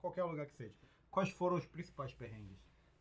Qualquer 0.00 0.24
lugar 0.24 0.46
que 0.46 0.54
seja. 0.54 0.74
Quais 1.10 1.30
foram 1.30 1.56
os 1.56 1.66
principais 1.66 2.12
perrengues? 2.12 2.58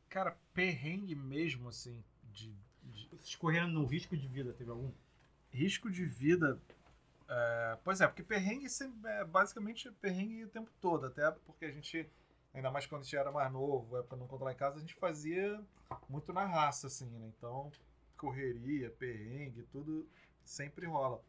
Cara, 0.09 0.37
perrengue 0.53 1.15
mesmo, 1.15 1.69
assim, 1.69 2.03
de, 2.33 2.53
de 2.83 3.67
no 3.67 3.85
risco 3.85 4.17
de 4.17 4.27
vida, 4.27 4.53
teve 4.53 4.69
algum? 4.69 4.91
risco 5.53 5.89
de 5.89 6.03
vida. 6.03 6.59
é, 7.29 7.77
pois 7.83 8.01
é, 8.01 8.07
porque 8.07 8.23
perrengue 8.23 8.67
é 9.05 9.23
basicamente 9.23 9.89
perrengue 10.01 10.43
o 10.43 10.49
tempo 10.49 10.69
todo, 10.81 11.05
até 11.05 11.31
porque 11.45 11.65
a 11.65 11.71
gente, 11.71 12.09
ainda 12.53 12.71
mais 12.71 12.85
quando 12.85 13.01
a 13.01 13.03
gente 13.03 13.15
era 13.15 13.31
mais 13.31 13.51
novo, 13.51 13.97
época 13.97 14.15
não 14.15 14.27
controlar 14.27 14.53
em 14.53 14.57
casa, 14.57 14.77
a 14.77 14.81
gente 14.81 14.95
fazia 14.95 15.63
muito 16.09 16.33
na 16.33 16.45
raça, 16.45 16.87
assim, 16.87 17.05
né? 17.05 17.31
Então, 17.37 17.71
correria, 18.17 18.89
perrengue, 18.89 19.63
tudo 19.71 20.07
sempre 20.43 20.85
rola. 20.87 21.21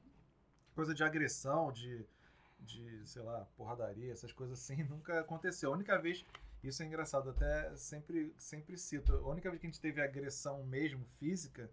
Coisa 0.74 0.94
de 0.94 1.04
agressão, 1.04 1.70
de, 1.70 2.04
de 2.60 3.06
sei 3.06 3.22
lá, 3.22 3.46
porradaria, 3.56 4.12
essas 4.12 4.32
coisas 4.32 4.58
assim, 4.58 4.82
nunca 4.88 5.20
aconteceu. 5.20 5.70
A 5.70 5.74
única 5.74 5.98
vez, 5.98 6.24
isso 6.68 6.82
é 6.82 6.86
engraçado, 6.86 7.30
até 7.30 7.74
sempre, 7.76 8.34
sempre 8.38 8.76
cito, 8.78 9.12
a 9.14 9.28
única 9.28 9.48
vez 9.50 9.60
que 9.60 9.66
a 9.66 9.70
gente 9.70 9.80
teve 9.80 10.00
agressão 10.02 10.62
mesmo, 10.64 11.04
física, 11.18 11.70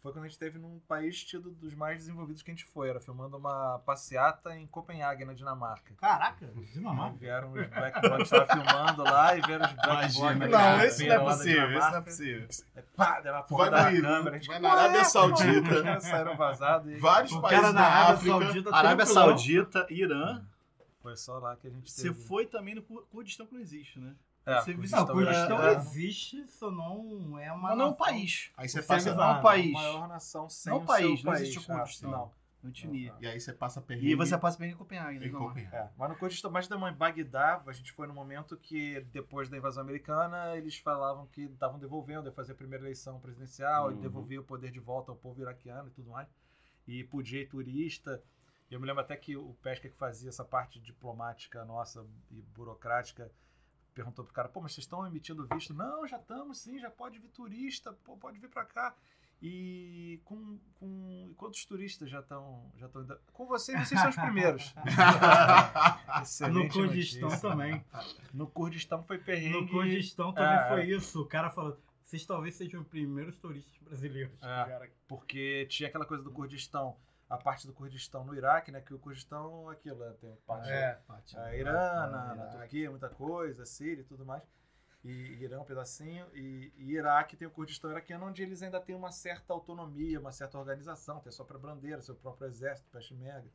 foi 0.00 0.12
quando 0.12 0.24
a 0.24 0.28
gente 0.28 0.32
esteve 0.34 0.58
num 0.58 0.78
país 0.80 1.24
tido 1.24 1.50
dos 1.50 1.72
mais 1.74 1.96
desenvolvidos 1.96 2.42
que 2.42 2.50
a 2.50 2.54
gente 2.54 2.66
foi. 2.66 2.90
Era 2.90 3.00
filmando 3.00 3.38
uma 3.38 3.78
passeata 3.86 4.54
em 4.54 4.66
Copenhague, 4.66 5.24
na 5.24 5.32
Dinamarca. 5.32 5.94
Caraca, 5.94 6.52
E 6.56 6.64
Dinamarca. 6.66 7.16
vieram 7.16 7.52
os 7.52 7.66
black 7.68 8.00
blocs, 8.02 8.28
tava 8.28 8.46
filmando 8.52 9.02
lá 9.02 9.34
e 9.34 9.40
vieram 9.40 9.64
os 9.64 9.72
black. 9.72 9.88
Imagina, 10.18 10.34
na 10.34 10.48
cara. 10.50 10.86
Isso 10.86 11.06
não 11.06 11.14
é 11.14 11.18
possível, 11.20 11.70
isso 11.78 11.90
não 11.90 11.96
é 11.96 12.00
possível. 12.02 12.48
Aí, 12.76 12.82
pá, 12.94 13.20
deu 13.22 13.32
uma 13.32 13.38
Vai 13.40 13.48
porra 13.48 13.70
da 13.70 13.92
Irã, 13.94 14.16
câmera. 14.18 14.36
gente, 14.36 14.46
vai 14.48 14.58
na 14.58 14.72
Arábia 14.72 14.98
"Ué, 14.98 15.04
Saudita." 15.04 15.82
Caras 15.82 16.02
saíram 16.04 16.36
vazados 16.36 16.92
e 16.92 16.96
Vários 16.98 17.32
O 17.32 17.40
países 17.40 17.72
na 17.72 17.80
Arábia 17.80 18.14
África. 18.14 18.30
Saudita 18.44 18.76
Arábia. 18.76 19.06
Saudita, 19.06 19.86
Irã. 19.88 20.44
foi 21.00 21.16
só 21.16 21.38
lá 21.38 21.56
que 21.56 21.66
a 21.66 21.70
gente 21.70 21.90
Você 21.90 22.02
teve. 22.10 22.22
foi 22.26 22.44
também 22.46 22.74
no 22.74 22.82
Kur- 22.82 23.06
Kurdistão 23.10 23.46
que 23.46 23.54
não 23.54 23.60
existe, 23.62 23.98
né? 23.98 24.14
É, 24.46 24.54
Não, 24.56 25.06
Kurdistão 25.06 25.62
é, 25.64 25.72
é, 25.72 25.76
existe, 25.76 26.46
só 26.48 26.70
não 26.70 27.38
é 27.38 27.50
uma. 27.50 27.68
Mas 27.70 27.78
não 27.78 27.86
é 27.86 27.88
um 27.88 27.94
país. 27.94 28.50
Aí 28.56 28.68
você 28.68 28.82
passa. 28.82 29.10
é 29.10 29.14
Não 29.14 29.22
é 29.22 29.26
um 29.26 29.30
a 29.30 29.40
país. 29.40 29.72
maior 29.72 30.06
nação 30.08 30.48
sem 30.50 30.70
Não 30.70 30.78
é 30.78 30.80
um 30.80 30.84
o 30.84 30.86
país, 30.86 31.20
seu 31.20 31.30
não 31.30 31.36
existe 31.38 31.58
o 31.58 31.62
país. 31.66 31.78
Kurdistão. 31.80 32.10
não. 32.10 32.44
Não 32.62 32.72
tinha. 32.72 33.14
E 33.20 33.26
aí 33.26 33.38
você 33.38 33.52
passa 33.52 33.78
perrengue. 33.82 34.10
E 34.10 34.14
você 34.14 34.38
passa 34.38 34.58
bem 34.58 34.70
em 34.70 34.74
Copenhague, 34.74 35.18
né? 35.18 35.26
em. 35.26 35.32
Copenhague. 35.32 35.76
É, 35.76 35.90
mas 35.98 36.08
no 36.08 36.16
Kurdistão, 36.16 36.50
mais 36.50 36.66
da 36.66 36.78
mãe 36.78 36.94
Bagdá, 36.94 37.62
a 37.66 37.72
gente 37.72 37.92
foi 37.92 38.06
no 38.06 38.14
momento 38.14 38.56
que, 38.56 39.00
depois 39.12 39.50
da 39.50 39.56
invasão 39.58 39.82
americana, 39.82 40.56
eles 40.56 40.78
falavam 40.78 41.26
que 41.26 41.42
estavam 41.42 41.78
devolvendo, 41.78 42.26
ia 42.26 42.32
fazer 42.32 42.52
a 42.52 42.54
primeira 42.54 42.82
eleição 42.84 43.20
presidencial, 43.20 43.90
e 43.90 43.94
Uhum. 43.96 44.00
devolvia 44.00 44.40
o 44.40 44.44
poder 44.44 44.70
de 44.70 44.80
volta 44.80 45.12
ao 45.12 45.16
povo 45.16 45.42
iraquiano 45.42 45.88
e 45.88 45.90
tudo 45.90 46.08
mais. 46.10 46.26
E 46.88 47.04
podia 47.04 47.42
ir 47.42 47.48
turista. 47.48 48.22
E 48.70 48.74
eu 48.74 48.80
me 48.80 48.86
lembro 48.86 49.02
até 49.02 49.14
que 49.14 49.36
o 49.36 49.52
Pesca 49.62 49.86
que 49.86 49.96
fazia 49.96 50.30
essa 50.30 50.42
parte 50.44 50.80
diplomática 50.80 51.66
nossa 51.66 52.02
e 52.30 52.40
burocrática 52.40 53.30
perguntou 53.94 54.24
pro 54.24 54.34
cara, 54.34 54.48
pô, 54.48 54.60
mas 54.60 54.72
vocês 54.72 54.84
estão 54.84 55.06
emitindo 55.06 55.46
visto? 55.52 55.72
Não, 55.72 56.06
já 56.06 56.16
estamos 56.18 56.58
sim, 56.58 56.78
já 56.78 56.90
pode 56.90 57.18
vir 57.18 57.28
turista, 57.28 57.92
pô, 58.04 58.16
pode 58.16 58.38
vir 58.38 58.48
pra 58.48 58.64
cá. 58.64 58.94
E 59.42 60.20
com, 60.24 60.58
com 60.78 61.34
quantos 61.36 61.64
turistas 61.66 62.08
já 62.08 62.20
estão 62.20 62.70
já 62.76 62.86
estão 62.86 63.02
indo? 63.02 63.18
Com 63.32 63.46
vocês, 63.46 63.78
vocês 63.86 64.00
são 64.00 64.10
os 64.10 64.16
primeiros. 64.16 64.74
No 66.50 66.68
Kurdistão 66.68 67.28
notícia. 67.28 67.50
também. 67.50 67.84
No 68.32 68.46
Kurdistão 68.46 69.02
foi 69.02 69.18
perrengue. 69.18 69.60
No 69.60 69.68
Kurdistão 69.68 70.32
também 70.32 70.56
É, 70.58 70.68
foi 70.68 70.84
isso. 70.86 71.20
O 71.22 71.26
cara 71.26 71.50
falou: 71.50 71.78
vocês 72.02 72.24
talvez 72.24 72.54
sejam 72.54 72.80
os 72.80 72.86
primeiros 72.88 73.36
turistas 73.36 73.76
brasileiros. 73.82 74.32
É. 74.42 74.64
vieram 74.64 74.84
aqui." 74.84 74.94
Porque 75.06 75.66
tinha 75.68 75.88
aquela 75.88 76.06
coisa 76.06 76.22
do 76.22 76.30
Kurdistão, 76.30 76.96
a 77.28 77.36
parte 77.38 77.66
do 77.66 77.72
Kurdistão 77.72 78.24
no 78.24 78.34
Iraque, 78.34 78.70
né? 78.70 78.80
Que 78.80 78.94
o 78.94 78.98
Kurdistão, 78.98 79.68
aquilo, 79.68 79.98
né, 79.98 80.14
tem 80.20 80.36
parte 80.46 80.70
É. 80.70 80.98
a 81.36 81.56
Irã, 81.56 81.72
na, 81.72 82.06
na 82.06 82.34
Iraque. 82.34 82.56
Turquia, 82.58 82.90
muita 82.90 83.08
coisa, 83.08 83.64
Síria 83.64 84.02
e 84.02 84.04
tudo 84.04 84.24
mais. 84.24 84.42
E 85.02 85.10
Irã 85.10 85.60
um 85.60 85.64
pedacinho. 85.64 86.26
E, 86.34 86.72
e 86.76 86.92
Iraque 86.92 87.36
tem 87.36 87.46
o 87.46 87.50
Kurdistão 87.50 87.90
iraquiano, 87.90 88.26
onde 88.26 88.42
eles 88.42 88.62
ainda 88.62 88.80
têm 88.80 88.94
uma 88.94 89.12
certa 89.12 89.52
autonomia, 89.52 90.18
uma 90.20 90.32
certa 90.32 90.58
organização, 90.58 91.20
tem 91.20 91.28
a 91.28 91.32
sua 91.32 91.44
própria 91.44 91.74
bandeira, 91.74 92.00
seu 92.00 92.14
próprio 92.14 92.46
exército, 92.46 92.88
Peshmerga. 92.90 93.48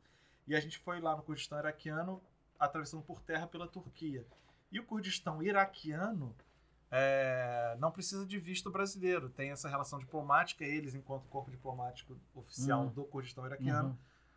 E 0.46 0.54
a 0.54 0.60
gente 0.60 0.78
foi 0.78 1.00
lá 1.00 1.16
no 1.16 1.22
Kurdistão 1.22 1.58
iraquiano, 1.58 2.22
atravessando 2.58 3.02
por 3.02 3.20
terra 3.20 3.46
pela 3.46 3.66
Turquia. 3.66 4.24
E 4.70 4.78
o 4.78 4.84
Kurdistão 4.84 5.42
iraquiano 5.42 6.34
é, 6.90 7.76
não 7.78 7.90
precisa 7.90 8.26
de 8.26 8.38
visto 8.38 8.70
brasileiro. 8.70 9.28
Tem 9.30 9.50
essa 9.50 9.68
relação 9.68 9.98
diplomática, 9.98 10.64
eles, 10.64 10.94
enquanto 10.94 11.28
corpo 11.28 11.50
diplomático 11.50 12.18
oficial 12.34 12.82
Uhum. 12.84 12.88
do 12.90 13.04
Kurdistão 13.04 13.46
iraquiano, 13.46 13.90
Uhum. 13.90 13.96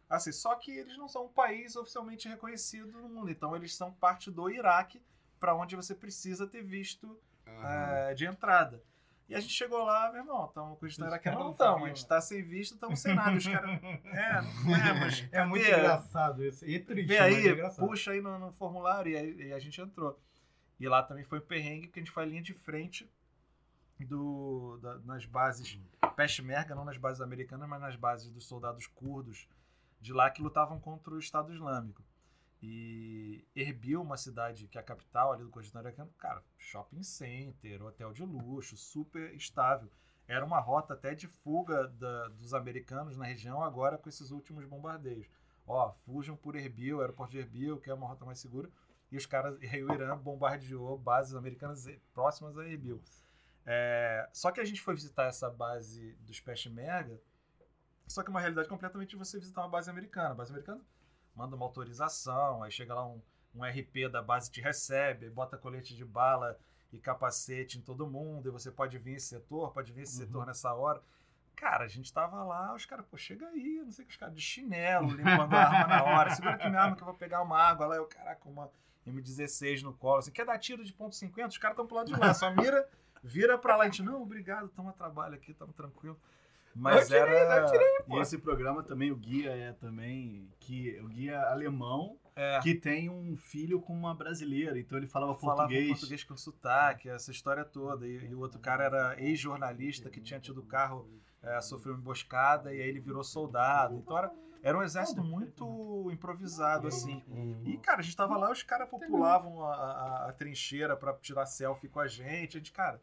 Assim, 0.09 0.31
só 0.31 0.53
que 0.55 0.69
eles 0.71 0.95
não 0.97 1.07
são 1.07 1.25
um 1.25 1.29
país 1.29 1.75
oficialmente 1.75 2.27
reconhecido 2.27 2.91
no 3.01 3.09
mundo. 3.09 3.31
Então, 3.31 3.55
eles 3.55 3.73
são 3.75 3.91
parte 3.91 4.29
do 4.29 4.47
Iraque, 4.47 5.01
para 5.39 5.55
onde 5.55 5.75
você 5.75 5.95
precisa 5.95 6.45
ter 6.45 6.61
visto 6.61 7.19
Aham. 7.47 7.63
é, 8.09 8.13
de 8.13 8.25
entrada. 8.25 8.83
E 9.27 9.33
a 9.33 9.39
gente 9.39 9.53
chegou 9.53 9.83
lá, 9.83 10.11
meu 10.11 10.21
irmão, 10.21 10.45
estamos 10.45 10.69
com 10.69 10.75
o 10.75 10.77
Kurdistão 10.77 11.07
Os 11.07 11.13
iraquiano. 11.13 11.39
Não 11.39 11.51
estamos, 11.51 11.83
a 11.83 11.87
gente 11.87 11.97
está 11.97 12.21
sem 12.21 12.43
visto, 12.43 12.75
estamos 12.75 12.99
sem 12.99 13.15
nada. 13.15 13.35
Os 13.35 13.47
caras. 13.47 13.79
É, 14.05 14.41
não 14.65 14.75
é, 14.75 14.93
mas. 14.99 15.27
É 15.31 15.45
muito 15.45 15.65
engraçado 15.65 16.45
isso. 16.45 16.63
E 16.63 16.77
triste, 16.79 17.07
Vê 17.07 17.19
mas 17.19 17.33
aí, 17.35 17.47
é 17.47 17.51
engraçado. 17.53 17.87
puxa 17.87 18.11
aí 18.11 18.21
no, 18.21 18.37
no 18.37 18.51
formulário 18.51 19.11
e, 19.11 19.17
aí- 19.17 19.47
e 19.47 19.53
a 19.53 19.57
gente 19.59 19.81
entrou. 19.81 20.19
E 20.83 20.87
lá 20.89 21.01
também 21.01 21.23
foi 21.23 21.39
um 21.39 21.45
perrengue, 21.45 21.87
porque 21.87 22.01
a 22.01 22.03
gente 22.03 22.11
foi 22.11 22.23
a 22.23 22.25
linha 22.25 22.41
de 22.41 22.53
frente 22.53 23.09
do, 23.97 24.77
da- 24.81 24.97
nas 24.99 25.25
bases 25.25 25.79
Peshmerga, 26.17 26.75
não 26.75 26.83
nas 26.83 26.97
bases 26.97 27.21
americanas, 27.21 27.69
mas 27.69 27.79
nas 27.79 27.95
bases 27.95 28.29
dos 28.29 28.45
soldados 28.45 28.85
curdos 28.85 29.47
de 30.01 30.11
lá 30.11 30.29
que 30.29 30.41
lutavam 30.41 30.77
contra 30.81 31.13
o 31.13 31.19
Estado 31.19 31.53
Islâmico. 31.53 32.03
E 32.61 33.45
Erbil, 33.55 34.01
uma 34.01 34.17
cidade 34.17 34.67
que 34.67 34.77
é 34.77 34.81
a 34.81 34.83
capital 34.83 35.31
ali 35.31 35.43
do 35.43 35.49
Kurdistão 35.49 35.81
iraquiano, 35.81 36.11
cara, 36.17 36.43
shopping 36.57 37.01
center, 37.01 37.81
hotel 37.81 38.11
de 38.11 38.23
luxo, 38.25 38.75
super 38.75 39.33
estável. 39.35 39.89
Era 40.27 40.43
uma 40.43 40.59
rota 40.59 40.95
até 40.95 41.15
de 41.15 41.27
fuga 41.29 41.87
da- 41.87 42.27
dos 42.27 42.53
americanos 42.53 43.15
na 43.15 43.23
região, 43.25 43.63
agora 43.63 43.97
com 43.97 44.09
esses 44.09 44.31
últimos 44.31 44.65
bombardeios. 44.65 45.27
Ó, 45.65 45.93
fujam 46.05 46.35
por 46.35 46.57
Erbil, 46.57 46.99
aeroporto 46.99 47.31
de 47.31 47.39
Erbil, 47.39 47.79
que 47.79 47.89
é 47.89 47.93
uma 47.93 48.07
rota 48.07 48.25
mais 48.25 48.39
segura. 48.39 48.69
E 49.13 49.15
os 49.15 49.27
caras, 49.27 49.55
e 49.61 49.83
o 49.83 49.93
Irã 49.93 50.17
bombardeou 50.17 50.97
bases 50.97 51.35
americanas 51.35 51.87
próximas 52.15 52.57
a 52.57 52.67
Erbil. 52.67 52.99
É, 53.63 54.27
só 54.33 54.51
que 54.51 54.59
a 54.59 54.65
gente 54.65 54.81
foi 54.81 54.95
visitar 54.95 55.25
essa 55.25 55.51
base 55.51 56.13
dos 56.21 56.39
Peshmerga, 56.39 57.21
só 58.07 58.23
que 58.23 58.29
é 58.29 58.31
uma 58.31 58.39
realidade 58.39 58.67
completamente 58.67 59.11
de 59.11 59.15
você 59.15 59.37
visitar 59.37 59.61
uma 59.61 59.69
base 59.69 59.87
americana. 59.87 60.31
A 60.31 60.33
base 60.33 60.49
americana 60.49 60.81
manda 61.35 61.55
uma 61.55 61.63
autorização, 61.63 62.63
aí 62.63 62.71
chega 62.71 62.95
lá 62.95 63.05
um, 63.05 63.21
um 63.53 63.63
RP 63.63 64.09
da 64.11 64.19
base 64.19 64.49
te 64.49 64.59
recebe, 64.59 65.29
bota 65.29 65.59
colete 65.59 65.95
de 65.95 66.03
bala 66.03 66.57
e 66.91 66.97
capacete 66.97 67.77
em 67.77 67.81
todo 67.81 68.09
mundo, 68.09 68.49
e 68.49 68.51
você 68.51 68.71
pode 68.71 68.97
vir 68.97 69.17
esse 69.17 69.27
setor, 69.27 69.71
pode 69.73 69.93
vir 69.93 70.01
esse 70.01 70.17
setor 70.17 70.47
nessa 70.47 70.73
hora. 70.73 71.03
Cara, 71.55 71.85
a 71.85 71.87
gente 71.87 72.11
tava 72.11 72.43
lá, 72.43 72.73
os 72.73 72.83
caras, 72.87 73.05
pô, 73.05 73.15
chega 73.15 73.47
aí, 73.47 73.79
não 73.85 73.91
sei 73.91 74.05
o 74.05 74.07
que, 74.07 74.13
os 74.13 74.19
caras 74.19 74.33
de 74.33 74.41
chinelo, 74.41 75.09
limpando 75.09 75.53
a 75.53 75.59
arma 75.59 75.87
na 75.87 76.03
hora, 76.03 76.33
segura 76.33 76.55
aqui 76.55 76.67
minha 76.67 76.81
arma 76.81 76.95
que 76.95 77.03
eu 77.03 77.05
vou 77.05 77.13
pegar 77.15 77.43
uma 77.43 77.59
água 77.59 77.85
lá, 77.85 77.95
eu, 77.95 78.07
caraca, 78.07 78.49
uma 78.49 78.71
M16 79.07 79.81
no 79.81 79.93
colo, 79.93 80.19
assim, 80.19 80.31
quer 80.31 80.45
dar 80.45 80.57
tiro 80.57 80.83
de 80.83 80.93
ponto 80.93 81.15
.50? 81.15 81.47
Os 81.49 81.57
caras 81.57 81.75
estão 81.75 81.87
pro 81.87 81.95
lado 81.95 82.13
de 82.13 82.19
lá, 82.19 82.33
só 82.33 82.53
mira, 82.53 82.87
vira 83.23 83.57
pra 83.57 83.75
lá, 83.75 83.83
a 83.83 83.85
gente, 83.87 84.01
não, 84.03 84.21
obrigado, 84.21 84.69
tamo 84.69 84.89
a 84.89 84.93
trabalho 84.93 85.35
aqui, 85.35 85.53
tamo 85.53 85.73
tranquilo. 85.73 86.19
Mas 86.75 87.07
tirei, 87.07 87.21
era. 87.21 87.65
tirei, 87.67 87.87
E 88.09 88.19
esse 88.19 88.37
programa 88.37 88.81
também, 88.81 89.11
o 89.11 89.15
guia 89.15 89.51
é 89.51 89.73
também. 89.73 90.49
que 90.59 90.99
O 91.01 91.07
guia 91.07 91.39
alemão 91.43 92.17
É, 92.35 92.59
que 92.61 92.73
tem 92.73 93.11
um 93.11 93.37
filho 93.37 93.79
com 93.79 93.93
uma 93.93 94.15
brasileira, 94.15 94.79
então 94.79 94.97
ele 94.97 95.05
falava 95.07 95.35
falava 95.35 95.67
português. 95.67 95.89
português 95.89 96.23
com 96.23 96.35
sotaque, 96.35 97.09
essa 97.09 97.29
história 97.29 97.63
toda. 97.63 98.07
E, 98.07 98.25
e 98.27 98.33
o 98.33 98.39
outro 98.39 98.59
cara 98.59 98.85
era 98.85 99.21
ex-jornalista 99.21 100.09
que 100.09 100.19
tinha 100.19 100.39
tido 100.39 100.63
carro, 100.63 101.07
é, 101.43 101.61
sofreu 101.61 101.93
uma 101.93 102.01
emboscada 102.01 102.73
e 102.73 102.81
aí 102.81 102.89
ele 102.89 102.99
virou 102.99 103.23
soldado. 103.23 103.95
Então 103.95 104.17
era, 104.17 104.31
era 104.63 104.77
um 104.77 104.81
exército 104.81 105.21
muito 105.23 106.09
improvisado, 106.11 106.87
assim. 106.87 107.21
E, 107.65 107.77
cara, 107.77 107.99
a 107.99 108.01
gente 108.03 108.15
tava 108.15 108.35
lá, 108.37 108.51
os 108.51 108.63
caras 108.63 108.89
populavam 108.89 109.63
a, 109.65 109.73
a- 109.75 110.29
a 110.29 110.33
trincheira 110.33 110.95
pra 110.97 111.13
tirar 111.13 111.45
selfie 111.45 111.87
com 111.89 111.99
a 111.99 112.07
gente. 112.07 112.57
A 112.57 112.59
gente, 112.59 112.71
cara, 112.71 112.99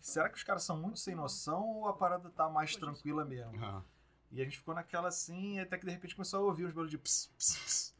será 0.00 0.28
que 0.28 0.36
os 0.36 0.42
caras 0.42 0.62
são 0.64 0.76
muito 0.76 0.98
sem 0.98 1.14
noção 1.14 1.62
ou 1.76 1.88
a 1.88 1.92
parada 1.92 2.30
tá 2.30 2.48
mais 2.48 2.74
tranquila 2.76 3.24
mesmo? 3.24 3.52
E 4.32 4.40
a 4.40 4.44
gente 4.44 4.58
ficou 4.58 4.74
naquela 4.74 5.08
assim, 5.08 5.60
até 5.60 5.78
que 5.78 5.86
de 5.86 5.92
repente 5.92 6.14
começou 6.16 6.40
a 6.40 6.42
ouvir 6.44 6.64
uns 6.64 6.72
barulhos 6.72 6.90
de 6.90 6.98
ps, 6.98 7.30
ps, 7.38 7.56
ps. 7.64 7.94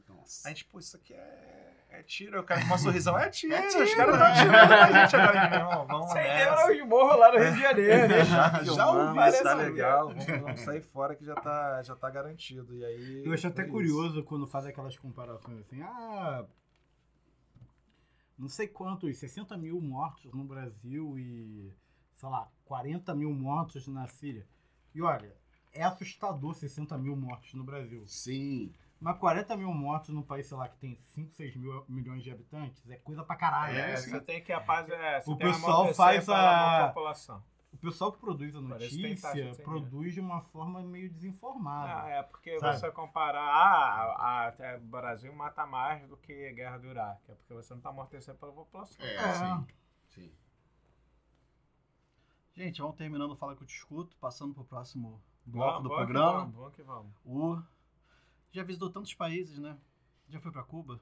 A 0.45 0.49
gente, 0.49 0.65
pô, 0.65 0.77
isso 0.79 0.95
aqui 0.97 1.13
é, 1.13 1.73
é 1.89 2.03
tiro. 2.03 2.35
Aí 2.37 2.41
O 2.41 2.45
cara 2.45 2.61
com 2.61 2.67
uma 2.67 2.77
sorrisão, 2.77 3.17
é 3.17 3.29
tiro. 3.31 3.53
É 3.53 3.67
tiro. 3.67 3.83
Os 3.83 3.93
caras 3.95 4.13
estão 4.15 4.27
atirando 4.31 4.69
na 4.69 5.01
gente 5.01 5.15
agora. 5.15 5.55
Irmão, 5.55 5.87
vamos 5.87 6.07
Você 6.07 6.13
nessa. 6.19 6.55
lembra 6.65 6.83
os 6.83 6.89
morros 6.89 7.19
lá 7.19 7.31
no 7.31 7.39
Rio 7.39 7.53
de 7.53 7.61
Janeiro, 7.61 8.07
né? 8.07 8.25
Já 8.25 8.63
Já 8.63 8.91
ouvi 8.91 9.15
tá 9.15 9.27
essa 9.27 9.53
legal. 9.53 10.07
Vamos, 10.09 10.25
vamos 10.25 10.59
sair 10.61 10.81
fora 10.81 11.15
que 11.15 11.25
já 11.25 11.35
tá, 11.35 11.81
já 11.83 11.95
tá 11.95 12.09
garantido. 12.09 12.75
E 12.75 12.83
aí, 12.85 13.23
Eu 13.25 13.33
acho 13.33 13.47
até 13.47 13.63
foi 13.63 13.71
curioso 13.71 14.23
quando 14.23 14.45
faz 14.47 14.65
aquelas 14.65 14.97
comparações 14.97 15.59
assim, 15.59 15.81
ah, 15.81 16.45
não 18.37 18.47
sei 18.47 18.67
quantos, 18.67 19.17
60 19.17 19.57
mil 19.57 19.81
mortos 19.81 20.31
no 20.33 20.43
Brasil 20.43 21.17
e, 21.17 21.73
sei 22.15 22.29
lá, 22.29 22.47
40 22.65 23.15
mil 23.15 23.31
mortos 23.33 23.87
na 23.87 24.07
Síria. 24.07 24.45
E 24.93 25.01
olha, 25.01 25.35
é 25.73 25.83
assustador 25.83 26.53
60 26.53 26.97
mil 26.97 27.15
mortos 27.15 27.53
no 27.53 27.63
Brasil. 27.63 28.03
Sim. 28.07 28.71
Mas 28.99 29.17
40 29.19 29.55
mil 29.57 29.71
mortos 29.73 30.09
num 30.09 30.23
país, 30.23 30.47
sei 30.47 30.57
lá, 30.57 30.67
que 30.67 30.77
tem 30.77 30.99
5, 31.05 31.31
6 31.33 31.55
mil 31.55 31.85
milhões 31.87 32.23
de 32.23 32.31
habitantes 32.31 32.89
é 32.89 32.95
coisa 32.97 33.23
pra 33.23 33.35
caralho. 33.35 33.77
É, 33.77 33.87
né? 33.89 33.97
você 33.97 34.19
tem 34.21 34.43
que 34.43 34.51
a 34.51 34.59
paz 34.59 34.89
é. 34.89 35.21
você 35.21 35.31
O 35.31 35.37
pessoal 35.37 35.93
faz 35.93 36.27
a- 36.29 36.87
população. 36.87 37.43
O 37.71 37.77
pessoal 37.77 38.11
que 38.11 38.17
produz 38.19 38.55
a 38.55 38.61
notícia 38.61 39.33
de 39.53 39.61
produz 39.61 40.13
de 40.15 40.19
uma 40.19 40.41
forma 40.41 40.81
meio 40.81 41.11
desinformada. 41.11 42.01
Ah, 42.05 42.09
é 42.09 42.23
porque 42.23 42.57
Sabe? 42.59 42.79
você 42.79 42.89
comparar, 42.91 43.39
ah, 43.43 44.15
a, 44.17 44.47
a- 44.47 44.77
o 44.77 44.79
Brasil 44.79 45.31
mata 45.35 45.63
mais 45.67 46.07
do 46.07 46.17
que 46.17 46.47
a 46.47 46.53
guerra 46.53 46.77
do 46.79 46.87
Iraque. 46.87 47.31
É 47.31 47.35
porque 47.35 47.53
você 47.53 47.73
não 47.73 47.77
está 47.79 47.89
amortecendo 47.91 48.39
pela 48.39 48.51
população. 48.51 49.05
É, 49.05 49.15
É. 49.15 49.33
sim. 49.33 49.67
Sim. 50.07 50.31
Gente, 52.55 52.81
vamos 52.81 52.95
terminando 52.97 53.31
o 53.31 53.35
Fala 53.35 53.55
que 53.55 53.61
eu 53.61 53.67
te 53.67 53.75
escuto, 53.75 54.17
passando 54.17 54.55
pro 54.55 54.65
próximo 54.65 55.21
bloco 55.45 55.73
Vamos, 55.73 55.83
do 55.83 55.89
vamos 55.89 56.05
que 56.07 56.13
programa. 56.13 56.39
vamos, 56.39 56.55
vamos 56.55 56.73
que 56.75 56.81
vamos. 56.83 57.11
O... 57.23 57.61
Já 58.57 58.63
visitou 58.63 58.89
tantos 58.89 59.13
países, 59.13 59.59
né? 59.59 59.77
Já 60.27 60.39
foi 60.39 60.51
pra 60.51 60.63
Cuba? 60.63 60.99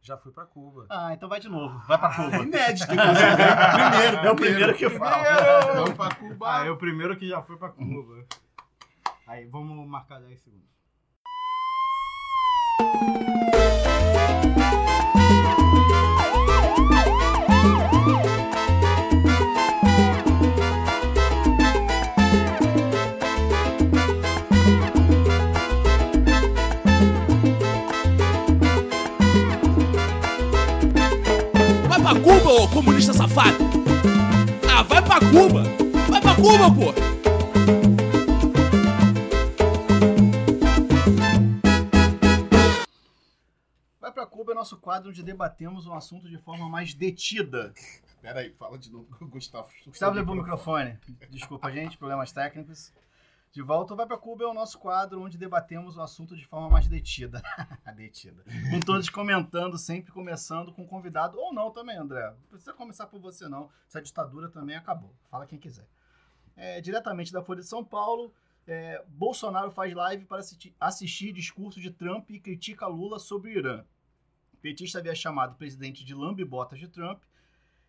Já 0.00 0.16
fui 0.16 0.30
pra 0.30 0.46
Cuba. 0.46 0.86
Ah, 0.88 1.12
então 1.12 1.28
vai 1.28 1.40
de 1.40 1.48
novo. 1.48 1.76
Vai 1.88 1.98
pra 1.98 2.14
Cuba. 2.14 2.36
Inédito, 2.36 2.86
inclusive. 2.94 3.36
primeiro. 3.74 4.16
É 4.18 4.30
o 4.30 4.36
primeiro 4.36 4.74
que 4.76 4.84
eu 4.84 4.90
falo. 4.92 5.24
Vamos 5.74 5.94
pra 5.94 6.14
Cuba. 6.14 6.46
Ah, 6.60 6.64
é 6.64 6.70
o 6.70 6.76
primeiro 6.76 7.16
que 7.16 7.26
já 7.28 7.42
foi 7.42 7.56
pra 7.56 7.70
Cuba. 7.70 8.24
Aí, 9.26 9.46
vamos 9.46 9.84
marcar 9.88 10.20
10 10.20 10.40
segundos. 10.42 10.70
Pra 32.02 32.20
Cuba, 32.20 32.50
ô 32.50 32.68
comunista 32.68 33.12
safado! 33.12 33.58
Ah, 34.68 34.82
vai 34.82 35.00
pra 35.00 35.20
Cuba! 35.20 35.62
Vai 36.10 36.20
pra 36.20 36.34
Cuba, 36.34 36.68
pô! 36.74 36.92
Vai 44.00 44.12
pra 44.12 44.26
Cuba 44.26 44.50
é 44.50 44.54
nosso 44.56 44.76
quadro 44.78 45.10
onde 45.10 45.22
debatemos 45.22 45.86
um 45.86 45.94
assunto 45.94 46.28
de 46.28 46.38
forma 46.38 46.68
mais 46.68 46.92
detida. 46.92 47.72
Pera 48.20 48.40
aí, 48.40 48.52
fala 48.58 48.76
de 48.76 48.90
novo 48.90 49.06
Gustavo. 49.28 49.68
Gustavo 49.86 50.16
levou 50.16 50.34
o 50.34 50.38
microfone. 50.38 50.98
Desculpa, 51.30 51.70
gente, 51.70 51.96
problemas 51.96 52.32
técnicos. 52.32 52.92
De 53.52 53.60
volta, 53.60 53.94
Vai 53.94 54.06
pra 54.06 54.16
Cuba 54.16 54.44
é 54.44 54.46
o 54.46 54.54
nosso 54.54 54.78
quadro 54.78 55.20
onde 55.22 55.36
debatemos 55.36 55.98
o 55.98 56.00
assunto 56.00 56.34
de 56.34 56.46
forma 56.46 56.70
mais 56.70 56.88
detida. 56.88 57.42
detida. 57.94 58.42
Com 58.70 58.80
todos 58.80 59.10
comentando, 59.10 59.76
sempre 59.76 60.10
começando 60.10 60.72
com 60.72 60.86
convidado, 60.86 61.38
ou 61.38 61.52
não 61.52 61.70
também, 61.70 61.98
André. 61.98 62.30
Não 62.30 62.48
precisa 62.48 62.72
começar 62.72 63.06
por 63.08 63.20
você, 63.20 63.46
não. 63.50 63.68
Essa 63.86 64.00
ditadura 64.00 64.48
também 64.48 64.74
acabou. 64.74 65.14
Fala 65.30 65.46
quem 65.46 65.58
quiser. 65.58 65.86
É, 66.56 66.80
diretamente 66.80 67.30
da 67.30 67.42
Folha 67.42 67.60
de 67.60 67.66
São 67.68 67.84
Paulo, 67.84 68.32
é, 68.66 69.04
Bolsonaro 69.08 69.70
faz 69.70 69.92
live 69.92 70.24
para 70.24 70.38
assisti- 70.38 70.74
assistir 70.80 71.32
discurso 71.34 71.78
de 71.78 71.90
Trump 71.90 72.30
e 72.30 72.40
critica 72.40 72.86
Lula 72.86 73.18
sobre 73.18 73.50
o 73.50 73.58
Irã. 73.58 73.84
O 74.54 74.56
petista 74.56 74.98
havia 74.98 75.14
chamado 75.14 75.52
o 75.52 75.56
presidente 75.56 76.04
de 76.06 76.14
lambe-botas 76.14 76.78
de 76.78 76.88
Trump 76.88 77.20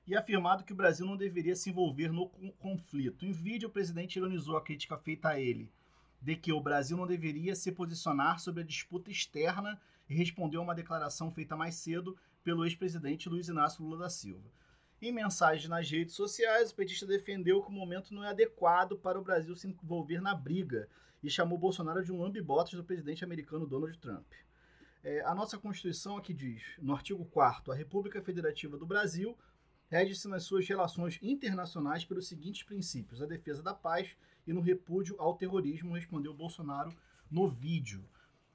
e 0.05 0.15
afirmado 0.15 0.63
que 0.63 0.73
o 0.73 0.75
Brasil 0.75 1.05
não 1.05 1.15
deveria 1.15 1.55
se 1.55 1.69
envolver 1.69 2.11
no 2.11 2.29
con- 2.29 2.51
conflito. 2.59 3.25
Em 3.25 3.31
vídeo, 3.31 3.69
o 3.69 3.71
presidente 3.71 4.17
ironizou 4.17 4.57
a 4.57 4.61
crítica 4.61 4.97
feita 4.97 5.29
a 5.29 5.39
ele 5.39 5.71
de 6.21 6.37
que 6.37 6.53
o 6.53 6.61
Brasil 6.61 6.95
não 6.95 7.05
deveria 7.05 7.53
se 7.53 7.69
posicionar 7.71 8.39
sobre 8.39 8.63
a 8.63 8.65
disputa 8.65 9.11
externa 9.11 9.79
e 10.09 10.15
respondeu 10.15 10.61
a 10.61 10.63
uma 10.63 10.75
declaração 10.75 11.29
feita 11.29 11.55
mais 11.55 11.75
cedo 11.75 12.17
pelo 12.43 12.65
ex-presidente 12.65 13.27
Luiz 13.27 13.49
Inácio 13.49 13.83
Lula 13.83 13.97
da 13.97 14.09
Silva. 14.09 14.49
Em 15.01 15.11
mensagem 15.11 15.67
nas 15.67 15.89
redes 15.89 16.15
sociais, 16.15 16.71
o 16.71 16.75
petista 16.75 17.05
defendeu 17.05 17.61
que 17.61 17.67
o 17.67 17.73
momento 17.73 18.13
não 18.13 18.23
é 18.23 18.29
adequado 18.29 18.97
para 18.97 19.19
o 19.19 19.23
Brasil 19.23 19.53
se 19.53 19.67
envolver 19.67 20.21
na 20.21 20.33
briga 20.33 20.87
e 21.21 21.29
chamou 21.29 21.57
Bolsonaro 21.57 22.03
de 22.03 22.11
um 22.11 22.21
lambe-botas 22.21 22.73
do 22.73 22.85
presidente 22.85 23.23
americano 23.23 23.67
Donald 23.67 23.97
Trump. 23.97 24.25
É, 25.03 25.21
a 25.25 25.35
nossa 25.35 25.57
Constituição 25.57 26.15
aqui 26.15 26.33
diz, 26.33 26.63
no 26.81 26.93
artigo 26.93 27.25
4 27.25 27.73
a 27.73 27.75
República 27.75 28.21
Federativa 28.21 28.77
do 28.77 28.85
Brasil 28.85 29.37
rege-se 29.93 30.27
nas 30.27 30.43
suas 30.43 30.67
relações 30.67 31.19
internacionais 31.21 32.03
pelos 32.03 32.27
seguintes 32.27 32.63
princípios: 32.63 33.21
a 33.21 33.27
defesa 33.27 33.61
da 33.61 33.75
paz 33.75 34.09
e 34.47 34.51
no 34.51 34.59
repúdio 34.59 35.15
ao 35.19 35.35
terrorismo, 35.35 35.93
respondeu 35.93 36.33
Bolsonaro 36.33 36.91
no 37.29 37.47
vídeo. 37.47 38.03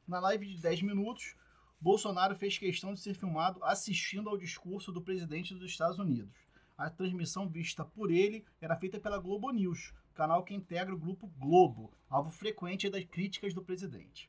Na 0.04 0.18
live 0.18 0.48
de 0.48 0.60
10 0.60 0.82
minutos, 0.82 1.36
Bolsonaro 1.80 2.34
fez 2.34 2.58
questão 2.58 2.92
de 2.92 2.98
ser 2.98 3.14
filmado 3.14 3.62
assistindo 3.62 4.28
ao 4.28 4.36
discurso 4.36 4.90
do 4.90 5.00
presidente 5.00 5.54
dos 5.54 5.70
Estados 5.70 6.00
Unidos. 6.00 6.34
A 6.76 6.90
transmissão 6.90 7.48
vista 7.48 7.84
por 7.84 8.10
ele 8.10 8.44
era 8.60 8.76
feita 8.76 8.98
pela 8.98 9.18
Globo 9.20 9.52
News, 9.52 9.94
canal 10.14 10.42
que 10.42 10.54
integra 10.54 10.92
o 10.92 10.98
grupo 10.98 11.28
Globo, 11.38 11.92
alvo 12.10 12.32
frequente 12.32 12.90
das 12.90 13.04
críticas 13.04 13.54
do 13.54 13.62
presidente. 13.62 14.28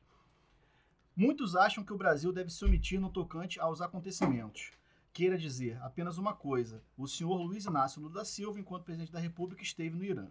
Muitos 1.16 1.56
acham 1.56 1.82
que 1.82 1.92
o 1.92 1.98
Brasil 1.98 2.32
deve 2.32 2.50
se 2.50 2.64
omitir 2.64 3.00
no 3.00 3.10
tocante 3.10 3.58
aos 3.58 3.80
acontecimentos. 3.80 4.78
Queira 5.12 5.36
dizer 5.36 5.80
apenas 5.82 6.18
uma 6.18 6.34
coisa: 6.34 6.82
o 6.96 7.06
senhor 7.06 7.36
Luiz 7.42 7.64
Inácio 7.64 8.00
Lula 8.00 8.14
da 8.14 8.24
Silva, 8.24 8.60
enquanto 8.60 8.84
presidente 8.84 9.12
da 9.12 9.18
República, 9.18 9.62
esteve 9.62 9.96
no 9.96 10.04
Irã. 10.04 10.28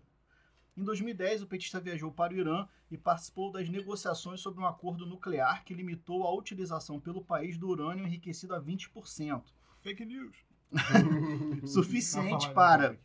Em 0.77 0.83
2010, 0.83 1.41
o 1.41 1.47
petista 1.47 1.79
viajou 1.79 2.09
para 2.09 2.33
o 2.33 2.37
Irã 2.37 2.65
e 2.89 2.97
participou 2.97 3.51
das 3.51 3.67
negociações 3.67 4.39
sobre 4.39 4.61
um 4.61 4.65
acordo 4.65 5.05
nuclear 5.05 5.65
que 5.65 5.73
limitou 5.73 6.23
a 6.23 6.33
utilização 6.33 6.99
pelo 6.99 7.21
país 7.21 7.57
do 7.57 7.67
urânio 7.67 8.05
enriquecido 8.05 8.55
a 8.55 8.61
20%. 8.61 9.43
Fake 9.81 10.05
news. 10.05 10.37
Suficiente 11.67 12.49
para 12.53 12.97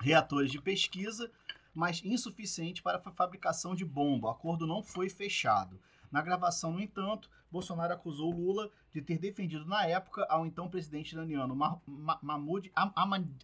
reatores 0.00 0.50
de 0.50 0.60
pesquisa, 0.62 1.30
mas 1.74 2.02
insuficiente 2.04 2.82
para 2.82 2.96
a 3.04 3.12
fabricação 3.12 3.74
de 3.74 3.84
bomba. 3.84 4.28
O 4.28 4.30
acordo 4.30 4.66
não 4.66 4.82
foi 4.82 5.10
fechado. 5.10 5.78
Na 6.10 6.20
gravação, 6.22 6.72
no 6.72 6.80
entanto, 6.80 7.30
Bolsonaro 7.50 7.92
acusou 7.94 8.30
Lula 8.32 8.68
de 8.92 9.00
ter 9.00 9.18
defendido 9.18 9.64
na 9.64 9.86
época 9.86 10.26
ao 10.28 10.44
então 10.46 10.68
presidente 10.68 11.12
iraniano 11.12 11.54
Ma- 11.54 11.78
Ma- 11.86 12.18
Mahmoud 12.22 12.70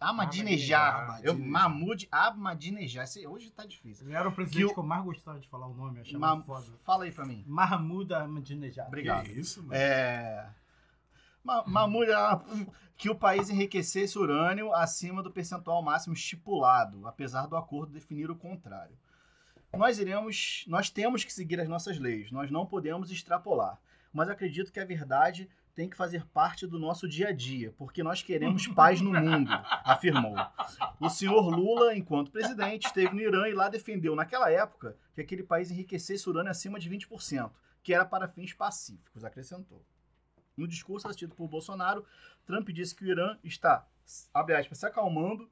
Ahmadinejad. 0.01 1.21
Eu- 1.23 1.37
Mahmoud 1.37 2.07
Ahmadinejad. 2.11 3.03
Esse- 3.05 3.25
Hoje 3.27 3.49
tá 3.51 3.65
difícil. 3.65 4.05
Ele 4.07 4.15
era 4.15 4.27
o 4.27 4.31
presidente 4.31 4.59
Que 4.65 4.71
o- 4.71 4.73
que 4.73 4.79
eu 4.79 4.83
mais 4.83 5.03
gostava 5.03 5.39
de 5.39 5.47
falar 5.47 5.67
o 5.67 5.73
nome, 5.73 5.99
achava 6.01 6.19
Ma- 6.19 6.43
foda. 6.43 6.65
Fala 6.83 7.03
aí 7.05 7.11
pra 7.11 7.25
mim. 7.25 7.43
Mahmoud 7.47 8.13
Ahmadinejad. 8.13 8.87
Obrigado. 8.87 9.25
Que 9.25 9.31
isso, 9.39 9.61
mano? 9.61 9.73
É... 9.73 10.49
Ma- 11.43 11.63
Mahmoud 11.65 12.11
ah, 12.11 12.41
que 12.97 13.09
o 13.09 13.15
país 13.15 13.49
enriquecesse 13.49 14.17
urânio 14.19 14.73
acima 14.73 15.23
do 15.23 15.31
percentual 15.31 15.81
máximo 15.81 16.13
estipulado, 16.13 17.07
apesar 17.07 17.47
do 17.47 17.55
acordo 17.55 17.93
definir 17.93 18.29
o 18.29 18.35
contrário. 18.35 18.97
Nós 19.73 19.99
iremos, 19.99 20.63
nós 20.67 20.89
temos 20.89 21.23
que 21.23 21.33
seguir 21.33 21.59
as 21.59 21.67
nossas 21.67 21.99
leis, 21.99 22.31
nós 22.31 22.49
não 22.49 22.65
podemos 22.65 23.11
extrapolar. 23.11 23.79
Mas 24.13 24.29
acredito 24.29 24.71
que 24.71 24.79
a 24.79 24.85
verdade 24.85 25.49
tem 25.75 25.87
que 25.87 25.95
fazer 25.95 26.25
parte 26.27 26.65
do 26.65 26.79
nosso 26.79 27.07
dia 27.07 27.27
a 27.27 27.31
dia, 27.31 27.71
porque 27.77 28.01
nós 28.01 28.23
queremos 28.23 28.65
paz 28.73 28.99
no 28.99 29.13
mundo, 29.13 29.51
afirmou. 29.83 30.35
O 30.99 31.07
senhor 31.07 31.47
Lula, 31.49 31.95
enquanto 31.95 32.31
presidente, 32.31 32.87
esteve 32.87 33.13
no 33.13 33.21
Irã 33.21 33.47
e 33.47 33.53
lá 33.53 33.69
defendeu, 33.69 34.15
naquela 34.15 34.51
época, 34.51 34.97
que 35.13 35.21
aquele 35.21 35.43
país 35.43 35.69
enriquecesse 35.69 36.27
urânio 36.27 36.49
acima 36.49 36.79
de 36.79 36.89
20%, 36.89 37.51
que 37.83 37.93
era 37.93 38.03
para 38.03 38.27
fins 38.27 38.53
pacíficos, 38.53 39.23
acrescentou. 39.23 39.85
No 40.55 40.67
discurso 40.67 41.07
assistido 41.07 41.35
por 41.35 41.47
Bolsonaro, 41.47 42.03
Trump 42.43 42.67
disse 42.69 42.95
que 42.95 43.05
o 43.05 43.11
Irã 43.11 43.37
está, 43.43 43.87
abre 44.33 44.55
aspas, 44.55 44.79
se 44.79 44.85
acalmando, 44.87 45.47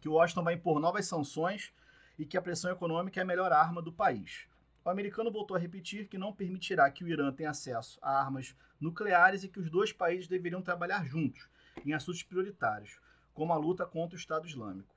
que 0.00 0.08
o 0.08 0.14
Washington 0.14 0.42
vai 0.42 0.54
impor 0.54 0.80
novas 0.80 1.06
sanções 1.06 1.72
e 2.18 2.24
que 2.24 2.36
a 2.36 2.42
pressão 2.42 2.70
econômica 2.70 3.20
é 3.20 3.22
a 3.22 3.26
melhor 3.26 3.52
arma 3.52 3.80
do 3.80 3.92
país. 3.92 4.46
O 4.84 4.90
americano 4.90 5.30
voltou 5.30 5.56
a 5.56 5.60
repetir 5.60 6.08
que 6.08 6.18
não 6.18 6.32
permitirá 6.32 6.90
que 6.90 7.04
o 7.04 7.08
Irã 7.08 7.32
tenha 7.32 7.50
acesso 7.50 7.98
a 8.02 8.18
armas 8.18 8.56
nucleares 8.80 9.44
e 9.44 9.48
que 9.48 9.60
os 9.60 9.70
dois 9.70 9.92
países 9.92 10.26
deveriam 10.26 10.60
trabalhar 10.60 11.04
juntos 11.04 11.48
em 11.84 11.94
assuntos 11.94 12.22
prioritários, 12.22 12.98
como 13.32 13.52
a 13.52 13.56
luta 13.56 13.86
contra 13.86 14.16
o 14.16 14.18
Estado 14.18 14.46
Islâmico. 14.46 14.94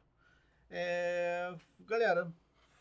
É... 0.69 1.55
Galera, 1.81 2.31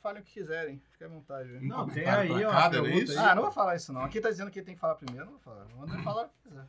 falem 0.03 0.23
o 0.23 0.25
que 0.25 0.33
quiserem, 0.33 0.81
fiquem 0.93 1.07
à 1.07 1.11
vontade. 1.11 1.51
Um 1.57 1.69
Não, 1.69 1.89
tem 1.89 2.07
aí 2.07 2.29
não 2.29 2.59
é 2.59 2.71
pergunta 2.71 2.95
isso? 2.95 3.13
aí. 3.19 3.27
Ah, 3.27 3.35
não 3.35 3.43
vou 3.43 3.53
falar 3.53 3.77
isso 3.77 3.93
não. 3.93 4.03
Aqui 4.03 4.21
tá 4.21 4.31
dizendo 4.31 4.51
que 4.51 4.59
ele 4.59 4.67
tem 4.67 4.75
que 4.75 4.81
falar 4.81 4.95
primeiro, 4.95 5.27
não 5.27 5.33
vou 5.33 5.41
falar. 5.41 5.67
Manda 5.77 5.95
ele 5.95 6.03
falar 6.03 6.25
o 6.25 6.29
que 6.29 6.49
quiser. 6.49 6.67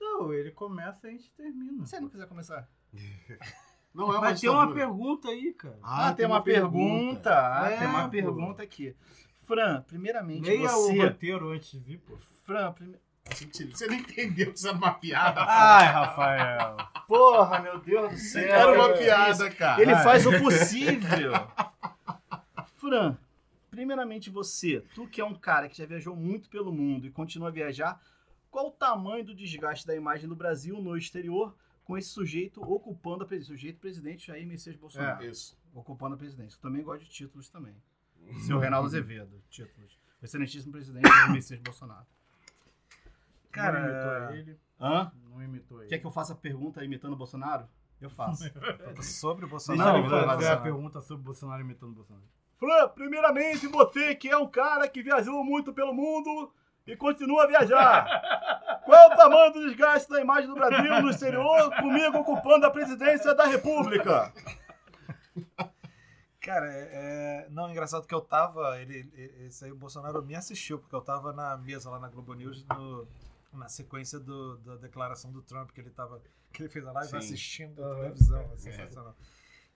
Não, 0.00 0.32
ele 0.32 0.50
começa 0.50 1.06
e 1.06 1.10
a 1.10 1.12
gente 1.12 1.32
termina. 1.32 1.84
Se 1.84 1.90
você 1.90 2.00
não 2.00 2.08
quiser 2.08 2.26
começar. 2.26 2.68
Não 3.94 4.08
é 4.08 4.18
uma 4.18 4.20
Mas 4.20 4.40
tem 4.40 4.48
uma 4.50 4.72
pergunta 4.72 5.28
aí, 5.28 5.52
cara. 5.52 5.78
Ah, 5.82 6.12
tem, 6.12 6.26
uma 6.26 6.42
pergunta. 6.42 7.30
Ah, 7.30 7.70
É, 7.70 7.76
tem 7.78 7.86
uma 7.88 8.04
pô. 8.04 8.10
pergunta 8.10 8.62
aqui. 8.62 8.96
Fran, 9.46 9.82
primeiramente 9.82 10.46
Leia 10.46 10.70
o 10.74 10.82
você... 10.82 10.98
roteiro 10.98 11.50
antes 11.50 11.70
de 11.72 11.78
vir, 11.78 11.98
pô. 11.98 12.16
Fran, 12.44 12.72
prime... 12.72 12.96
Você 13.72 13.86
não 13.86 13.94
entendeu 13.94 14.52
que 14.52 14.58
isso 14.58 14.66
era 14.66 14.76
uma 14.76 14.94
piada? 14.94 15.44
Ai, 15.46 15.86
Rafael. 15.86 16.76
Porra, 17.06 17.60
meu 17.60 17.78
Deus 17.78 18.12
do 18.12 18.18
céu. 18.18 18.42
Era 18.42 18.72
uma 18.74 18.96
piada, 18.96 19.50
cara. 19.50 19.80
Ele 19.80 19.94
faz 19.96 20.26
o 20.26 20.38
possível. 20.40 21.32
Fran, 22.76 23.16
primeiramente 23.70 24.28
você, 24.28 24.84
tu 24.94 25.06
que 25.06 25.20
é 25.20 25.24
um 25.24 25.34
cara 25.34 25.68
que 25.68 25.78
já 25.78 25.86
viajou 25.86 26.16
muito 26.16 26.48
pelo 26.48 26.72
mundo 26.72 27.06
e 27.06 27.10
continua 27.10 27.48
a 27.48 27.52
viajar, 27.52 28.00
qual 28.50 28.68
o 28.68 28.72
tamanho 28.72 29.24
do 29.24 29.34
desgaste 29.34 29.86
da 29.86 29.94
imagem 29.94 30.28
do 30.28 30.34
Brasil 30.36 30.82
no 30.82 30.96
exterior 30.96 31.54
com 31.84 31.96
esse 31.98 32.08
sujeito 32.08 32.62
ocupando 32.62 33.24
a 33.24 33.26
presidência? 33.26 33.54
Sujeito 33.56 33.78
presidente 33.80 34.26
Jair 34.26 34.46
Messias 34.46 34.76
Bolsonaro. 34.76 35.24
Isso. 35.24 35.58
Ocupando 35.74 36.14
a 36.14 36.18
presidência. 36.18 36.56
Eu 36.56 36.60
também 36.62 36.82
gosto 36.82 37.04
de 37.04 37.10
títulos 37.10 37.48
também. 37.48 37.74
Seu 38.46 38.58
Reinaldo 38.58 38.86
Azevedo, 38.86 39.42
títulos. 39.50 39.98
Excelentíssimo 40.22 40.72
presidente 40.72 41.08
Jair 41.08 41.32
Messias 41.32 41.60
Bolsonaro. 41.60 42.06
Cara, 43.50 43.80
não 43.80 43.88
imitou 43.90 44.36
ele. 44.36 44.60
Hã? 44.80 45.12
Não 45.30 45.42
imitou 45.42 45.80
ele. 45.80 45.88
Quer 45.88 45.98
que 45.98 46.06
eu 46.06 46.10
faça 46.10 46.32
a 46.32 46.36
pergunta 46.36 46.84
imitando 46.84 47.12
o 47.12 47.16
Bolsonaro? 47.16 47.68
Eu 48.00 48.10
faço. 48.10 48.44
Sobre 49.02 49.44
o 49.44 49.48
Bolsonaro. 49.48 49.98
ele 49.98 50.08
Não, 50.08 50.24
fazer 50.26 50.44
não, 50.46 50.52
a 50.52 50.56
não. 50.56 50.62
pergunta 50.62 51.00
sobre 51.00 51.20
o 51.20 51.24
Bolsonaro 51.24 51.60
imitando 51.62 51.90
o 51.92 51.94
Bolsonaro. 51.94 52.24
Fran, 52.58 52.88
primeiramente 52.88 53.66
você 53.66 54.14
que 54.14 54.28
é 54.28 54.36
um 54.36 54.48
cara 54.48 54.88
que 54.88 55.02
viajou 55.02 55.44
muito 55.44 55.72
pelo 55.72 55.92
mundo 55.92 56.52
e 56.86 56.96
continua 56.96 57.44
a 57.44 57.46
viajar. 57.46 58.06
Qual 58.84 58.98
é 59.10 59.14
o 59.14 59.16
tamanho 59.16 59.52
do 59.52 59.60
desgaste 59.66 60.10
da 60.10 60.20
imagem 60.20 60.48
do 60.48 60.54
Brasil 60.54 61.02
no 61.02 61.10
exterior, 61.10 61.74
comigo 61.76 62.18
ocupando 62.18 62.66
a 62.66 62.70
presidência 62.70 63.34
da 63.34 63.44
República? 63.46 64.32
Cara, 66.40 66.66
é, 66.72 67.44
é- 67.44 67.48
não, 67.50 67.70
engraçado 67.70 68.06
que 68.06 68.14
eu 68.14 68.20
tava. 68.20 68.80
Ele, 68.80 69.08
ele- 69.14 69.46
esse 69.46 69.64
aí 69.64 69.70
o 69.70 69.76
Bolsonaro 69.76 70.22
me 70.24 70.34
assistiu, 70.34 70.78
porque 70.78 70.94
eu 70.94 71.00
tava 71.00 71.32
na 71.32 71.56
mesa 71.56 71.88
lá 71.88 72.00
na 72.00 72.08
Globo 72.08 72.34
News 72.34 72.64
no- 72.66 73.06
na 73.52 73.68
sequência 73.68 74.18
do- 74.18 74.56
da 74.58 74.76
declaração 74.76 75.30
do 75.30 75.40
Trump, 75.42 75.70
que 75.70 75.80
ele 75.80 75.90
tava. 75.90 76.20
Que 76.52 76.62
ele 76.62 76.68
fez 76.68 76.84
a 76.86 76.92
live 76.92 77.10
Sim. 77.10 77.16
assistindo 77.18 77.84
a 77.84 77.94
televisão. 77.94 78.40
é 78.52 78.56
sensacional. 78.58 79.14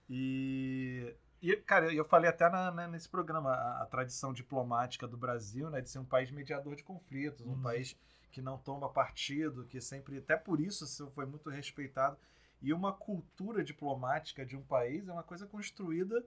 E. 0.09 1.15
E, 1.39 1.55
cara, 1.55 1.93
eu 1.93 2.03
falei 2.03 2.27
até 2.29 2.49
na- 2.49 2.71
né, 2.71 2.87
nesse 2.87 3.07
programa, 3.07 3.51
a, 3.53 3.83
a 3.83 3.85
tradição 3.85 4.33
diplomática 4.33 5.07
do 5.07 5.15
Brasil, 5.15 5.69
né, 5.69 5.81
de 5.81 5.89
ser 5.89 5.99
um 5.99 6.03
país 6.05 6.31
mediador 6.31 6.75
de 6.75 6.83
conflitos, 6.83 7.45
um 7.45 7.51
Uhum. 7.51 7.61
país 7.61 7.95
que 8.37 8.41
não 8.43 8.55
toma 8.55 8.87
partido, 8.87 9.65
que 9.65 9.81
sempre, 9.81 10.19
até 10.19 10.37
por 10.37 10.59
isso, 10.61 11.09
foi 11.09 11.25
muito 11.25 11.49
respeitado. 11.49 12.15
E 12.61 12.71
uma 12.71 12.93
cultura 12.93 13.63
diplomática 13.63 14.45
de 14.45 14.55
um 14.55 14.61
país 14.61 15.07
é 15.07 15.11
uma 15.11 15.23
coisa 15.23 15.47
construída, 15.47 16.23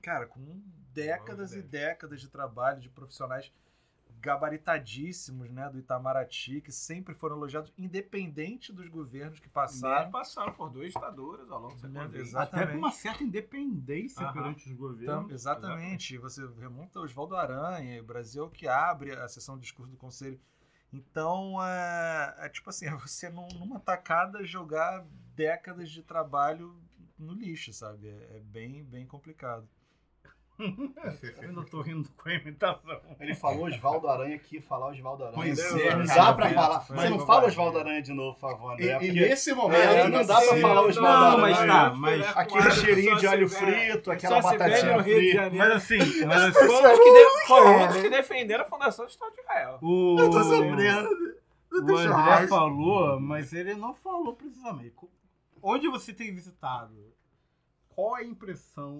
cara, 0.00 0.24
com 0.26 0.40
décadas 0.94 1.52
e 1.52 1.60
décadas 1.60 2.22
de 2.22 2.30
trabalho 2.30 2.80
de 2.80 2.88
profissionais 2.88 3.52
gabaritadíssimos, 4.22 5.50
né, 5.50 5.68
do 5.68 5.78
Itamaraty, 5.78 6.62
que 6.62 6.72
sempre 6.72 7.14
foram 7.14 7.36
elogiados, 7.36 7.70
independente 7.76 8.72
dos 8.72 8.88
governos 8.88 9.38
que 9.38 9.50
Passaram, 9.50 10.10
passaram. 10.10 10.10
passaram 10.10 10.52
por 10.54 10.70
dois 10.70 10.94
ditaduras 10.94 11.50
ao 11.50 11.60
longo 11.60 11.74
do 11.74 11.92
século. 11.92 12.38
Até 12.38 12.66
com 12.68 12.78
uma 12.78 12.90
certa 12.90 13.22
independência 13.22 14.22
Aham. 14.24 14.32
perante 14.32 14.64
os 14.64 14.72
Então, 14.72 14.78
governos. 14.78 15.30
exatamente. 15.30 16.16
Você 16.16 16.46
remonta 16.58 17.00
Oswaldo 17.00 17.36
Aranha, 17.36 18.00
o 18.00 18.04
Brasil 18.06 18.48
que 18.48 18.66
abre 18.66 19.12
a 19.12 19.28
sessão 19.28 19.56
de 19.56 19.62
discurso 19.64 19.92
do 19.92 19.98
Conselho. 19.98 20.40
Então, 20.92 21.62
é, 21.64 22.34
é 22.46 22.48
tipo 22.48 22.70
assim, 22.70 22.86
é 22.88 22.94
você 22.96 23.28
num- 23.30 23.48
numa 23.58 23.80
tacada 23.80 24.44
jogar 24.44 25.04
décadas 25.34 25.90
de 25.90 26.02
trabalho 26.02 26.80
no 27.18 27.34
lixo, 27.34 27.72
sabe? 27.72 28.08
É, 28.08 28.36
é 28.36 28.40
bem, 28.40 28.84
bem 28.84 29.06
complicado. 29.06 29.68
Eu 30.58 31.48
ainda 31.48 31.62
tô 31.64 31.80
rindo 31.82 32.08
com 32.16 32.28
a 32.28 32.34
imitação. 32.34 33.00
Ele 33.20 33.34
falou 33.34 33.66
Oswaldo 33.66 34.08
Aranha 34.08 34.34
aqui, 34.34 34.60
falar 34.60 34.88
Oswaldo 34.88 35.24
Aranha. 35.24 35.36
Pois 35.40 35.72
Não 35.72 35.78
é, 35.78 36.04
dá 36.04 36.14
cara, 36.14 36.32
pra 36.34 36.50
falar. 36.50 36.80
foi 36.80 36.96
Você 36.96 37.08
não 37.10 37.26
fala. 37.26 37.46
Oswaldo 37.46 37.78
Aranha 37.78 38.02
de 38.02 38.12
novo, 38.12 38.34
por 38.38 38.50
favor, 38.50 38.80
E, 38.80 38.90
André. 38.90 39.06
e 39.06 39.12
nesse 39.12 39.52
momento. 39.52 39.80
É, 39.80 40.08
não 40.08 40.26
dá 40.26 40.40
pra 40.40 40.56
falar 40.56 40.86
os 40.86 40.96
Não, 40.96 41.02
Oswaldo 41.04 41.38
mas 41.42 41.58
Aranha. 41.58 41.72
tá, 41.90 41.94
mas 41.94 42.36
Aquele 42.36 42.70
cheirinho 42.72 43.16
de 43.18 43.26
alho 43.28 43.48
frito, 43.48 44.10
aquela 44.10 44.40
batatinha 44.42 45.02
frita. 45.02 45.50
Mas 45.50 45.70
assim, 45.72 45.98
mas 46.26 46.52
Foram 46.54 46.92
os 46.92 46.98
que, 46.98 47.10
de, 47.12 47.46
foram 47.46 47.88
os 47.88 47.96
que 47.96 48.10
defenderam 48.10 48.64
a 48.64 48.66
fundação 48.66 49.04
do 49.04 49.10
Estado 49.10 49.32
de 49.34 49.40
Israel. 49.40 49.78
o, 49.80 50.16
Eu 50.18 50.30
tô 50.30 50.42
sofrendo. 50.44 51.08
o 51.72 51.96
André 51.96 52.46
falou, 52.48 53.20
mas 53.20 53.52
ele 53.52 53.74
não 53.74 53.94
falou 53.94 54.34
precisamente. 54.34 54.94
Onde 55.62 55.88
você 55.88 56.12
tem 56.12 56.34
visitado? 56.34 56.94
Qual 57.88 58.14
a 58.14 58.24
impressão? 58.24 58.96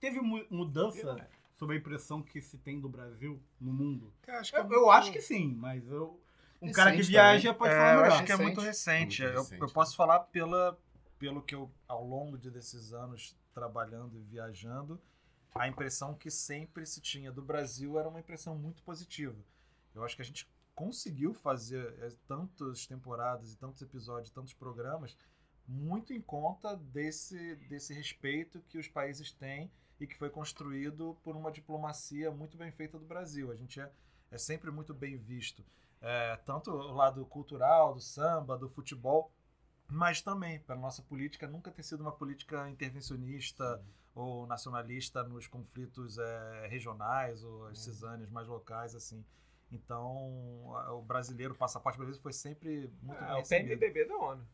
Teve 0.00 0.20
mu- 0.20 0.46
mudança 0.50 1.26
sobre 1.56 1.76
a 1.76 1.78
impressão 1.78 2.22
que 2.22 2.40
se 2.40 2.56
tem 2.58 2.80
do 2.80 2.88
Brasil 2.88 3.40
no 3.60 3.72
mundo? 3.72 4.12
Eu 4.26 4.34
acho 4.34 4.56
Eu, 4.56 4.70
eu 4.72 4.90
acho 4.90 5.10
que 5.12 5.20
sim, 5.20 5.54
mas 5.54 5.86
eu, 5.88 6.20
um 6.62 6.70
cara 6.72 6.90
que 6.90 6.98
Recente 6.98 7.10
viaja 7.12 7.54
pode 7.54 7.72
É, 7.72 7.76
falar 7.76 7.94
eu 7.94 8.02
melhor. 8.02 8.12
acho 8.14 8.24
que 8.24 8.32
é 8.32 8.36
muito 8.36 8.60
recente. 8.60 9.22
Recente. 9.22 9.22
Muito 9.22 9.34
Eu- 9.36 9.42
recente. 9.42 9.62
Eu, 9.62 9.68
posso 9.72 9.96
falar 9.96 10.20
pela, 10.20 10.78
pelo 11.18 11.42
que 11.42 11.54
eu, 11.54 11.70
ao 11.88 12.04
longo 12.06 12.38
de 12.38 12.50
desses 12.50 12.92
anos 12.92 13.36
trabalhando 13.52 14.16
e 14.16 14.22
viajando, 14.22 15.00
a 15.54 15.66
impressão 15.66 16.14
que 16.14 16.30
sempre 16.30 16.86
se 16.86 17.00
tinha 17.00 17.32
do 17.32 17.42
Brasil 17.42 17.98
era 17.98 18.08
uma 18.08 18.20
impressão 18.20 18.54
muito 18.56 18.80
positiva. 18.84 19.36
Eu 19.94 20.04
acho 20.04 20.14
que 20.14 20.22
a 20.22 20.24
gente 20.24 20.48
conseguiu 20.76 21.34
fazer 21.34 21.92
é, 21.98 22.12
tantas 22.28 22.86
temporadas 22.86 23.52
e 23.52 23.56
tantos 23.56 23.82
episódios, 23.82 24.30
tantos 24.30 24.52
programas, 24.54 25.16
muito 25.66 26.12
em 26.12 26.20
conta 26.20 26.76
desse, 26.76 27.56
desse 27.68 27.92
respeito 27.92 28.60
que 28.68 28.78
os 28.78 28.86
países 28.86 29.32
têm 29.32 29.68
e 30.00 30.06
que 30.06 30.16
foi 30.16 30.30
construído 30.30 31.16
por 31.24 31.36
uma 31.36 31.50
diplomacia 31.50 32.30
muito 32.30 32.56
bem 32.56 32.70
feita 32.72 32.98
do 32.98 33.04
Brasil. 33.04 33.50
A 33.50 33.56
gente 33.56 33.80
é, 33.80 33.90
é 34.30 34.38
sempre 34.38 34.70
muito 34.70 34.94
bem 34.94 35.16
visto. 35.16 35.64
É, 36.00 36.36
tanto 36.46 36.70
o 36.70 36.92
lado 36.92 37.24
cultural, 37.26 37.94
do 37.94 38.00
samba, 38.00 38.56
do 38.56 38.68
futebol, 38.68 39.30
mas 39.88 40.20
também 40.20 40.60
pela 40.60 40.78
nossa 40.78 41.02
política 41.02 41.48
nunca 41.48 41.70
ter 41.70 41.82
sido 41.82 42.00
uma 42.02 42.12
política 42.12 42.68
intervencionista 42.70 43.82
ou 44.14 44.46
nacionalista 44.46 45.22
nos 45.24 45.46
conflitos 45.46 46.18
é, 46.18 46.66
regionais 46.68 47.42
ou 47.44 47.66
as 47.66 47.78
cisâneas 47.80 48.30
mais 48.30 48.46
locais, 48.48 48.94
assim. 48.94 49.24
Então, 49.70 50.06
o 50.90 51.02
brasileiro, 51.02 51.54
o 51.54 51.56
passaporte 51.56 51.96
brasileiro 51.98 52.22
foi 52.22 52.32
sempre 52.32 52.90
muito 53.02 53.22
É, 53.22 53.24
bem 53.24 53.34
o 53.36 53.38
recebido. 53.38 53.46
PMDB 53.46 54.04
da 54.06 54.16
ONU. 54.16 54.46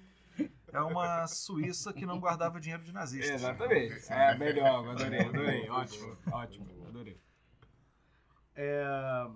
É 0.72 0.80
uma 0.80 1.26
Suíça 1.26 1.92
que 1.92 2.06
não 2.06 2.20
guardava 2.20 2.60
dinheiro 2.60 2.82
de 2.82 2.92
nazistas. 2.92 3.34
Exatamente. 3.34 4.12
É 4.12 4.36
melhor, 4.36 4.88
adorei, 4.88 5.20
adorei. 5.20 5.68
Ótimo, 5.68 6.16
ótimo, 6.32 6.86
adorei. 6.86 7.20
É, 8.54 9.30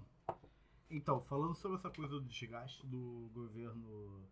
Então, 0.91 1.21
falando 1.21 1.55
sobre 1.55 1.77
essa 1.79 1.91
coisa 1.91 2.15
do 2.15 2.25
desgaste 2.25 2.87
do 2.87 3.31
governo, 3.33 4.29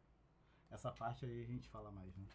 essa 0.70 0.92
parte 0.92 1.24
aí 1.24 1.42
a 1.42 1.46
gente 1.46 1.68
fala 1.68 1.90
mais, 1.90 2.14
né? 2.16 2.26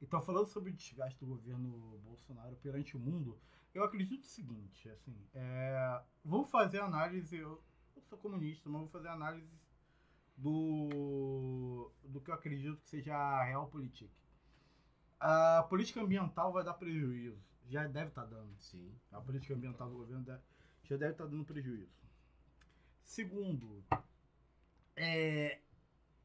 Então, 0.00 0.20
falando 0.22 0.46
sobre 0.46 0.70
o 0.70 0.74
desgaste 0.74 1.18
do 1.18 1.26
governo 1.26 1.98
Bolsonaro 2.04 2.54
perante 2.56 2.96
o 2.96 3.00
mundo, 3.00 3.40
eu 3.74 3.82
acredito 3.82 4.22
o 4.22 4.26
seguinte, 4.26 4.88
assim, 4.90 5.16
é, 5.34 6.02
vou 6.24 6.44
fazer 6.44 6.80
análise, 6.80 7.36
eu, 7.36 7.62
eu 7.96 8.02
sou 8.02 8.16
comunista, 8.18 8.68
mas 8.68 8.80
vou 8.82 8.90
fazer 8.90 9.08
análise 9.08 9.50
do, 10.38 11.90
do 12.04 12.20
que 12.20 12.30
eu 12.30 12.34
acredito 12.34 12.78
que 12.78 12.88
seja 12.88 13.14
a 13.16 13.44
realpolitik. 13.44 14.10
A 15.20 15.64
política 15.68 16.00
ambiental 16.00 16.52
vai 16.52 16.64
dar 16.64 16.74
prejuízo, 16.74 17.38
já 17.68 17.86
deve 17.86 18.08
estar 18.08 18.24
dando. 18.24 18.56
Sim. 18.58 18.92
A 19.12 19.20
política 19.20 19.54
ambiental 19.54 19.88
do 19.90 19.96
governo 19.96 20.24
deve- 20.24 20.42
já 20.84 20.96
deve 20.96 21.12
estar 21.12 21.26
dando 21.26 21.44
prejuízo. 21.44 21.92
Segundo, 23.02 23.84
é 24.96 25.60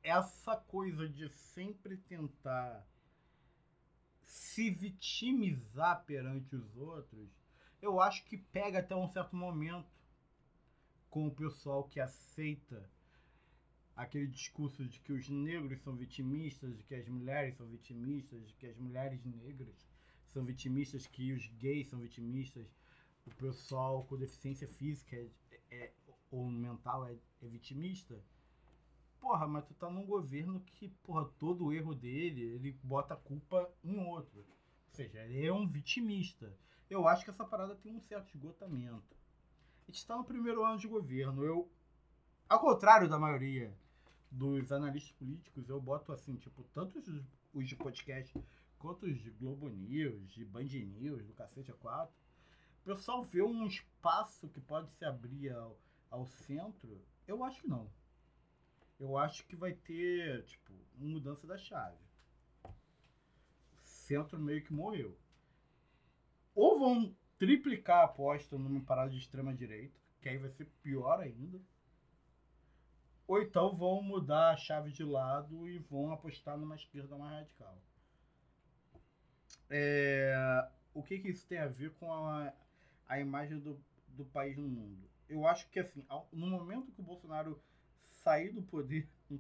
essa 0.04 0.56
coisa 0.58 1.08
de 1.08 1.30
sempre 1.30 1.98
tentar 1.98 2.86
se 4.26 4.70
vitimizar 4.70 6.04
perante 6.06 6.56
os 6.56 6.76
outros, 6.78 7.30
eu 7.82 8.00
acho 8.02 8.26
que 8.26 8.38
pega 8.38 8.80
até 8.80 8.96
um 8.96 9.08
certo 9.08 9.36
momento 9.36 9.88
com 11.10 11.28
o 11.28 11.32
pessoal 11.36 11.84
que 11.86 12.00
aceita 12.00 12.90
aquele 13.96 14.28
discurso 14.28 14.84
de 14.86 15.00
que 15.00 15.14
os 15.14 15.30
negros 15.30 15.82
são 15.82 15.96
vitimistas, 15.96 16.76
de 16.76 16.84
que 16.84 16.96
as 16.96 17.08
mulheres 17.08 17.56
são 17.56 17.68
vitimistas, 17.68 18.48
de 18.48 18.54
que 18.56 18.68
as 18.68 18.78
mulheres 18.78 19.24
negras 19.24 19.88
são 20.28 20.44
vitimistas, 20.44 21.06
que 21.06 21.32
os 21.32 21.48
gays 21.60 21.88
são 21.88 22.00
vitimistas, 22.00 22.66
o 23.26 23.32
pessoal 23.36 24.04
com 24.06 24.18
deficiência 24.18 24.68
física 24.68 25.16
é, 25.16 25.30
é- 25.72 25.94
ou 26.32 26.48
mental 26.48 27.08
é, 27.08 27.16
é 27.42 27.48
vitimista. 27.48 28.20
Porra, 29.20 29.48
mas 29.48 29.66
tu 29.66 29.74
tá 29.76 29.90
num 29.90 30.06
governo 30.06 30.60
que, 30.62 30.90
porra, 31.04 31.26
todo 31.40 31.66
o 31.66 31.74
erro 31.74 31.94
dele, 31.94 32.42
ele 32.42 32.78
bota 32.84 33.14
a 33.14 33.18
culpa 33.18 33.72
em 33.84 33.98
outro. 34.00 34.40
Ou 34.40 34.96
seja, 34.96 35.24
ele 35.24 35.46
é 35.46 35.54
um 35.54 35.68
vitimista. 35.68 36.52
Eu 36.90 37.08
acho 37.08 37.24
que 37.24 37.30
essa 37.30 37.46
parada 37.46 37.76
tem 37.76 37.96
um 37.96 38.02
certo 38.02 38.36
esgotamento. 38.36 39.16
A 39.88 39.92
gente 39.92 40.06
tá 40.06 40.18
no 40.18 40.26
primeiro 40.26 40.66
ano 40.66 40.78
de 40.78 40.88
governo. 40.88 41.44
Eu, 41.44 41.72
ao 42.50 42.60
contrário 42.60 43.08
da 43.08 43.18
maioria 43.18 43.74
dos 44.34 44.72
analistas 44.72 45.12
políticos, 45.14 45.70
eu 45.70 45.80
boto 45.80 46.12
assim, 46.12 46.36
tipo, 46.36 46.64
tanto 46.74 46.98
os, 46.98 47.08
os 47.54 47.68
de 47.68 47.76
podcast 47.76 48.34
quanto 48.80 49.06
os 49.06 49.20
de 49.22 49.30
Globo 49.30 49.70
News, 49.70 50.34
de 50.34 50.44
Band 50.44 50.64
News, 50.64 51.26
do 51.26 51.34
Cacete 51.34 51.72
A4, 51.72 52.10
o 52.10 52.84
pessoal 52.84 53.24
vê 53.24 53.44
um 53.44 53.66
espaço 53.68 54.50
que 54.50 54.60
pode 54.60 54.92
se 54.92 55.06
abrir 55.06 55.52
ao, 55.54 55.80
ao 56.10 56.26
centro, 56.26 57.00
eu 57.28 57.44
acho 57.44 57.62
que 57.62 57.68
não. 57.68 57.90
Eu 59.00 59.18
acho 59.18 59.46
que 59.46 59.56
vai 59.56 59.74
ter, 59.74 60.44
tipo, 60.46 60.74
uma 60.98 61.10
mudança 61.10 61.46
da 61.46 61.58
chave. 61.58 61.98
O 62.64 62.72
centro 63.80 64.40
meio 64.40 64.64
que 64.64 64.74
morreu. 64.74 65.18
Ou 66.56 66.80
vão 66.80 67.16
triplicar 67.38 68.00
a 68.00 68.06
aposta 68.06 68.58
numa 68.58 68.82
parada 68.82 69.12
de 69.12 69.18
extrema 69.18 69.54
direita, 69.54 70.00
que 70.22 70.30
aí 70.30 70.38
vai 70.38 70.50
ser 70.50 70.66
pior 70.82 71.20
ainda. 71.20 71.62
Ou 73.28 73.42
então 73.42 73.76
vão 73.76 74.02
mudar 74.02 74.52
a 74.52 74.58
chave 74.58 74.92
de 74.92 75.04
lado 75.04 75.68
e 75.68 75.78
vão 75.80 76.12
apostar 76.12 76.58
numa 76.58 76.76
esquerda 76.76 77.18
mais 77.18 77.34
radical. 77.40 77.78
É, 79.70 80.68
o 80.94 81.02
que, 81.02 81.20
que 81.20 81.30
isso 81.30 81.48
tem 81.48 81.58
a 81.58 81.68
ver 81.68 81.92
com 81.96 82.12
a, 82.12 82.54
a 83.08 83.20
imagem 83.20 83.60
do, 83.60 83.80
do 84.10 84.26
país 84.26 84.58
no 84.58 84.68
mundo? 84.68 85.10
Eu 85.28 85.48
acho 85.48 85.68
que 85.70 85.80
assim, 85.80 86.06
ao- 86.10 86.28
no 86.32 86.48
momento 86.48 86.92
que 86.92 87.02
o 87.02 87.04
Bolsonaro 87.04 87.60
sair 88.04 88.52
do 88.52 88.62
poder, 88.62 89.08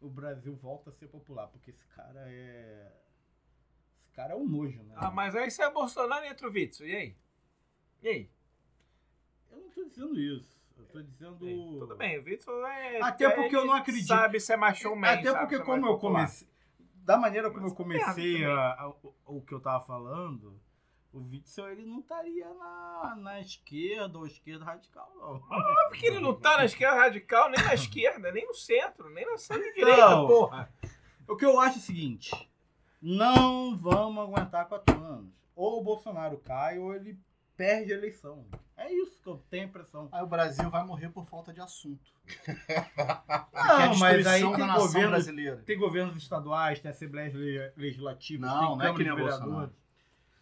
o 0.00 0.08
Brasil 0.08 0.54
volta 0.56 0.90
a 0.90 0.92
ser 0.92 1.08
popular, 1.08 1.48
porque 1.48 1.70
esse 1.70 1.84
cara 1.86 2.24
é. 2.26 2.92
Esse 4.02 4.12
cara 4.12 4.34
é 4.34 4.36
um 4.36 4.46
nojo, 4.46 4.82
né? 4.82 4.94
Ah, 4.96 5.10
mas 5.10 5.34
aí 5.36 5.50
você 5.50 5.62
é 5.62 5.70
Bolsonaro 5.70 6.26
e 6.26 6.46
o 6.46 6.50
Witzel, 6.52 6.88
e 6.88 6.96
aí? 6.96 7.16
E 8.02 8.08
aí? 8.08 8.30
Eu 9.50 9.58
não 9.60 9.70
tô 9.70 9.84
dizendo 9.84 10.18
isso. 10.20 10.57
Eu 10.78 10.84
tô 10.86 11.02
dizendo. 11.02 11.38
Tudo 11.78 11.96
bem, 11.96 12.18
o 12.18 12.24
Witzel 12.24 12.66
é. 12.66 13.00
Até 13.02 13.28
porque 13.30 13.56
eu 13.56 13.64
não 13.66 13.74
acredito. 13.74 14.06
Sabe 14.06 14.38
ser 14.40 14.56
mais 14.56 14.78
showman. 14.78 15.10
Até 15.10 15.24
sabe 15.30 15.38
porque 15.40 15.58
como 15.64 15.86
eu 15.86 15.94
popular. 15.94 16.20
comecei. 16.20 16.48
Da 17.04 17.16
maneira 17.16 17.50
como 17.50 17.62
Mas 17.62 17.70
eu 17.72 17.76
comecei 17.76 18.44
a- 18.44 18.72
a- 18.74 18.92
o, 19.26 19.40
que 19.42 19.52
eu 19.54 19.60
tava 19.60 19.82
falando, 19.84 20.60
o 21.12 21.20
Witzel 21.20 21.68
ele 21.70 21.86
não 21.86 22.00
estaria 22.00 22.48
na, 22.54 23.16
na 23.18 23.40
esquerda 23.40 24.18
ou 24.18 24.26
esquerda 24.26 24.64
radical, 24.64 25.10
não. 25.16 25.40
Porque 25.88 26.06
ele 26.06 26.20
não 26.20 26.34
tá 26.34 26.58
na 26.58 26.64
esquerda 26.66 26.96
radical, 26.96 27.50
nem 27.50 27.64
na 27.64 27.72
esquerda, 27.74 28.30
nem 28.30 28.46
no 28.46 28.54
centro, 28.54 29.08
nem 29.10 29.24
na 29.26 29.38
centro-direita, 29.38 30.10
Não. 30.10 30.26
porra. 30.26 30.70
O 31.26 31.34
que 31.36 31.44
eu 31.46 31.58
acho 31.58 31.76
é 31.76 31.80
o 31.80 31.82
seguinte: 31.82 32.30
não 33.00 33.76
vamos 33.76 34.22
aguentar 34.24 34.66
quatro 34.68 34.96
anos. 35.02 35.32
Ou 35.56 35.80
o 35.80 35.84
Bolsonaro 35.84 36.38
cai 36.38 36.78
ou 36.78 36.94
ele 36.94 37.18
perde 37.58 37.92
a 37.92 37.96
eleição. 37.96 38.46
É 38.76 38.90
isso 38.92 39.20
que 39.22 39.28
eu 39.28 39.42
tenho 39.50 39.64
a 39.64 39.66
impressão. 39.66 40.08
Aí 40.12 40.22
o 40.22 40.26
Brasil 40.26 40.70
vai 40.70 40.84
morrer 40.84 41.08
por 41.10 41.26
falta 41.26 41.52
de 41.52 41.60
assunto. 41.60 42.10
Não, 43.52 43.96
mas 43.98 44.26
aí 44.26 44.40
tem 44.42 44.66
governo, 44.74 45.08
brasileira. 45.10 45.56
tem 45.66 45.78
governos 45.78 46.16
estaduais, 46.16 46.78
tem 46.80 46.90
assembleias 46.90 47.34
le- 47.34 47.72
legislativas, 47.76 48.48
Não, 48.48 48.68
tem 48.68 48.78
não 48.78 48.84
é 48.86 48.92
que 48.92 48.98
nem 48.98 49.06
de 49.06 49.12
o 49.12 49.16
Vereadores. 49.16 49.70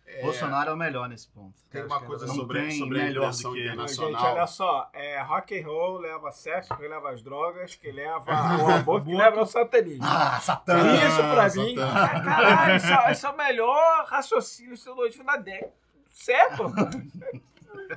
É, 0.08 0.22
Bolsonaro 0.22 0.70
é 0.70 0.72
o 0.72 0.76
melhor 0.76 1.08
nesse 1.08 1.26
ponto. 1.28 1.54
Tem 1.68 1.82
uma 1.84 2.00
coisa 2.00 2.28
sobre, 2.28 2.60
tem 2.60 2.70
sobre 2.78 3.00
a 3.00 3.04
melhor 3.06 3.32
do 3.32 3.36
que 3.38 3.46
ele. 3.46 3.54
Gente, 3.56 3.72
internacional. 3.72 4.34
olha 4.34 4.46
só, 4.46 4.88
é, 4.92 5.20
rock 5.22 5.58
and 5.60 5.66
roll 5.66 5.98
leva 5.98 6.30
sexo, 6.30 6.76
que 6.76 6.86
leva 6.86 7.10
as 7.10 7.22
drogas, 7.22 7.74
que 7.74 7.90
leva 7.90 8.22
o 8.62 8.70
aborto, 8.70 9.06
que 9.08 9.16
leva 9.16 9.40
o 9.42 9.46
satanismo. 9.46 10.04
Ah, 10.04 10.38
Satã! 10.38 10.74
Isso 10.96 11.16
pra 11.16 11.50
Satã. 11.50 11.64
mim, 11.64 11.74
caralho, 11.74 12.76
isso, 12.76 12.86
é- 12.86 13.12
isso 13.12 13.26
é 13.26 13.30
o 13.30 13.36
melhor 13.36 14.04
raciocínio 14.06 14.78
teológico 14.80 15.24
da 15.24 15.36
década. 15.38 15.72
Século? 16.16 16.72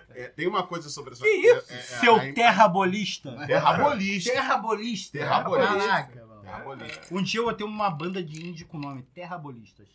É, 0.10 0.28
tem 0.30 0.46
uma 0.46 0.68
coisa 0.68 0.90
sobre 0.90 1.14
essa. 1.14 1.24
Que 1.24 1.30
isso? 1.30 1.72
é- 1.74 1.78
é- 1.78 1.82
Seu 1.82 2.16
a- 2.18 2.34
terrabolista. 2.34 3.46
Terrabolista. 3.48 4.32
Terrabolista. 4.32 5.18
Terrabolista. 5.18 5.78
Caraca, 5.78 6.26
mano. 6.26 6.42
Terrabolista. 6.42 7.16
Um 7.16 7.24
dia 7.24 7.40
eu 7.40 7.46
vou 7.46 7.54
ter 7.54 7.64
uma 7.64 7.90
banda 7.90 8.22
de 8.24 8.46
indie 8.46 8.66
com 8.66 8.78
o 8.78 8.82
nome 8.82 9.04
Terrabolistas. 9.04 9.88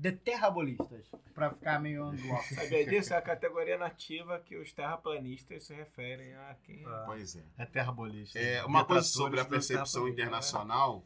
The 0.00 0.12
Terrabolistas. 0.12 1.04
Pra 1.34 1.50
ficar 1.50 1.78
meio 1.78 2.04
anglo 2.04 2.18
Sabia 2.54 2.86
disso? 2.86 3.12
É 3.12 3.16
a 3.18 3.22
categoria 3.22 3.76
nativa 3.76 4.40
que 4.40 4.56
os 4.56 4.72
terraplanistas 4.72 5.64
se 5.66 5.74
referem 5.74 6.34
a 6.34 6.56
quem. 6.64 6.84
Pois 7.04 7.36
é. 7.36 7.44
É 7.58 7.66
terrabolista. 7.66 8.38
É, 8.38 8.64
uma 8.64 8.84
coisa 8.84 9.06
sobre 9.06 9.38
a 9.40 9.44
percepção 9.44 10.08
internacional, 10.08 11.04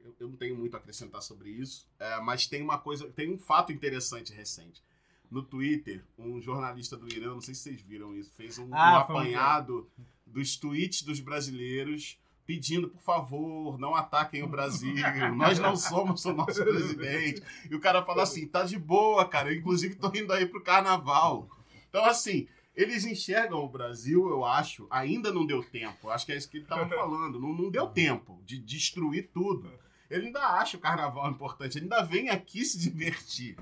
eu, 0.00 0.16
eu 0.18 0.28
não 0.28 0.36
tenho 0.36 0.56
muito 0.56 0.74
a 0.74 0.78
acrescentar 0.80 1.20
sobre 1.20 1.50
isso, 1.50 1.86
é, 1.98 2.18
mas 2.20 2.46
tem 2.46 2.62
uma 2.62 2.78
coisa, 2.78 3.08
tem 3.10 3.30
um 3.32 3.38
fato 3.38 3.72
interessante 3.72 4.32
recente. 4.32 4.82
No 5.30 5.42
Twitter, 5.42 6.02
um 6.18 6.40
jornalista 6.40 6.96
do 6.96 7.06
Irã, 7.12 7.34
não 7.34 7.40
sei 7.40 7.54
se 7.54 7.62
vocês 7.62 7.80
viram 7.82 8.14
isso, 8.14 8.30
fez 8.36 8.58
um, 8.58 8.68
Ah, 8.74 8.90
um 8.90 8.92
um 8.92 8.96
apanhado 8.96 9.90
dos 10.26 10.56
tweets 10.56 11.02
dos 11.02 11.20
brasileiros 11.20 12.18
pedindo, 12.46 12.88
por 12.88 13.02
favor, 13.02 13.78
não 13.78 13.94
ataquem 13.94 14.42
o 14.42 14.48
Brasil, 14.48 14.94
nós 15.36 15.58
não 15.58 15.76
somos 15.76 16.24
o 16.24 16.32
nosso 16.32 16.64
presidente. 16.64 17.42
E 17.70 17.74
o 17.74 17.80
cara 17.80 18.02
fala 18.02 18.22
assim, 18.22 18.46
tá 18.46 18.62
de 18.62 18.78
boa, 18.78 19.28
cara, 19.28 19.52
eu 19.52 19.58
inclusive 19.58 19.96
tô 19.96 20.08
indo 20.14 20.32
aí 20.32 20.46
pro 20.46 20.62
carnaval. 20.62 21.46
Então, 21.90 22.02
assim, 22.06 22.48
eles 22.74 23.04
enxergam 23.04 23.62
o 23.62 23.68
Brasil, 23.68 24.26
eu 24.30 24.46
acho, 24.46 24.86
ainda 24.88 25.30
não 25.30 25.44
deu 25.44 25.62
tempo. 25.62 26.08
Acho 26.08 26.24
que 26.24 26.32
é 26.32 26.36
isso 26.38 26.48
que 26.48 26.56
ele 26.56 26.64
estava 26.64 26.88
falando. 26.88 27.38
Não, 27.38 27.52
não 27.52 27.70
deu 27.70 27.86
tempo 27.88 28.40
de 28.46 28.58
destruir 28.58 29.28
tudo. 29.30 29.70
Ele 30.08 30.28
ainda 30.28 30.40
acha 30.40 30.78
o 30.78 30.80
carnaval 30.80 31.30
importante, 31.30 31.76
ele 31.76 31.84
ainda 31.84 32.02
vem 32.02 32.30
aqui 32.30 32.64
se 32.64 32.78
divertir. 32.78 33.58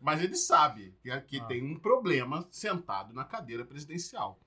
Mas 0.00 0.22
ele 0.22 0.34
sabe 0.34 0.94
que 1.02 1.10
aqui 1.10 1.38
Ah. 1.40 1.44
tem 1.44 1.62
um 1.62 1.78
problema 1.78 2.46
sentado 2.50 3.12
na 3.12 3.24
cadeira 3.24 3.64
presidencial. 3.64 4.38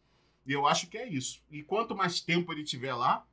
E 0.45 0.51
eu 0.51 0.65
acho 0.67 0.88
que 0.89 0.97
é 0.97 1.07
isso. 1.07 1.43
E 1.49 1.61
quanto 1.63 1.95
mais 1.95 2.19
tempo 2.19 2.51
ele 2.51 2.63
tiver 2.63 2.93
lá, 2.93 3.25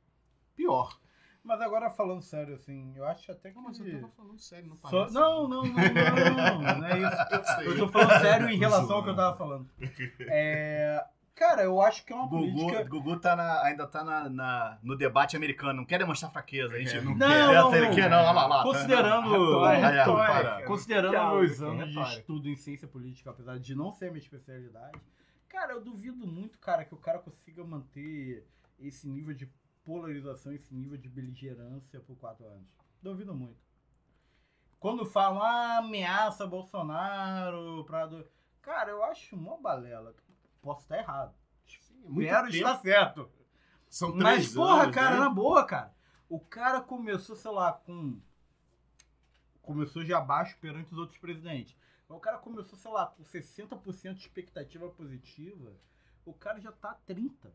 pior. 0.55 0.97
Mas 1.43 1.59
agora 1.59 1.89
falando 1.89 2.21
sério, 2.21 2.53
assim, 2.53 2.93
eu 2.95 3.03
acho 3.03 3.31
até 3.31 3.49
que. 3.49 3.55
Não, 3.55 3.63
mas 3.63 3.79
eu 3.79 3.99
tava 3.99 4.13
falando 4.13 4.39
sério, 4.39 4.69
não 4.69 4.77
parece. 4.77 5.13
Não, 5.15 5.47
não, 5.47 5.63
não, 5.63 5.73
não, 5.73 6.61
não, 6.61 6.77
não 6.79 6.85
é 6.85 6.99
isso. 6.99 7.61
Eu 7.65 7.77
tô 7.79 7.87
falando 7.87 8.21
sério 8.21 8.49
em 8.49 8.57
relação 8.59 8.97
ao 8.97 9.03
que 9.03 9.09
eu 9.09 9.15
tava 9.15 9.35
falando. 9.35 9.67
É, 10.19 11.03
cara, 11.35 11.63
eu 11.63 11.81
acho 11.81 12.05
que 12.05 12.13
é 12.13 12.15
uma 12.15 12.27
Gugu, 12.27 12.41
política. 12.53 12.83
Gugu 12.83 13.19
tá 13.19 13.35
na- 13.35 13.63
ainda 13.63 13.87
tá 13.87 14.03
na, 14.03 14.29
na- 14.29 14.77
no 14.83 14.95
debate 14.97 15.35
americano, 15.35 15.73
não 15.73 15.85
quer 15.85 15.97
demonstrar 15.99 16.31
fraqueza. 16.31 16.73
A 16.75 16.79
gente 16.79 16.97
É, 16.97 17.01
não, 17.01 17.15
não, 17.15 17.27
quer. 17.27 17.53
não, 17.53 17.75
ele 17.75 17.87
não. 17.87 17.95
quer, 17.95 18.09
não, 18.09 18.17
olha 18.19 18.31
lá, 18.31 18.47
lá. 18.47 18.63
Considerando, 18.63 19.29
Retórica, 19.29 19.87
retórica. 19.89 20.67
considerando 20.67 21.11
Retórica, 21.13 21.37
meus 21.47 21.61
anos 21.61 21.89
de 21.91 21.99
estudo 22.19 22.49
em 22.49 22.55
ciência 22.55 22.87
política, 22.87 23.29
apesar 23.31 23.57
de 23.59 23.73
não 23.75 23.91
ser 23.91 24.11
minha 24.11 24.21
especialidade, 24.21 24.99
cara, 25.49 25.73
eu 25.73 25.81
duvido 25.81 26.25
muito, 26.27 26.59
cara, 26.59 26.85
que 26.85 26.93
o 26.93 26.97
cara 26.97 27.19
consiga 27.19 27.63
manter 27.63 28.47
esse 28.79 29.07
nível 29.07 29.33
de 29.33 29.51
polarização, 29.83 30.53
esse 30.53 30.73
nível 30.73 30.97
de 30.97 31.09
beligerância 31.09 31.99
por 31.99 32.15
quatro 32.17 32.45
anos. 32.47 32.67
Duvido 33.01 33.33
muito. 33.33 33.59
Quando 34.79 35.05
falam, 35.05 35.41
ah, 35.41 35.77
ameaça 35.77 36.45
Bolsonaro, 36.47 37.83
pra... 37.85 38.05
do-" 38.05 38.25
Cara, 38.61 38.91
eu 38.91 39.03
acho 39.03 39.35
uma 39.35 39.57
balela. 39.57 40.13
Posso 40.61 40.81
estar 40.83 40.97
errado. 40.97 41.33
É 42.03 42.07
muito 42.09 42.21
Espero 42.27 42.45
tempo. 42.51 42.55
estar 42.57 42.77
certo. 42.79 43.31
São 43.89 44.11
três 44.17 44.23
Mas, 44.47 44.53
porra, 44.53 44.83
anos, 44.83 44.95
cara, 44.95 45.11
né? 45.15 45.19
na 45.19 45.29
boa, 45.29 45.65
cara. 45.65 45.93
O 46.29 46.39
cara 46.39 46.81
começou, 46.81 47.35
sei 47.35 47.51
lá, 47.51 47.73
com. 47.73 48.19
Começou 49.61 50.03
já 50.03 50.19
baixo 50.19 50.57
perante 50.59 50.91
os 50.91 50.97
outros 50.97 51.17
presidentes. 51.19 51.75
Mas 52.07 52.17
o 52.17 52.21
cara 52.21 52.37
começou, 52.37 52.77
sei 52.77 52.91
lá, 52.91 53.05
com 53.07 53.23
60% 53.23 54.13
de 54.15 54.21
expectativa 54.21 54.89
positiva. 54.89 55.73
O 56.25 56.33
cara 56.33 56.59
já 56.59 56.71
tá 56.71 56.93
30. 57.05 57.49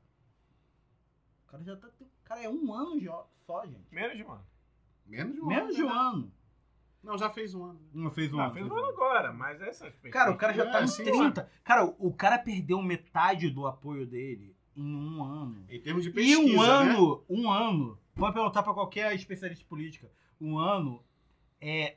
O 1.44 1.46
cara 1.50 1.62
já 1.64 1.76
tá. 1.76 1.88
Cara, 2.24 2.42
é 2.42 2.48
um 2.48 2.72
ano 2.72 3.00
já- 3.00 3.24
só, 3.46 3.64
gente. 3.66 3.92
Menos 3.94 4.16
de 4.16 4.24
um 4.24 4.32
ano. 4.32 4.46
Menos 5.06 5.34
de 5.34 5.40
um 5.40 5.46
Menos 5.46 5.64
ano. 5.68 5.74
de 5.74 5.82
um 5.84 5.88
né? 5.88 5.94
ano. 5.94 6.32
Não, 7.06 7.16
já 7.16 7.30
fez 7.30 7.54
um 7.54 7.64
ano. 7.64 7.80
Não 7.94 8.10
fez 8.10 8.32
um 8.32 8.36
Não, 8.36 8.44
ano. 8.44 8.52
fez 8.54 8.66
um 8.66 8.68
fez 8.68 8.78
um 8.80 8.84
ano 8.84 8.92
agora, 8.94 9.32
mas 9.32 9.62
essa 9.62 9.90
Cara, 10.10 10.30
o 10.32 10.36
cara 10.36 10.52
já 10.52 10.70
tá 10.70 10.80
É, 10.80 10.84
em 10.84 10.86
sim, 10.88 11.04
30. 11.04 11.48
Cara, 11.64 11.84
o- 11.98 12.12
cara 12.12 12.38
perdeu 12.38 12.82
metade 12.82 13.48
do 13.48 13.66
apoio 13.66 14.04
dele 14.06 14.54
em 14.76 14.94
um 14.94 15.22
ano. 15.24 15.64
Em 15.70 15.80
termos 15.80 16.02
de 16.02 16.10
E 16.10 16.12
pesquisa, 16.12 16.40
um 16.40 16.62
né? 16.62 16.68
ano, 16.68 17.24
um 17.30 17.50
ano, 17.50 17.98
pode 18.14 18.34
perguntar 18.34 18.62
pra 18.62 18.74
qualquer 18.74 19.14
especialista 19.14 19.62
em 19.64 19.68
política, 19.68 20.10
um 20.40 20.58
ano 20.58 21.02
é, 21.60 21.96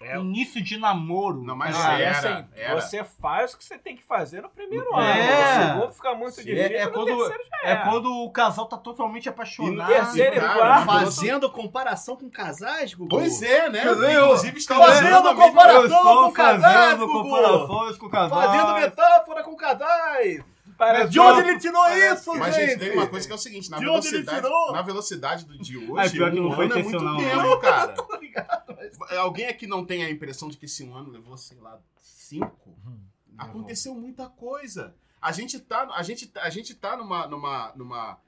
É. 0.00 0.18
início 0.18 0.62
de 0.62 0.76
namoro. 0.78 1.42
Não, 1.42 1.56
mas 1.56 1.74
Ah, 1.78 1.98
era, 1.98 2.10
assim, 2.18 2.44
era. 2.54 2.74
Você 2.80 3.02
faz 3.04 3.54
o 3.54 3.58
que 3.58 3.64
você 3.64 3.78
tem 3.78 3.96
que 3.96 4.02
fazer 4.02 4.42
no 4.42 4.50
primeiro 4.50 4.86
É. 4.98 5.00
ano. 5.00 5.64
No 5.64 5.80
segundo 5.80 5.92
fica 5.94 6.14
muito 6.14 6.40
É- 6.40 6.42
difícil. 6.42 6.76
é 6.76 6.84
no 6.86 6.92
quando- 6.92 7.06
terceiro 7.06 7.42
já 7.50 7.68
É 7.70 7.76
quando 7.76 8.12
o 8.12 8.30
casal 8.30 8.66
tá 8.66 8.76
totalmente 8.76 9.28
apaixonado. 9.28 9.90
E 9.90 9.94
terceiro 9.94 10.36
e 10.36 10.40
cara, 10.40 10.54
quarto. 10.54 10.86
Fazendo 10.86 11.50
comparação 11.50 12.16
com 12.16 12.28
casais, 12.30 12.92
Gugu. 12.92 13.08
Pois 13.08 13.40
é, 13.42 13.70
né? 13.70 13.80
Quer 13.82 13.94
dizer, 13.94 14.12
eu- 14.14 14.24
Inclusive, 14.26 14.58
está 14.58 14.76
Fazendo 14.76 15.34
comparação 15.34 15.80
Eu 15.80 15.86
estou 15.86 16.22
com 16.24 16.32
casais, 16.32 16.74
fazendo 16.74 17.06
Gugu. 17.06 17.22
comparações 17.22 17.96
com 17.96 18.08
casais. 18.10 18.44
Fazendo 18.46 18.74
metáfora 18.74 19.42
com 19.42 19.56
casais. 19.56 20.44
Parece 20.76 21.08
De 21.10 21.20
onde 21.20 21.48
ele 21.48 21.58
tirou 21.60 21.88
isso, 21.88 22.34
Mas, 22.36 22.52
gente? 22.56 22.70
gente, 22.70 22.78
tem 22.80 22.92
uma 22.94 23.06
coisa 23.06 23.24
que 23.24 23.32
é 23.32 23.36
o 23.36 23.38
seguinte, 23.38 23.70
na 23.70 23.78
De 23.78 23.86
onde 23.88 24.08
ele 24.08 24.24
velocidade, 24.24 24.42
tirou? 24.42 24.72
na 24.72 24.82
velocidade 24.82 25.44
do 25.44 25.56
de 25.56 25.78
hoje, 25.78 25.92
Ah, 26.08 26.10
pior 26.10 26.30
que 26.32 26.40
não 26.40 26.48
um 26.48 26.52
foi 26.52 26.64
ano 26.64 26.74
é 26.78 26.82
muito 26.82 26.98
tempo, 27.16 27.58
cara. 27.60 27.88
Tô 27.94 28.16
ligado, 28.16 28.48
mas- 28.48 28.63
Alguém 29.18 29.46
aqui 29.46 29.66
não 29.66 29.84
tem 29.84 30.04
a 30.04 30.10
impressão 30.10 30.48
de 30.48 30.56
que 30.56 30.66
esse 30.66 30.84
um 30.84 30.94
ano 30.94 31.10
levou, 31.10 31.36
sei 31.36 31.58
lá, 31.58 31.78
cinco? 32.00 32.76
Aconteceu 33.36 33.94
muita 33.94 34.28
coisa. 34.28 34.94
A 35.20 35.32
gente 35.32 35.58
tá, 35.58 35.88
a 35.94 36.02
gente, 36.02 36.30
a 36.36 36.50
gente 36.50 36.74
tá 36.74 36.96
numa, 36.96 37.26
numa, 37.26 37.72
numa, 37.74 38.18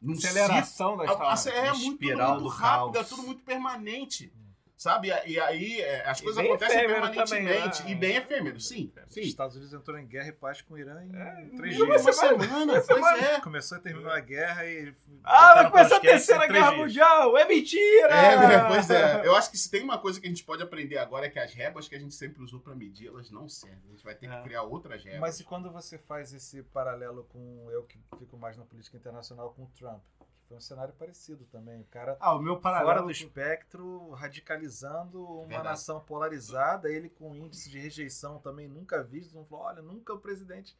num 0.00 0.14
aceleração 0.14 0.96
da 0.96 1.04
história. 1.04 1.50
É 1.50 1.72
muito, 1.72 1.92
Espiral 1.92 2.30
muito 2.32 2.42
do 2.44 2.48
rápido, 2.48 2.90
é 2.90 3.00
caos. 3.00 3.08
tudo 3.08 3.22
muito 3.22 3.42
permanente. 3.42 4.32
Sabe? 4.78 5.08
E, 5.26 5.32
e 5.32 5.40
aí 5.40 5.80
é, 5.80 6.08
as 6.08 6.20
E 6.20 6.22
coisas 6.22 6.44
acontecem 6.44 6.86
permanentemente. 6.86 7.78
também, 7.78 7.90
e 7.90 7.94
né? 7.94 8.00
bem 8.00 8.16
efêmero, 8.16 8.60
sim. 8.60 8.92
Os 9.08 9.12
sim. 9.12 9.22
Estados 9.22 9.56
Unidos 9.56 9.74
entrou 9.74 9.98
em 9.98 10.06
guerra 10.06 10.28
e 10.28 10.32
paz 10.32 10.62
com 10.62 10.74
o 10.74 10.78
Irã 10.78 11.02
em 11.04 11.56
três 11.56 11.76
Em 11.76 11.82
uma 11.82 11.98
dias. 11.98 12.14
semana, 12.16 12.80
pois 12.86 13.22
é. 13.22 13.40
Começou 13.40 13.76
e 13.78 13.80
terminou 13.80 14.12
a 14.12 14.20
guerra 14.20 14.64
e. 14.66 14.94
Ah, 15.24 15.54
vai 15.54 15.70
começar 15.72 15.96
a 15.96 16.00
terceira 16.00 16.46
guerra 16.46 16.68
dias. 16.70 16.80
mundial! 16.80 17.36
É 17.36 17.44
mentira! 17.48 18.14
É, 18.14 18.36
né? 18.38 18.68
pois 18.68 18.88
é. 18.88 19.26
Eu 19.26 19.34
acho 19.34 19.50
que 19.50 19.58
se 19.58 19.68
tem 19.68 19.82
uma 19.82 19.98
coisa 19.98 20.20
que 20.20 20.26
a 20.26 20.30
gente 20.30 20.44
pode 20.44 20.62
aprender 20.62 20.98
agora 20.98 21.26
é 21.26 21.28
que 21.28 21.40
as 21.40 21.52
réguas 21.52 21.88
que 21.88 21.96
a 21.96 21.98
gente 21.98 22.14
sempre 22.14 22.40
usou 22.40 22.60
pra 22.60 22.72
medir, 22.72 23.08
elas 23.08 23.32
não 23.32 23.48
servem. 23.48 23.80
A 23.88 23.90
gente 23.90 24.04
vai 24.04 24.14
ter 24.14 24.28
que 24.28 24.32
É. 24.34 24.42
criar 24.42 24.62
outras 24.62 25.02
réguas. 25.02 25.20
Mas 25.20 25.40
e 25.40 25.44
quando 25.44 25.72
você 25.72 25.98
faz 25.98 26.32
esse 26.32 26.62
paralelo 26.62 27.24
com 27.32 27.68
eu 27.72 27.82
que 27.82 27.98
fico 28.16 28.36
mais 28.38 28.56
na 28.56 28.64
política 28.64 28.96
internacional 28.96 29.52
com 29.54 29.64
o 29.64 29.70
Trump? 29.76 30.00
Foi 30.48 30.56
um 30.56 30.60
cenário 30.60 30.94
parecido 30.94 31.44
também. 31.52 31.80
O 31.82 31.84
cara 31.84 32.16
Ah, 32.18 32.34
o 32.34 32.40
meu 32.40 32.58
fora 32.58 32.78
paralelo. 32.78 33.04
do 33.06 33.10
espectro, 33.12 34.10
radicalizando 34.12 35.22
uma 35.22 35.46
Verdade. 35.46 35.68
nação 35.68 36.00
polarizada, 36.00 36.90
ele 36.90 37.10
com 37.10 37.34
índice 37.34 37.68
de 37.70 37.78
rejeição 37.78 38.38
também 38.38 38.66
nunca 38.66 39.02
visto, 39.02 39.34
não 39.34 39.44
falou, 39.44 39.66
olha, 39.66 39.82
nunca 39.82 40.14
o 40.14 40.18
presidente. 40.18 40.76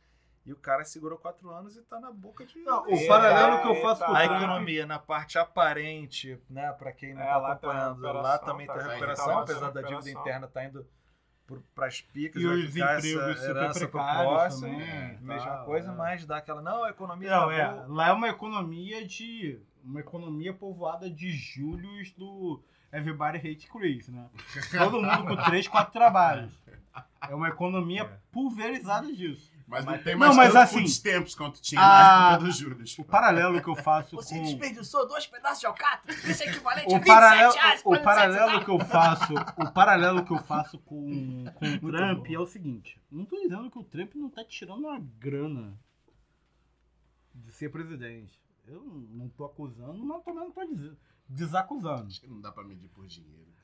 E 0.46 0.52
o 0.52 0.56
cara 0.56 0.82
segurou 0.82 1.18
quatro 1.18 1.50
anos 1.50 1.76
e 1.76 1.82
tá 1.82 2.00
na 2.00 2.10
boca 2.10 2.46
de. 2.46 2.58
Não, 2.60 2.82
o 2.86 2.94
É, 2.94 3.06
paralelo 3.06 3.60
que 3.60 3.68
eu 3.68 3.82
faço 3.82 4.02
com 4.02 4.12
o 4.12 4.16
a 4.16 4.24
economia 4.24 4.86
na 4.86 4.98
parte 4.98 5.38
aparente, 5.38 6.40
né, 6.48 6.72
para 6.72 6.90
quem 6.90 7.12
não 7.12 7.20
É, 7.20 7.26
tá 7.26 7.52
acompanhando, 7.52 8.00
lá 8.00 8.38
também 8.38 8.66
tá 8.66 8.72
a 8.72 8.82
recuperação, 8.82 9.26
tá 9.26 9.40
apesar 9.42 9.70
da 9.70 9.82
dívida 9.82 10.10
interna 10.10 10.48
tá 10.48 10.64
indo 10.64 10.86
para 11.74 11.86
as 11.86 12.00
picas, 12.00 12.42
E 12.42 12.46
vai 12.46 12.56
os 12.56 12.72
ficar 12.72 12.98
empregos 12.98 13.30
essa 13.30 13.44
herança 13.46 13.80
pro 13.80 13.88
precários 13.90 14.32
próximo, 14.32 14.68
também, 14.68 14.88
é, 14.88 15.18
mesma 15.20 15.64
coisa, 15.64 15.90
é. 15.90 15.94
mas 15.94 16.26
dá 16.26 16.36
aquela, 16.36 16.60
não, 16.60 16.84
a 16.84 16.90
economia 16.90 17.30
Não, 17.30 17.46
tá 17.46 17.54
é. 17.54 17.70
boa. 17.70 17.86
Lá 17.88 18.08
é 18.08 18.12
uma 18.12 18.28
economia 18.28 19.06
de. 19.06 19.58
Uma 19.82 20.00
economia 20.00 20.52
povoada 20.52 21.08
de 21.08 21.30
Júlios 21.30 22.10
do 22.12 22.60
Everybody 22.92 23.38
Hate 23.38 23.68
Chris, 23.68 24.08
né? 24.08 24.28
Todo 24.76 25.00
mundo 25.00 25.24
com 25.24 25.36
três, 25.44 25.66
quatro 25.66 25.92
trabalhos. 25.92 26.52
É 27.26 27.34
uma 27.34 27.48
economia 27.48 28.04
pulverizada 28.30 29.10
disso. 29.10 29.50
Mas 29.70 29.84
não 29.84 29.92
Mas- 29.92 30.02
tem 30.02 30.12
Não, 30.14 30.20
mais 30.20 30.36
mas 30.36 30.52
tanto 30.54 30.62
assim, 30.78 30.84
stamps 30.84 31.34
quanto 31.34 31.60
tinha 31.60 31.78
a- 31.80 31.84
na 31.84 32.30
época 32.32 32.46
dos 32.46 32.56
juros. 32.56 32.98
O 32.98 33.04
paralelo 33.04 33.62
que 33.62 33.68
eu 33.68 33.76
faço 33.76 34.16
Você 34.16 34.34
com. 34.38 34.42
desperdiçou 34.44 35.06
dois 35.06 35.26
pedaços 35.26 35.60
de 35.60 35.66
alcatra. 35.66 36.14
Isso 36.14 36.42
é 36.42 36.46
equivalente 36.46 36.86
a 36.86 36.96
O 36.96 37.00
27 37.00 37.06
paralelo, 37.06 37.52
reais. 37.52 37.82
o 37.84 38.00
paralelo 38.02 38.64
que 38.64 38.70
eu 38.70 38.78
faço, 38.80 39.34
o 39.58 39.70
paralelo 39.72 40.24
que 40.24 40.32
eu 40.32 40.38
faço 40.38 40.78
com, 40.78 41.44
com 41.54 41.66
o 41.86 41.92
Trump 41.92 42.26
é 42.30 42.38
o 42.38 42.46
seguinte. 42.46 42.98
Não 43.12 43.26
tô 43.26 43.36
dizendo 43.42 43.70
que 43.70 43.78
o 43.78 43.84
Trump 43.84 44.14
não 44.14 44.30
tá 44.30 44.42
tirando 44.42 44.78
uma 44.86 44.98
grana 45.18 45.78
de 47.34 47.52
ser 47.52 47.70
presidente. 47.70 48.40
Eu 48.66 48.82
não 49.10 49.28
tô 49.28 49.44
acusando, 49.44 50.02
mas 50.04 50.22
também 50.24 50.44
não 50.44 50.50
tô 50.50 50.62
desacusando. 51.28 52.06
Acho 52.06 52.20
que 52.22 52.26
não 52.26 52.40
dá 52.40 52.50
pra 52.50 52.64
medir 52.64 52.88
por 52.88 53.06
dinheiro. 53.06 53.36
Não, 53.38 53.57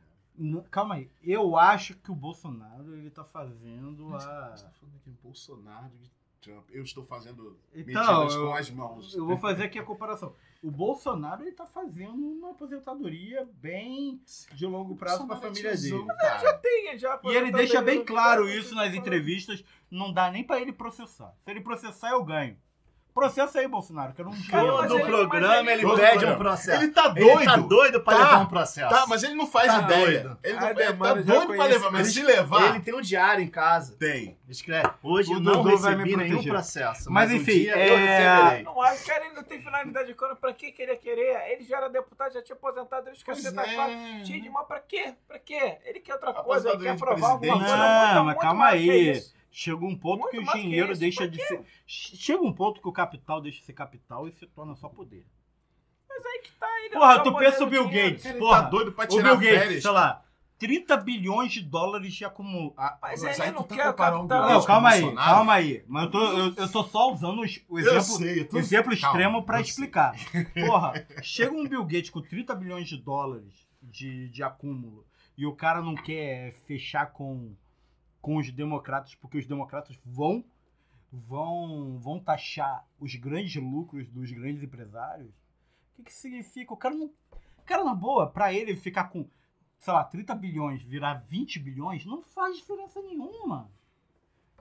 calma 0.70 0.97
aí. 0.97 1.11
Eu 1.23 1.56
acho 1.56 1.94
que 1.94 2.11
o 2.11 2.15
Bolsonaro 2.15 2.94
ele 2.97 3.11
tá 3.11 3.24
fazendo 3.24 4.06
Mas 4.11 4.24
a. 4.27 4.56
você 4.56 4.65
tá 4.65 4.70
falando 4.73 4.97
aqui 4.97 5.11
Bolsonaro 5.23 5.90
e 6.02 6.11
Trump. 6.40 6.69
Eu 6.70 6.82
estou 6.82 7.05
fazendo 7.05 7.56
Então, 7.74 8.19
medidas 8.20 8.35
eu- 8.35 8.47
com 8.48 8.55
as 8.55 8.70
mãos. 8.70 9.15
Eu 9.15 9.27
vou 9.27 9.39
fazer 9.39 9.65
aqui 9.65 9.78
a 9.78 9.85
comparação. 9.85 10.35
O 10.62 10.70
Bolsonaro 10.70 11.43
ele 11.43 11.52
tá 11.52 11.66
fazendo 11.66 12.15
uma 12.15 12.51
aposentadoria 12.52 13.47
bem 13.61 14.20
de 14.55 14.66
longo 14.66 14.97
prazo 14.97 15.27
pra 15.27 15.36
Bolsonaro 15.36 15.59
é 15.69 15.77
família 15.77 16.06
dele. 16.06 16.06
cara. 16.19 16.59
Tem, 16.59 16.98
já 16.98 17.20
E 17.24 17.28
ele 17.28 17.52
deixa 17.52 17.82
bem 17.82 18.05
claro 18.05 18.48
isso 18.48 18.74
nas 18.74 18.94
entrevistas. 18.94 19.62
Não 19.90 20.12
dá 20.12 20.31
nem 20.31 20.43
pra 20.43 20.61
ele 20.61 20.73
processar. 20.73 21.35
Se 21.44 21.51
ele 21.51 21.61
processar, 21.61 22.11
eu 22.11 22.24
ganho. 22.24 22.56
Processa 23.14 23.60
aí, 23.60 23.68
Bolsonaro, 23.68 24.12
que 24.12 24.20
eu 24.20 24.24
não 24.24 24.32
mas 24.32 24.48
Todo 24.50 24.98
ele- 24.98 25.04
programa 25.06 25.70
ele 25.70 25.82
Todo 25.82 25.96
pede 25.96 26.10
programa. 26.10 26.34
um 26.34 26.38
processo. 26.38 26.82
Ele 26.82 26.90
tá 26.92 27.08
doido. 27.08 27.30
Ele 27.30 27.44
tá 27.44 27.56
doido 27.58 28.00
pra 28.00 28.12
Tá. 28.16 28.20
levar 28.24 28.38
um 28.40 28.46
processo. 28.46 28.90
Tá, 28.92 29.06
mas 29.06 29.22
ele 29.22 29.34
não 29.36 29.46
faz 29.46 29.68
Tá 29.68 29.82
ideia. 29.82 30.04
doido. 30.04 30.38
Ele, 30.42 30.52
não, 30.58 30.66
A 30.66 30.70
ele 30.70 30.74
tá 30.80 30.90
demanda 30.90 31.22
de 31.22 31.32
doido 31.32 31.54
pra 31.54 31.64
levar, 31.66 31.90
mas 31.92 32.12
se 32.12 32.22
levar, 32.24 32.70
Ele 32.70 32.80
tem 32.80 32.92
um 32.94 33.00
diário 33.00 33.44
em 33.44 33.48
casa. 33.48 33.94
tem. 33.96 34.36
Escreve. 34.48 34.90
Hoje 35.00 35.30
O 35.32 35.38
não 35.38 35.62
Dudu 35.62 35.78
vai 35.78 35.94
me 35.94 36.04
nenhum 36.04 36.18
proteger. 36.28 36.52
processo. 36.52 37.10
Mas, 37.10 37.30
um 37.30 37.34
enfim, 37.36 37.52
dia 37.60 37.76
é- 37.76 37.88
eu 37.88 37.96
receberei. 37.96 38.62
Não 38.64 38.82
acho 38.82 39.04
que 39.04 39.10
ele 39.12 39.28
não 39.30 39.42
tem 39.44 39.62
finalidade 39.62 40.10
econômica. 40.10 40.40
Pra 40.40 40.52
que 40.52 40.72
queria 40.72 40.96
querer? 40.96 41.52
Ele 41.52 41.62
já 41.64 41.76
era 41.76 41.88
deputado, 41.88 42.32
já 42.34 42.42
tinha 42.42 42.56
aposentado, 42.56 43.08
ele 43.08 43.16
esqueceu 43.16 43.52
da 43.54 43.62
é. 43.62 43.74
quatro. 43.76 43.94
Cheio 44.26 44.42
de 44.42 44.50
mal 44.50 44.64
pra 44.66 44.80
quê? 44.80 45.14
Pra 45.28 45.38
quê? 45.38 45.78
Ele 45.84 46.00
quer 46.00 46.14
outra 46.14 46.32
coisa, 46.34 46.68
ele 46.68 46.76
Aposentadoria 46.76 46.90
quer 46.90 46.94
de 46.96 47.00
provar 47.00 47.28
alguma 47.30 47.52
presidente. 47.58 47.78
coisa. 47.78 48.14
Não, 48.14 48.24
muito, 48.24 48.36
mas 48.36 48.38
calma 48.44 48.66
aí. 48.66 49.22
Chega 49.56 49.85
um 49.86 49.97
ponto 49.97 50.22
Muito 50.22 50.32
que 50.32 50.39
o 50.43 50.47
que 50.52 50.59
dinheiro 50.62 50.90
isso, 50.90 51.01
deixa 51.01 51.28
de 51.28 51.40
ser. 51.40 51.64
Chega 51.86 52.43
um 52.43 52.52
ponto 52.52 52.81
que 52.81 52.89
o 52.89 52.93
capital 52.93 53.40
deixa 53.40 53.60
de 53.60 53.64
ser 53.64 53.72
capital 53.72 54.26
e 54.26 54.32
se 54.32 54.44
torna 54.48 54.74
só 54.74 54.89
poder. 54.89 55.24
Mas 56.09 56.26
aí 56.26 56.40
que 56.43 56.51
tá 56.59 56.66
ele. 56.85 56.94
Porra, 56.94 57.16
não 57.18 57.22
tu 57.22 57.32
tá 57.32 57.39
pensa 57.39 57.62
o 57.62 57.66
Bill 57.68 57.86
dinheiro. 57.86 58.10
Gates. 58.10 58.24
Ele 58.26 58.39
Porra, 58.40 58.62
tá 58.64 58.68
doido 58.68 58.90
pra 58.93 59.05
O 59.05 59.09
tirar 59.09 59.36
Bill 59.36 59.36
Gates, 59.48 59.62
férias. 59.62 59.82
sei 59.82 59.90
lá, 59.93 60.24
30 60.59 60.97
bilhões 60.97 61.52
de 61.52 61.60
dólares 61.62 62.12
de 62.14 62.24
acumulado. 62.24 62.98
Mas, 63.01 63.22
Mas 63.22 63.39
ele 63.39 63.43
aí 63.48 63.55
não 63.55 63.62
tu 63.62 63.68
tá 63.68 63.74
quer 63.76 63.85
capital. 63.85 64.24
o 64.24 64.26
Não, 64.26 64.48
Gates 64.48 64.66
calma 64.66 64.90
com 64.90 64.97
o 65.06 65.09
aí, 65.10 65.14
calma 65.14 65.52
aí. 65.55 65.85
Mas 65.86 66.02
eu 66.05 66.10
tô, 66.10 66.24
eu, 66.32 66.55
eu 66.56 66.72
tô 66.72 66.82
só 66.82 67.12
usando 67.12 67.40
os- 67.43 67.60
o 67.68 67.78
Eu 67.78 67.86
exemplo, 67.86 68.02
sei, 68.02 68.40
eu 68.40 68.48
tô... 68.48 68.59
exemplo 68.59 68.98
Calma, 69.01 69.06
extremo 69.18 69.43
pra 69.44 69.60
eu 69.60 69.64
sei. 69.64 69.70
explicar. 69.70 70.14
Porra, 70.66 71.06
chega 71.22 71.55
um 71.55 71.68
Bill 71.68 71.85
Gates 71.85 72.10
com 72.10 72.20
30 72.20 72.52
bilhões 72.56 72.89
de 72.89 72.97
dólares 72.97 73.68
de, 73.81 74.28
de 74.31 74.43
acúmulo 74.43 75.06
e 75.39 75.47
o 75.47 75.55
cara 75.55 75.81
não 75.81 75.94
quer 75.94 76.52
fechar 76.66 77.06
com, 77.12 77.55
com 78.24 78.38
os 78.38 78.51
democratas 78.51 79.14
porque 79.14 79.36
os 79.36 79.46
democratas 79.46 80.01
vão 80.02 80.42
vão 81.12 81.98
vão 81.98 82.18
taxar 82.18 82.88
os 82.98 83.14
grandes 83.16 83.62
lucros 83.62 84.09
dos 84.09 84.32
grandes 84.32 84.62
empresários. 84.62 85.28
O 85.28 85.96
que 85.96 86.05
que 86.05 86.12
significa? 86.12 86.72
O 86.72 86.76
cara 86.76 86.94
não 86.94 87.12
cara 87.66 87.84
na 87.84 87.94
boa, 87.94 88.26
pra 88.30 88.51
ele 88.51 88.74
ficar 88.76 89.10
com 89.10 89.28
sei 89.78 89.92
lá, 89.92 90.02
30 90.02 90.34
bilhões 90.36 90.82
virar 90.82 91.22
20 91.28 91.60
bilhões 91.60 92.06
não 92.06 92.22
faz 92.22 92.56
diferença 92.56 93.02
nenhuma. 93.02 93.70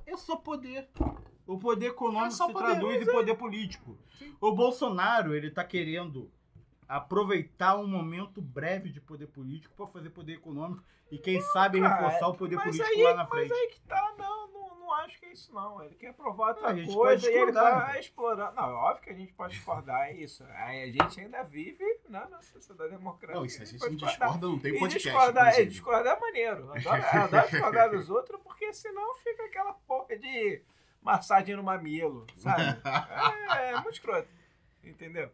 É 0.06 0.18
só 0.18 0.36
poder. 0.36 0.90
O 1.48 1.58
poder 1.58 1.88
econômico 1.88 2.28
É 2.28 2.32
se 2.32 2.38
poder, 2.40 2.58
traduz 2.58 3.02
em 3.02 3.12
poder 3.12 3.36
político. 3.36 3.98
O 4.42 4.52
Bolsonaro, 4.52 5.34
ele 5.34 5.50
tá 5.50 5.64
querendo 5.64 6.30
aproveitar 6.98 7.76
um 7.78 7.88
momento 7.88 8.42
breve 8.42 8.90
de 8.90 9.02
poder 9.02 9.28
político 9.28 9.74
para 9.76 9.88
fazer 9.88 10.10
poder 10.12 10.34
econômico 10.34 10.84
e 11.12 11.18
quem 11.18 11.40
sabe 11.42 11.80
cara, 11.82 11.96
reforçar 11.96 12.28
o 12.28 12.34
poder 12.36 12.56
mas 12.56 12.66
político 12.66 12.90
aí- 12.90 13.04
lá 13.04 13.14
na 13.16 13.24
Mas 13.24 13.30
frente. 13.30 13.54
aí 13.54 13.68
que 13.70 13.80
tá, 13.82 14.14
não, 14.18 14.48
não, 14.52 14.76
não 14.80 14.94
acho 14.96 15.20
que 15.20 15.26
é 15.26 15.32
isso 15.34 15.54
não. 15.54 15.84
Ele 15.84 15.96
quer 15.96 16.14
provar 16.14 16.50
outra 16.50 16.68
A 16.70 16.74
gente 16.76 16.94
coisa 16.94 17.30
e 17.30 17.34
ele 17.36 17.52
tá 17.52 17.88
né? 17.94 18.00
explorando. 18.00 18.56
Não, 18.56 18.70
óbvio 18.74 19.04
que 19.04 19.10
a 19.10 19.14
gente 19.14 19.34
pode 19.34 19.54
discordar, 19.56 20.08
é 20.10 20.14
isso. 20.14 20.44
Aí 20.56 20.84
a 20.84 20.92
gente 20.92 21.20
ainda 21.20 21.44
vive 21.44 21.84
né, 22.10 22.26
na 22.30 22.42
sociedade 22.42 22.92
democrática. 22.92 23.38
Não, 23.40 23.46
isso 23.46 23.62
a 23.62 23.66
gente 23.66 23.80
pode 23.80 23.92
não 23.92 23.98
discordar. 23.98 24.28
discorda, 24.30 24.48
não 24.48 24.60
tem 24.60 24.80
podcast. 24.80 25.04
discordar, 25.10 25.48
é, 25.60 25.66
discordar 25.66 26.18
é 26.18 26.20
maneiro. 26.20 26.72
Adoro, 26.74 27.04
adoro 27.24 27.50
discordar 27.50 27.90
dos 27.92 28.10
outros, 28.10 28.42
porque 28.42 28.74
senão 28.74 29.16
fica 29.16 29.44
aquela 29.46 29.74
porra 29.74 30.18
de 30.18 30.62
massagem 31.02 31.56
no 31.56 31.64
mamilo, 31.64 32.26
sabe? 32.38 32.64
É, 33.58 33.70
é 33.72 33.74
muito 33.76 33.92
escroto. 33.92 34.28
Entendeu? 34.84 35.30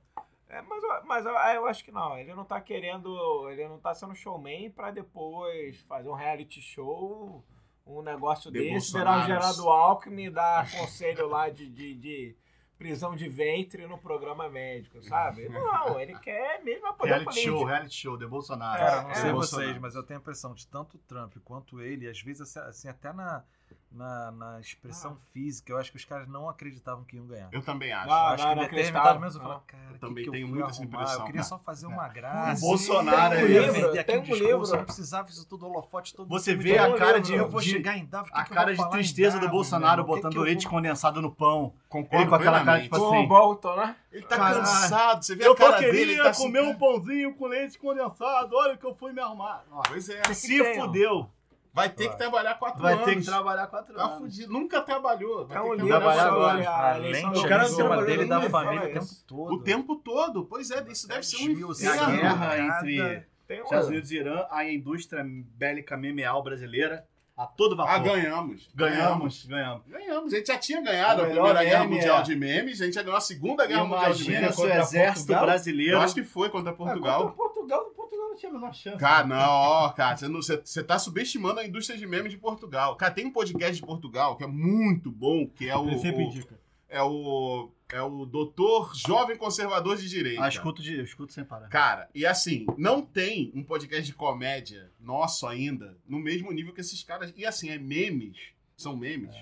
É, 0.49 0.61
mas 0.63 0.83
eu- 0.83 1.05
mas 1.05 1.25
eu, 1.25 1.31
eu 1.31 1.67
acho 1.67 1.83
que 1.85 1.91
não. 1.91 2.17
Ele 2.17 2.33
não 2.33 2.43
tá 2.43 2.59
querendo. 2.59 3.47
Ele 3.49 3.67
não 3.67 3.77
tá 3.79 3.93
sendo 3.93 4.15
showman 4.15 4.71
pra 4.71 4.89
depois 4.91 5.79
fazer 5.81 6.09
um 6.09 6.13
reality 6.15 6.59
show, 6.61 7.45
um 7.85 8.01
negócio 8.01 8.51
De 8.51 8.59
desse, 8.59 8.91
virar 8.97 9.19
o. 9.23 9.27
Gerardo 9.27 9.69
Alckmin 9.69 10.31
dar 10.31 10.69
conselho 10.71 11.27
lá 11.27 11.49
de, 11.49 11.69
de, 11.69 11.93
de 11.93 12.35
prisão 12.79 13.15
de 13.15 13.27
ventre 13.29 13.85
no 13.85 13.97
programa 13.97 14.49
médico, 14.49 15.01
sabe? 15.03 15.47
Não, 15.49 15.99
ele 15.99 16.17
quer 16.19 16.63
mesmo 16.63 16.87
a 16.87 16.93
poder 16.93 17.09
Reality 17.19 17.41
show, 17.43 17.63
reality 17.65 17.95
show, 17.95 18.17
de 18.17 18.25
Bolsonaro. 18.25 18.79
Cara, 18.79 19.01
não 19.03 19.11
É, 19.11 19.15
sei 19.15 19.29
é. 19.29 19.33
vocês, 19.33 19.51
Bolsonaro. 19.51 19.81
mas 19.81 19.95
eu 19.95 20.03
tenho 20.03 20.19
a 20.19 20.21
impressão 20.21 20.53
de 20.55 20.65
tanto 20.67 20.95
o 20.95 20.99
Trump 21.01 21.35
quanto 21.43 21.79
ele, 21.81 22.09
às 22.09 22.19
vezes 22.21 22.41
assim, 22.41 22.59
assim, 22.69 22.87
até 22.89 23.11
na, 23.13 23.43
na, 23.91 24.31
na 24.31 24.59
expressão 24.59 25.15
física. 25.33 25.71
Eu 25.71 25.77
acho 25.77 25.91
que 25.91 25.97
os 25.97 26.05
caras 26.05 26.27
não 26.27 26.47
acreditavam 26.47 27.03
que 27.03 27.15
iam 27.15 27.25
ganhar. 27.25 27.49
Eu 27.51 27.61
também 27.61 27.91
acho. 27.91 28.07
Eu 28.07 28.13
Ah, 28.13 28.29
acho 28.33 28.43
não, 28.43 28.49
que 28.51 28.55
não 28.55 28.63
acreditava. 28.63 29.13
momento 29.15 29.35
eu 29.35 29.41
Não. 29.43 29.59
cara, 29.65 29.83
Eu 29.87 29.93
que 29.93 29.99
também 29.99 30.23
que 30.23 30.29
eu 30.29 30.33
tenho 30.33 30.47
fui 30.47 30.55
muito 30.57 30.69
essa 30.71 30.83
impressão. 30.83 31.19
Eu 31.19 31.25
queria 31.25 31.43
só 31.43 31.59
fazer 31.59 31.85
uma 31.87 32.07
graça. 32.07 32.65
O 32.65 32.69
Bolsonaro 32.69 33.33
eu 33.35 33.39
aí, 33.39 33.47
livro, 33.47 33.73
vender 33.73 33.99
aqui 33.99 34.03
tem 34.03 34.15
um 34.15 34.19
um 34.19 34.23
discurso, 34.23 34.43
livro. 34.63 34.77
não 34.77 34.85
precisava 34.85 35.29
isso 35.29 35.45
tudo 35.47 35.65
holofote 35.65 36.13
todo 36.15 36.29
Você 36.29 36.55
vê 36.55 36.77
a 36.77 36.87
eu 36.89 36.95
cara 36.97 37.19
de- 37.19 37.33
eu 37.33 37.49
vou 37.49 37.61
chegar 37.61 37.97
em 37.97 38.05
Davos, 38.05 38.29
A 38.33 38.41
eu 38.41 38.45
cara 38.47 38.75
de 38.75 38.89
tristeza 38.89 39.39
do 39.39 39.49
Bolsonaro 39.49 40.03
botando 40.03 40.35
eu 40.35 40.43
leite 40.43 40.67
condensado 40.67 41.21
no 41.21 41.31
pão. 41.31 41.73
Concordo 41.87 42.23
Ele 42.23 42.29
com 42.29 42.35
aquela 42.35 42.63
cara, 42.63 42.81
tipo 42.81 42.95
Com 42.97 43.07
assim, 43.07 43.23
o 43.23 43.27
Bolton, 43.27 43.75
né? 43.75 43.95
Ele 44.11 44.25
tá 44.25 44.37
Caralho. 44.37 44.59
cansado, 44.59 45.23
você 45.25 45.35
vê 45.35 45.45
Eu 45.47 45.53
a 45.53 45.55
cara 45.55 45.77
dele, 45.79 45.91
queria 45.91 46.13
ele 46.13 46.23
tá 46.23 46.29
assim, 46.29 46.43
comer 46.43 46.61
um 46.61 46.65
cara- 46.67 46.77
pãozinho 46.79 47.33
com 47.35 47.47
leite 47.47 47.77
condensado. 47.79 48.55
Olha 48.55 48.77
que 48.77 48.85
eu 48.85 48.93
fui 48.95 49.11
me 49.11 49.19
arrumar. 49.21 49.63
Pois 49.87 50.07
é. 50.09 50.21
Se 50.33 50.63
fudeu. 50.75 51.29
Vai 51.71 51.87
ter 51.89 52.09
que 52.09 52.17
trabalhar 52.17 52.55
quatro 52.55 52.81
Vai 52.81 52.93
anos. 52.93 53.05
ter 53.05 53.15
que 53.17 53.25
trabalhar 53.25 53.67
quatro 53.67 53.93
Tá 53.95 54.03
anos. 54.05 54.17
fudido. 54.17 54.51
Nunca 54.51 54.81
trabalhou. 54.81 55.45
Vai 55.47 55.57
É 55.57 55.61
ter 55.61 55.67
um 55.67 55.75
que 55.75 55.81
livro 55.83 55.95
agora. 55.95 56.69
a 56.69 57.39
o 57.39 57.47
cara 57.47 58.01
dele 58.05 58.25
da 58.25 58.41
família 58.49 58.89
o 58.89 58.93
tempo 58.93 59.05
todo. 59.27 59.53
O 59.53 59.63
tempo 59.63 59.95
todo. 59.97 60.45
Pois 60.45 60.71
é, 60.71 60.83
isso 60.89 61.07
deve 61.07 61.23
ser 61.23 61.37
um 61.37 61.47
Desvios, 61.49 61.83
A 61.85 61.95
inferno. 61.95 62.17
guerra 62.17 62.59
entre 62.59 63.25
Estados 63.49 63.87
Unidos 63.87 64.11
e 64.11 64.17
Irã, 64.17 64.45
a 64.49 64.65
indústria 64.69 65.23
bélica 65.25 65.95
memeal 65.95 66.41
brasileira, 66.43 67.05
a 67.37 67.45
todo 67.45 67.75
vapor. 67.75 67.93
Ah, 67.93 67.99
ganhamos. 67.99 68.69
Ganhamos, 68.75 69.45
ganhamos. 69.45 69.83
Ganhamos. 69.87 70.33
A 70.33 70.37
gente 70.37 70.47
já 70.47 70.57
tinha 70.57 70.81
ganhado 70.81 71.21
a 71.21 71.27
melhor 71.27 71.45
Primeira 71.45 71.63
Guerra 71.69 71.83
meme 71.83 71.95
Mundial 71.95 72.19
é- 72.19 72.23
de 72.23 72.35
Memes, 72.35 72.81
a 72.81 72.85
gente 72.85 72.93
já 72.95 73.01
ganhou 73.03 73.17
a 73.17 73.21
Segunda 73.21 73.65
Guerra 73.65 73.83
Mundial 73.85 74.11
de 74.13 74.23
Imagina 74.23 74.39
Memes. 74.41 74.55
se 74.55 74.59
o 74.61 74.63
contra 74.65 74.79
exército 74.81 75.17
Portugal? 75.27 75.45
brasileiro... 75.45 75.93
Eu 75.93 76.01
acho 76.01 76.13
que 76.15 76.23
foi 76.23 76.49
contra 76.49 76.71
É, 76.71 76.75
Portugal. 76.75 77.19
contra 77.21 77.35
Portugal, 77.37 77.79
Portugal 77.85 77.98
não 78.19 78.35
tinha 78.35 78.49
a 78.51 78.53
menor 78.53 78.73
chance. 78.73 78.97
Cara, 78.97 79.25
não, 79.25 79.37
ó, 79.37 79.89
cara, 79.89 80.15
você, 80.17 80.27
você, 80.27 80.57
você 80.63 80.83
tá 80.83 80.99
subestimando 80.99 81.59
a 81.59 81.65
indústria 81.65 81.97
de 81.97 82.05
memes 82.05 82.31
de 82.31 82.37
Portugal. 82.37 82.95
Cara, 82.95 83.13
tem 83.13 83.25
um 83.25 83.31
podcast 83.31 83.75
de 83.75 83.85
Portugal 83.85 84.35
que 84.37 84.43
é 84.43 84.47
muito 84.47 85.09
bom, 85.11 85.47
que 85.47 85.67
é 85.69 85.75
o. 85.77 85.87
Ele 85.87 85.99
sempre 85.99 86.23
o- 86.23 86.27
indica. 86.27 86.59
é 86.87 87.01
o. 87.01 87.71
É 87.91 88.01
o 88.03 88.23
Doutor 88.23 88.95
Jovem 88.95 89.35
Conservador 89.35 89.97
de 89.97 90.07
Direita. 90.07 90.43
Ah, 90.43 90.47
escuto, 90.47 90.79
de, 90.79 90.95
eu 90.99 91.03
escuto 91.03 91.33
sem 91.33 91.43
parar. 91.43 91.69
Cara, 91.69 92.07
e 92.13 92.23
assim, 92.23 92.67
não 92.77 93.01
tem 93.01 93.51
um 93.55 93.63
podcast 93.63 94.05
de 94.05 94.13
comédia 94.13 94.91
nosso 94.99 95.47
ainda 95.47 95.97
no 96.07 96.19
mesmo 96.19 96.51
nível 96.51 96.71
que 96.71 96.81
esses 96.81 97.01
caras. 97.03 97.33
E 97.35 97.43
assim, 97.47 97.69
é 97.69 97.79
memes. 97.79 98.37
São 98.77 98.95
memes. 98.95 99.35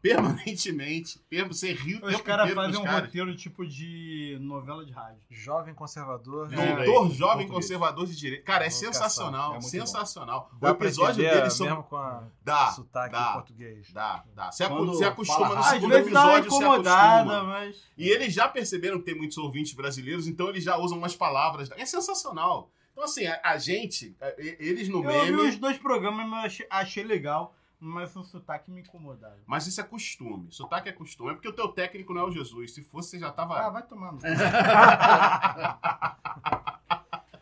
Permanentemente. 0.00 1.18
per- 1.28 1.46
Você 1.48 1.72
ri 1.72 1.96
o 1.96 2.06
Os 2.06 2.20
caras 2.20 2.52
fazem 2.52 2.80
um 2.80 2.84
caras. 2.84 3.06
roteiro 3.06 3.34
tipo 3.36 3.66
de 3.66 4.36
novela 4.40 4.84
de 4.84 4.92
rádio. 4.92 5.18
Jovem 5.30 5.74
conservador. 5.74 6.52
É. 6.52 6.84
Doutor 6.84 7.10
Jovem 7.12 7.46
português. 7.46 7.50
Conservador 7.50 8.06
de 8.06 8.16
Direita. 8.16 8.44
Cara, 8.44 8.64
é 8.66 8.70
sensacional. 8.70 9.56
é 9.56 9.60
sensacional. 9.60 10.50
Dá 10.60 10.68
o 10.68 10.70
episódio 10.72 11.16
deles 11.28 11.52
são. 11.54 11.66
mesmo 11.66 11.82
com 11.84 11.96
a 11.96 12.22
Dá. 12.44 12.68
sotaque 12.72 13.12
dá. 13.12 13.32
português. 13.32 13.92
Dá, 13.92 14.24
dá. 14.34 14.50
Você, 14.52 14.66
Quando 14.68 14.86
você 14.86 15.04
acostuma 15.04 15.54
no 15.54 15.62
segundo 15.64 15.94
episódio, 15.96 16.50
você 16.50 16.56
incomodada, 16.64 17.20
acostuma. 17.32 17.44
mas. 17.44 17.82
E 17.96 18.08
eles 18.08 18.32
já 18.32 18.48
perceberam 18.48 18.98
que 18.98 19.04
tem 19.04 19.14
muitos 19.16 19.38
ouvintes 19.38 19.72
brasileiros, 19.72 20.26
então 20.26 20.48
eles 20.48 20.64
já 20.64 20.76
usam 20.76 20.98
umas 20.98 21.16
palavras. 21.16 21.70
É 21.72 21.84
sensacional. 21.84 22.70
Então, 22.92 23.04
assim, 23.04 23.26
a, 23.26 23.40
a 23.44 23.58
gente, 23.58 24.16
e- 24.38 24.56
eles 24.58 24.88
no 24.88 24.98
Eu 25.04 25.26
meme. 25.36 25.48
os 25.48 25.56
dois 25.56 25.78
programas, 25.78 26.26
mas 26.26 26.40
eu 26.40 26.46
achei, 26.46 26.66
achei 26.68 27.04
legal, 27.04 27.54
mas 27.80 28.14
o 28.16 28.24
sotaque 28.24 28.70
me 28.70 28.80
incomodava. 28.80 29.36
Mas 29.46 29.66
isso 29.66 29.80
é 29.80 29.84
costume. 29.84 30.48
Sotaque 30.50 30.88
é 30.88 30.92
costume. 30.92 31.30
É 31.30 31.34
porque 31.34 31.48
o 31.48 31.52
teu 31.52 31.68
técnico 31.68 32.12
não 32.12 32.22
é 32.22 32.24
o 32.24 32.30
Jesus. 32.30 32.74
Se 32.74 32.82
fosse, 32.82 33.10
você 33.10 33.18
já 33.20 33.30
tava. 33.30 33.58
Ah, 33.58 33.70
vai 33.70 33.82
tomar. 33.82 34.14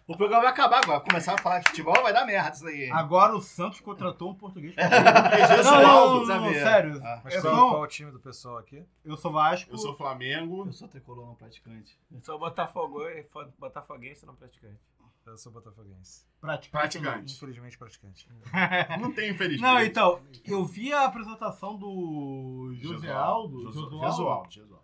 O 0.08 0.16
programa 0.16 0.44
vai 0.44 0.52
acabar 0.52 0.84
agora. 0.84 1.00
Começar 1.00 1.34
a 1.34 1.38
falar 1.38 1.58
de 1.58 1.68
futebol, 1.68 2.00
vai 2.00 2.12
dar 2.12 2.24
merda 2.24 2.50
isso 2.54 2.64
aí. 2.68 2.88
Agora 2.92 3.34
o 3.34 3.40
Santos 3.42 3.80
contratou 3.80 4.30
um 4.30 4.34
português. 4.36 4.72
Não, 4.78 5.82
não, 5.82 6.14
não, 6.20 6.26
sabia? 6.26 6.62
sério. 6.62 7.00
Ah. 7.04 7.20
Mas 7.24 7.34
Eu 7.34 7.42
qual, 7.42 7.54
sou- 7.56 7.70
qual 7.70 7.82
o 7.82 7.86
time 7.88 8.12
do 8.12 8.20
pessoal 8.20 8.58
aqui? 8.58 8.86
Eu 9.04 9.16
sou 9.16 9.32
Vasco. 9.32 9.68
Eu 9.68 9.76
sou 9.78 9.96
Flamengo. 9.96 10.64
Eu 10.64 10.72
sou 10.72 10.86
tricolor 10.86 11.26
não 11.26 11.34
praticante. 11.34 11.98
Sou 12.22 12.38
Botafogo, 12.38 13.00
fo- 13.30 13.48
botafoguense, 13.58 14.24
não 14.24 14.36
praticante. 14.36 14.78
Eu 15.27 15.36
sou 15.39 15.51
botafoguense. 15.53 16.24
praticante. 16.40 16.70
Praticante. 16.98 17.35
Infelizmente 17.36 17.77
praticante. 17.78 18.28
Não 19.01 19.12
tem, 19.12 19.31
infelizmente. 19.32 19.61
Não, 19.62 19.81
então, 19.82 20.23
eu 20.44 20.65
vi 20.65 20.93
a 20.93 21.05
apresentação 21.05 21.77
do 21.77 22.73
Josealdo, 22.74 23.62
Josualdo. 23.62 24.51
Josualdo, 24.53 24.78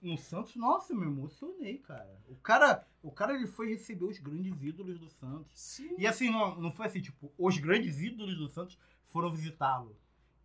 no 0.00 0.16
Santos. 0.16 0.56
Nossa, 0.56 0.94
me 0.94 1.02
emocionei, 1.06 1.78
cara. 1.78 2.18
O 2.28 2.36
cara, 2.36 2.86
o 3.02 3.10
cara 3.10 3.34
ele 3.34 3.46
foi 3.46 3.68
receber 3.68 4.04
os 4.04 4.18
grandes 4.18 4.62
ídolos 4.62 4.98
do 4.98 5.10
Santos. 5.10 5.50
Sim. 5.54 5.94
E 5.98 6.06
assim, 6.06 6.30
não, 6.30 6.58
não 6.60 6.72
foi 6.72 6.86
assim, 6.86 7.00
tipo, 7.00 7.32
os 7.36 7.58
grandes 7.58 8.00
ídolos 8.00 8.36
do 8.36 8.48
Santos 8.48 8.78
foram 9.06 9.30
visitá-lo. 9.30 9.96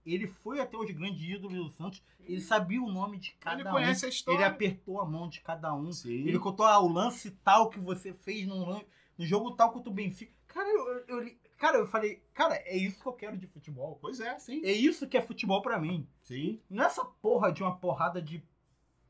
Ele 0.06 0.28
foi 0.28 0.60
até 0.60 0.76
os 0.76 0.92
grandes 0.92 1.22
ídolos 1.24 1.56
do 1.56 1.70
Santos, 1.70 2.04
ele 2.26 2.42
sabia 2.42 2.82
o 2.82 2.92
nome 2.92 3.18
de 3.20 3.32
cada 3.40 3.62
Ele 3.62 3.70
um. 3.70 3.72
conhece 3.72 4.04
a 4.04 4.08
Ele 4.10 4.16
história. 4.16 4.48
apertou 4.48 5.00
a 5.00 5.06
mão 5.06 5.30
de 5.30 5.40
cada 5.40 5.74
um. 5.74 5.94
Sim. 5.94 6.28
Ele 6.28 6.38
contou 6.40 6.66
ah, 6.66 6.78
o 6.80 6.92
lance 6.92 7.32
tal 7.42 7.70
que 7.70 7.80
você 7.80 8.12
fez 8.14 8.46
no, 8.46 8.66
lan- 8.68 8.82
no 9.18 9.26
jogo 9.26 9.52
tal 9.56 9.72
contra 9.72 9.90
o 9.90 9.94
Benfica. 9.94 10.34
Cara, 10.48 10.68
eu, 10.70 11.06
eu, 11.08 11.32
cara, 11.58 11.78
eu 11.78 11.88
falei, 11.88 12.24
cara, 12.34 12.56
é 12.66 12.76
isso 12.78 13.02
que 13.02 13.08
eu 13.08 13.14
quero 13.14 13.38
de 13.38 13.48
futebol. 13.48 13.98
Pois 14.02 14.20
é, 14.20 14.38
sim. 14.40 14.64
É 14.64 14.72
isso 14.72 15.08
que 15.08 15.18
é 15.18 15.22
futebol 15.22 15.62
pra 15.62 15.80
mim. 15.80 16.08
Sim. 16.22 16.60
Não 16.70 16.84
é 16.84 16.88
essa 16.88 17.04
porra 17.06 17.52
de 17.52 17.64
uma 17.64 17.76
porrada 17.78 18.22
de 18.22 18.44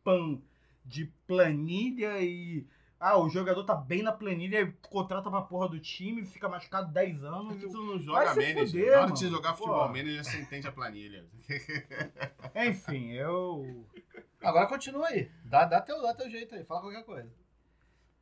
pan, 0.03 0.41
de 0.85 1.05
planilha 1.27 2.21
e. 2.21 2.65
Ah, 2.99 3.17
o 3.17 3.27
jogador 3.29 3.65
tá 3.65 3.75
bem 3.75 4.01
na 4.01 4.13
planilha, 4.13 4.73
contrata 4.89 5.29
pra 5.29 5.41
porra 5.41 5.67
do 5.67 5.77
time, 5.77 6.25
fica 6.25 6.47
machucado 6.47 6.89
10 6.93 7.21
anos. 7.25 7.61
E- 7.61 7.67
tu 7.67 7.83
não 7.83 7.99
joga 7.99 8.27
manager. 8.33 8.65
fuder, 8.67 8.91
Na 8.91 9.01
hora 9.01 9.11
de 9.11 9.23
mano. 9.25 9.35
jogar 9.35 9.53
futebol 9.55 9.81
Pô. 9.81 9.87
manager, 9.89 10.23
você 10.23 10.39
entende 10.39 10.67
a 10.67 10.71
planilha. 10.71 11.25
Enfim, 12.55 13.11
eu. 13.11 13.85
Agora 14.41 14.67
continua 14.67 15.07
aí. 15.07 15.29
Dá, 15.43 15.65
dá, 15.65 15.81
teu, 15.81 16.01
dá 16.01 16.13
teu 16.13 16.29
jeito 16.29 16.55
aí. 16.55 16.63
Fala 16.63 16.79
qualquer 16.81 17.03
coisa. 17.03 17.29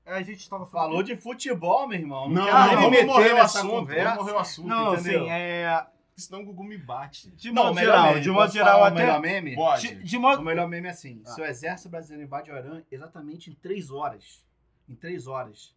A 0.05 0.21
gente 0.23 0.49
tava 0.49 0.65
Falou 0.65 1.03
de 1.03 1.15
futebol, 1.15 1.87
meu 1.87 1.99
irmão. 1.99 2.29
Não, 2.29 2.45
não, 2.45 2.67
nem 2.67 2.89
me 2.91 2.97
vamos 2.97 3.05
morrer 3.15 3.33
o 3.33 3.41
assunto. 3.41 3.69
conversa. 3.69 4.03
Vamos 4.09 4.23
morrer 4.23 4.31
o 4.33 4.39
assunto, 4.39 4.67
Não, 4.67 4.93
entendeu? 4.95 5.21
assim, 5.21 5.29
é. 5.31 5.85
Senão 6.17 6.41
o 6.41 6.45
Gugu 6.45 6.63
me 6.63 6.77
bate. 6.77 7.31
De 7.31 7.51
Não, 7.51 7.63
modo 7.63 7.71
o 7.71 7.75
melhor 7.75 7.91
geral, 7.93 8.07
meme. 8.09 8.21
de 8.21 8.29
modo 8.31 8.51
geral, 8.53 8.81
o 8.81 8.83
até. 8.83 8.95
melhor 8.99 9.19
meme? 9.21 9.55
Pode. 9.55 9.87
De, 9.95 10.03
de 10.03 10.17
O 10.17 10.21
modo. 10.21 10.41
melhor 10.43 10.67
meme 10.67 10.87
é 10.87 10.91
assim: 10.91 11.21
Ah. 11.25 11.29
se 11.29 11.41
o 11.41 11.45
exército 11.45 11.89
brasileiro 11.89 12.23
invade 12.25 12.51
o 12.51 12.55
Irã 12.57 12.81
exatamente 12.91 13.49
em 13.49 13.53
três 13.53 13.89
horas, 13.89 14.45
em 14.89 14.95
três 14.95 15.25
horas, 15.27 15.73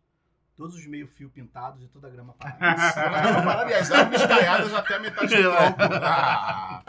todos 0.57 0.75
os 0.77 0.87
meio-fio 0.87 1.31
pintados 1.31 1.83
e 1.85 1.89
toda 1.89 2.09
a 2.09 2.11
grama 2.11 2.35
parada. 2.35 2.59
Parada 3.45 3.71
e 3.71 3.75
as 3.75 3.91
árvores 3.91 4.27
caiadas 4.27 4.75
até 4.75 4.95
a 4.97 4.99
metade 4.99 5.37
do 5.37 5.43
tronco. 5.43 5.79
Ah, 6.05 6.83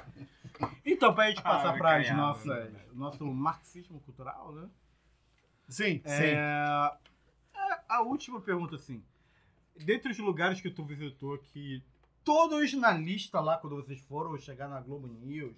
Então, 0.85 1.13
pra 1.13 1.27
gente 1.29 1.41
passar 1.41 1.75
Ah, 1.75 1.77
para 1.77 2.13
nossas, 2.13 2.71
nosso 2.93 3.25
marxismo 3.25 3.99
cultural, 4.01 4.53
né? 4.53 4.67
sim, 5.67 6.01
É, 6.05 6.31
é, 6.33 6.91
a 7.87 8.01
última 8.01 8.41
pergunta, 8.41 8.75
assim. 8.75 9.03
Dentre 9.75 10.11
os 10.11 10.17
lugares 10.19 10.61
que 10.61 10.69
tu 10.69 10.83
visitou, 10.85 11.37
que 11.37 11.83
todos 12.23 12.73
na 12.73 12.91
lista 12.91 13.39
lá, 13.39 13.57
quando 13.57 13.75
vocês 13.75 14.01
foram 14.01 14.37
chegar 14.37 14.67
na 14.67 14.79
Globo 14.79 15.07
News, 15.07 15.55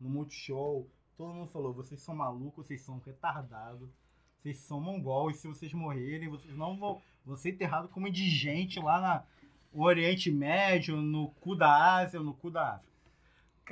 no 0.00 0.08
Multishow, 0.08 0.88
todo 1.16 1.34
mundo 1.34 1.50
falou, 1.50 1.72
vocês 1.72 2.00
são 2.00 2.14
malucos, 2.14 2.66
vocês 2.66 2.80
são 2.80 2.98
retardados, 2.98 3.88
vocês 4.38 4.58
são 4.58 4.80
mongol, 4.80 5.30
e 5.30 5.34
se 5.34 5.46
vocês 5.46 5.72
morrerem, 5.72 6.28
vocês 6.28 6.56
não 6.56 6.78
vão, 6.78 7.00
vão 7.24 7.36
ser 7.36 7.50
enterrados 7.50 7.90
como 7.90 8.08
indigente 8.08 8.80
lá 8.80 9.00
na, 9.00 9.24
no 9.72 9.84
Oriente 9.84 10.30
Médio, 10.30 10.96
no 10.96 11.30
cu 11.40 11.54
da 11.54 11.98
Ásia, 11.98 12.20
no 12.20 12.34
cu 12.34 12.50
da 12.50 12.74
África. 12.74 12.90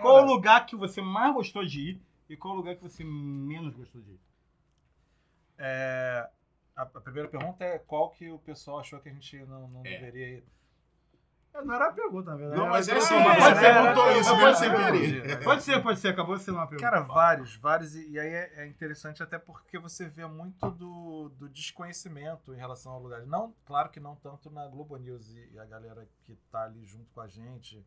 Qual 0.00 0.22
o 0.22 0.26
lugar 0.26 0.64
que 0.66 0.76
você 0.76 1.00
mais 1.00 1.34
gostou 1.34 1.64
de 1.64 1.90
ir 1.90 2.00
e 2.28 2.36
qual 2.36 2.54
o 2.54 2.56
lugar 2.56 2.76
que 2.76 2.82
você 2.82 3.02
menos 3.02 3.74
gostou 3.74 4.00
de 4.00 4.12
ir? 4.12 4.20
É, 5.58 6.30
a, 6.78 6.82
a 6.82 7.00
primeira 7.00 7.28
pergunta 7.28 7.64
é 7.64 7.78
qual 7.78 8.10
que 8.10 8.30
o 8.30 8.38
pessoal 8.38 8.78
achou 8.80 9.00
que 9.00 9.08
a 9.08 9.12
gente 9.12 9.38
não, 9.46 9.68
não 9.68 9.80
É. 9.84 9.90
deveria 9.90 10.28
ir. 10.38 10.44
Não 11.64 11.74
era 11.74 11.88
a 11.88 11.92
pergunta, 11.92 12.30
na 12.30 12.36
verdade. 12.36 12.60
Não, 12.60 12.68
mas 12.68 12.88
é 12.88 13.00
sim, 13.00 13.14
mas 13.18 13.38
pode 13.42 13.54
você 13.56 13.60
ser, 13.60 13.72
perguntou 13.72 14.04
pode 14.04 14.18
isso 14.20 14.28
ser, 14.30 14.36
mesmo 14.36 14.46
pode 14.46 14.58
sem 14.58 14.70
querer. 14.70 15.44
Pode 15.44 15.62
ser, 15.62 15.82
pode 15.82 15.98
ser, 16.00 16.08
acabou 16.08 16.38
sendo 16.38 16.54
uma 16.54 16.66
pergunta. 16.68 16.88
Cara, 16.90 17.00
vários, 17.02 17.56
vários, 17.56 17.96
e, 17.96 18.10
e 18.10 18.20
aí 18.20 18.28
é, 18.28 18.52
é 18.62 18.66
interessante 18.68 19.22
até 19.24 19.38
porque 19.38 19.76
você 19.76 20.08
vê 20.08 20.24
muito 20.26 20.70
do, 20.70 21.30
do 21.30 21.48
desconhecimento 21.48 22.54
em 22.54 22.56
relação 22.56 22.92
ao 22.92 23.02
lugar. 23.02 23.26
Não, 23.26 23.52
claro 23.66 23.88
que 23.90 23.98
não 23.98 24.14
tanto 24.14 24.50
na 24.50 24.68
Globo 24.68 24.96
News 24.98 25.30
e, 25.34 25.50
e 25.52 25.58
a 25.58 25.64
galera 25.64 26.06
que 26.22 26.36
tá 26.52 26.62
ali 26.64 26.84
junto 26.84 27.10
com 27.12 27.20
a 27.22 27.26
gente, 27.26 27.84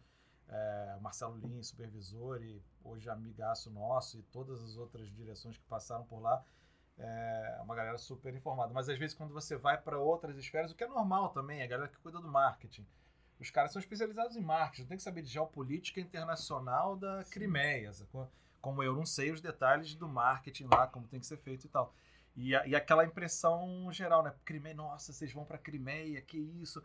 é, 0.49 0.97
Marcelo 0.99 1.37
Lins, 1.37 1.67
supervisor 1.67 2.43
e 2.43 2.61
hoje 2.83 3.09
amigaço 3.09 3.69
nosso 3.71 4.17
e 4.17 4.23
todas 4.23 4.61
as 4.63 4.75
outras 4.75 5.09
direções 5.13 5.57
que 5.57 5.63
passaram 5.65 6.03
por 6.03 6.19
lá, 6.19 6.43
é 6.97 7.59
uma 7.63 7.75
galera 7.75 7.97
super 7.97 8.33
informada. 8.33 8.73
Mas 8.73 8.89
às 8.89 8.97
vezes 8.97 9.15
quando 9.15 9.33
você 9.33 9.55
vai 9.55 9.77
para 9.77 9.97
outras 9.99 10.37
esferas, 10.37 10.71
o 10.71 10.75
que 10.75 10.83
é 10.83 10.87
normal 10.87 11.29
também, 11.29 11.61
a 11.63 11.67
galera 11.67 11.89
que 11.89 11.97
cuida 11.97 12.19
do 12.19 12.27
marketing. 12.27 12.85
Os 13.39 13.49
caras 13.49 13.71
são 13.71 13.79
especializados 13.79 14.35
em 14.37 14.41
marketing, 14.41 14.85
tem 14.87 14.97
que 14.97 15.03
saber 15.03 15.23
de 15.23 15.29
geopolítica 15.29 15.99
internacional 15.99 16.95
da 16.95 17.23
Crimeia, 17.31 17.91
sacou? 17.91 18.29
como 18.61 18.83
eu 18.83 18.93
não 18.95 19.07
sei 19.07 19.31
os 19.31 19.41
detalhes 19.41 19.95
do 19.95 20.07
marketing 20.07 20.67
lá, 20.71 20.85
como 20.85 21.07
tem 21.07 21.19
que 21.19 21.25
ser 21.25 21.37
feito 21.37 21.65
e 21.65 21.69
tal. 21.69 21.95
E, 22.35 22.55
a- 22.55 22.67
e 22.67 22.75
aquela 22.75 23.03
impressão 23.03 23.91
geral, 23.91 24.21
né? 24.21 24.31
Crimeia, 24.45 24.75
nossa, 24.75 25.11
vocês 25.11 25.33
vão 25.33 25.43
pra 25.43 25.57
Crimeia, 25.57 26.21
que 26.21 26.37
isso? 26.37 26.79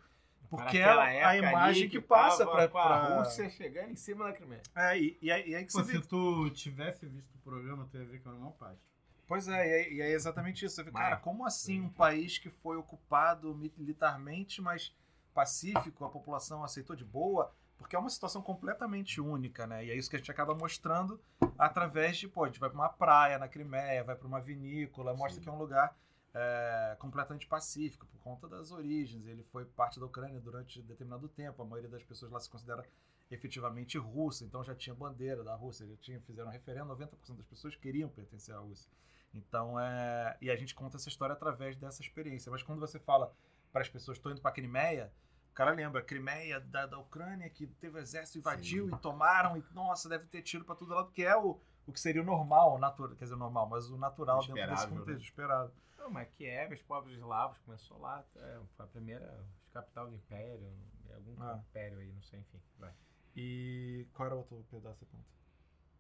Porque 0.48 0.78
é 0.78 0.84
a 1.24 1.36
imagem 1.36 1.82
ali 1.82 1.90
que 1.90 2.00
passa 2.00 2.46
com 2.46 2.52
a 2.52 2.66
pra- 2.68 3.18
Rússia 3.18 3.50
chegando 3.50 3.90
em 3.90 3.96
cima 3.96 4.24
da 4.24 4.32
Crimeia. 4.32 4.62
É, 4.74 4.98
e, 4.98 5.18
e 5.20 5.30
aí, 5.30 5.50
e 5.50 5.54
aí 5.54 5.66
que 5.66 5.72
Pô, 5.72 5.82
você 5.84 5.92
vê 5.92 6.00
se 6.02 6.08
tu 6.08 6.48
tivesse 6.50 7.04
visto 7.06 7.34
o 7.34 7.38
programa, 7.40 7.86
tu 7.90 7.98
ia 7.98 8.04
ver 8.06 8.20
que 8.20 8.26
era 8.26 8.36
uma 8.36 8.52
parte. 8.52 8.80
Pois 9.26 9.48
é, 9.48 9.90
e 9.90 10.00
é, 10.00 10.10
exatamente 10.12 10.64
isso. 10.64 10.76
Você 10.76 10.90
cara, 10.90 11.16
como 11.16 11.44
assim 11.44 11.80
um 11.80 11.88
país 11.88 12.38
que 12.38 12.48
foi 12.48 12.76
ocupado 12.76 13.54
militarmente, 13.54 14.62
mas 14.62 14.94
pacífico, 15.34 16.04
a 16.04 16.08
população 16.08 16.62
aceitou 16.62 16.94
de 16.94 17.04
boa? 17.04 17.52
Porque 17.76 17.94
é 17.94 17.98
uma 17.98 18.08
situação 18.08 18.40
completamente 18.40 19.20
única, 19.20 19.66
né? 19.66 19.84
E 19.84 19.90
é 19.90 19.94
isso 19.94 20.08
que 20.08 20.16
a 20.16 20.18
gente 20.18 20.30
acaba 20.30 20.54
mostrando 20.54 21.20
através 21.58 22.16
de, 22.16 22.26
pô, 22.26 22.44
a 22.44 22.46
gente 22.46 22.60
vai 22.60 22.70
pra 22.70 22.78
uma 22.78 22.88
praia 22.88 23.38
na 23.38 23.48
Crimeia, 23.48 24.02
vai 24.02 24.16
pra 24.16 24.26
uma 24.26 24.40
vinícola, 24.40 25.14
mostra 25.14 25.42
que 25.42 25.48
é 25.48 25.52
um 25.52 25.58
lugar 25.58 25.94
é, 26.32 26.96
completamente 26.98 27.46
pacífico, 27.46 28.06
por 28.06 28.20
conta 28.20 28.48
das 28.48 28.70
origens. 28.70 29.26
Ele 29.26 29.42
foi 29.44 29.64
parte 29.64 29.98
da 30.00 30.06
Ucrânia 30.06 30.40
durante 30.40 30.80
determinado 30.82 31.28
tempo, 31.28 31.62
a 31.62 31.66
maioria 31.66 31.90
das 31.90 32.02
pessoas 32.02 32.30
lá 32.30 32.40
se 32.40 32.48
considera 32.48 32.86
efetivamente 33.30 33.98
russa, 33.98 34.44
então 34.44 34.62
já 34.62 34.74
tinha 34.74 34.94
bandeira 34.94 35.42
da 35.42 35.54
Rússia, 35.54 35.86
já 35.86 35.96
tinha, 35.96 36.20
fizeram 36.20 36.50
referendo, 36.50 36.94
90% 36.94 37.36
das 37.36 37.46
pessoas 37.46 37.74
queriam 37.74 38.08
pertencer 38.08 38.54
à 38.54 38.58
Rússia. 38.58 38.90
Então, 39.34 39.78
é, 39.78 40.36
e 40.40 40.50
a 40.50 40.56
gente 40.56 40.74
conta 40.74 40.96
essa 40.96 41.08
história 41.08 41.34
através 41.34 41.76
dessa 41.76 42.00
experiência. 42.02 42.50
Mas 42.50 42.62
quando 42.62 42.80
você 42.80 42.98
fala 42.98 43.32
para 43.72 43.82
as 43.82 43.88
pessoas, 43.88 44.16
estou 44.16 44.32
indo 44.32 44.40
para 44.40 44.50
a 44.50 44.54
Crimeia, 44.54 45.12
o 45.50 45.54
cara 45.54 45.70
lembra, 45.72 46.02
Crimeia 46.02 46.60
da, 46.60 46.86
da 46.86 46.98
Ucrânia, 46.98 47.48
que 47.50 47.66
teve 47.66 47.96
o 47.98 48.00
exército, 48.00 48.38
invadiu 48.38 48.88
e 48.88 48.98
tomaram, 48.98 49.56
e 49.56 49.64
nossa, 49.72 50.08
deve 50.08 50.26
ter 50.26 50.42
tiro 50.42 50.64
para 50.64 50.74
tudo 50.74 50.94
lado, 50.94 51.10
que 51.12 51.22
é 51.24 51.36
o, 51.36 51.60
o 51.86 51.92
que 51.92 52.00
seria 52.00 52.22
o 52.22 52.24
normal, 52.24 52.78
natural, 52.78 53.14
quer 53.16 53.24
dizer, 53.24 53.36
normal, 53.36 53.68
mas 53.68 53.90
o 53.90 53.96
natural 53.96 54.38
dentro 54.40 54.54
desse 54.54 54.64
Esperável, 54.72 54.98
contexto, 54.98 55.18
né? 55.18 55.24
esperado. 55.24 55.72
Não, 55.98 56.10
mas 56.10 56.28
Kiev, 56.34 56.72
os 56.72 56.82
povos 56.82 57.12
eslavos, 57.12 57.58
começou 57.58 57.98
lá, 57.98 58.24
é, 58.36 58.60
foi 58.76 58.84
a 58.84 58.88
primeira 58.88 59.44
capital 59.72 60.08
do 60.08 60.14
império, 60.14 60.72
algum 61.14 61.42
Ah. 61.42 61.62
império 61.68 61.98
aí, 61.98 62.12
não 62.12 62.22
sei, 62.22 62.38
enfim, 62.40 62.60
vai. 62.78 62.92
E 63.34 64.06
qual 64.14 64.26
era 64.26 64.34
o 64.34 64.38
outro 64.38 64.64
pedaço 64.70 65.00
da 65.00 65.06
pergunta? 65.06 65.28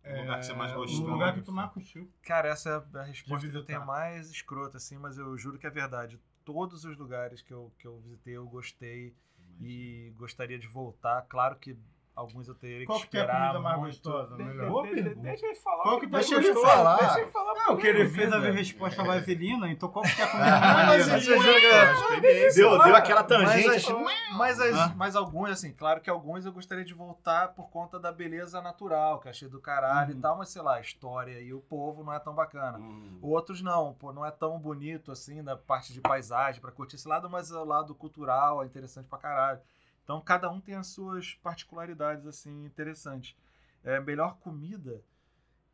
O 0.06 0.20
lugar 0.20 0.38
que 0.38 0.46
você 0.46 0.52
mais 0.54 0.72
É, 0.72 0.74
gostou. 0.74 1.06
O 1.06 1.10
lugar 1.10 1.34
que 1.34 1.42
tu 1.42 1.52
mais 1.52 1.72
curtiu. 1.72 2.10
Cara, 2.22 2.48
essa 2.48 2.88
é 2.94 2.98
a 2.98 3.02
resposta 3.02 3.48
que 3.48 3.56
eu 3.56 3.64
tenho 3.64 3.84
mais 3.84 4.30
escrota, 4.30 4.76
assim, 4.76 4.96
mas 4.98 5.18
eu 5.18 5.36
juro 5.36 5.58
que 5.58 5.66
é 5.66 5.70
verdade. 5.70 6.20
Todos 6.44 6.84
os 6.84 6.96
lugares 6.96 7.42
que 7.42 7.52
eu, 7.52 7.72
que 7.78 7.86
eu 7.86 7.98
visitei, 8.00 8.36
eu 8.36 8.46
gostei 8.46 9.14
e 9.60 10.12
gostaria 10.16 10.58
de 10.58 10.68
voltar. 10.68 11.22
Claro 11.22 11.56
que 11.56 11.76
alguns 12.16 12.48
eu 12.48 12.54
teria 12.54 12.86
Qual 12.86 12.98
que 12.98 13.08
que 13.08 13.16
é 13.18 13.20
a 13.20 13.24
esperar 13.24 13.40
comida 13.48 13.60
mais 13.60 13.78
muito. 13.78 13.92
gostosa? 13.92 14.36
Melhor. 14.36 14.82
de- 14.86 15.02
de- 15.02 15.14
deixa 15.16 15.46
ele 15.46 15.54
falar. 15.56 15.82
Qual 15.82 15.96
o 15.96 16.00
que 16.00 16.06
mais 16.06 16.28
deixa 16.30 16.42
ele 16.48 16.54
falar? 16.60 16.96
Deixa 16.96 17.20
ele 17.20 17.30
falar. 17.30 17.54
Não, 17.54 17.76
que 17.76 17.86
ele 17.86 18.08
fez 18.08 18.32
a 18.32 18.38
resposta 18.38 19.04
vaselina, 19.04 19.68
então 19.70 19.88
qual 19.90 20.02
que 20.04 20.20
é 20.20 20.24
a 20.24 20.28
comida 20.30 20.56
Ah, 20.56 20.86
mais 20.86 21.06
você 21.06 21.20
jura 21.20 21.60
que- 21.60 22.54
Deu, 22.54 22.78
deu 22.82 22.96
aquela 22.96 23.20
Mas, 23.22 23.28
tangente. 23.28 23.68
as- 23.92 24.36
mas, 24.36 24.60
as- 24.60 24.78
Ah. 24.78 24.94
mas 24.96 25.14
alguns, 25.16 25.50
assim, 25.50 25.72
claro 25.72 26.00
que 26.00 26.08
alguns 26.08 26.46
eu 26.46 26.52
gostaria 26.52 26.84
de 26.84 26.94
voltar 26.94 27.48
por 27.48 27.68
conta 27.70 27.98
da 27.98 28.10
beleza 28.10 28.60
natural, 28.62 29.20
que 29.20 29.28
eu 29.28 29.30
achei 29.30 29.48
do 29.48 29.60
caralho 29.60 30.12
Uhum. 30.12 30.18
e 30.18 30.20
tal, 30.22 30.38
mas 30.38 30.48
sei 30.48 30.62
lá, 30.62 30.76
a 30.76 30.80
história 30.80 31.38
e 31.40 31.52
o 31.52 31.60
povo 31.60 32.02
não 32.02 32.12
é 32.12 32.18
tão 32.18 32.34
bacana. 32.34 32.78
Hum. 32.78 33.18
Outros 33.20 33.60
não, 33.62 33.92
pô, 33.94 34.12
não 34.12 34.24
é 34.24 34.30
tão 34.30 34.58
bonito 34.58 35.12
assim 35.12 35.42
da 35.42 35.56
parte 35.56 35.92
de 35.92 36.00
paisagem 36.00 36.60
pra 36.60 36.72
curtir 36.72 36.96
esse 36.96 37.06
lado, 37.08 37.28
mas 37.28 37.50
o 37.50 37.64
lado 37.64 37.94
cultural 37.94 38.62
é 38.62 38.66
interessante 38.66 39.06
pra 39.08 39.18
caralho. 39.18 39.60
Então 40.06 40.20
cada 40.20 40.48
um 40.48 40.60
tem 40.60 40.76
as 40.76 40.86
suas 40.86 41.34
particularidades 41.42 42.24
assim 42.28 42.64
interessantes. 42.64 43.36
É, 43.82 43.98
melhor 43.98 44.38
comida. 44.38 45.02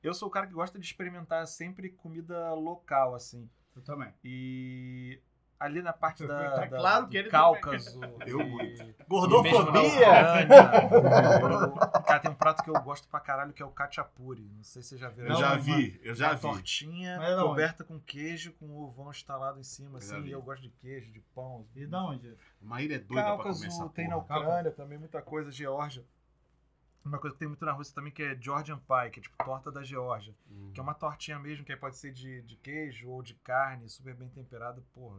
Eu 0.02 0.14
sou 0.14 0.28
o 0.28 0.30
cara 0.30 0.46
que 0.46 0.54
gosta 0.54 0.78
de 0.78 0.86
experimentar 0.86 1.46
sempre 1.46 1.90
comida 1.90 2.54
local 2.54 3.14
assim. 3.14 3.46
Eu 3.76 3.82
também. 3.82 4.10
E 4.24 5.20
ali 5.62 5.80
na 5.82 5.92
parte 5.92 6.26
da, 6.26 6.50
Tá 6.50 6.60
da- 6.66 6.68
claro 6.78 7.04
do 7.06 7.10
que 7.10 7.16
ele 7.16 7.28
Cáucaso, 7.30 8.00
Eu 8.26 8.38
muito. 8.46 8.94
Gordofobia! 9.08 10.42
Eu- 10.42 12.02
cara, 12.02 12.18
tem 12.20 12.30
um 12.30 12.34
prato 12.34 12.62
que 12.62 12.70
eu 12.70 12.80
gosto 12.82 13.08
pra 13.08 13.20
caralho 13.20 13.52
que 13.52 13.62
é 13.62 13.64
o 13.66 13.70
kachapuri. 13.70 14.42
Não 14.56 14.62
sei 14.64 14.82
se 14.82 14.90
você 14.90 14.98
já 14.98 15.08
viu. 15.08 15.26
Eu 15.26 15.36
já 15.36 15.54
vi, 15.56 16.00
eu 16.02 16.14
já 16.14 16.28
uma 16.28 16.34
vi. 16.36 16.40
tortinha 16.42 17.16
Mas 17.18 17.28
é 17.30 17.36
onde? 17.36 17.44
coberta 17.48 17.84
com 17.84 18.00
queijo, 18.00 18.52
com 18.54 18.70
ovão 18.82 19.10
instalado 19.10 19.58
em 19.60 19.62
cima, 19.64 19.98
assim. 19.98 20.20
E 20.24 20.30
eu 20.32 20.42
gosto 20.42 20.62
de 20.62 20.70
queijo, 20.70 21.10
de 21.12 21.20
pão. 21.34 21.66
E 21.74 21.86
da 21.86 22.04
onde? 22.04 22.36
Maíra 22.60 22.94
é 22.94 22.98
doida 22.98 23.22
pra 23.22 23.36
comer 23.36 23.50
essa 23.50 23.60
Cáucaso, 23.68 23.88
tem 23.90 24.08
na. 24.08 24.16
Ucrânia 24.16 24.70
também, 24.70 24.98
muita 24.98 25.20
coisa. 25.22 25.50
Geórgia. 25.50 26.04
Uma 27.04 27.18
coisa 27.18 27.34
que 27.34 27.40
tem 27.40 27.48
muito 27.48 27.64
na 27.64 27.72
Rússia 27.72 27.92
também 27.94 28.12
que 28.12 28.22
é 28.22 28.36
Georgian 28.40 28.78
Pie, 28.78 29.10
que 29.10 29.18
é 29.18 29.22
tipo 29.24 29.36
torta 29.44 29.72
da 29.72 29.82
Geórgia. 29.82 30.32
Hum. 30.48 30.70
Que 30.72 30.78
é 30.78 30.82
uma 30.82 30.94
tortinha 30.94 31.36
mesmo, 31.38 31.64
que 31.64 31.72
aí 31.72 31.78
pode 31.78 31.96
ser 31.96 32.12
de, 32.12 32.42
de 32.42 32.56
queijo 32.56 33.08
ou 33.10 33.22
de 33.24 33.34
carne, 33.34 33.88
super 33.88 34.14
bem 34.14 34.28
temperada. 34.28 34.80
Porra, 34.94 35.18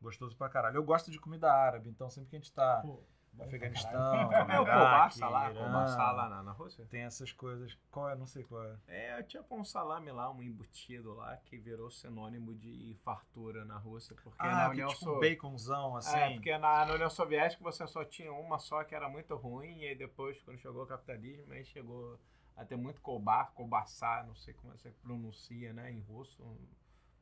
gostoso 0.00 0.36
pra 0.36 0.48
caralho. 0.48 0.76
Eu 0.76 0.84
gosto 0.84 1.10
de 1.10 1.18
comida 1.18 1.52
árabe, 1.52 1.88
então 1.88 2.08
sempre 2.08 2.30
que 2.30 2.36
a 2.36 2.38
gente 2.38 2.52
tá 2.52 2.80
Pô, 2.82 3.02
no 3.32 3.44
Afeganistão, 3.44 4.32
É 4.50 4.60
o 4.60 4.64
Kobaça 4.64 5.28
lá, 5.28 5.50
Irã, 5.50 5.64
Kobaça 5.64 6.12
lá 6.12 6.28
na, 6.28 6.42
na 6.42 6.52
Rússia? 6.52 6.84
Tem 6.90 7.02
essas 7.02 7.32
coisas. 7.32 7.76
Qual 7.90 8.08
é? 8.08 8.16
Não 8.16 8.26
sei 8.26 8.42
qual 8.44 8.64
é. 8.64 8.76
É, 8.88 9.22
tipo 9.22 9.56
um 9.56 9.64
salame 9.64 10.10
lá, 10.10 10.30
um 10.30 10.42
embutido 10.42 11.14
lá, 11.14 11.36
que 11.36 11.56
virou 11.58 11.90
sinônimo 11.90 12.54
de 12.54 12.96
fartura 13.04 13.64
na 13.64 13.76
Rússia, 13.78 14.16
porque 14.22 14.42
Ah, 14.42 14.54
na 14.54 14.64
que 14.66 14.70
União 14.72 14.88
tipo 14.88 15.02
um 15.02 15.14
Soviética... 15.14 15.42
baconzão, 15.42 15.96
assim. 15.96 16.16
É, 16.16 16.32
porque 16.34 16.58
na, 16.58 16.86
na 16.86 16.94
União 16.94 17.10
Soviética 17.10 17.62
você 17.62 17.86
só 17.86 18.04
tinha 18.04 18.32
uma 18.32 18.58
só 18.58 18.82
que 18.84 18.94
era 18.94 19.08
muito 19.08 19.34
ruim, 19.36 19.78
e 19.80 19.88
aí 19.88 19.94
depois, 19.94 20.42
quando 20.42 20.58
chegou 20.58 20.82
o 20.82 20.86
capitalismo, 20.86 21.52
aí 21.52 21.64
chegou 21.64 22.18
a 22.56 22.64
ter 22.64 22.76
muito 22.76 23.00
kobar, 23.00 23.52
kobassá, 23.52 24.22
não 24.26 24.34
sei 24.34 24.52
como 24.54 24.76
você 24.76 24.90
pronuncia, 25.02 25.72
né, 25.72 25.90
em 25.90 26.00
russo, 26.00 26.44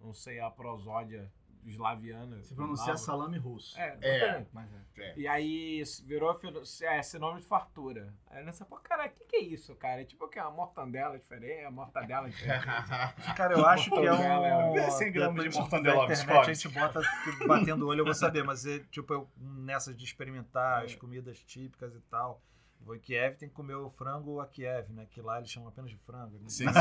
não 0.00 0.12
sei 0.12 0.40
a 0.40 0.50
prosódia 0.50 1.30
eslaviana. 1.64 2.43
Se 2.43 2.55
pronuncia 2.55 2.97
salame 2.97 3.39
russo. 3.39 3.78
É, 3.78 3.98
É. 4.01 4.47
mas 4.52 4.72
é. 4.72 4.89
É. 5.01 5.14
E 5.16 5.28
aí 5.28 5.82
virou 6.05 6.36
é, 6.82 7.02
sinônimo 7.02 7.40
de 7.40 7.47
fartura. 7.47 8.12
Aí 8.30 8.44
nessa, 8.44 8.64
pô, 8.64 8.76
cara, 8.76 9.06
o 9.06 9.10
que, 9.10 9.24
que 9.24 9.36
é 9.36 9.40
isso, 9.40 9.74
cara? 9.76 10.01
É 10.01 10.05
tipo 10.05 10.24
o 10.24 10.28
que? 10.28 10.40
Uma 10.40 10.51
mortandela 10.51 11.18
diferente, 11.18 11.62
uma 11.62 11.70
mortadela 11.70 12.28
diferente. 12.28 12.64
Cara, 13.36 13.55
eu 13.55 13.66
acho 13.66 13.90
que 13.90 14.06
é 14.06 14.12
um. 14.12 14.76
É 14.76 14.90
100 14.90 15.12
gramas 15.12 15.35
de 15.36 15.48
depois, 15.48 15.56
mortandela 15.56 16.05
internet 16.05 16.51
a 16.51 16.52
gente 16.55 16.68
bota 16.68 17.01
batendo 17.47 17.85
o 17.85 17.89
olho, 17.89 18.01
eu 18.01 18.05
vou 18.05 18.14
saber, 18.14 18.43
mas 18.43 18.66
é, 18.66 18.80
tipo, 18.90 19.12
eu, 19.12 19.28
nessas 19.36 19.97
de 19.97 20.05
experimentar 20.05 20.85
as 20.85 20.94
comidas 20.94 21.39
típicas 21.39 21.94
e 21.94 22.01
tal. 22.02 22.43
Vou 22.80 22.94
em 22.96 23.00
Kiev, 23.00 23.36
tem 23.36 23.48
que 23.48 23.55
comer 23.55 23.74
o 23.74 23.90
frango 23.90 24.40
a 24.40 24.46
Kiev, 24.46 24.90
né? 24.92 25.06
Que 25.10 25.20
lá 25.20 25.38
eles 25.38 25.50
chamam 25.50 25.68
apenas 25.68 25.90
de 25.90 25.96
frango. 25.98 26.38
Sim. 26.46 26.64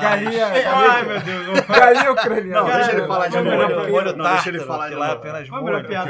Galinha, 0.00 0.46
Ai, 0.46 1.02
meu 1.02 1.20
Deus. 1.20 1.60
galinha 1.66 2.12
ucraniana. 2.12 2.60
Não, 2.62 2.66
deixa 2.66 2.92
ele 2.92 3.06
falar 3.06 3.28
de 3.28 3.36
molho. 3.42 4.16
Não, 4.16 4.24
deixa 4.32 4.48
ele 4.48 4.60
falar 4.60 4.84
que 4.88 4.94
de 4.94 4.96
lá 5.00 5.08
é 5.08 5.12
apenas 5.12 5.48
molho. 5.48 5.64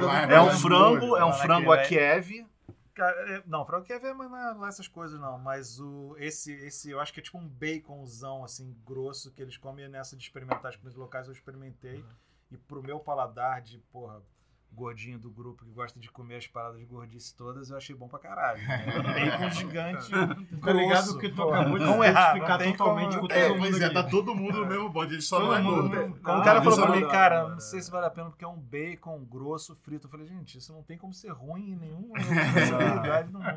mais- 0.06 0.30
É 0.30 0.40
um 0.40 0.50
frango, 0.50 1.16
é 1.16 1.24
um 1.24 1.32
frango 1.32 1.72
a 1.72 1.78
Kiev. 1.78 2.46
Cara, 2.94 3.34
é- 3.34 3.42
não, 3.46 3.66
frango 3.66 3.84
Kiev 3.84 4.02
é 4.06 4.14
não 4.14 4.36
é 4.36 4.52
lá 4.54 4.68
essas 4.68 4.88
coisas, 4.88 5.20
não. 5.20 5.38
Mas 5.38 5.78
o, 5.80 6.16
esse, 6.18 6.52
esse, 6.64 6.90
eu 6.90 6.98
acho 7.00 7.12
que 7.12 7.20
é 7.20 7.22
tipo 7.22 7.36
um 7.38 7.46
baconzão, 7.46 8.42
assim, 8.44 8.74
grosso, 8.86 9.30
que 9.32 9.42
eles 9.42 9.56
comem 9.58 9.86
nessa 9.88 10.16
de 10.16 10.22
experimentar 10.22 10.66
as 10.66 10.76
comidas 10.76 10.96
locais, 10.96 11.26
eu 11.26 11.32
experimentei. 11.32 12.02
E 12.50 12.56
pro 12.56 12.82
meu 12.82 12.98
paladar 13.00 13.60
de, 13.60 13.78
porra, 13.92 14.22
gordinho 14.76 15.18
do 15.18 15.30
grupo 15.30 15.64
que 15.64 15.70
gosta 15.72 15.98
de 15.98 16.10
comer 16.10 16.36
as 16.36 16.46
paradas 16.46 16.78
de 16.78 16.84
gordice 16.86 17.34
todas, 17.34 17.70
eu 17.70 17.76
achei 17.76 17.94
bom 17.96 18.06
pra 18.08 18.18
caralho. 18.18 18.62
né? 18.62 18.84
Bacon 19.38 19.50
gigante. 19.50 20.10
Tá 20.60 20.72
ligado 20.72 21.18
que 21.18 21.28
tu 21.30 21.42
acabou 21.42 21.78
de 21.78 21.84
Não 21.84 22.04
errar, 22.04 22.36
não 22.36 22.58
tem 22.58 22.72
totalmente 22.76 23.08
como- 23.16 23.22
com 23.22 23.28
todo 23.28 23.32
É, 23.38 23.48
mundo 23.48 23.82
é, 23.82 23.84
aqui. 23.86 23.94
tá 23.94 24.02
todo 24.04 24.34
mundo 24.34 24.60
no 24.60 24.66
mesmo 24.66 24.88
bonde, 24.90 25.14
ele 25.14 25.22
só 25.22 25.38
Todo 25.40 25.48
não 25.48 25.54
é 25.56 25.60
mundo 25.62 25.88
gordo. 25.90 26.06
no- 26.08 26.14
Quando 26.20 26.34
o 26.34 26.38
Não, 26.38 26.44
cara 26.44 26.62
falou 26.62 26.78
pra 26.78 26.88
não 26.88 26.94
mim, 26.96 27.00
dá, 27.02 27.08
cara, 27.08 27.42
não 27.44 27.50
não 27.50 27.60
sei 27.60 27.80
se 27.80 27.90
vale 27.90 28.06
a 28.06 28.10
pena 28.10 28.28
porque 28.30 28.44
é 28.44 28.48
um 28.48 28.58
bacon 28.60 29.24
grosso 29.24 29.74
frito. 29.76 30.06
Eu 30.06 30.10
falei, 30.10 30.26
gente, 30.26 30.58
isso 30.58 30.72
não 30.72 30.82
tem 30.82 30.98
como 30.98 31.12
ser 31.14 31.30
ruim 31.32 31.70
em 31.70 31.76
nenhuma 31.76 32.14
possibilidade 32.54 33.32
no 33.32 33.38
mundo. 33.40 33.50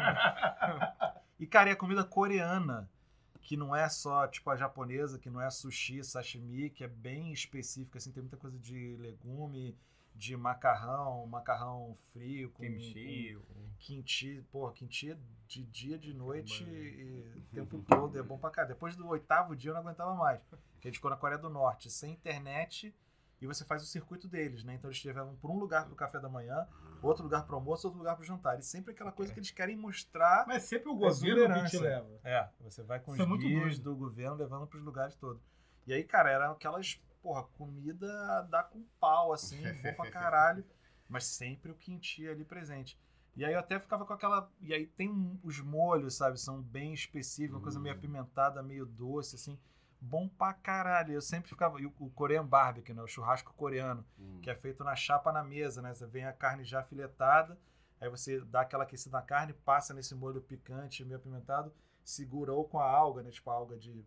E, 1.39 1.45
cara, 1.45 1.69
e 1.69 1.71
a 1.73 1.75
comida 1.75 2.03
coreana, 2.03 2.89
que 3.41 3.55
não 3.57 3.75
é 3.75 3.87
só, 3.89 4.27
tipo, 4.27 4.49
a 4.49 4.55
japonesa, 4.55 5.17
que 5.17 5.29
não 5.29 5.41
é 5.41 5.49
sushi, 5.49 6.03
sashimi, 6.03 6.69
que 6.69 6.83
é 6.83 6.87
bem 6.87 7.31
específica, 7.31 7.97
assim, 7.97 8.11
tem 8.11 8.21
muita 8.21 8.37
coisa 8.37 8.57
de 8.59 8.95
legume, 8.99 9.75
de 10.19 10.35
macarrão, 10.35 11.25
macarrão 11.27 11.95
frio, 12.11 12.49
com 12.51 12.61
Kimchi. 12.61 13.37
com 13.47 13.69
kimchi, 13.79 14.45
porra, 14.51 14.73
kimchi 14.73 15.11
é 15.11 15.17
de 15.47 15.63
dia, 15.63 15.97
de 15.97 16.13
noite 16.13 16.63
e 16.65 17.23
o 17.37 17.41
tempo 17.55 17.81
todo, 17.87 18.19
é 18.19 18.21
bom 18.21 18.37
pra 18.37 18.51
cá. 18.51 18.65
Depois 18.65 18.97
do 18.97 19.07
oitavo 19.07 19.55
dia 19.55 19.69
eu 19.71 19.73
não 19.73 19.81
aguentava 19.81 20.13
mais. 20.13 20.41
Porque 20.43 20.87
a 20.87 20.91
gente 20.91 20.97
ficou 20.97 21.09
na 21.09 21.15
Coreia 21.15 21.39
do 21.41 21.49
Norte, 21.49 21.89
sem 21.89 22.11
internet, 22.11 22.93
e 23.41 23.47
você 23.47 23.63
faz 23.63 23.81
o 23.81 23.85
circuito 23.85 24.27
deles, 24.27 24.61
né? 24.65 24.73
Então 24.73 24.89
eles 24.89 25.01
levam 25.05 25.33
por 25.37 25.49
um 25.49 25.57
lugar 25.57 25.85
pro 25.85 25.95
café 25.95 26.19
da 26.19 26.27
manhã, 26.27 26.67
outro 27.01 27.23
lugar 27.23 27.45
pro 27.45 27.55
almoço, 27.55 27.87
outro 27.87 27.97
lugar 27.99 28.17
pro 28.17 28.25
jantar. 28.25 28.59
E 28.59 28.61
sempre 28.61 28.91
aquela 28.91 29.13
coisa 29.13 29.31
que 29.31 29.39
eles 29.39 29.51
querem 29.51 29.77
mostrar. 29.77 30.45
Mas 30.45 30.63
sempre 30.63 30.89
o 30.89 30.95
governo 30.95 31.63
que 31.63 31.69
te 31.69 31.77
leva. 31.77 32.19
É, 32.25 32.49
você 32.59 32.83
vai 32.83 32.99
com 32.99 33.13
Isso 33.13 33.21
é 33.21 33.23
os 33.23 33.29
muito 33.29 33.47
guias 33.47 33.79
doido. 33.79 33.83
do 33.83 33.95
governo 33.95 34.35
levando 34.35 34.67
pros 34.67 34.83
lugares 34.83 35.15
todos. 35.15 35.41
E 35.87 35.93
aí, 35.93 36.03
cara, 36.03 36.29
eram 36.29 36.51
aquelas, 36.51 37.01
porra, 37.21 37.43
comida 37.57 38.41
dá 38.49 38.63
com 38.63 38.83
pau, 38.99 39.33
assim, 39.33 39.61
bom 39.81 39.93
pra 39.95 40.09
caralho. 40.11 40.65
Mas 41.07 41.25
sempre 41.25 41.71
o 41.71 41.75
kimchi 41.75 42.27
ali 42.27 42.45
presente. 42.45 42.99
E 43.35 43.43
aí 43.45 43.53
eu 43.53 43.59
até 43.59 43.79
ficava 43.79 44.05
com 44.05 44.13
aquela. 44.13 44.51
E 44.61 44.73
aí 44.73 44.85
tem 44.85 45.09
um- 45.09 45.39
os 45.43 45.59
molhos, 45.59 46.15
sabe? 46.15 46.39
São 46.39 46.61
bem 46.61 46.93
específicos, 46.93 47.55
uma 47.55 47.63
coisa 47.63 47.79
meio 47.79 47.95
apimentada, 47.95 48.61
meio 48.61 48.85
doce, 48.85 49.35
assim. 49.35 49.57
bom 50.01 50.29
pra 50.29 50.53
caralho. 50.53 51.11
Eu 51.13 51.21
sempre 51.21 51.49
ficava. 51.49 51.81
E 51.81 51.85
o, 51.85 51.93
o 51.99 52.09
Korean 52.11 52.45
Barbecue, 52.45 52.93
né? 52.93 53.01
O 53.01 53.07
churrasco 53.07 53.53
coreano, 53.55 54.05
Hum. 54.17 54.39
que 54.41 54.49
é 54.49 54.55
feito 54.55 54.81
na 54.83 54.95
chapa 54.95 55.31
na 55.31 55.43
mesa, 55.43 55.81
né? 55.81 55.93
Você 55.93 56.05
vem 56.07 56.25
a 56.25 56.31
carne 56.31 56.63
já 56.63 56.81
filetada, 56.83 57.59
aí 57.99 58.07
você 58.09 58.39
dá 58.45 58.61
aquela 58.61 58.83
aquecida 58.85 59.17
na 59.17 59.21
carne, 59.23 59.51
passa 59.53 59.93
nesse 59.93 60.15
molho 60.15 60.39
picante, 60.41 61.03
meio 61.03 61.17
apimentado, 61.17 61.73
segura 62.03 62.53
ou 62.53 62.63
com 62.63 62.79
a 62.79 62.89
alga, 62.89 63.21
né? 63.23 63.29
Tipo 63.29 63.49
a 63.49 63.53
alga 63.55 63.77
de 63.77 64.05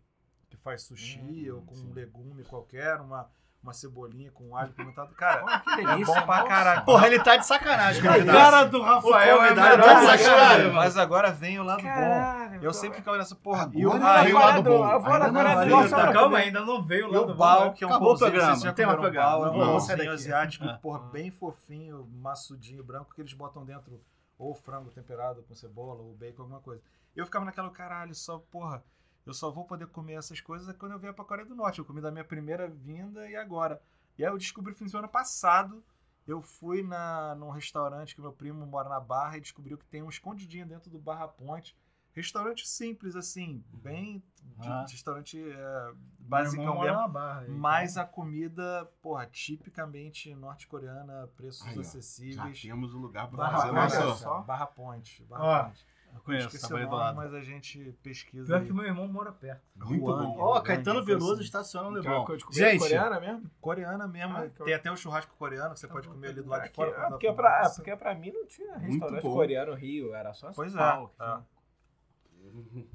que 0.57 0.62
faz 0.62 0.83
sushi, 0.83 1.51
Hum, 1.51 1.57
ou 1.57 1.62
com 1.62 1.74
sim. 1.74 1.89
um 1.91 1.95
legume 1.95 2.45
qualquer, 2.45 3.01
uma, 3.01 3.29
uma 3.62 3.73
cebolinha 3.73 4.31
com 4.33 4.55
alho 4.57 4.73
pimentado. 4.73 5.15
Cara, 5.15 5.45
Olha 5.45 5.61
que 5.61 5.70
é 5.70 5.77
delícia. 5.87 6.15
bom 6.15 6.27
pra 6.27 6.37
nossa. 6.37 6.49
caralho. 6.49 6.85
Porra, 6.85 7.07
ele 7.07 7.20
tá 7.23 7.37
de 7.37 7.47
sacanagem, 7.47 8.07
A 8.07 8.12
convidado. 8.12 8.39
cara 8.39 8.65
do 8.65 8.83
Rafael 8.83 9.43
é 9.43 9.51
melhor 9.55 9.81
tá 9.81 10.16
de 10.16 10.23
sacanagem. 10.23 10.27
cara. 10.66 10.73
Mas 10.73 10.97
agora 10.99 11.31
vem 11.33 11.59
o 11.59 11.62
lado 11.62 11.83
bom. 11.83 11.89
Caralho. 11.89 12.62
Eu 12.62 12.73
sempre 12.73 12.99
ficava 12.99 13.16
nessa 13.19 13.35
porra. 13.35 13.62
Agora 13.62 13.79
e 13.79 13.87
o, 13.87 13.93
ah, 13.93 14.24
o 14.24 14.33
lado 14.35 14.62
bom. 14.62 14.91
Eu 14.91 15.01
vou 15.01 15.12
Ainda 15.12 15.27
agora 15.27 15.55
não, 15.66 15.66
nosso 15.66 15.91
tá, 15.91 15.97
lado 15.97 16.12
calma, 16.12 16.29
bom. 16.29 16.37
ainda 16.37 16.61
não 16.61 16.83
veio 16.85 17.11
lá 17.11 17.20
o 17.23 17.27
do 17.27 17.35
Bal, 17.35 17.73
que 17.73 17.83
é 17.83 17.87
um 17.87 17.91
Acabou 17.91 18.15
o 18.15 18.19
programa, 18.19 18.47
vocês 18.49 18.61
já 18.62 18.69
não 18.69 18.74
tem 18.74 18.87
programa, 18.87 19.12
Bal, 19.31 19.47
é 19.47 19.51
um 19.51 19.53
pãozinho 19.55 19.81
sai 19.81 19.97
daqui. 19.97 20.09
asiático, 20.11 20.65
Ah. 20.69 20.79
porra, 20.83 20.99
bem 21.11 21.31
fofinho, 21.31 22.07
maçudinho, 22.12 22.85
branco, 22.85 23.15
que 23.15 23.20
eles 23.23 23.33
botam 23.33 23.65
dentro 23.65 24.01
ou 24.39 24.55
frango 24.55 24.91
temperado 24.91 25.43
com 25.45 25.55
cebola, 25.55 26.01
ou 26.03 26.15
bacon, 26.15 26.43
alguma 26.43 26.61
coisa. 26.61 26.83
Eu 27.15 27.24
ficava 27.27 27.45
naquela, 27.45 27.70
caralho, 27.70 28.15
só, 28.15 28.39
porra, 28.51 28.83
eu 29.27 29.32
só 29.35 29.51
vou 29.51 29.65
poder 29.65 29.86
comer 29.89 30.15
essas 30.15 30.40
coisas 30.40 30.74
quando 30.77 30.93
eu 30.93 30.99
vier 30.99 31.12
pra 31.15 31.24
Coreia 31.24 31.47
do 31.47 31.55
Norte. 31.55 31.78
Eu 31.78 31.85
comi 31.85 32.01
da 32.01 32.11
minha 32.11 32.24
primeira 32.24 32.69
vinda 32.69 33.28
e 33.28 33.36
agora. 33.36 33.81
E 34.19 34.24
aí 34.24 34.31
eu 34.31 34.39
descobri 34.39 34.73
no 34.73 34.78
fim 34.78 34.85
de 34.85 34.90
semana 34.90 35.09
passado, 35.09 35.82
eu 36.27 36.40
fui 36.43 36.82
na, 36.82 37.35
num 37.35 37.51
restaurante 37.51 38.15
que 38.15 38.20
meu 38.20 38.32
primo 38.32 38.65
mora 38.66 38.89
na 38.89 39.01
Barra 39.01 39.39
e 39.39 39.40
descobriu 39.40 39.77
que 39.78 39.85
tem 39.86 40.03
um 40.03 40.09
escondidinho 40.09 40.66
dentro 40.66 40.90
do 40.90 40.99
Barra 40.99 41.27
Ponte. 41.28 41.77
Restaurante 42.15 42.69
simples, 42.69 43.16
assim, 43.16 43.65
bem. 43.73 44.23
de- 44.59 44.69
Ah. 44.69 44.85
restaurante 44.86 45.40
é, 45.51 45.93
basicão 46.19 46.74
mora 46.74 46.90
mesmo. 46.90 47.01
na 47.01 47.09
Barra, 47.09 47.43
então. 47.44 47.55
Mas 47.57 47.97
a 47.97 48.05
comida, 48.05 48.85
porra, 49.01 49.24
tipicamente 49.27 50.35
norte-coreana, 50.35 51.28
preços 51.36 51.62
Aí, 51.66 51.70
ó, 51.73 51.74
Já 51.77 51.81
acessíveis. 51.81 52.61
temos 52.61 52.93
o 52.94 52.99
lugar 52.99 53.28
pra 53.28 53.39
Barra, 53.39 53.57
fazer 53.59 53.73
Ponte, 53.73 54.07
nosso. 54.07 54.23
só. 54.23 54.40
Barra 54.43 54.66
Ponte. 54.66 55.24
Barra 55.24 55.44
Ó, 55.44 55.65
Ponte. 55.65 55.86
Eu 56.15 56.21
conheço, 56.21 56.59
trabalhei 56.61 56.87
do 56.87 56.91
nome, 56.93 57.03
lado. 57.03 57.17
mas 57.17 57.35
a 57.35 57.41
gente 57.41 57.93
pesquisa. 58.03 58.47
Pior 58.47 58.61
aí. 58.61 58.67
que 58.67 58.73
meu 58.73 58.85
irmão 58.85 59.09
mora 59.09 59.33
perto. 59.33 59.63
Muito 59.75 60.01
Juan, 60.05 60.23
bom. 60.25 60.37
Ó, 60.39 60.55
Juan, 60.55 60.63
Caetano 60.63 61.03
Veloso 61.05 61.33
assim. 61.35 61.43
estaciona 61.45 61.91
no 61.91 61.97
é 61.97 62.01
Leblon. 62.01 62.27
Gente, 62.53 62.79
coreana 62.79 63.21
mesmo? 63.21 63.51
Coreana 63.61 64.07
mesmo. 64.09 64.37
Ah, 64.37 64.49
tem 64.65 64.75
até 64.75 64.93
o 64.93 64.97
churrasco 64.97 65.35
coreano 65.37 65.75
que 65.75 65.81
você 65.81 65.89
pode 65.89 66.07
comer 66.09 66.29
ali 66.29 66.43
do 66.43 66.49
lado 66.49 66.63
de 66.69 66.75
fora. 66.75 66.91
ah, 67.07 67.09
porque, 67.11 67.27
tá 67.27 67.35
pra, 67.35 67.57
fumaça. 67.57 67.75
porque 67.77 67.97
pra 67.97 68.15
mim 68.15 68.31
não 68.31 68.47
tinha 68.47 68.73
Muito 68.79 68.87
restaurante 68.93 69.23
bom. 69.23 69.33
coreano 69.33 69.71
no 69.73 69.77
Rio, 69.77 70.15
era 70.15 70.33
só 70.33 70.53
Pois 70.53 70.73
São 70.73 70.81
é, 70.81 70.91
Paulo 70.93 71.13
é. 71.19 71.25
tinha. 71.25 72.87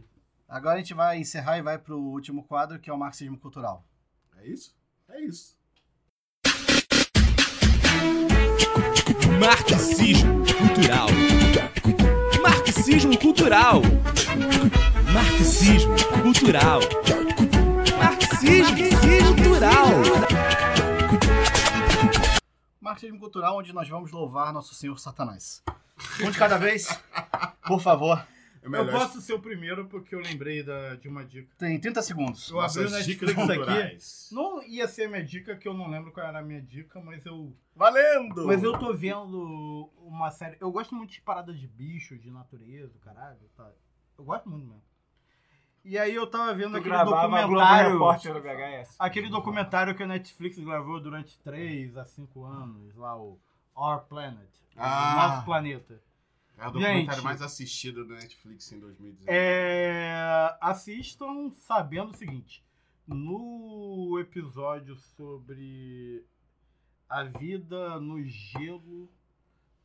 agora 0.48 0.76
a 0.76 0.78
gente 0.78 0.94
vai 0.94 1.18
encerrar 1.20 1.58
e 1.58 1.62
vai 1.62 1.78
pro 1.78 1.98
último 2.00 2.44
quadro, 2.44 2.80
que 2.80 2.90
é 2.90 2.94
o 2.94 2.98
marxismo 2.98 3.38
cultural. 3.38 3.84
É 4.38 4.48
isso? 4.48 4.76
É 5.10 5.20
isso. 5.22 5.58
Marxismo 9.40 10.44
cultural. 10.58 11.08
Marxismo 12.68 13.18
cultural. 13.18 13.82
Marxismo 15.14 15.96
cultural. 16.22 16.82
Marxismo 17.98 18.90
cultural. 19.34 19.88
Marxismo 22.82 23.20
cultural, 23.20 23.58
onde 23.58 23.72
nós 23.72 23.88
vamos 23.88 24.12
louvar 24.12 24.52
nosso 24.52 24.76
senhor 24.76 25.00
Satanás. 25.00 25.64
Um 26.22 26.30
de 26.30 26.38
cada 26.38 26.58
vez, 26.58 26.90
por 27.66 27.82
favor. 27.82 28.22
É 28.62 28.66
Eu 28.66 28.70
melhor 28.72 28.92
posso 28.92 29.22
ser 29.22 29.34
o 29.34 29.40
primeiro 29.40 29.88
porque 29.88 30.14
eu 30.16 30.20
lembrei 30.20 30.64
da- 30.64 30.96
de 30.96 31.08
uma 31.08 31.24
dica. 31.26 31.54
Tem 31.58 31.80
30 31.80 32.02
segundos. 32.02 32.50
Eu 32.50 32.60
abri 32.60 32.86
o 32.86 32.90
Netflix 32.90 33.38
aqui. 33.50 34.36
Não 34.36 34.64
ia 34.64 34.88
ser 34.88 35.08
minha 35.10 35.24
dica, 35.24 35.56
que 35.56 35.68
eu 35.68 35.74
não 35.74 35.90
lembro 35.90 36.12
qual 36.12 36.26
era 36.26 36.40
a 36.40 36.42
minha 36.42 36.62
dica, 36.62 37.00
mas 37.00 37.26
eu. 37.26 37.56
Valendo! 37.76 38.46
Mas 38.48 38.64
eu 38.64 38.78
tô 38.78 38.94
vendo 38.94 39.90
uma 40.02 40.32
série. 40.32 40.58
Eu 40.60 40.72
gosto 40.72 40.96
muito 40.96 41.12
de 41.12 41.22
paradas 41.22 41.60
de 41.60 41.68
bicho, 41.68 42.18
de 42.18 42.30
natureza, 42.32 42.98
caralho. 43.00 43.38
Tá? 43.56 43.70
Eu 44.18 44.24
gosto 44.26 44.50
muito 44.50 44.66
mesmo. 44.66 44.82
E 45.86 45.98
aí 45.98 46.14
eu 46.14 46.28
tava 46.28 46.54
vendo 46.54 46.72
Tu 46.72 46.78
aquele 46.80 46.98
documentário. 47.06 47.92
Repórter 47.94 48.34
no 48.34 48.42
VHS. 48.42 48.96
Aquele 49.00 49.30
documentário 49.30 49.96
que 49.96 50.04
a 50.04 50.08
Netflix 50.08 50.60
gravou 50.60 51.00
durante 51.00 51.40
3 51.40 51.96
a 51.96 52.04
5 52.04 52.44
anos, 52.44 52.94
lá, 52.96 53.16
o 53.18 53.40
Our 53.74 54.02
Planet. 54.02 54.50
Ah. 54.76 55.14
O 55.14 55.30
nosso 55.30 55.46
planeta. 55.46 56.02
É 56.58 56.68
o 56.68 56.72
documentário 56.72 57.14
Gente. 57.16 57.24
mais 57.24 57.42
assistido 57.42 58.06
da 58.08 58.16
Netflix 58.16 58.72
em 58.72 58.80
2019. 58.80 59.26
É, 59.30 60.58
assistam 60.60 61.52
sabendo 61.52 62.12
o 62.12 62.18
seguinte: 62.18 62.66
no 63.06 64.18
episódio 64.20 64.96
sobre 64.96 66.26
a 67.08 67.24
vida 67.24 68.00
no 68.00 68.22
gelo, 68.24 69.10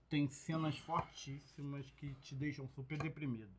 tem 0.09 0.29
cenas 0.29 0.79
fortíssimas 0.79 1.91
que 1.93 2.15
te 2.15 2.35
deixam 2.35 2.67
super 2.69 2.99
deprimido, 2.99 3.53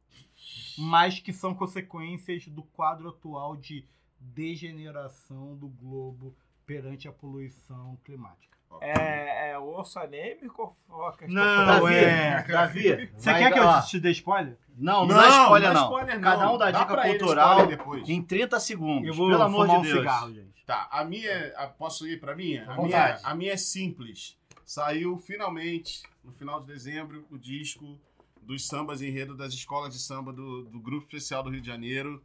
mas 0.77 1.19
que 1.19 1.31
são 1.31 1.53
consequências 1.53 2.47
do 2.47 2.63
quadro 2.63 3.09
atual 3.09 3.55
de 3.55 3.87
degeneração 4.19 5.55
do 5.55 5.67
globo 5.67 6.35
perante 6.65 7.07
a 7.07 7.11
poluição 7.11 7.97
climática. 8.03 8.52
É, 8.81 9.51
é 9.51 9.59
osso 9.59 9.99
anêmico 9.99 10.75
ou 10.89 11.05
a 11.05 11.11
questão 11.17 11.35
Não, 11.43 11.65
Davi, 11.65 11.95
é. 11.95 12.43
Davi, 12.47 13.11
Você 13.15 13.33
quer 13.33 13.51
que 13.53 13.59
lá. 13.59 13.79
eu 13.79 13.85
te 13.85 13.99
dê 13.99 14.11
spoiler? 14.11 14.57
Não, 14.77 15.05
não, 15.05 15.15
dá 15.15 15.29
spoiler, 15.29 15.73
não. 15.73 15.83
spoiler, 15.83 16.19
Cada 16.21 16.51
um 16.51 16.57
dá 16.57 16.71
dica 16.71 16.85
pra 16.87 17.07
ele 17.09 17.19
cultural 17.19 17.67
depois. 17.67 18.09
em 18.09 18.21
30 18.21 18.59
segundos. 18.59 19.07
Eu 19.07 19.13
vou 19.13 19.29
pelo 19.29 19.43
amor 19.43 19.65
fumar 19.67 19.81
de 19.81 19.87
um 19.87 19.89
Deus. 19.89 19.99
cigarro, 19.99 20.33
gente. 20.33 20.65
Tá, 20.65 20.87
a 20.91 21.03
minha. 21.05 21.53
a- 21.57 21.67
posso 21.67 22.07
ir 22.07 22.19
pra 22.19 22.35
minha? 22.35 22.69
A 22.71 22.81
minha, 22.81 23.19
a 23.23 23.35
minha 23.35 23.53
é 23.53 23.57
simples. 23.57 24.37
Saiu 24.65 25.17
finalmente, 25.17 26.01
no 26.23 26.31
final 26.31 26.59
de 26.61 26.67
dezembro, 26.67 27.25
o 27.29 27.37
disco 27.37 27.99
dos 28.41 28.65
sambas 28.67 29.01
enredo 29.01 29.35
das 29.35 29.53
escolas 29.53 29.93
de 29.93 29.99
samba 29.99 30.33
do, 30.33 30.63
do 30.63 30.79
Grupo 30.79 31.05
Especial 31.05 31.43
do 31.43 31.49
Rio 31.49 31.61
de 31.61 31.67
Janeiro. 31.67 32.23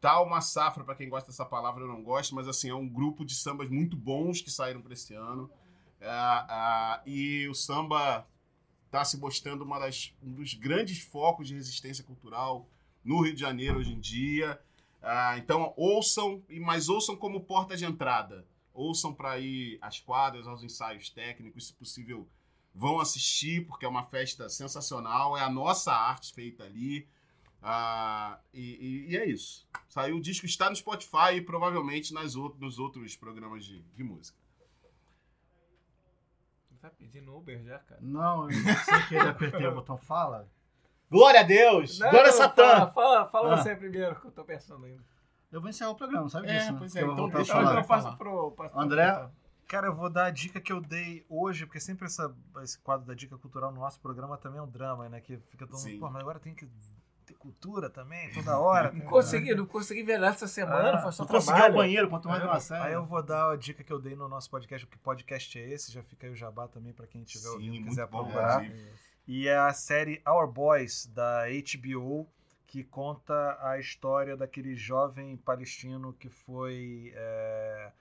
Tá 0.00 0.20
uma 0.20 0.40
safra, 0.40 0.84
pra 0.84 0.94
quem 0.94 1.08
gosta 1.08 1.30
dessa 1.30 1.44
palavra, 1.44 1.82
eu 1.82 1.88
não 1.88 2.02
gosto, 2.02 2.34
mas 2.34 2.46
assim, 2.46 2.70
é 2.70 2.74
um 2.74 2.88
grupo 2.88 3.24
de 3.24 3.34
sambas 3.34 3.68
muito 3.68 3.96
bons 3.96 4.40
que 4.40 4.50
saíram 4.50 4.80
pra 4.80 4.92
esse 4.92 5.12
ano. 5.14 5.50
Ah, 6.00 6.46
ah, 6.48 7.02
e 7.04 7.48
o 7.48 7.54
samba 7.54 8.26
tá 8.90 9.04
se 9.04 9.18
mostrando 9.18 9.62
uma 9.62 9.78
das, 9.78 10.14
um 10.22 10.32
dos 10.32 10.54
grandes 10.54 11.00
focos 11.00 11.48
de 11.48 11.54
resistência 11.54 12.04
cultural 12.04 12.68
no 13.04 13.22
Rio 13.22 13.34
de 13.34 13.40
Janeiro 13.40 13.78
hoje 13.78 13.92
em 13.92 14.00
dia. 14.00 14.60
Ah, 15.02 15.36
então 15.38 15.72
ouçam, 15.76 16.42
mas 16.60 16.88
ouçam 16.88 17.16
como 17.16 17.40
porta 17.40 17.76
de 17.76 17.84
entrada. 17.84 18.46
Ouçam 18.72 19.12
para 19.12 19.38
ir 19.38 19.78
às 19.80 19.98
quadras, 19.98 20.46
aos 20.46 20.62
ensaios 20.62 21.10
técnicos, 21.10 21.66
se 21.66 21.74
possível, 21.74 22.28
vão 22.72 23.00
assistir, 23.00 23.66
porque 23.66 23.84
é 23.84 23.88
uma 23.88 24.04
festa 24.04 24.48
sensacional. 24.48 25.36
É 25.36 25.42
a 25.42 25.50
nossa 25.50 25.92
arte 25.92 26.32
feita 26.32 26.62
ali. 26.62 27.08
Ah, 27.62 28.38
e, 28.54 28.60
e- 28.60 29.10
e 29.12 29.16
é 29.16 29.26
isso. 29.26 29.66
Saiu 29.88 30.16
o 30.16 30.20
disco, 30.20 30.46
está 30.46 30.70
no 30.70 30.76
Spotify 30.76 31.34
e 31.36 31.40
provavelmente 31.42 32.14
nas 32.14 32.36
out- 32.36 32.56
nos 32.60 32.78
outros 32.78 33.16
programas 33.16 33.64
de, 33.64 33.82
de 33.82 34.04
música. 34.04 34.38
Tá 36.80 36.90
pedindo 36.90 37.36
Uber 37.36 37.60
já, 37.64 37.78
cara? 37.80 38.00
Não, 38.00 38.48
eu 38.48 38.56
não 38.62 38.74
sei 38.84 39.02
que 39.08 39.14
ele 39.16 39.28
apertei 39.28 39.66
o 39.66 39.74
botão 39.74 39.98
fala. 39.98 40.48
Glória 41.10 41.40
a 41.40 41.42
Deus! 41.42 41.98
Não, 41.98 42.10
Glória 42.10 42.30
a 42.30 42.32
Satã! 42.32 42.62
Fala, 42.62 42.90
fala, 42.92 43.26
fala 43.26 43.54
Ah. 43.54 43.56
você 43.56 43.74
primeiro, 43.74 44.14
que 44.20 44.26
eu 44.26 44.30
tô 44.30 44.44
pensando 44.44 44.84
ainda. 44.84 45.02
Eu 45.50 45.60
vou 45.60 45.70
encerrar 45.70 45.90
o 45.90 45.96
programa, 45.96 46.28
sabe 46.28 46.48
É, 46.48 46.58
disso, 46.58 46.72
né? 46.72 46.78
pois 46.78 46.94
é, 46.94 47.02
Eu 47.02 47.12
então 47.12 47.28
deixa 47.30 47.52
falar. 47.52 47.64
eu- 47.64 47.68
Então 47.70 47.82
eu 47.82 47.86
passo 47.88 48.16
pro... 48.16 48.50
Passo 48.52 48.70
pro 48.70 48.80
André? 48.80 49.28
Cara, 49.66 49.86
eu 49.88 49.94
vou 49.94 50.08
dar 50.08 50.26
a 50.26 50.30
dica 50.30 50.60
que 50.60 50.72
eu 50.72 50.80
dei 50.80 51.26
hoje, 51.28 51.66
porque 51.66 51.80
sempre 51.80 52.06
essa, 52.06 52.32
esse 52.62 52.78
quadro 52.78 53.06
da 53.06 53.14
dica 53.14 53.36
cultural 53.36 53.72
no 53.72 53.80
nosso 53.80 54.00
programa 54.00 54.36
também 54.38 54.58
é 54.60 54.62
um 54.62 54.68
drama, 54.70 55.08
né? 55.08 55.20
Que 55.20 55.36
fica 55.50 55.66
todo 55.66 55.80
mundo, 55.82 55.98
pô, 55.98 56.10
mas 56.10 56.20
agora 56.22 56.38
tem 56.38 56.54
que 56.54 56.66
ter 57.28 57.34
cultura 57.34 57.88
também, 57.90 58.30
toda 58.32 58.58
hora. 58.58 58.90
Não 58.92 59.04
consegui, 59.06 59.54
não 59.54 59.66
consegui 59.66 60.02
ver 60.02 60.18
nada 60.18 60.34
essa 60.34 60.48
semana, 60.48 60.94
Ah, 60.98 61.02
foi 61.02 61.12
só 61.12 61.22
Não 61.22 61.28
consegui 61.28 61.50
ir 61.50 61.54
ao 61.54 61.58
trabalho. 61.66 61.74
banheiro, 61.76 62.08
quanto 62.08 62.28
mais 62.28 62.40
Aí 62.42 62.48
uma 62.48 62.56
eu, 62.56 62.60
série. 62.60 62.82
aí 62.84 62.92
eu 62.94 63.04
vou 63.04 63.22
dar 63.22 63.50
a 63.52 63.56
dica 63.56 63.84
que 63.84 63.92
eu 63.92 64.00
dei 64.00 64.14
no 64.16 64.28
nosso 64.28 64.50
podcast, 64.50 64.86
que 64.86 64.98
podcast 64.98 65.58
é 65.58 65.68
esse, 65.70 65.92
já 65.92 66.02
fica 66.02 66.26
aí 66.26 66.32
o 66.32 66.36
jabá 66.36 66.66
também 66.68 66.92
pra 66.92 67.06
quem 67.06 67.22
estiver 67.22 67.48
Sim, 67.48 67.54
ouvindo 67.54 67.74
e 67.74 67.78
muito 67.80 67.88
quiser 67.90 68.06
bom, 68.06 68.24
procurar. 68.24 68.64
E 69.26 69.46
é 69.46 69.56
a 69.58 69.72
série 69.72 70.22
Our 70.26 70.46
Boys, 70.50 71.06
da 71.06 71.44
HBO, 71.46 72.26
que 72.66 72.82
conta 72.84 73.58
a 73.62 73.78
história 73.78 74.36
daquele 74.36 74.74
jovem 74.74 75.36
palestino 75.36 76.12
que 76.14 76.28
foi, 76.28 77.12
é, 77.14 77.92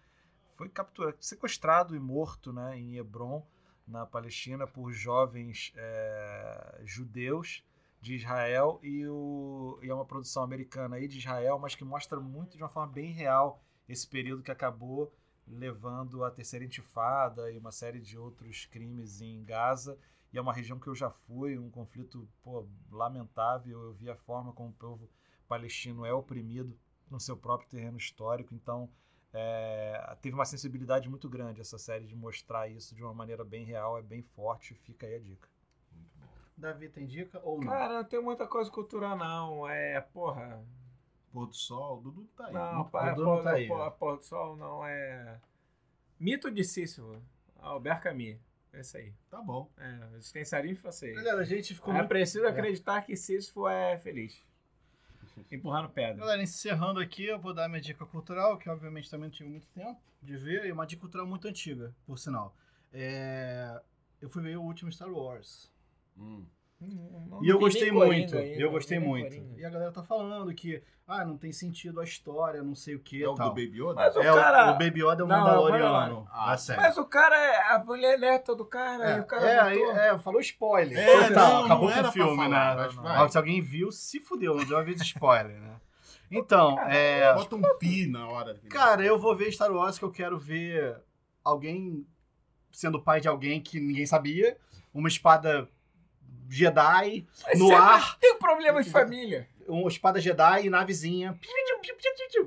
foi 0.53 0.69
capturado, 0.69 1.17
sequestrado 1.21 1.95
e 1.95 1.99
morto 1.99 2.51
né, 2.53 2.77
em 2.77 2.97
Hebron, 2.97 3.45
na 3.87 4.05
Palestina, 4.05 4.67
por 4.67 4.91
jovens 4.91 5.71
é, 5.75 6.81
judeus 6.85 7.63
de 8.01 8.15
Israel. 8.15 8.79
E, 8.83 9.05
o, 9.07 9.79
e 9.81 9.89
é 9.89 9.93
uma 9.93 10.05
produção 10.05 10.43
americana 10.43 10.95
aí 10.97 11.07
de 11.07 11.19
Israel, 11.19 11.59
mas 11.59 11.75
que 11.75 11.83
mostra 11.83 12.19
muito 12.19 12.57
de 12.57 12.63
uma 12.63 12.69
forma 12.69 12.91
bem 12.91 13.11
real 13.11 13.61
esse 13.87 14.07
período 14.07 14.43
que 14.43 14.51
acabou 14.51 15.13
levando 15.47 16.23
à 16.23 16.31
terceira 16.31 16.65
intifada 16.65 17.49
e 17.51 17.57
uma 17.57 17.71
série 17.71 18.01
de 18.01 18.17
outros 18.17 18.65
crimes 18.65 19.21
em 19.21 19.43
Gaza 19.45 19.97
e 20.31 20.37
é 20.37 20.41
uma 20.41 20.53
região 20.53 20.79
que 20.79 20.87
eu 20.87 20.95
já 20.95 21.09
fui, 21.09 21.57
um 21.57 21.69
conflito 21.69 22.27
pô, 22.43 22.67
lamentável. 22.91 23.81
Eu 23.81 23.93
vi 23.93 24.09
a 24.09 24.15
forma 24.15 24.51
como 24.53 24.69
o 24.69 24.73
povo 24.73 25.09
palestino 25.47 26.05
é 26.05 26.13
oprimido 26.13 26.77
no 27.09 27.19
seu 27.19 27.37
próprio 27.37 27.69
terreno 27.69 27.97
histórico. 27.97 28.53
Então, 28.53 28.89
é, 29.33 30.17
teve 30.21 30.35
uma 30.35 30.45
sensibilidade 30.45 31.09
muito 31.09 31.29
grande 31.29 31.61
essa 31.61 31.77
série 31.77 32.05
de 32.05 32.15
mostrar 32.15 32.67
isso 32.67 32.93
de 32.93 33.03
uma 33.03 33.13
maneira 33.13 33.43
bem 33.43 33.65
real, 33.65 33.97
é 33.97 34.01
bem 34.01 34.21
forte. 34.21 34.75
Fica 34.75 35.07
aí 35.07 35.15
a 35.15 35.19
dica. 35.19 35.49
Davi 36.57 36.89
tem 36.89 37.05
dica 37.05 37.39
ou 37.43 37.59
não? 37.61 37.67
Cara, 37.71 37.93
não 37.95 38.03
tem 38.03 38.21
muita 38.21 38.47
coisa 38.47 38.69
cultural, 38.71 39.15
não. 39.15 39.67
É, 39.69 40.01
porra. 40.01 40.61
Pôr 41.31 41.45
do 41.47 41.53
sol, 41.53 42.01
Dudu 42.01 42.25
tá 42.35 42.47
aí. 42.47 42.53
Não, 42.53 42.81
O 42.81 42.85
pá, 42.85 43.11
Dudu 43.11 43.25
não 43.25 43.43
tá 43.43 43.51
aí, 43.51 43.67
pôr- 43.67 43.77
né? 43.85 43.93
pôr 43.99 44.17
do 44.17 44.23
sol 44.23 44.55
não 44.57 44.85
é. 44.85 45.39
Mito 46.19 46.49
de 46.49 46.63
Sísifo. 46.63 47.21
Albert 47.59 48.01
Camus. 48.01 48.37
Esse 48.73 48.97
aí. 48.97 49.13
Tá 49.29 49.41
bom. 49.41 49.69
É, 49.77 50.15
existencialismo 50.15 50.77
francês. 50.81 51.15
Galera, 51.15 51.41
a 51.41 51.43
gente 51.45 51.73
ficou 51.75 51.93
É 51.93 51.97
muito... 51.97 52.09
preciso 52.09 52.45
acreditar 52.47 53.01
que 53.03 53.15
Sísifo 53.15 53.67
é 53.67 53.97
feliz. 53.99 54.41
Empurrando 55.51 55.89
pedra. 55.89 56.15
Galera, 56.17 56.41
encerrando 56.41 56.99
aqui, 56.99 57.25
eu 57.25 57.39
vou 57.39 57.53
dar 57.53 57.67
minha 57.69 57.81
dica 57.81 58.05
cultural, 58.05 58.57
que 58.57 58.69
obviamente 58.69 59.09
também 59.09 59.29
não 59.29 59.35
tive 59.35 59.49
muito 59.49 59.67
tempo 59.67 59.99
de 60.21 60.35
ver, 60.37 60.65
e 60.65 60.71
uma 60.71 60.85
dica 60.87 61.01
cultural 61.01 61.27
muito 61.27 61.47
antiga, 61.47 61.93
por 62.05 62.17
sinal. 62.17 62.55
É, 62.91 63.79
Eu 64.21 64.29
fui 64.29 64.41
ver 64.41 64.57
o 64.57 64.63
último 64.63 64.91
Star 64.91 65.09
Wars. 65.11 65.71
Hum. 66.17 66.45
Não 66.79 67.43
E 67.43 67.49
eu 67.49 67.57
gostei 67.57 67.91
muito. 67.91 68.37
ainda, 68.37 68.61
eu 68.61 68.69
gostei 68.69 68.99
muito. 68.99 69.29
Coringa. 69.35 69.59
E 69.59 69.65
a 69.65 69.69
galera 69.69 69.91
tá 69.91 70.03
falando 70.03 70.53
que, 70.53 70.83
ah, 71.07 71.25
não 71.25 71.35
tem 71.35 71.51
sentido 71.51 71.99
a 71.99 72.03
história, 72.03 72.61
não 72.61 72.75
sei 72.75 72.93
o 72.93 72.99
que 72.99 73.23
É 73.23 73.27
o 73.27 73.33
tal. 73.33 73.49
do 73.49 73.55
Baby 73.55 73.81
Yoda? 73.81 73.95
Mas 73.95 74.15
o 74.15 74.21
É, 74.21 74.31
o- 74.31 74.35
cara. 74.35 74.69
o, 74.71 74.73
Baby 74.73 75.01
Yoda 75.03 75.23
é 75.23 75.25
o 75.25 75.27
Não, 75.27 75.39
Mandaloriano. 75.39 76.27
Ah, 76.31 76.51
a 76.51 76.57
série. 76.57 76.79
Mas 76.79 76.95
o 76.97 77.05
cara 77.05 77.35
é 77.35 77.73
a 77.73 77.83
mulher 77.83 78.19
neta 78.19 78.55
do 78.55 78.63
cara 78.63 79.17
e 79.17 79.19
o 79.21 79.25
cara 79.25 79.73
é, 79.75 80.09
é, 80.09 80.19
falou 80.19 80.39
spoiler. 80.39 80.95
É, 80.97 81.27
Total, 81.29 81.53
não, 81.53 81.65
acabou 81.65 81.91
com 81.91 81.99
o 82.01 82.11
filme, 82.11 82.35
falar, 82.35 82.75
né? 82.75 82.83
mas 82.83 82.93
vai. 82.93 83.17
Mas 83.17 83.31
Se 83.31 83.37
alguém 83.39 83.59
viu, 83.61 83.91
se 83.91 84.19
fudeu, 84.19 84.55
não 84.55 84.63
deu 84.65 84.77
aviso 84.77 84.99
de 84.99 85.05
spoiler, 85.05 85.59
né? 85.59 85.81
Então, 86.29 86.77
é. 86.81 87.33
Bota 87.33 87.55
um 87.55 87.77
pi 87.79 88.05
na 88.05 88.27
hora. 88.29 88.59
Cara, 88.69 89.03
eu 89.03 89.17
vou 89.17 89.35
ver 89.35 89.51
Star 89.51 89.71
Wars 89.71 89.97
que 89.97 90.05
eu 90.05 90.11
quero 90.11 90.37
ver 90.37 90.95
alguém 91.43 92.05
sendo 92.71 93.01
pai 93.01 93.19
de 93.19 93.27
alguém 93.27 93.59
que 93.61 93.79
ninguém 93.79 94.05
sabia, 94.05 94.55
uma 94.93 95.07
espada 95.07 95.67
Jedi 96.49 97.25
Mas 97.45 97.59
no 97.59 97.67
sempre 97.67 97.81
ar, 97.83 98.17
Tem 98.19 98.33
um 98.33 98.39
problema 98.39 98.81
de 98.83 98.89
família. 98.89 99.47
uma 99.67 99.87
espada 99.89 100.19
Jedi 100.19 100.65
e 100.65 100.69
navezinha. 100.69 101.37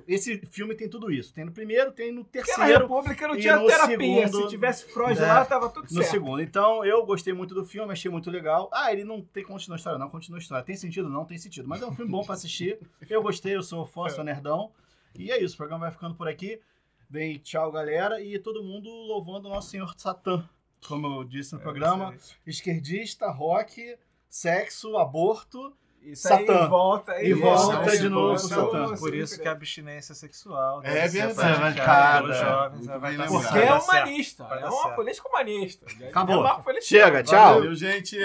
Esse 0.07 0.39
filme 0.51 0.75
tem 0.75 0.89
tudo 0.89 1.11
isso. 1.11 1.33
Tem 1.33 1.45
no 1.45 1.53
primeiro, 1.53 1.93
tem 1.93 2.11
no 2.13 2.25
Porque 2.25 2.39
na 2.39 2.45
terceiro, 2.45 2.81
República 2.83 3.29
não 3.29 3.37
tinha 3.37 3.57
no 3.57 3.67
terapia. 3.67 3.97
segundo- 4.29 4.43
Se 4.43 4.49
tivesse 4.49 4.85
Freud 4.93 5.19
É, 5.21 5.27
lá, 5.27 5.45
tava 5.45 5.69
tudo 5.69 5.85
no 5.85 5.89
certo. 6.03 6.11
segundo. 6.11 6.43
Então, 6.43 6.85
eu 6.85 7.05
gostei 7.05 7.33
muito 7.33 7.55
do 7.55 7.65
filme, 7.65 7.93
achei 7.93 8.11
muito 8.11 8.31
legal. 8.31 8.69
Ah, 8.73 8.93
ele 8.93 9.05
não 9.05 9.21
tem 9.23 9.45
continua 9.45 9.77
a 9.77 9.79
história, 9.79 9.99
não, 9.99 10.09
continua 10.11 10.39
a 10.39 10.43
história. 10.43 10.65
Tem 10.65 10.77
sentido? 10.77 11.09
Não 11.09 11.25
tem 11.25 11.39
sentido. 11.39 11.69
Mas 11.69 11.83
é 11.83 11.87
um 11.87 11.95
filme 11.95 12.11
bom 12.11 12.25
pra 12.25 12.35
assistir. 12.35 12.79
Eu 13.09 13.23
gostei, 13.23 13.55
eu 13.57 13.63
sou 13.63 13.87
fã, 13.87 14.09
sou 14.09 14.25
nerdão. 14.25 14.71
E 15.15 15.31
é 15.31 15.43
isso, 15.43 15.55
o 15.55 15.57
programa 15.59 15.85
vai 15.87 15.93
ficando 15.93 16.15
por 16.15 16.29
aqui. 16.29 16.61
Bem, 17.09 17.39
tchau, 17.39 17.71
galera. 17.73 18.21
E 18.23 18.39
todo 18.39 18.63
mundo 18.63 18.89
louvando 18.89 19.49
o 19.49 19.51
nosso 19.51 19.69
Senhor 19.71 19.93
Satã. 19.97 20.49
Como 20.87 21.07
eu 21.21 21.25
disse 21.25 21.53
no 21.53 21.61
programa, 21.61 22.15
esquerdista, 22.47 23.31
rock, 23.31 23.97
sexo, 24.29 24.97
aborto. 24.97 25.77
Isso 26.03 26.27
Satã. 26.27 26.67
volta 26.67 27.23
E 27.23 27.35
volta 27.35 27.91
de 27.99 28.09
novo 28.09 28.31
pro 28.39 28.49
Satã. 28.49 28.97
Por 28.97 29.15
isso 29.15 29.39
que 29.39 29.47
a 29.47 29.53
abstinência 29.53 30.15
sexual 30.15 30.81
É 30.83 30.95
deve 30.95 31.09
ser 31.11 31.27
verdade. 31.27 32.23
Muito 32.23 32.39
jovens. 32.39 32.87
vai. 32.87 33.17
Porque 33.29 33.59
é 33.59 33.75
humanista. 33.75 34.45
Vai 34.45 34.63
É 34.63 34.65
uma 34.67 34.83
certo. 34.83 34.95
política 34.97 35.29
humanista. 35.29 35.87
Acabou. 36.09 36.47
É 36.47 36.81
Chega, 36.81 37.23
tchau. 37.23 37.55
Valeu, 37.57 37.75
gente. 37.75 38.17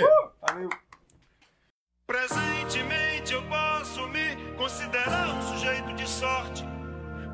Presentemente 2.08 3.34
eu 3.34 3.44
posso 3.50 4.08
me 4.08 4.36
considerar 4.58 5.28
um 5.36 5.42
sujeito 5.42 5.94
de 5.96 6.08
sorte, 6.08 6.64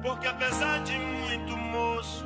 porque 0.02 0.26
apesar 0.28 0.82
de 0.84 0.98
muito 0.98 1.56
moço, 1.58 2.26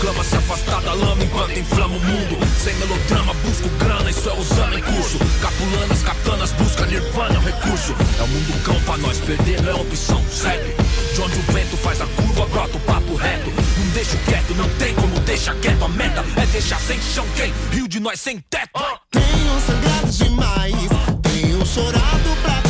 Conclama 0.00 0.24
se 0.24 0.34
afastar 0.34 0.80
da 0.80 0.94
lama 0.94 1.22
enquanto 1.22 1.58
inflama 1.58 1.94
o 1.94 2.00
mundo. 2.00 2.38
Sem 2.58 2.74
melodrama, 2.76 3.34
busco 3.34 3.68
grana, 3.78 4.08
isso 4.08 4.30
é 4.30 4.32
usando 4.32 4.78
em 4.78 4.80
curso. 4.80 5.18
Capulanas, 5.42 6.02
katanas, 6.02 6.52
busca 6.52 6.86
nirvana, 6.86 7.34
é 7.34 7.38
um 7.38 7.42
recurso. 7.42 7.94
É 8.18 8.22
o 8.22 8.28
mundo 8.28 8.64
cão 8.64 8.80
pra 8.80 8.96
nós, 8.96 9.18
perder 9.18 9.60
não 9.60 9.72
é 9.72 9.74
opção, 9.74 10.24
segue. 10.30 10.74
De 11.14 11.20
onde 11.20 11.38
o 11.38 11.52
vento 11.52 11.76
faz 11.76 12.00
a 12.00 12.06
curva, 12.06 12.46
brota 12.46 12.78
o 12.78 12.80
papo 12.80 13.14
reto. 13.14 13.50
Não 13.50 13.86
deixo 13.92 14.16
quieto, 14.24 14.54
não 14.54 14.68
tem 14.78 14.94
como 14.94 15.20
deixar 15.20 15.54
quieto. 15.56 15.84
A 15.84 15.88
meta 15.88 16.24
é 16.34 16.46
deixar 16.46 16.80
sem 16.80 16.98
chão 17.02 17.26
quem? 17.36 17.52
Rio 17.70 17.86
de 17.86 18.00
nós 18.00 18.18
sem 18.20 18.40
teto. 18.48 18.80
Tenho 19.10 19.60
sangrado 19.66 20.10
demais, 20.12 20.74
tenho 21.22 21.66
chorado 21.66 22.36
pra 22.42 22.69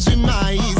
Demais, 0.00 0.79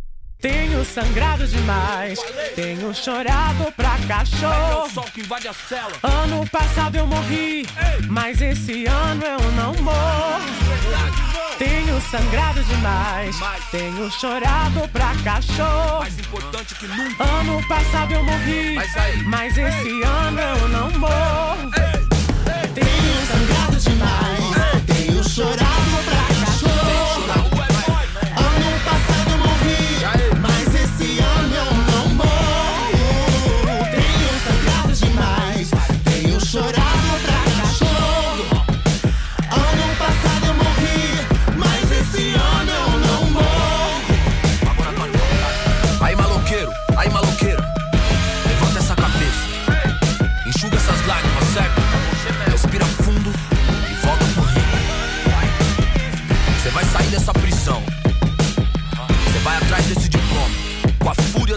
Tenho 0.41 0.83
sangrado 0.83 1.45
demais, 1.45 2.17
tenho 2.55 2.91
chorado 2.95 3.71
pra 3.73 3.95
cachorro. 4.07 4.89
Ano 6.01 6.49
passado 6.49 6.95
eu 6.95 7.05
morri, 7.05 7.67
mas 8.09 8.41
esse 8.41 8.87
ano 8.87 9.23
eu 9.23 9.51
não 9.51 9.75
morro. 9.75 10.41
Tenho 11.59 12.01
sangrado 12.09 12.63
demais, 12.63 13.35
tenho 13.69 14.09
chorado 14.09 14.89
pra 14.91 15.13
cachorro. 15.23 15.99
Mais 15.99 16.17
importante 16.17 16.73
que 16.73 16.87
nunca. 16.87 17.23
Ano 17.23 17.67
passado 17.67 18.11
eu 18.11 18.23
morri, 18.23 18.73
Mas 18.73 19.23
mas 19.27 19.57
esse 19.59 20.01
ano 20.01 20.39
eu 20.41 20.67
não 20.69 20.89
morro. 20.97 21.69
Tenho 22.73 23.27
sangrado 23.27 23.77
demais, 23.77 24.85
tenho 24.87 25.23
chorado 25.23 25.60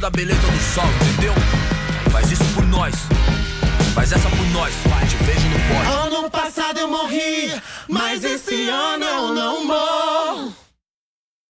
da 0.04 0.10
beleza 0.10 0.38
do 0.38 0.58
sol, 0.74 0.84
entendeu? 1.08 1.32
Faz 2.12 2.30
isso 2.30 2.44
por 2.52 2.62
nós. 2.66 2.94
Faz 3.94 4.12
essa 4.12 4.28
por 4.28 4.46
nós. 4.50 4.74
Te 5.08 5.16
vejo 5.24 5.48
no 5.48 5.58
pódio. 5.60 5.92
Ano 6.18 6.30
passado 6.30 6.78
eu 6.78 6.88
morri, 6.88 7.50
mas 7.88 8.22
esse 8.22 8.68
ano 8.68 9.02
eu 9.02 9.34
não 9.34 9.64
morro. 9.64 10.63